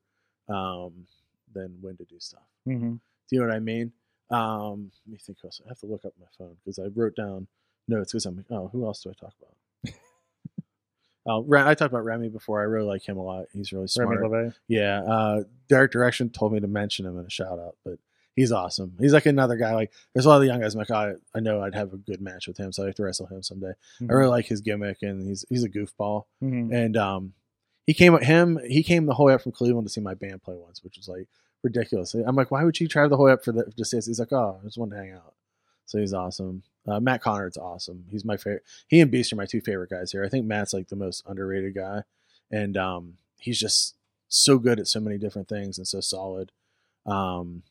um, 0.49 1.07
than 1.53 1.79
when 1.81 1.97
to 1.97 2.05
do 2.05 2.17
stuff. 2.19 2.43
hmm 2.65 2.95
Do 2.95 2.99
you 3.31 3.41
know 3.41 3.47
what 3.47 3.55
I 3.57 3.61
mean? 3.61 3.93
Um, 4.31 4.91
let 5.07 5.13
me 5.13 5.19
think. 5.19 5.39
Else. 5.45 5.61
I 5.65 5.69
have 5.69 5.79
to 5.81 5.87
look 5.87 6.05
up 6.05 6.13
my 6.21 6.27
phone 6.37 6.57
because 6.65 6.79
I 6.79 6.87
wrote 6.95 7.17
down 7.17 7.47
notes 7.87 8.13
because 8.13 8.27
I'm 8.27 8.37
like, 8.37 8.47
oh, 8.51 8.69
who 8.69 8.85
else 8.85 9.03
do 9.03 9.11
I 9.11 9.15
talk 9.15 9.35
about? 9.41 9.55
Uh, 11.29 11.41
I 11.53 11.75
talked 11.75 11.93
about 11.93 12.05
Remy 12.05 12.29
before. 12.31 12.61
I 12.61 12.65
really 12.65 12.87
like 12.87 13.07
him 13.07 13.17
a 13.19 13.23
lot. 13.23 13.47
He's 13.53 13.73
really 13.73 13.87
smart. 13.89 14.19
Remy. 14.19 14.29
LeVay. 14.29 14.55
Yeah. 14.69 15.03
Uh, 15.03 15.43
Derek 15.69 15.93
Direction 15.93 16.31
told 16.31 16.53
me 16.53 16.61
to 16.61 16.67
mention 16.67 17.07
him 17.07 17.19
in 17.19 17.27
a 17.27 17.31
shout 17.31 17.59
out, 17.59 17.77
but 17.85 17.99
he's 18.35 18.53
awesome. 18.53 18.95
He's 18.99 19.13
like 19.13 19.27
another 19.27 19.57
guy. 19.57 19.75
Like 19.75 19.93
there's 20.15 20.25
a 20.25 20.29
lot 20.29 20.37
of 20.37 20.43
the 20.43 20.47
young 20.49 20.61
guys. 20.61 20.75
I'm 20.75 20.79
like, 20.79 20.91
oh, 20.91 20.95
I, 20.95 21.15
I 21.37 21.41
know 21.41 21.61
I'd 21.63 21.75
have 21.75 21.93
a 21.93 21.97
good 21.99 22.21
match 22.21 22.47
with 22.49 22.57
him, 22.57 22.73
so 22.73 22.83
I 22.83 22.87
like 22.87 22.95
to 22.97 23.03
wrestle 23.05 23.27
him 23.27 23.43
someday. 23.43 23.73
I 24.01 24.13
really 24.13 24.31
like 24.31 24.47
his 24.47 24.61
gimmick, 24.61 24.99
and 25.03 25.27
he's 25.27 25.45
he's 25.49 25.65
a 25.65 25.69
goofball. 25.69 26.25
Mhm. 26.43 26.73
And 26.75 26.97
um, 26.97 27.33
he 27.87 27.95
came 27.95 28.17
him 28.19 28.59
he 28.67 28.83
came 28.83 29.07
the 29.07 29.15
whole 29.15 29.27
way 29.27 29.35
up 29.35 29.43
from 29.43 29.53
Cleveland 29.53 29.87
to 29.87 29.93
see 29.93 30.01
my 30.01 30.15
band 30.15 30.43
play 30.43 30.55
once, 30.57 30.83
which 30.83 30.97
was 30.97 31.09
like 31.09 31.27
ridiculous. 31.63 32.15
I'm 32.15 32.37
like, 32.37 32.51
why 32.51 32.65
would 32.65 32.79
you 32.79 32.89
travel 32.89 33.11
the 33.11 33.17
whole 33.17 33.27
way 33.27 33.33
up 33.33 33.45
for 33.45 33.53
that? 33.53 33.77
Just 33.77 33.91
this? 33.93 34.07
He's 34.07 34.21
like, 34.21 34.33
oh, 34.33 34.59
I 34.61 34.65
just 34.65 34.79
wanted 34.79 34.97
to 34.97 35.03
hang 35.03 35.13
out. 35.13 35.35
So 35.87 35.99
he's 35.99 36.13
awesome. 36.13 36.63
Uh, 36.89 37.01
Matt 37.01 37.21
Conrad's 37.23 37.57
awesome. 37.59 38.05
He's 38.11 38.25
my 38.25 38.37
favorite. 38.37 38.63
He 38.87 39.01
and 39.01 39.11
Beast 39.11 39.33
are 39.33 39.37
my 39.37 39.47
two 39.47 39.61
favorite 39.61 39.91
guys 39.91 40.13
here. 40.13 40.25
I 40.25 40.29
think 40.29 40.47
Matt's 40.47 40.73
like 40.73 40.89
the 40.89 40.97
most 40.97 41.23
underrated 41.27 41.75
guy, 41.75 42.03
and 42.51 42.77
um, 42.77 43.15
he's 43.39 43.59
just 43.59 43.97
so 44.29 44.59
good 44.59 44.79
at 44.79 44.87
so 44.87 45.01
many 45.01 45.19
different 45.19 45.49
things 45.49 45.79
and 45.79 45.87
so 45.89 46.01
solid. 46.01 46.53
Um, 47.07 47.63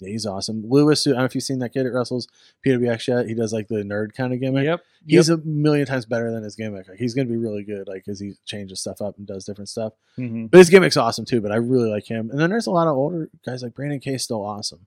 yeah, 0.00 0.10
he's 0.10 0.26
awesome. 0.26 0.62
Lewis, 0.68 1.04
I 1.06 1.10
don't 1.10 1.18
know 1.18 1.24
if 1.24 1.34
you've 1.34 1.42
seen 1.42 1.58
that 1.58 1.72
kid 1.72 1.84
at 1.84 1.92
Russell's 1.92 2.28
PWX 2.64 3.08
yet. 3.08 3.26
He 3.26 3.34
does 3.34 3.52
like 3.52 3.66
the 3.66 3.82
nerd 3.82 4.14
kind 4.14 4.32
of 4.32 4.38
gimmick 4.38 4.64
Yep. 4.64 4.80
he's 5.04 5.28
a 5.28 5.38
million 5.38 5.86
times 5.86 6.06
better 6.06 6.30
than 6.30 6.44
his 6.44 6.54
gimmick. 6.54 6.88
Like 6.88 6.98
he's 6.98 7.14
gonna 7.14 7.28
be 7.28 7.36
really 7.36 7.64
good, 7.64 7.88
like 7.88 8.04
because 8.04 8.20
he 8.20 8.34
changes 8.44 8.80
stuff 8.80 9.00
up 9.02 9.18
and 9.18 9.26
does 9.26 9.44
different 9.44 9.68
stuff. 9.68 9.94
hmm 10.14 10.46
But 10.46 10.58
his 10.58 10.70
gimmick's 10.70 10.96
awesome 10.96 11.24
too. 11.24 11.40
But 11.40 11.50
I 11.50 11.56
really 11.56 11.90
like 11.90 12.06
him. 12.06 12.30
And 12.30 12.38
then 12.38 12.48
there's 12.50 12.68
a 12.68 12.70
lot 12.70 12.86
of 12.86 12.96
older 12.96 13.28
guys 13.44 13.62
like 13.64 13.74
Brandon 13.74 13.98
K. 13.98 14.18
Still 14.18 14.44
awesome. 14.44 14.86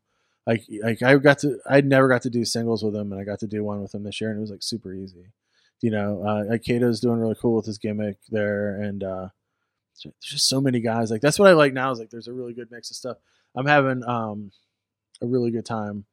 Like 0.51 0.65
like 0.83 1.01
I 1.01 1.15
got 1.15 1.39
to 1.39 1.59
I 1.69 1.79
never 1.79 2.09
got 2.09 2.23
to 2.23 2.29
do 2.29 2.43
singles 2.43 2.83
with 2.83 2.93
him, 2.93 3.13
and 3.13 3.21
I 3.21 3.23
got 3.23 3.39
to 3.39 3.47
do 3.47 3.63
one 3.63 3.81
with 3.81 3.95
him 3.95 4.03
this 4.03 4.19
year, 4.19 4.31
and 4.31 4.37
it 4.37 4.41
was 4.41 4.51
like 4.51 4.63
super 4.63 4.93
easy. 4.93 5.31
You 5.79 5.91
know, 5.91 6.23
uh, 6.27 6.43
like 6.49 6.63
Kato's 6.63 6.99
doing 6.99 7.19
really 7.19 7.37
cool 7.41 7.55
with 7.55 7.65
his 7.65 7.77
gimmick 7.77 8.17
there, 8.29 8.81
and 8.81 9.01
uh, 9.01 9.29
there's 10.03 10.13
just 10.21 10.49
so 10.49 10.59
many 10.59 10.81
guys. 10.81 11.09
Like 11.09 11.21
that's 11.21 11.39
what 11.39 11.47
I 11.47 11.53
like 11.53 11.73
now 11.73 11.91
is 11.91 11.99
like 11.99 12.09
there's 12.09 12.27
a 12.27 12.33
really 12.33 12.53
good 12.53 12.69
mix 12.69 12.91
of 12.91 12.97
stuff. 12.97 13.17
I'm 13.55 13.65
having 13.65 14.03
um 14.03 14.51
a 15.21 15.25
really 15.25 15.51
good 15.51 15.65
time 15.65 16.03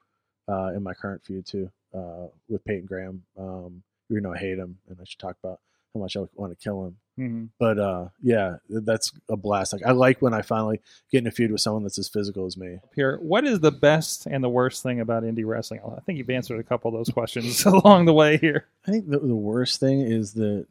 uh, 0.49 0.69
in 0.69 0.85
my 0.85 0.95
current 0.95 1.25
feud 1.25 1.45
too 1.45 1.71
uh, 1.93 2.29
with 2.49 2.65
Peyton 2.65 2.87
Graham. 2.87 3.25
Um, 3.37 3.83
even 4.11 4.23
though 4.23 4.35
I 4.35 4.39
hate 4.39 4.59
him, 4.59 4.79
and 4.89 4.99
I 5.01 5.05
should 5.05 5.19
talk 5.19 5.37
about 5.43 5.59
how 5.95 6.01
much 6.01 6.17
I 6.17 6.21
want 6.35 6.53
to 6.59 6.63
kill 6.63 6.87
him. 6.87 6.97
hmm 7.17 7.45
But 7.59 7.79
uh, 7.79 8.09
yeah, 8.23 8.57
that's 8.69 9.13
a 9.29 9.37
blast. 9.37 9.73
Like 9.73 9.85
I 9.85 9.93
like 9.93 10.21
when 10.23 10.35
I 10.35 10.43
finally 10.43 10.81
get 11.11 11.19
in 11.19 11.27
a 11.27 11.31
feud 11.31 11.51
with 11.51 11.61
someone 11.61 11.83
that's 11.83 11.99
as 11.99 12.09
physical 12.09 12.47
as 12.47 12.57
me. 12.57 12.79
Here, 12.95 13.19
what 13.19 13.45
is 13.45 13.61
the 13.61 13.73
best 13.73 14.27
and 14.27 14.43
the 14.45 14.49
worst 14.49 14.83
thing 14.83 15.01
about 15.01 15.23
indie 15.25 15.47
wrestling? 15.47 15.81
I 15.85 16.01
think 16.01 16.19
you've 16.19 16.31
answered 16.31 16.61
a 16.61 16.65
couple 16.65 16.89
of 16.91 16.95
those 16.99 17.13
questions 17.13 17.65
along 17.67 18.05
the 18.07 18.13
way 18.15 18.37
here. 18.39 18.67
I 18.87 18.91
think 18.91 19.09
the, 19.09 19.19
the 19.19 19.35
worst 19.35 19.81
thing 19.81 20.01
is 20.01 20.35
that 20.35 20.67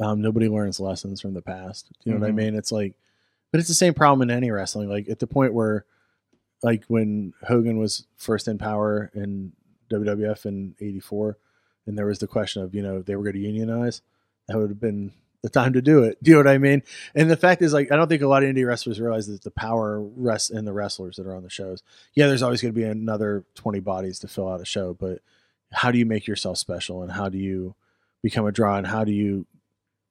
um, 0.00 0.20
nobody 0.20 0.48
learns 0.48 0.80
lessons 0.80 1.20
from 1.20 1.34
the 1.34 1.42
past. 1.42 1.90
You 2.04 2.12
know 2.12 2.18
what 2.20 2.28
I 2.28 2.32
Mhm. 2.32 2.36
mean? 2.36 2.54
It's 2.56 2.72
like, 2.72 2.94
but 3.52 3.60
it's 3.60 3.68
the 3.68 3.74
same 3.74 3.94
problem 3.94 4.28
in 4.28 4.36
any 4.36 4.50
wrestling. 4.50 4.88
Like 4.88 5.08
at 5.08 5.18
the 5.20 5.26
point 5.26 5.54
where, 5.54 5.86
like 6.62 6.84
when 6.88 7.32
Hogan 7.46 7.78
was 7.78 8.06
first 8.16 8.48
in 8.48 8.58
power 8.58 9.10
in 9.14 9.52
WWF 9.90 10.46
in 10.46 10.74
'84, 10.80 11.38
and 11.86 11.98
there 11.98 12.06
was 12.06 12.18
the 12.18 12.26
question 12.26 12.62
of 12.62 12.74
you 12.74 12.82
know 12.82 13.02
they 13.02 13.16
were 13.16 13.24
going 13.24 13.34
to 13.34 13.40
unionize, 13.40 14.02
that 14.48 14.58
would 14.58 14.70
have 14.70 14.80
been 14.80 15.12
the 15.42 15.50
time 15.50 15.74
to 15.74 15.82
do 15.82 16.02
it. 16.02 16.16
Do 16.22 16.30
you 16.30 16.36
know 16.36 16.44
what 16.44 16.54
I 16.54 16.58
mean? 16.58 16.82
And 17.14 17.30
the 17.30 17.36
fact 17.36 17.60
is, 17.60 17.74
like, 17.74 17.92
I 17.92 17.96
don't 17.96 18.08
think 18.08 18.22
a 18.22 18.26
lot 18.26 18.42
of 18.42 18.48
indie 18.48 18.66
wrestlers 18.66 18.98
realize 18.98 19.26
that 19.26 19.42
the 19.42 19.50
power 19.50 20.00
rests 20.00 20.48
in 20.48 20.64
the 20.64 20.72
wrestlers 20.72 21.16
that 21.16 21.26
are 21.26 21.36
on 21.36 21.42
the 21.42 21.50
shows. 21.50 21.82
Yeah, 22.14 22.28
there's 22.28 22.42
always 22.42 22.62
going 22.62 22.72
to 22.72 22.80
be 22.80 22.86
another 22.86 23.44
20 23.56 23.80
bodies 23.80 24.18
to 24.20 24.28
fill 24.28 24.48
out 24.48 24.62
a 24.62 24.64
show, 24.64 24.94
but 24.94 25.20
how 25.74 25.90
do 25.90 25.98
you 25.98 26.06
make 26.06 26.26
yourself 26.26 26.56
special 26.58 27.02
and 27.02 27.12
how 27.12 27.28
do 27.28 27.36
you 27.36 27.74
become 28.22 28.46
a 28.46 28.52
draw 28.52 28.76
and 28.76 28.86
how 28.86 29.04
do 29.04 29.12
you 29.12 29.46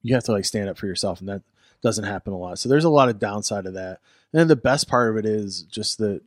you 0.02 0.14
have 0.14 0.24
to 0.26 0.32
like 0.32 0.46
stand 0.46 0.70
up 0.70 0.78
for 0.78 0.88
yourself 0.88 1.20
and 1.20 1.30
that 1.30 1.42
doesn't 1.82 2.04
happen 2.04 2.34
a 2.34 2.38
lot 2.38 2.60
so 2.60 2.70
there's 2.70 2.84
a 2.84 2.90
lot 2.90 3.10
of 3.10 3.20
downside 3.20 3.66
of 3.66 3.74
that 3.74 4.00
and 4.32 4.40
then 4.40 4.48
the 4.48 4.56
best 4.56 4.88
part 4.88 5.10
of 5.10 5.18
it 5.18 5.26
is 5.26 5.64
just 5.64 5.98
that 5.98 6.22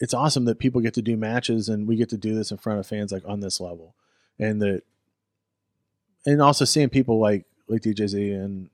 it's 0.00 0.14
awesome 0.14 0.44
that 0.44 0.58
people 0.58 0.80
get 0.80 0.94
to 0.94 1.02
do 1.02 1.16
matches 1.16 1.68
and 1.68 1.86
we 1.86 1.96
get 1.96 2.08
to 2.08 2.16
do 2.16 2.34
this 2.34 2.50
in 2.50 2.58
front 2.58 2.78
of 2.78 2.86
fans 2.86 3.12
like 3.12 3.22
on 3.26 3.40
this 3.40 3.60
level 3.60 3.94
and 4.38 4.60
that 4.62 4.82
and 6.24 6.42
also 6.42 6.64
seeing 6.64 6.88
people 6.88 7.18
like 7.18 7.44
like 7.68 7.82
DJZ 7.82 8.34
and 8.34 8.70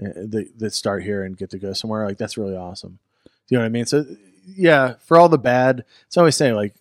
uh, 0.00 0.12
that, 0.28 0.52
that 0.58 0.74
start 0.74 1.02
here 1.02 1.24
and 1.24 1.36
get 1.36 1.50
to 1.50 1.58
go 1.58 1.72
somewhere 1.72 2.06
like 2.06 2.18
that's 2.18 2.38
really 2.38 2.56
awesome 2.56 2.98
do 3.24 3.30
you 3.48 3.58
know 3.58 3.62
what 3.62 3.66
I 3.66 3.70
mean 3.70 3.86
so 3.86 4.04
yeah 4.46 4.94
for 5.04 5.18
all 5.18 5.28
the 5.28 5.38
bad 5.38 5.84
it's 6.06 6.16
always 6.16 6.36
saying 6.36 6.54
like 6.54 6.74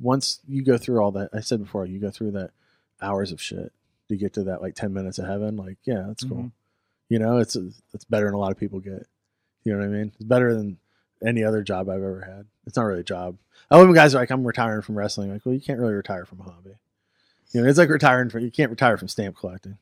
once 0.00 0.40
you 0.46 0.62
go 0.62 0.78
through 0.78 1.00
all 1.00 1.12
that, 1.12 1.30
I 1.32 1.40
said 1.40 1.62
before, 1.62 1.86
you 1.86 1.98
go 1.98 2.10
through 2.10 2.32
that 2.32 2.50
hours 3.02 3.32
of 3.32 3.40
shit 3.42 3.72
to 4.08 4.16
get 4.16 4.32
to 4.34 4.44
that 4.44 4.62
like 4.62 4.74
10 4.74 4.92
minutes 4.92 5.18
of 5.18 5.26
heaven. 5.26 5.56
Like, 5.56 5.76
yeah, 5.84 6.04
that's 6.06 6.24
cool. 6.24 6.36
Mhm. 6.44 6.52
You 7.08 7.18
know, 7.18 7.38
it's, 7.38 7.56
it's 7.56 8.04
better 8.04 8.26
than 8.26 8.34
a 8.34 8.38
lot 8.38 8.52
of 8.52 8.58
people 8.58 8.80
get. 8.80 9.06
You 9.64 9.72
know 9.72 9.78
what 9.80 9.86
I 9.86 9.88
mean? 9.88 10.12
It's 10.14 10.24
better 10.24 10.54
than 10.54 10.78
any 11.24 11.42
other 11.42 11.62
job 11.62 11.88
I've 11.88 11.96
ever 11.96 12.20
had. 12.20 12.46
It's 12.66 12.76
not 12.76 12.84
really 12.84 13.00
a 13.00 13.04
job. 13.04 13.36
I 13.70 13.76
love 13.76 13.86
when 13.86 13.94
guys 13.94 14.14
are 14.14 14.18
like, 14.18 14.30
I'm 14.30 14.46
retiring 14.46 14.82
from 14.82 14.96
wrestling. 14.96 15.32
Like, 15.32 15.44
well, 15.44 15.54
you 15.54 15.60
can't 15.60 15.80
really 15.80 15.94
retire 15.94 16.24
from 16.24 16.40
a 16.40 16.44
hobby. 16.44 16.76
You 17.52 17.62
know, 17.62 17.68
it's 17.68 17.78
like 17.78 17.88
retiring 17.88 18.30
from, 18.30 18.44
you 18.44 18.50
can't 18.50 18.70
retire 18.70 18.96
from 18.96 19.08
stamp 19.08 19.36
collecting. 19.36 19.78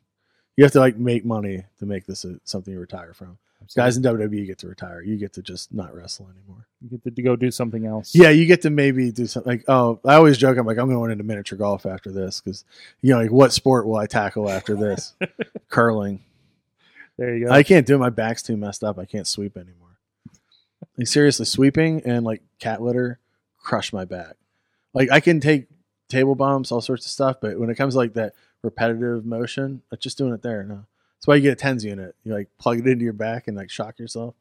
You 0.57 0.65
have 0.65 0.73
to 0.73 0.81
like 0.81 0.97
make 0.97 1.25
money 1.25 1.65
to 1.79 1.87
make 1.87 2.07
this 2.07 2.25
a, 2.25 2.41
something 2.45 2.73
you 2.73 2.81
retire 2.81 3.13
from. 3.13 3.39
Guys 3.75 3.97
in 3.97 4.03
WWE 4.03 4.47
get 4.47 4.59
to 4.59 4.69
retire. 4.69 5.03
You 5.03 5.17
get 5.17 5.33
to 5.33 5.43
just 5.43 5.75
not 5.75 5.95
wrestle 5.95 6.29
anymore. 6.31 6.67
you 6.81 6.91
get 6.91 7.03
to, 7.05 7.11
to 7.11 7.23
go 7.23 7.35
do 7.35 7.51
something 7.51 7.85
else. 7.85 8.15
Yeah, 8.15 8.29
you 8.31 8.47
get 8.47 8.63
to 8.63 8.71
maybe 8.71 9.11
do 9.11 9.27
something 9.27 9.51
like 9.51 9.65
oh, 9.67 9.99
I 10.05 10.15
always 10.15 10.39
joke. 10.39 10.57
I'm 10.57 10.67
like 10.67 10.79
I'm 10.79 10.89
going 10.89 11.11
into 11.11 11.25
miniature 11.25 11.59
golf 11.59 11.85
after 11.85 12.13
this 12.13 12.41
because 12.41 12.65
you 13.03 13.13
know 13.13 13.21
like 13.21 13.33
what 13.33 13.53
sport 13.53 13.87
will 13.87 13.97
I 13.97 14.07
tackle 14.07 14.49
after 14.49 14.77
this? 14.77 15.15
Curling. 15.69 16.23
there 17.17 17.35
you 17.35 17.47
go. 17.47 17.53
I 17.53 17.65
can't 17.65 17.87
do 17.87 17.97
it. 17.97 17.99
My 17.99 18.11
back's 18.11 18.43
too 18.43 18.57
messed 18.57 18.85
up. 18.85 18.99
I 18.99 19.05
can't 19.05 19.27
sweep 19.27 19.57
anymore. 19.57 19.99
Like 20.97 21.09
seriously, 21.09 21.47
sweeping 21.47 22.03
and 22.05 22.25
like 22.25 22.43
cat 22.61 22.81
litter 22.83 23.19
crush 23.59 23.93
my 23.93 24.05
back. 24.05 24.37
Like 24.95 25.11
I 25.11 25.21
can 25.21 25.41
take 25.41 25.67
table 26.09 26.35
bumps, 26.35 26.73
all 26.73 26.81
sorts 26.81 27.07
of 27.07 27.13
stuff, 27.13 27.37
but 27.41 27.59
when 27.59 27.71
it 27.71 27.77
comes 27.77 27.95
to 27.95 27.99
like 27.99 28.15
that 28.15 28.35
repetitive 28.63 29.25
motion, 29.25 29.83
like 29.91 30.01
just 30.01 30.19
doing 30.19 30.33
it 30.33 30.43
there, 30.43 30.63
no. 30.63 30.87
That's 31.17 31.27
why 31.27 31.37
you 31.37 31.43
get 31.43 31.53
a 31.53 31.57
tens 31.57 31.85
unit. 31.85 32.15
You 32.25 32.35
like 32.35 32.49
plug 32.59 32.79
it 32.79 32.87
into 32.87 33.05
your 33.05 33.13
back 33.13 33.49
and 33.49 33.57
like 33.57 33.71
shock 33.71 33.99
yourself. 33.99 34.35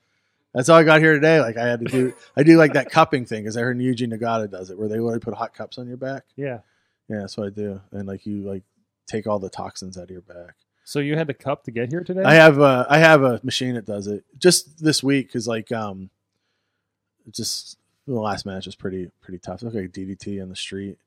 That's 0.54 0.70
all 0.70 0.78
I 0.78 0.84
got 0.84 1.02
here 1.02 1.14
today. 1.14 1.40
Like 1.40 1.58
I 1.58 1.68
had 1.68 1.80
to 1.82 1.86
do, 1.86 2.14
I 2.36 2.44
do 2.44 2.58
like 2.58 2.74
that 2.74 2.90
cupping 2.90 3.26
thing 3.26 3.44
because 3.44 3.58
I 3.58 3.62
heard 3.62 3.82
Eugene 3.82 4.12
Nagata 4.12 4.50
does 4.50 4.70
it, 4.70 4.78
where 4.78 4.88
they 4.88 5.00
literally 5.00 5.20
put 5.20 5.34
hot 5.34 5.54
cups 5.54 5.78
on 5.78 5.88
your 5.88 5.98
back. 5.98 6.24
yeah. 6.36 6.60
Yeah, 7.08 7.20
that's 7.20 7.38
what 7.38 7.46
I 7.46 7.50
do, 7.52 7.80
and 7.92 8.08
like 8.08 8.26
you 8.26 8.42
like 8.42 8.64
take 9.06 9.28
all 9.28 9.38
the 9.38 9.50
toxins 9.50 9.96
out 9.96 10.06
of 10.06 10.10
your 10.10 10.22
back. 10.22 10.56
So 10.86 11.00
you 11.00 11.16
had 11.16 11.28
the 11.28 11.36
cup 11.36 11.64
to 11.66 11.72
get 11.72 11.90
here 11.90 12.04
today. 12.04 12.24
I 12.24 12.34
have 12.34 12.58
a 12.60 12.88
I 12.90 12.98
have 12.98 13.22
a 13.22 13.40
machine 13.44 13.76
that 13.76 13.86
does 13.86 14.08
it 14.08 14.24
just 14.40 14.84
this 14.84 15.04
week 15.04 15.28
because 15.28 15.48
like 15.48 15.72
um, 15.72 16.10
just 17.32 17.78
the 18.08 18.14
last 18.20 18.46
match 18.46 18.66
was 18.66 18.76
pretty 18.76 19.12
pretty 19.22 19.40
tough. 19.40 19.62
It 19.62 19.66
looked 19.66 19.78
like 19.78 19.92
DDT 19.92 20.42
in 20.42 20.50
the 20.50 20.56
street, 20.56 20.98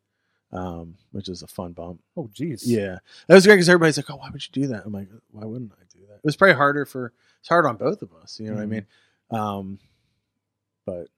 um, 0.53 0.95
which 1.13 1.29
is 1.29 1.43
a 1.43 1.47
fun 1.47 1.73
bump. 1.73 2.01
oh, 2.17 2.29
jeez. 2.35 2.63
Yeah, 2.65 2.99
that 3.27 3.35
was 3.35 3.45
great 3.47 3.57
because 3.57 3.69
everybody's 3.69 3.97
like, 3.99 4.11
"Oh, 4.11 4.17
why 4.17 4.31
would 4.31 4.43
you 4.47 4.53
do 4.53 4.67
that?" 4.69 4.85
I'm 4.87 4.93
like, 4.93 5.09
"Why 5.31 5.45
wouldn't 5.45 5.73
I 5.73 5.85
do 5.93 6.01
that?" 6.09 6.15
It 6.17 6.25
was 6.25 6.37
probably 6.37 6.55
harder 6.57 6.85
for 6.87 7.13
it's 7.41 7.49
hard 7.49 7.67
on 7.67 7.77
both 7.77 8.03
of 8.03 8.11
us. 8.23 8.41
You 8.41 8.49
know 8.49 8.55
what 8.57 8.63
I 8.63 8.67
Mhm. 8.67 8.71
mean? 8.71 8.87
Um, 9.31 9.79
but 10.87 11.09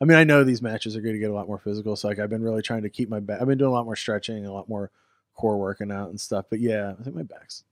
I 0.00 0.04
mean, 0.04 0.16
I 0.18 0.24
know 0.24 0.44
these 0.44 0.62
matches 0.62 0.96
are 0.96 1.00
going 1.00 1.14
to 1.14 1.18
get 1.20 1.30
a 1.30 1.34
lot 1.34 1.46
more 1.46 1.58
physical. 1.58 1.96
So 1.96 2.08
like, 2.08 2.18
I've 2.18 2.30
been 2.30 2.42
really 2.42 2.62
trying 2.62 2.82
to 2.82 2.90
keep 2.90 3.08
my 3.08 3.20
back. 3.20 3.40
I've 3.40 3.46
been 3.46 3.58
doing 3.58 3.70
a 3.70 3.74
lot 3.74 3.84
more 3.86 3.96
stretching 3.96 4.44
a 4.44 4.52
lot 4.52 4.68
more 4.68 4.90
core 5.34 5.56
working 5.58 5.90
out 5.90 6.10
and 6.10 6.20
stuff. 6.20 6.46
But 6.50 6.60
yeah, 6.60 6.94
I 6.98 7.02
think 7.02 7.16
my 7.16 7.22
back's. 7.22 7.64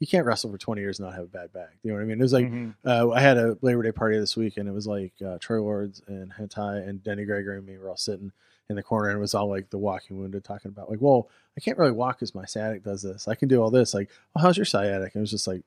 You 0.00 0.06
can't 0.06 0.24
wrestle 0.26 0.50
for 0.50 0.58
20 0.58 0.80
years 0.80 0.98
and 0.98 1.06
not 1.06 1.14
have 1.14 1.24
a 1.24 1.28
bad 1.28 1.52
back. 1.52 1.76
You 1.82 1.90
know 1.90 1.96
what 1.98 2.02
I 2.02 2.06
mean? 2.06 2.18
It 2.18 2.22
was 2.22 2.32
like 2.32 2.46
Mhm. 2.46 2.74
uh, 2.84 3.10
I 3.10 3.20
had 3.20 3.36
a 3.36 3.56
Labor 3.60 3.82
Day 3.82 3.92
party 3.92 4.18
this 4.18 4.36
week, 4.36 4.56
and 4.56 4.68
it 4.68 4.72
was 4.72 4.86
like 4.86 5.12
uh, 5.24 5.36
Troy 5.38 5.60
Lords 5.60 6.02
and 6.08 6.32
Hentai 6.32 6.88
and 6.88 7.02
Denny 7.04 7.24
Gregory 7.26 7.58
and 7.58 7.66
me 7.66 7.76
were 7.78 7.90
all 7.90 7.96
sitting 7.98 8.32
in 8.70 8.76
the 8.76 8.82
corner, 8.82 9.10
and 9.10 9.18
it 9.18 9.20
was 9.20 9.34
all 9.34 9.48
like 9.48 9.68
the 9.70 9.78
walking 9.78 10.18
wounded 10.18 10.42
talking 10.42 10.70
about 10.70 10.88
like, 10.90 11.00
well, 11.00 11.28
I 11.56 11.60
can't 11.60 11.76
really 11.76 11.92
walk 11.92 12.16
because 12.16 12.34
my 12.34 12.46
sciatic 12.46 12.82
does 12.82 13.02
this. 13.02 13.28
I 13.28 13.34
can 13.34 13.48
do 13.48 13.60
all 13.62 13.70
this. 13.70 13.92
Like, 13.92 14.08
oh, 14.34 14.40
how's 14.40 14.56
your 14.56 14.64
sciatic? 14.64 15.14
And 15.14 15.20
it 15.20 15.22
was 15.22 15.30
just 15.30 15.46
like, 15.46 15.62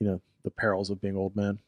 you 0.00 0.06
know, 0.06 0.20
the 0.42 0.50
perils 0.50 0.88
of 0.90 1.00
being 1.00 1.16
old 1.16 1.36
man. 1.36 1.58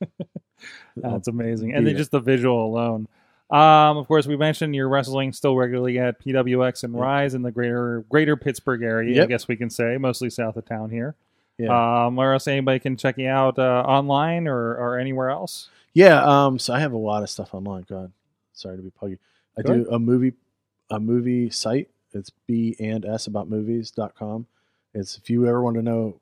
That's 0.96 1.28
amazing. 1.28 1.74
And 1.74 1.86
then 1.86 1.96
just 1.96 2.12
the 2.12 2.20
visual 2.20 2.64
alone. 2.66 3.08
Um, 3.50 3.96
of 3.96 4.08
course, 4.08 4.26
we 4.26 4.36
mentioned 4.36 4.74
you're 4.74 4.88
wrestling 4.88 5.32
still 5.32 5.54
regularly 5.56 5.98
at 5.98 6.20
PWX 6.20 6.82
and. 6.84 6.98
Rise 6.98 7.34
in 7.34 7.42
the 7.42 7.52
greater 7.52 8.04
greater 8.08 8.36
Pittsburgh 8.36 8.82
area. 8.82 9.22
I 9.22 9.26
guess 9.26 9.46
we 9.46 9.56
can 9.56 9.70
say 9.70 9.96
mostly 9.98 10.30
south 10.30 10.56
of 10.56 10.64
town 10.66 10.90
here. 10.90 11.14
Yeah, 11.58 12.06
Um, 12.06 12.16
where 12.16 12.32
else 12.34 12.48
anybody 12.48 12.80
can 12.80 12.96
check 12.96 13.16
you 13.16 13.28
out 13.28 13.58
uh, 13.58 13.82
online 13.86 14.46
or, 14.46 14.74
or 14.74 14.98
anywhere 14.98 15.30
else? 15.30 15.70
yeah. 15.94 16.22
Um, 16.22 16.58
so 16.58 16.74
I 16.74 16.80
have 16.80 16.92
a 16.92 16.98
lot 16.98 17.22
of 17.22 17.30
stuff 17.30 17.54
online. 17.54 17.86
God, 17.88 18.12
sorry 18.52 18.76
to 18.76 18.82
be 18.82 18.90
puggy. 18.90 19.18
I 19.56 19.62
Go 19.62 19.74
do 19.74 19.88
a 19.90 19.98
movie, 19.98 20.34
a 20.90 21.00
movie 21.00 21.48
site. 21.48 21.88
It's 22.12 22.30
b 22.46 22.76
and 22.78 23.06
s 23.06 23.26
about 23.26 23.48
movies.com. 23.48 24.46
It's 24.92 25.16
if 25.16 25.30
you 25.30 25.46
ever 25.46 25.62
want 25.62 25.76
to 25.76 25.82
know 25.82 26.20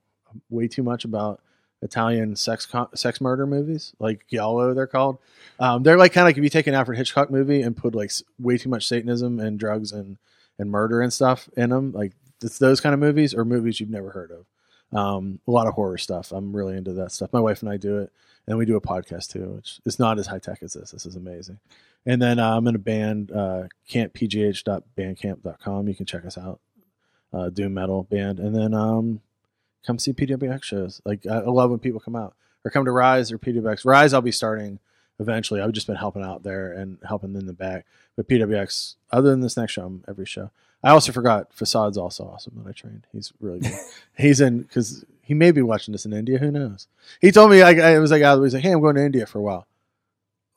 way 0.51 0.68
too 0.68 0.83
much 0.85 1.05
about 1.05 1.41
Italian 1.85 2.35
sex 2.35 2.64
co- 2.64 2.89
sex 2.95 3.20
murder 3.20 3.47
movies, 3.47 3.93
like 4.01 4.26
Giallo, 4.26 4.72
they're 4.74 4.87
called. 4.87 5.18
Um, 5.61 5.82
they're 5.82 5.99
like 5.99 6.12
kind 6.12 6.22
of 6.24 6.28
like 6.30 6.39
if 6.39 6.43
you 6.43 6.51
take 6.51 6.66
an 6.66 6.74
Alfred 6.74 6.97
Hitchcock 6.99 7.30
movie 7.30 7.61
and 7.62 7.76
put 7.76 7.95
like 7.95 8.11
way 8.41 8.57
too 8.59 8.70
much 8.70 8.89
Satanism 8.89 9.39
and 9.39 9.61
drugs 9.61 9.93
and 9.93 10.16
and 10.59 10.70
murder 10.70 11.03
and 11.03 11.12
stuff 11.12 11.49
in 11.57 11.70
them, 11.70 11.93
like 11.93 12.12
it's 12.43 12.59
those 12.59 12.80
kind 12.80 12.95
of 12.95 13.01
movies 13.01 13.35
or 13.35 13.45
movies 13.45 13.78
you've 13.78 13.91
never 13.91 14.11
heard 14.11 14.32
of. 14.32 14.47
Um, 14.99 15.41
a 15.47 15.51
lot 15.51 15.66
of 15.66 15.74
horror 15.74 15.99
stuff. 15.99 16.32
I'm 16.32 16.57
really 16.57 16.76
into 16.76 16.95
that 16.95 17.12
stuff. 17.12 17.32
My 17.32 17.41
wife 17.41 17.61
and 17.61 17.70
I 17.70 17.76
do 17.76 17.99
it, 17.99 18.11
and 18.47 18.57
we 18.57 18.64
do 18.64 18.76
a 18.76 18.80
podcast 18.80 19.30
too, 19.30 19.53
which 19.57 19.80
is 19.85 19.99
not 19.99 20.18
as 20.18 20.26
high 20.26 20.39
tech 20.39 20.62
as 20.62 20.72
this. 20.72 20.93
This 20.93 21.05
is 21.05 21.16
amazing. 21.16 21.59
And 22.07 22.22
then 22.22 22.39
uh, 22.39 22.57
I'm 22.57 22.66
in 22.66 22.74
a 22.74 22.78
band, 22.78 23.30
uh, 23.30 23.64
can'tpgh.bandcamp.com. 23.91 25.89
You 25.89 25.95
can 25.95 26.07
check 26.07 26.24
us 26.24 26.39
out. 26.39 26.61
Uh, 27.32 27.51
doom 27.51 27.74
metal 27.74 28.05
band, 28.05 28.39
and 28.39 28.55
then 28.55 28.72
um, 28.74 29.20
come 29.87 29.99
see 29.99 30.12
PWX 30.12 30.62
shows. 30.62 31.01
Like 31.05 31.26
I 31.26 31.41
love 31.41 31.70
when 31.70 31.78
people 31.78 32.01
come 32.01 32.16
out 32.16 32.35
or 32.64 32.70
come 32.70 32.85
to 32.85 32.93
Rise 32.93 33.30
or 33.30 33.39
PWX. 33.39 33.85
Rise, 33.85 34.12
I'll 34.12 34.20
be 34.20 34.32
starting 34.32 34.78
eventually. 35.20 35.61
I've 35.61 35.72
just 35.72 35.87
been 35.87 35.97
helping 35.97 36.22
out 36.22 36.43
there 36.43 36.72
and 36.72 36.99
helping 37.07 37.35
in 37.35 37.47
the 37.47 37.53
back. 37.53 37.87
But 38.16 38.28
PWX, 38.28 38.97
other 39.12 39.30
than 39.30 39.41
this 39.41 39.57
next 39.57 39.72
show, 39.72 39.87
I'm 39.87 40.05
every 40.09 40.26
show. 40.26 40.51
I 40.82 40.91
also 40.91 41.12
forgot 41.12 41.51
Facade's 41.55 41.97
also 41.97 42.24
awesome 42.24 42.61
that 42.62 42.68
I 42.68 42.72
trained. 42.72 43.07
He's 43.11 43.32
really 43.41 43.61
good. 43.61 43.72
He's 44.18 44.41
in 44.41 44.62
because 44.62 45.05
he 45.22 45.32
may 45.32 45.51
be 45.51 45.62
watching 45.62 45.93
this 45.93 46.05
in 46.05 46.12
India. 46.12 46.39
Who 46.39 46.51
knows? 46.51 46.89
He 47.20 47.32
told 47.32 47.51
me 47.51 47.62
like 47.62 47.78
I 47.78 47.99
was 47.99 48.11
like 48.11 48.22
I 48.22 48.35
was 48.35 48.53
like, 48.53 48.62
hey, 48.62 48.72
I'm 48.72 48.80
going 48.80 48.97
to 48.97 49.05
India 49.05 49.26
for 49.26 49.39
a 49.39 49.43
while. 49.43 49.66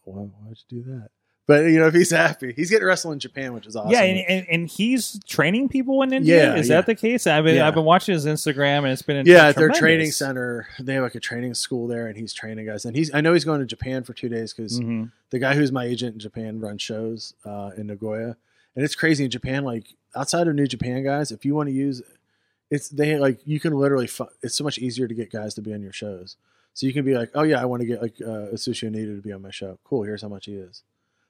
Why, 0.03 0.23
why'd 0.23 0.57
you 0.69 0.83
do 0.83 0.91
that? 0.91 1.09
But 1.47 1.63
you 1.67 1.79
know, 1.79 1.87
if 1.87 1.93
he's 1.93 2.11
happy, 2.11 2.51
he's 2.53 2.69
getting 2.69 2.85
wrestled 2.85 3.13
in 3.13 3.19
Japan, 3.19 3.53
which 3.53 3.65
is 3.65 3.75
awesome. 3.77 3.91
Yeah, 3.91 4.01
and, 4.03 4.19
and, 4.29 4.47
and 4.49 4.67
he's 4.69 5.17
training 5.23 5.69
people 5.69 6.01
in 6.01 6.11
India. 6.11 6.53
Yeah, 6.53 6.59
Is 6.59 6.67
yeah. 6.67 6.75
that 6.75 6.87
the 6.87 6.95
case? 6.95 7.25
I've 7.25 7.45
been 7.45 7.55
Yeah. 7.55 7.67
I've 7.69 7.73
been 7.73 7.85
watching 7.85 8.13
his 8.13 8.25
Instagram, 8.25 8.79
and 8.79 8.87
it's 8.87 9.01
been 9.01 9.25
yeah, 9.25 9.53
their 9.53 9.69
training 9.69 10.11
center, 10.11 10.67
they 10.77 10.95
have 10.95 11.03
like 11.03 11.15
a 11.15 11.21
training 11.21 11.53
school 11.53 11.87
there, 11.87 12.07
and 12.07 12.17
he's 12.17 12.33
training 12.33 12.65
guys. 12.65 12.83
And 12.83 12.97
he's 12.97 13.13
I 13.13 13.21
know 13.21 13.31
he's 13.33 13.45
going 13.45 13.61
to 13.61 13.65
Japan 13.65 14.03
for 14.03 14.11
two 14.13 14.27
days 14.27 14.53
because 14.53 14.79
Mhm. 14.81 15.09
the 15.29 15.39
guy 15.39 15.55
who's 15.55 15.71
my 15.71 15.85
agent 15.85 16.13
in 16.15 16.19
Japan 16.19 16.59
runs 16.59 16.81
shows 16.81 17.33
uh, 17.45 17.71
in 17.77 17.87
Nagoya, 17.87 18.35
and 18.75 18.83
it's 18.83 18.95
crazy 18.95 19.23
in 19.23 19.31
Japan. 19.31 19.63
Like 19.63 19.85
outside 20.17 20.49
of 20.49 20.55
New 20.55 20.67
Japan 20.67 21.01
guys, 21.01 21.31
if 21.31 21.45
you 21.45 21.55
want 21.55 21.69
to 21.69 21.73
use, 21.73 22.01
it's 22.69 22.89
they 22.89 23.17
like 23.17 23.39
you 23.45 23.61
can 23.61 23.71
literally. 23.73 24.07
Fu- 24.07 24.27
it's 24.43 24.55
so 24.55 24.65
much 24.65 24.79
easier 24.79 25.07
to 25.07 25.13
get 25.13 25.31
guys 25.31 25.53
to 25.53 25.61
be 25.61 25.73
on 25.73 25.81
your 25.81 25.93
shows. 25.93 26.35
So 26.73 26.85
you 26.85 26.93
can 26.93 27.05
be 27.05 27.17
like, 27.17 27.31
oh 27.35 27.43
yeah, 27.43 27.61
I 27.61 27.65
want 27.65 27.79
to 27.83 27.87
get 27.87 28.01
like 28.01 28.15
uh, 28.21 28.51
Atsushi 28.53 28.91
Onita 28.91 29.15
to 29.15 29.21
be 29.21 29.31
on 29.31 29.41
my 29.41 29.49
show. 29.49 29.79
Cool, 29.85 30.03
here's 30.03 30.21
how 30.23 30.27
much 30.27 30.45
he 30.47 30.55
is. 30.55 30.83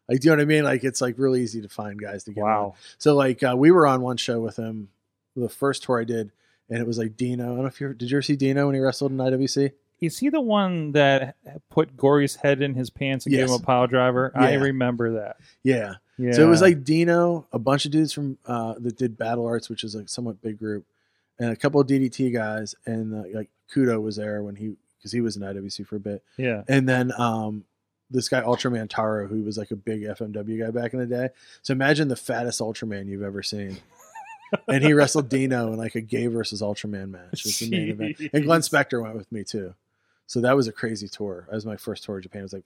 Like, 0.09 0.19
do 0.19 0.27
you 0.27 0.31
know 0.31 0.37
what 0.37 0.43
I 0.43 0.45
mean? 0.45 0.63
Like, 0.63 0.83
it's 0.83 1.01
like 1.01 1.15
really 1.17 1.41
easy 1.41 1.61
to 1.61 1.69
find 1.69 1.99
guys 1.99 2.23
to 2.25 2.33
get. 2.33 2.41
on. 2.41 2.47
Wow. 2.47 2.75
So 2.97 3.15
like 3.15 3.43
uh, 3.43 3.55
we 3.57 3.71
were 3.71 3.85
on 3.85 4.01
one 4.01 4.17
show 4.17 4.39
with 4.39 4.57
him, 4.57 4.89
the 5.35 5.49
first 5.49 5.83
tour 5.83 5.99
I 5.99 6.03
did, 6.03 6.31
and 6.69 6.79
it 6.79 6.87
was 6.87 6.97
like 6.97 7.17
Dino. 7.17 7.43
I 7.43 7.47
don't 7.47 7.57
know 7.59 7.65
if 7.65 7.81
you 7.81 7.93
did 7.93 8.09
you 8.09 8.17
ever 8.17 8.21
see 8.21 8.35
Dino 8.35 8.65
when 8.67 8.75
he 8.75 8.81
wrestled 8.81 9.11
in 9.11 9.17
IWC? 9.17 9.71
Is 9.99 10.19
he 10.19 10.29
the 10.29 10.41
one 10.41 10.91
that 10.91 11.37
put 11.69 11.97
Gory's 11.97 12.35
head 12.35 12.61
in 12.61 12.75
his 12.75 12.89
pants 12.91 13.25
and 13.25 13.33
gave 13.33 13.47
him 13.47 13.55
a 13.55 13.59
pile 13.59 13.87
driver? 13.87 14.31
I 14.35 14.53
remember 14.53 15.13
that. 15.13 15.37
Yeah. 15.63 15.95
Yeah. 16.19 16.33
So 16.33 16.43
it 16.43 16.49
was 16.49 16.61
like 16.61 16.83
Dino, 16.83 17.47
a 17.51 17.59
bunch 17.59 17.85
of 17.85 17.91
dudes 17.91 18.11
from 18.13 18.37
uh, 18.45 18.75
that 18.79 18.97
did 18.97 19.17
Battle 19.17 19.45
Arts, 19.45 19.69
which 19.69 19.83
is 19.83 19.95
like 19.95 20.09
somewhat 20.09 20.41
big 20.41 20.57
group, 20.57 20.85
and 21.39 21.51
a 21.51 21.55
couple 21.55 21.79
of 21.79 21.87
DDT 21.87 22.33
guys, 22.33 22.75
and 22.85 23.13
uh, 23.13 23.23
like 23.33 23.49
Kudo 23.73 24.01
was 24.01 24.15
there 24.15 24.41
when 24.43 24.55
he 24.55 24.75
because 24.97 25.11
he 25.11 25.21
was 25.21 25.37
in 25.37 25.43
IWC 25.43 25.85
for 25.85 25.95
a 25.95 25.99
bit, 25.99 26.23
yeah. 26.37 26.63
and 26.67 26.89
then 26.89 27.11
um, 27.19 27.65
this 28.09 28.29
guy 28.29 28.41
Ultraman 28.41 28.87
Taro, 28.89 29.27
who 29.27 29.43
was 29.43 29.57
like 29.57 29.71
a 29.71 29.75
big 29.75 30.01
FMW 30.01 30.59
guy 30.65 30.71
back 30.71 30.93
in 30.93 30.99
the 30.99 31.05
day. 31.05 31.29
So 31.61 31.71
imagine 31.73 32.07
the 32.07 32.15
fattest 32.15 32.59
Ultraman 32.61 33.07
you've 33.07 33.23
ever 33.23 33.43
seen. 33.43 33.77
and 34.67 34.83
he 34.83 34.93
wrestled 34.93 35.29
Dino 35.29 35.73
in 35.73 35.77
like 35.77 35.95
a 35.95 36.01
gay 36.01 36.27
versus 36.27 36.61
Ultraman 36.61 37.11
match. 37.11 37.33
It 37.33 37.45
was 37.45 37.59
the 37.59 37.69
main 37.69 37.89
event. 37.89 38.17
And 38.33 38.45
Glenn. 38.45 38.61
Spector 38.61 39.01
went 39.01 39.15
with 39.15 39.31
me 39.31 39.43
too. 39.43 39.73
So 40.25 40.41
that 40.41 40.55
was 40.55 40.67
a 40.67 40.71
crazy 40.71 41.07
tour. 41.07 41.45
That 41.49 41.55
was 41.55 41.65
my 41.65 41.77
first 41.77 42.03
tour 42.03 42.17
of 42.17 42.23
Japan. 42.23 42.41
It 42.41 42.43
was 42.43 42.53
like 42.53 42.65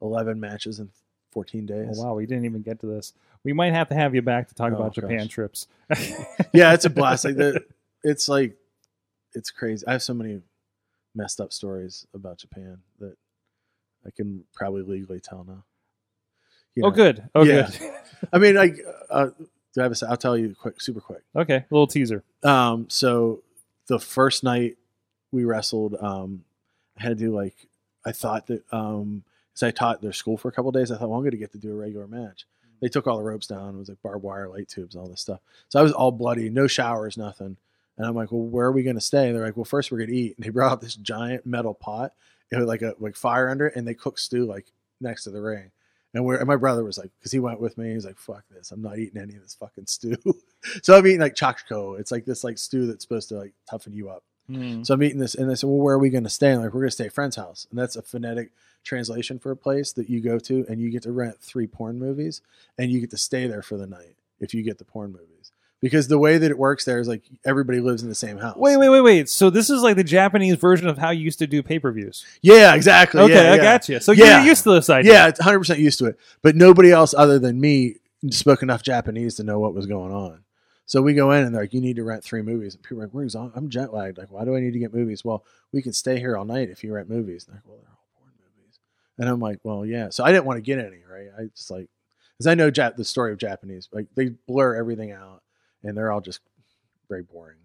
11 0.00 0.40
matches 0.40 0.78
in 0.80 0.90
14 1.32 1.66
days. 1.66 1.98
Oh, 1.98 2.04
wow, 2.04 2.14
we 2.14 2.26
didn't 2.26 2.44
even 2.44 2.62
get 2.62 2.80
to 2.80 2.86
this. 2.86 3.12
We 3.44 3.52
might 3.52 3.72
have 3.72 3.88
to 3.88 3.94
have 3.94 4.14
you 4.14 4.22
back 4.22 4.48
to 4.48 4.54
talk 4.54 4.72
Oh, 4.72 4.76
about 4.76 4.94
Japan 4.94 5.28
trips. 5.28 5.66
yeah, 6.52 6.74
it's 6.74 6.84
a 6.84 6.90
blast. 6.90 7.24
Like 7.24 7.36
the, 7.36 7.64
it's 8.04 8.28
like 8.28 8.56
it's 9.34 9.50
crazy. 9.50 9.86
I 9.86 9.92
have 9.92 10.02
so 10.02 10.14
many 10.14 10.40
messed 11.14 11.40
up 11.40 11.52
stories 11.52 12.06
about 12.14 12.38
Japan 12.38 12.78
that 12.98 13.16
I 14.06 14.10
can 14.10 14.44
probably 14.54 14.82
legally 14.82 15.20
tell 15.20 15.44
now. 15.44 15.64
You 16.74 16.84
Oh, 16.86 16.90
good. 16.90 17.28
Oh, 17.34 17.42
Yeah. 17.44 17.70
good. 17.78 17.90
I 18.32 18.38
mean, 18.38 18.54
like, 18.54 18.76
uh, 19.10 19.30
do 19.74 19.80
I 19.80 19.82
have 19.84 19.92
a, 20.02 20.06
I'll 20.08 20.16
tell 20.16 20.36
you 20.36 20.54
quick, 20.54 20.80
super 20.80 21.00
quick. 21.00 21.22
okay, 21.34 21.56
a 21.56 21.66
little 21.70 21.86
teaser. 21.86 22.22
Um, 22.42 22.86
so 22.88 23.42
the 23.88 23.98
first 23.98 24.44
night 24.44 24.76
we 25.32 25.44
wrestled, 25.44 25.96
um, 26.00 26.44
I 26.98 27.02
had 27.02 27.08
to 27.10 27.14
do 27.14 27.34
like 27.34 27.54
I 28.04 28.12
thought 28.12 28.46
that 28.48 28.62
um, 28.72 29.24
because 29.52 29.62
I 29.62 29.70
taught 29.70 30.00
their 30.02 30.12
school 30.12 30.36
for 30.36 30.48
a 30.48 30.52
couple 30.52 30.70
days, 30.72 30.90
I 30.90 30.96
thought, 30.98 31.08
well, 31.08 31.16
I'm 31.18 31.22
going 31.24 31.32
to 31.32 31.36
get 31.36 31.52
to 31.52 31.58
do 31.58 31.72
a 31.72 31.76
regular 31.76 32.06
match. 32.06 32.46
They 32.80 32.88
took 32.88 33.06
all 33.06 33.16
the 33.18 33.22
ropes 33.22 33.46
down. 33.46 33.74
It 33.74 33.78
was 33.78 33.88
like 33.88 34.02
barbed 34.02 34.22
wire, 34.24 34.48
light 34.48 34.68
tubes, 34.68 34.96
all 34.96 35.06
this 35.06 35.20
stuff. 35.20 35.40
So 35.68 35.78
I 35.78 35.82
was 35.82 35.92
all 35.92 36.10
bloody, 36.10 36.48
no 36.50 36.66
showers, 36.66 37.16
nothing. 37.16 37.56
And 37.96 38.06
I'm 38.06 38.14
like, 38.14 38.32
well, 38.32 38.40
where 38.42 38.66
are 38.66 38.72
we 38.72 38.82
going 38.82 38.96
to 38.96 39.00
stay? 39.00 39.26
And 39.28 39.36
they're 39.36 39.44
like, 39.44 39.56
well, 39.56 39.64
first 39.64 39.92
we're 39.92 39.98
going 39.98 40.10
to 40.10 40.16
eat. 40.16 40.36
And 40.36 40.44
they 40.44 40.48
brought 40.50 40.72
out 40.72 40.80
this 40.80 40.96
giant 40.96 41.46
metal 41.46 41.74
pot. 41.74 42.12
It 42.52 42.58
had 42.58 42.66
like 42.66 42.82
a 42.82 42.94
like 42.98 43.16
fire 43.16 43.48
under 43.48 43.66
it, 43.66 43.76
and 43.76 43.86
they 43.86 43.94
cook 43.94 44.18
stew 44.18 44.44
like 44.44 44.66
next 45.00 45.24
to 45.24 45.30
the 45.30 45.40
ring. 45.40 45.70
And 46.14 46.24
where 46.24 46.36
and 46.36 46.46
my 46.46 46.56
brother 46.56 46.84
was 46.84 46.98
like, 46.98 47.10
because 47.18 47.32
he 47.32 47.38
went 47.38 47.60
with 47.60 47.78
me, 47.78 47.94
he's 47.94 48.04
like, 48.04 48.18
"Fuck 48.18 48.44
this! 48.50 48.70
I'm 48.70 48.82
not 48.82 48.98
eating 48.98 49.20
any 49.20 49.34
of 49.34 49.42
this 49.42 49.54
fucking 49.54 49.86
stew." 49.86 50.16
so 50.82 50.96
I'm 50.96 51.06
eating 51.06 51.20
like 51.20 51.34
chanko. 51.34 51.98
It's 51.98 52.12
like 52.12 52.26
this 52.26 52.44
like 52.44 52.58
stew 52.58 52.86
that's 52.86 53.02
supposed 53.02 53.30
to 53.30 53.36
like 53.36 53.54
toughen 53.68 53.94
you 53.94 54.10
up. 54.10 54.22
Hmm. 54.46 54.82
So 54.82 54.92
I'm 54.92 55.02
eating 55.02 55.18
this, 55.18 55.34
and 55.34 55.48
they 55.48 55.54
said, 55.54 55.68
"Well, 55.70 55.78
where 55.78 55.94
are 55.94 55.98
we 55.98 56.10
going 56.10 56.24
to 56.24 56.30
stay?" 56.30 56.50
And 56.50 56.62
like, 56.62 56.74
"We're 56.74 56.80
going 56.80 56.90
to 56.90 56.94
stay 56.94 57.06
at 57.06 57.12
friend's 57.12 57.36
house," 57.36 57.66
and 57.70 57.78
that's 57.78 57.96
a 57.96 58.02
phonetic 58.02 58.50
translation 58.84 59.38
for 59.38 59.50
a 59.50 59.56
place 59.56 59.92
that 59.92 60.10
you 60.10 60.20
go 60.20 60.38
to, 60.40 60.66
and 60.68 60.80
you 60.80 60.90
get 60.90 61.04
to 61.04 61.12
rent 61.12 61.40
three 61.40 61.66
porn 61.66 61.98
movies, 61.98 62.42
and 62.76 62.90
you 62.90 63.00
get 63.00 63.10
to 63.10 63.16
stay 63.16 63.46
there 63.46 63.62
for 63.62 63.78
the 63.78 63.86
night 63.86 64.16
if 64.38 64.52
you 64.52 64.62
get 64.62 64.76
the 64.76 64.84
porn 64.84 65.12
movies. 65.12 65.31
Because 65.82 66.06
the 66.06 66.18
way 66.18 66.38
that 66.38 66.48
it 66.50 66.56
works 66.56 66.84
there 66.84 67.00
is 67.00 67.08
like 67.08 67.22
everybody 67.44 67.80
lives 67.80 68.02
in 68.04 68.08
the 68.08 68.14
same 68.14 68.38
house. 68.38 68.56
Wait, 68.56 68.76
wait, 68.76 68.88
wait, 68.88 69.00
wait. 69.00 69.28
So 69.28 69.50
this 69.50 69.68
is 69.68 69.82
like 69.82 69.96
the 69.96 70.04
Japanese 70.04 70.54
version 70.54 70.86
of 70.88 70.96
how 70.96 71.10
you 71.10 71.24
used 71.24 71.40
to 71.40 71.46
do 71.48 71.60
pay 71.62 71.80
per 71.80 71.90
views. 71.90 72.24
Yeah, 72.40 72.74
exactly. 72.76 73.20
Okay, 73.20 73.34
yeah, 73.34 73.52
I 73.52 73.56
yeah. 73.56 73.62
got 73.62 73.88
you. 73.88 73.98
So 73.98 74.12
Yeah. 74.12 74.38
you're 74.38 74.46
used 74.46 74.62
to 74.62 74.70
this 74.72 74.88
idea. 74.88 75.12
Yeah, 75.12 75.28
it's 75.28 75.40
100 75.40 75.58
percent 75.58 75.80
used 75.80 75.98
to 75.98 76.06
it. 76.06 76.18
But 76.40 76.54
nobody 76.54 76.92
else 76.92 77.14
other 77.14 77.38
than 77.40 77.60
me 77.60 77.96
spoke 78.30 78.62
enough 78.62 78.84
Japanese 78.84 79.34
to 79.36 79.42
know 79.42 79.58
what 79.58 79.74
was 79.74 79.86
going 79.86 80.12
on. 80.12 80.44
So 80.86 81.02
we 81.02 81.14
go 81.14 81.32
in 81.32 81.44
and 81.44 81.52
they're 81.54 81.62
like, 81.62 81.74
"You 81.74 81.80
need 81.80 81.96
to 81.96 82.04
rent 82.04 82.22
three 82.22 82.42
movies." 82.42 82.74
And 82.74 82.82
people 82.84 82.98
are 82.98 83.06
like, 83.06 83.14
"Where's 83.14 83.34
I'm 83.34 83.68
jet 83.68 83.92
lagged. 83.92 84.18
Like, 84.18 84.30
why 84.30 84.44
do 84.44 84.54
I 84.54 84.60
need 84.60 84.74
to 84.74 84.78
get 84.78 84.94
movies?" 84.94 85.24
Well, 85.24 85.44
we 85.72 85.82
can 85.82 85.92
stay 85.92 86.18
here 86.20 86.36
all 86.36 86.44
night 86.44 86.70
if 86.70 86.84
you 86.84 86.92
rent 86.94 87.08
movies. 87.10 87.46
And 87.48 87.54
they're 87.56 87.62
like, 87.64 87.68
"Well, 87.68 87.78
they're 87.78 87.88
all 87.90 88.04
porn 88.20 88.32
movies." 88.56 88.78
And 89.18 89.28
I'm 89.28 89.40
like, 89.40 89.58
"Well, 89.64 89.84
yeah." 89.84 90.10
So 90.10 90.22
I 90.22 90.30
didn't 90.30 90.44
want 90.44 90.58
to 90.58 90.62
get 90.62 90.78
any. 90.78 91.02
Right? 91.10 91.28
I 91.36 91.44
just 91.56 91.70
like 91.72 91.88
because 92.38 92.46
I 92.46 92.54
know 92.54 92.70
Jap- 92.70 92.94
the 92.96 93.04
story 93.04 93.32
of 93.32 93.38
Japanese. 93.38 93.88
Like 93.92 94.06
they 94.14 94.30
blur 94.46 94.74
everything 94.76 95.10
out, 95.12 95.42
and 95.82 95.96
they're 95.96 96.10
all 96.12 96.20
just 96.20 96.40
very 97.08 97.22
boring 97.22 97.56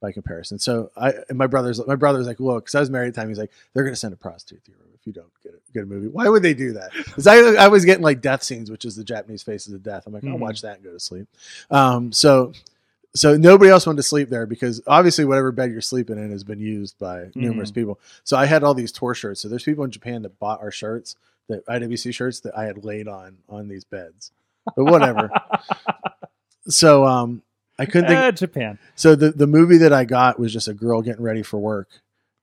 by 0.00 0.12
comparison. 0.12 0.58
So 0.58 0.90
I 0.96 1.12
and 1.28 1.36
my 1.38 1.46
brother's 1.46 1.84
my 1.86 1.96
brother's 1.96 2.26
like, 2.26 2.40
look, 2.40 2.64
because 2.64 2.74
I 2.74 2.80
was 2.80 2.90
married 2.90 3.08
at 3.08 3.14
the 3.14 3.20
time. 3.20 3.28
He's 3.28 3.38
like, 3.38 3.50
they're 3.74 3.84
gonna 3.84 3.96
send 3.96 4.14
a 4.14 4.16
prostitute 4.16 4.64
to 4.64 4.70
your 4.70 4.78
room 4.80 4.90
if 4.94 5.06
you 5.06 5.12
don't 5.12 5.30
get 5.42 5.54
a, 5.54 5.72
get 5.72 5.82
a 5.82 5.86
movie. 5.86 6.08
Why 6.08 6.28
would 6.28 6.42
they 6.42 6.54
do 6.54 6.72
that? 6.74 6.90
Because 7.04 7.26
I 7.26 7.36
I 7.54 7.68
was 7.68 7.84
getting 7.84 8.04
like 8.04 8.20
death 8.20 8.42
scenes, 8.42 8.70
which 8.70 8.84
is 8.84 8.94
the 8.96 9.04
Japanese 9.04 9.42
faces 9.42 9.74
of 9.74 9.82
death. 9.82 10.06
I'm 10.06 10.12
like, 10.12 10.24
I'll 10.24 10.34
Mhm. 10.36 10.38
watch 10.40 10.62
that 10.62 10.76
and 10.76 10.84
go 10.84 10.92
to 10.92 11.00
sleep. 11.00 11.26
Um, 11.70 12.12
so. 12.12 12.52
So 13.16 13.36
nobody 13.38 13.70
else 13.70 13.86
wanted 13.86 13.96
to 13.96 14.02
sleep 14.02 14.28
there 14.28 14.44
because 14.46 14.82
obviously 14.86 15.24
whatever 15.24 15.50
bed 15.50 15.72
you're 15.72 15.80
sleeping 15.80 16.18
in 16.18 16.30
has 16.30 16.44
been 16.44 16.60
used 16.60 16.98
by 16.98 17.30
numerous 17.34 17.70
people. 17.70 17.98
So 18.22 18.36
I 18.36 18.44
had 18.44 18.62
all 18.62 18.74
these 18.74 18.92
tour 18.92 19.14
shirts. 19.14 19.40
So 19.40 19.48
there's 19.48 19.64
people 19.64 19.82
in 19.82 19.90
Japan 19.90 20.22
that 20.22 20.38
bought 20.38 20.60
our 20.60 20.70
shirts, 20.70 21.16
that 21.48 21.66
IWC 21.66 22.12
shirts 22.14 22.40
that 22.40 22.56
I 22.56 22.64
had 22.66 22.84
laid 22.84 23.08
on 23.08 23.38
on 23.48 23.66
these 23.66 23.82
beds. 23.82 24.30
But 24.76 24.84
whatever. 24.84 25.30
so 26.68 27.06
um 27.06 27.42
I 27.78 27.86
couldn't 27.86 28.08
think 28.08 28.18
Uh, 28.20 28.32
Japan. 28.32 28.78
so 28.96 29.14
the 29.14 29.30
the 29.30 29.46
movie 29.46 29.78
that 29.78 29.92
I 29.92 30.04
got 30.04 30.38
was 30.38 30.52
just 30.52 30.68
a 30.68 30.74
girl 30.74 31.00
getting 31.02 31.22
ready 31.22 31.42
for 31.42 31.58
work, 31.58 31.88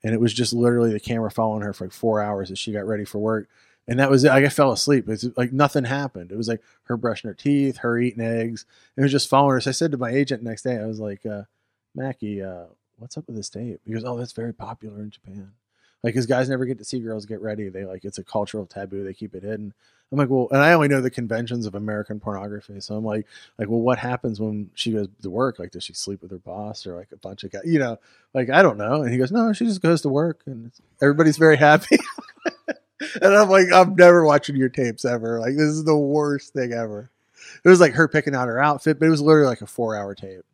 and 0.03 0.13
it 0.13 0.19
was 0.19 0.33
just 0.33 0.53
literally 0.53 0.91
the 0.93 0.99
camera 0.99 1.29
following 1.31 1.61
her 1.63 1.73
for 1.73 1.85
like 1.85 1.93
four 1.93 2.21
hours 2.21 2.51
as 2.51 2.59
she 2.59 2.71
got 2.71 2.85
ready 2.87 3.03
for 3.05 3.19
work, 3.19 3.47
and 3.87 3.99
that 3.99 4.09
was 4.09 4.23
it. 4.23 4.31
I 4.31 4.47
fell 4.49 4.71
asleep. 4.71 5.09
It's 5.09 5.25
like 5.35 5.51
nothing 5.51 5.83
happened. 5.83 6.31
It 6.31 6.37
was 6.37 6.47
like 6.47 6.61
her 6.83 6.95
brushing 6.97 7.27
her 7.27 7.33
teeth, 7.33 7.77
her 7.77 7.97
eating 7.97 8.23
eggs. 8.23 8.65
It 8.95 9.01
was 9.01 9.11
just 9.11 9.29
following 9.29 9.53
her. 9.55 9.61
So 9.61 9.69
I 9.71 9.73
said 9.73 9.91
to 9.91 9.97
my 9.97 10.11
agent 10.11 10.41
next 10.43 10.61
day, 10.63 10.77
I 10.77 10.85
was 10.85 10.99
like, 10.99 11.25
uh, 11.25 11.43
Mackie, 11.93 12.41
uh, 12.41 12.65
what's 12.97 13.17
up 13.17 13.27
with 13.27 13.35
this 13.35 13.49
tape? 13.49 13.81
He 13.85 13.93
goes, 13.93 14.03
Oh, 14.05 14.17
that's 14.17 14.31
very 14.33 14.53
popular 14.53 15.01
in 15.01 15.09
Japan. 15.09 15.51
Like, 16.05 16.13
because 16.13 16.27
guys 16.27 16.47
never 16.47 16.65
get 16.65 16.77
to 16.77 16.83
see 16.83 16.99
girls 16.99 17.25
get 17.25 17.41
ready. 17.41 17.67
They 17.67 17.83
like 17.83 18.05
it's 18.05 18.19
a 18.19 18.23
cultural 18.23 18.67
taboo. 18.67 19.03
They 19.03 19.15
keep 19.15 19.33
it 19.33 19.41
hidden. 19.41 19.73
I'm 20.11 20.19
like, 20.19 20.29
well, 20.29 20.47
and 20.51 20.61
I 20.61 20.73
only 20.73 20.87
know 20.87 21.01
the 21.01 21.09
conventions 21.09 21.65
of 21.65 21.73
American 21.73 22.19
pornography. 22.19 22.79
So 22.79 22.95
I'm 22.95 23.03
like, 23.03 23.25
like, 23.57 23.69
well, 23.69 23.79
what 23.79 23.97
happens 23.97 24.39
when 24.39 24.69
she 24.75 24.91
goes 24.91 25.07
to 25.23 25.31
work? 25.31 25.57
Like, 25.57 25.71
does 25.71 25.83
she 25.83 25.93
sleep 25.93 26.21
with 26.21 26.29
her 26.29 26.37
boss 26.37 26.85
or 26.85 26.95
like 26.95 27.11
a 27.11 27.17
bunch 27.17 27.43
of 27.43 27.51
guys? 27.51 27.63
You 27.65 27.79
know, 27.79 27.97
like 28.35 28.51
I 28.51 28.61
don't 28.61 28.77
know. 28.77 29.01
And 29.01 29.11
he 29.11 29.17
goes, 29.17 29.31
no, 29.31 29.51
she 29.51 29.65
just 29.65 29.81
goes 29.81 30.03
to 30.03 30.09
work 30.09 30.41
and 30.45 30.71
everybody's 31.01 31.37
very 31.37 31.57
happy. 31.57 31.97
and 33.19 33.33
I'm 33.35 33.49
like, 33.49 33.71
I'm 33.73 33.95
never 33.95 34.23
watching 34.23 34.57
your 34.57 34.69
tapes 34.69 35.05
ever. 35.05 35.39
Like, 35.39 35.55
this 35.55 35.69
is 35.69 35.85
the 35.85 35.97
worst 35.97 36.53
thing 36.53 36.71
ever. 36.71 37.09
It 37.63 37.69
was 37.69 37.79
like 37.79 37.93
her 37.93 38.07
picking 38.07 38.35
out 38.35 38.47
her 38.47 38.61
outfit, 38.61 38.99
but 38.99 39.07
it 39.07 39.09
was 39.09 39.21
literally 39.21 39.47
like 39.47 39.61
a 39.61 39.67
four 39.67 39.95
hour 39.95 40.13
tape. 40.13 40.45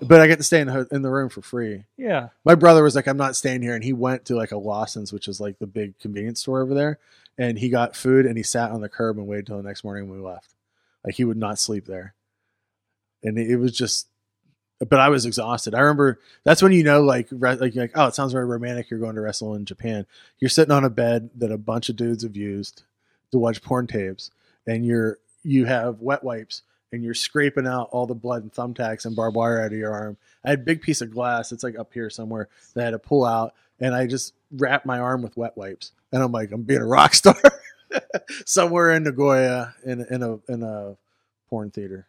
But 0.00 0.20
I 0.20 0.26
get 0.26 0.38
to 0.38 0.44
stay 0.44 0.60
in 0.60 0.68
the 0.68 0.86
in 0.90 1.02
the 1.02 1.10
room 1.10 1.28
for 1.28 1.42
free. 1.42 1.84
Yeah. 1.96 2.28
My 2.44 2.54
brother 2.54 2.82
was 2.82 2.94
like, 2.94 3.06
I'm 3.06 3.16
not 3.16 3.36
staying 3.36 3.62
here. 3.62 3.74
And 3.74 3.84
he 3.84 3.92
went 3.92 4.26
to 4.26 4.36
like 4.36 4.52
a 4.52 4.58
Lawson's, 4.58 5.12
which 5.12 5.28
is 5.28 5.40
like 5.40 5.58
the 5.58 5.66
big 5.66 5.98
convenience 5.98 6.40
store 6.40 6.62
over 6.62 6.74
there. 6.74 6.98
And 7.38 7.58
he 7.58 7.68
got 7.68 7.96
food 7.96 8.26
and 8.26 8.36
he 8.36 8.42
sat 8.42 8.70
on 8.70 8.80
the 8.80 8.88
curb 8.88 9.18
and 9.18 9.26
waited 9.26 9.46
till 9.46 9.56
the 9.56 9.62
next 9.62 9.84
morning 9.84 10.08
when 10.08 10.20
we 10.20 10.26
left. 10.26 10.54
Like 11.04 11.14
he 11.14 11.24
would 11.24 11.36
not 11.36 11.58
sleep 11.58 11.86
there. 11.86 12.14
And 13.22 13.38
it, 13.38 13.56
was 13.56 13.72
just, 13.72 14.08
but 14.80 15.00
I 15.00 15.08
was 15.08 15.24
exhausted. 15.24 15.74
I 15.74 15.80
remember 15.80 16.20
that's 16.44 16.62
when 16.62 16.72
you 16.72 16.84
know, 16.84 17.02
like, 17.02 17.26
re- 17.30 17.54
like, 17.54 17.74
like, 17.74 17.92
oh, 17.94 18.06
it 18.06 18.14
sounds 18.14 18.32
very 18.32 18.44
romantic. 18.44 18.90
You're 18.90 19.00
going 19.00 19.14
to 19.14 19.22
wrestle 19.22 19.54
in 19.54 19.64
Japan. 19.64 20.06
You're 20.38 20.50
sitting 20.50 20.72
on 20.72 20.84
a 20.84 20.90
bed 20.90 21.30
that 21.36 21.50
a 21.50 21.56
bunch 21.56 21.88
of 21.88 21.96
dudes 21.96 22.22
have 22.22 22.36
used 22.36 22.82
to 23.32 23.38
watch 23.38 23.62
porn 23.62 23.86
tapes, 23.86 24.30
and 24.66 24.84
you're 24.84 25.18
you 25.42 25.64
have 25.64 26.00
wet 26.00 26.22
wipes 26.22 26.62
and 26.94 27.04
you're 27.04 27.12
scraping 27.14 27.66
out 27.66 27.88
all 27.92 28.06
the 28.06 28.14
blood 28.14 28.42
and 28.42 28.52
thumbtacks 28.52 29.04
and 29.04 29.14
barbed 29.16 29.36
wire 29.36 29.60
out 29.60 29.72
of 29.72 29.78
your 29.78 29.92
arm. 29.92 30.16
I 30.44 30.50
had 30.50 30.60
a 30.60 30.62
big 30.62 30.80
piece 30.82 31.00
of 31.00 31.10
glass. 31.10 31.52
It's 31.52 31.62
like 31.64 31.78
up 31.78 31.92
here 31.92 32.08
somewhere 32.08 32.48
that 32.74 32.80
I 32.80 32.84
had 32.84 32.90
to 32.92 32.98
pull 32.98 33.24
out, 33.24 33.54
and 33.80 33.94
I 33.94 34.06
just 34.06 34.34
wrapped 34.52 34.86
my 34.86 34.98
arm 34.98 35.22
with 35.22 35.36
wet 35.36 35.56
wipes. 35.56 35.92
And 36.12 36.22
I'm 36.22 36.32
like, 36.32 36.52
I'm 36.52 36.62
being 36.62 36.80
a 36.80 36.86
rock 36.86 37.12
star 37.14 37.34
somewhere 38.46 38.92
in 38.92 39.02
Nagoya 39.04 39.74
in 39.84 40.04
in 40.10 40.22
a 40.22 40.38
in 40.48 40.62
a 40.62 40.96
porn 41.50 41.70
theater. 41.70 42.06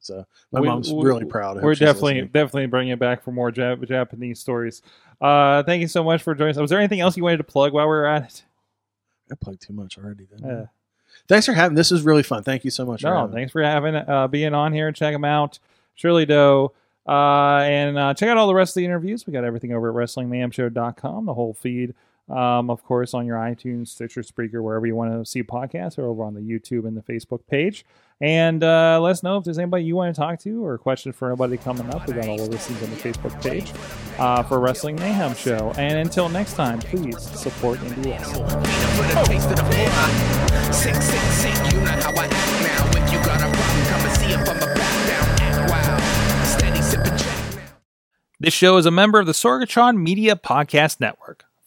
So 0.00 0.24
my 0.52 0.60
We- 0.60 0.68
mom's 0.68 0.92
we- 0.92 1.04
really 1.04 1.24
proud. 1.24 1.56
Hope 1.56 1.64
We're 1.64 1.74
definitely 1.74 2.14
listening. 2.14 2.30
definitely 2.32 2.66
bringing 2.66 2.92
it 2.92 2.98
back 2.98 3.22
for 3.22 3.32
more 3.32 3.50
Jap- 3.50 3.86
Japanese 3.88 4.38
stories. 4.40 4.82
Uh, 5.20 5.62
thank 5.64 5.80
you 5.80 5.88
so 5.88 6.04
much 6.04 6.22
for 6.22 6.34
joining 6.34 6.50
us. 6.54 6.60
Was 6.60 6.70
there 6.70 6.78
anything 6.78 7.00
else 7.00 7.16
you 7.16 7.22
wanted 7.24 7.38
to 7.38 7.44
plug 7.44 7.72
while 7.72 7.86
we 7.86 7.90
were 7.90 8.06
at 8.06 8.24
it? 8.24 8.44
I 9.30 9.34
plugged 9.34 9.62
too 9.62 9.72
much 9.72 9.98
already. 9.98 10.26
Didn't 10.26 10.48
Uh, 10.48 10.66
Thanks 11.28 11.46
for 11.46 11.52
having. 11.52 11.74
This 11.74 11.92
is 11.92 12.02
really 12.02 12.22
fun. 12.22 12.42
Thank 12.42 12.64
you 12.64 12.70
so 12.70 12.86
much. 12.86 13.02
no, 13.02 13.26
me. 13.26 13.34
thanks 13.34 13.52
for 13.52 13.62
having 13.62 13.94
uh, 13.94 14.28
being 14.28 14.54
on 14.54 14.72
here. 14.72 14.92
Check 14.92 15.12
them 15.14 15.24
out, 15.24 15.58
Shirley 15.94 16.26
Doe. 16.26 16.72
Uh, 17.06 17.58
and 17.62 17.98
uh, 17.98 18.14
check 18.14 18.28
out 18.28 18.36
all 18.36 18.48
the 18.48 18.54
rest 18.54 18.70
of 18.70 18.80
the 18.80 18.84
interviews. 18.84 19.26
We 19.26 19.32
got 19.32 19.44
everything 19.44 19.72
over 19.72 19.88
at 19.88 19.94
WrestlingMayhemShow.com, 19.94 21.26
the 21.26 21.34
whole 21.34 21.54
feed. 21.54 21.94
Um, 22.28 22.70
of 22.70 22.82
course, 22.82 23.14
on 23.14 23.24
your 23.24 23.36
iTunes, 23.36 23.88
Stitcher, 23.88 24.22
Spreaker, 24.22 24.62
wherever 24.62 24.86
you 24.86 24.96
want 24.96 25.12
to 25.12 25.24
see 25.24 25.42
podcasts, 25.42 25.96
or 25.96 26.06
over 26.06 26.24
on 26.24 26.34
the 26.34 26.40
YouTube 26.40 26.86
and 26.86 26.96
the 26.96 27.02
Facebook 27.02 27.46
page. 27.46 27.84
And 28.20 28.64
uh, 28.64 28.98
let 29.00 29.10
us 29.10 29.22
know 29.22 29.36
if 29.36 29.44
there's 29.44 29.58
anybody 29.58 29.84
you 29.84 29.94
want 29.94 30.14
to 30.14 30.20
talk 30.20 30.40
to 30.40 30.64
or 30.64 30.74
a 30.74 30.78
question 30.78 31.12
for 31.12 31.28
anybody 31.28 31.56
coming 31.56 31.88
up. 31.94 32.06
We 32.06 32.14
got 32.14 32.26
all 32.28 32.38
the 32.38 32.50
listings 32.50 32.82
on 32.82 32.90
the 32.90 32.96
Facebook 32.96 33.40
page 33.42 33.72
uh, 34.18 34.42
for 34.42 34.58
Wrestling 34.58 34.96
Mayhem 34.96 35.34
Show. 35.34 35.72
And 35.76 35.98
until 35.98 36.28
next 36.28 36.54
time, 36.54 36.80
please 36.80 37.20
support 37.20 37.78
indie 37.80 38.10
wrestling. 38.10 38.42
Of. 38.42 38.66
This 48.38 48.52
show 48.52 48.76
is 48.76 48.86
a 48.86 48.90
member 48.90 49.18
of 49.18 49.26
the 49.26 49.32
Sorgatron 49.32 49.96
Media 49.96 50.36
Podcast 50.36 51.00
Network. 51.00 51.44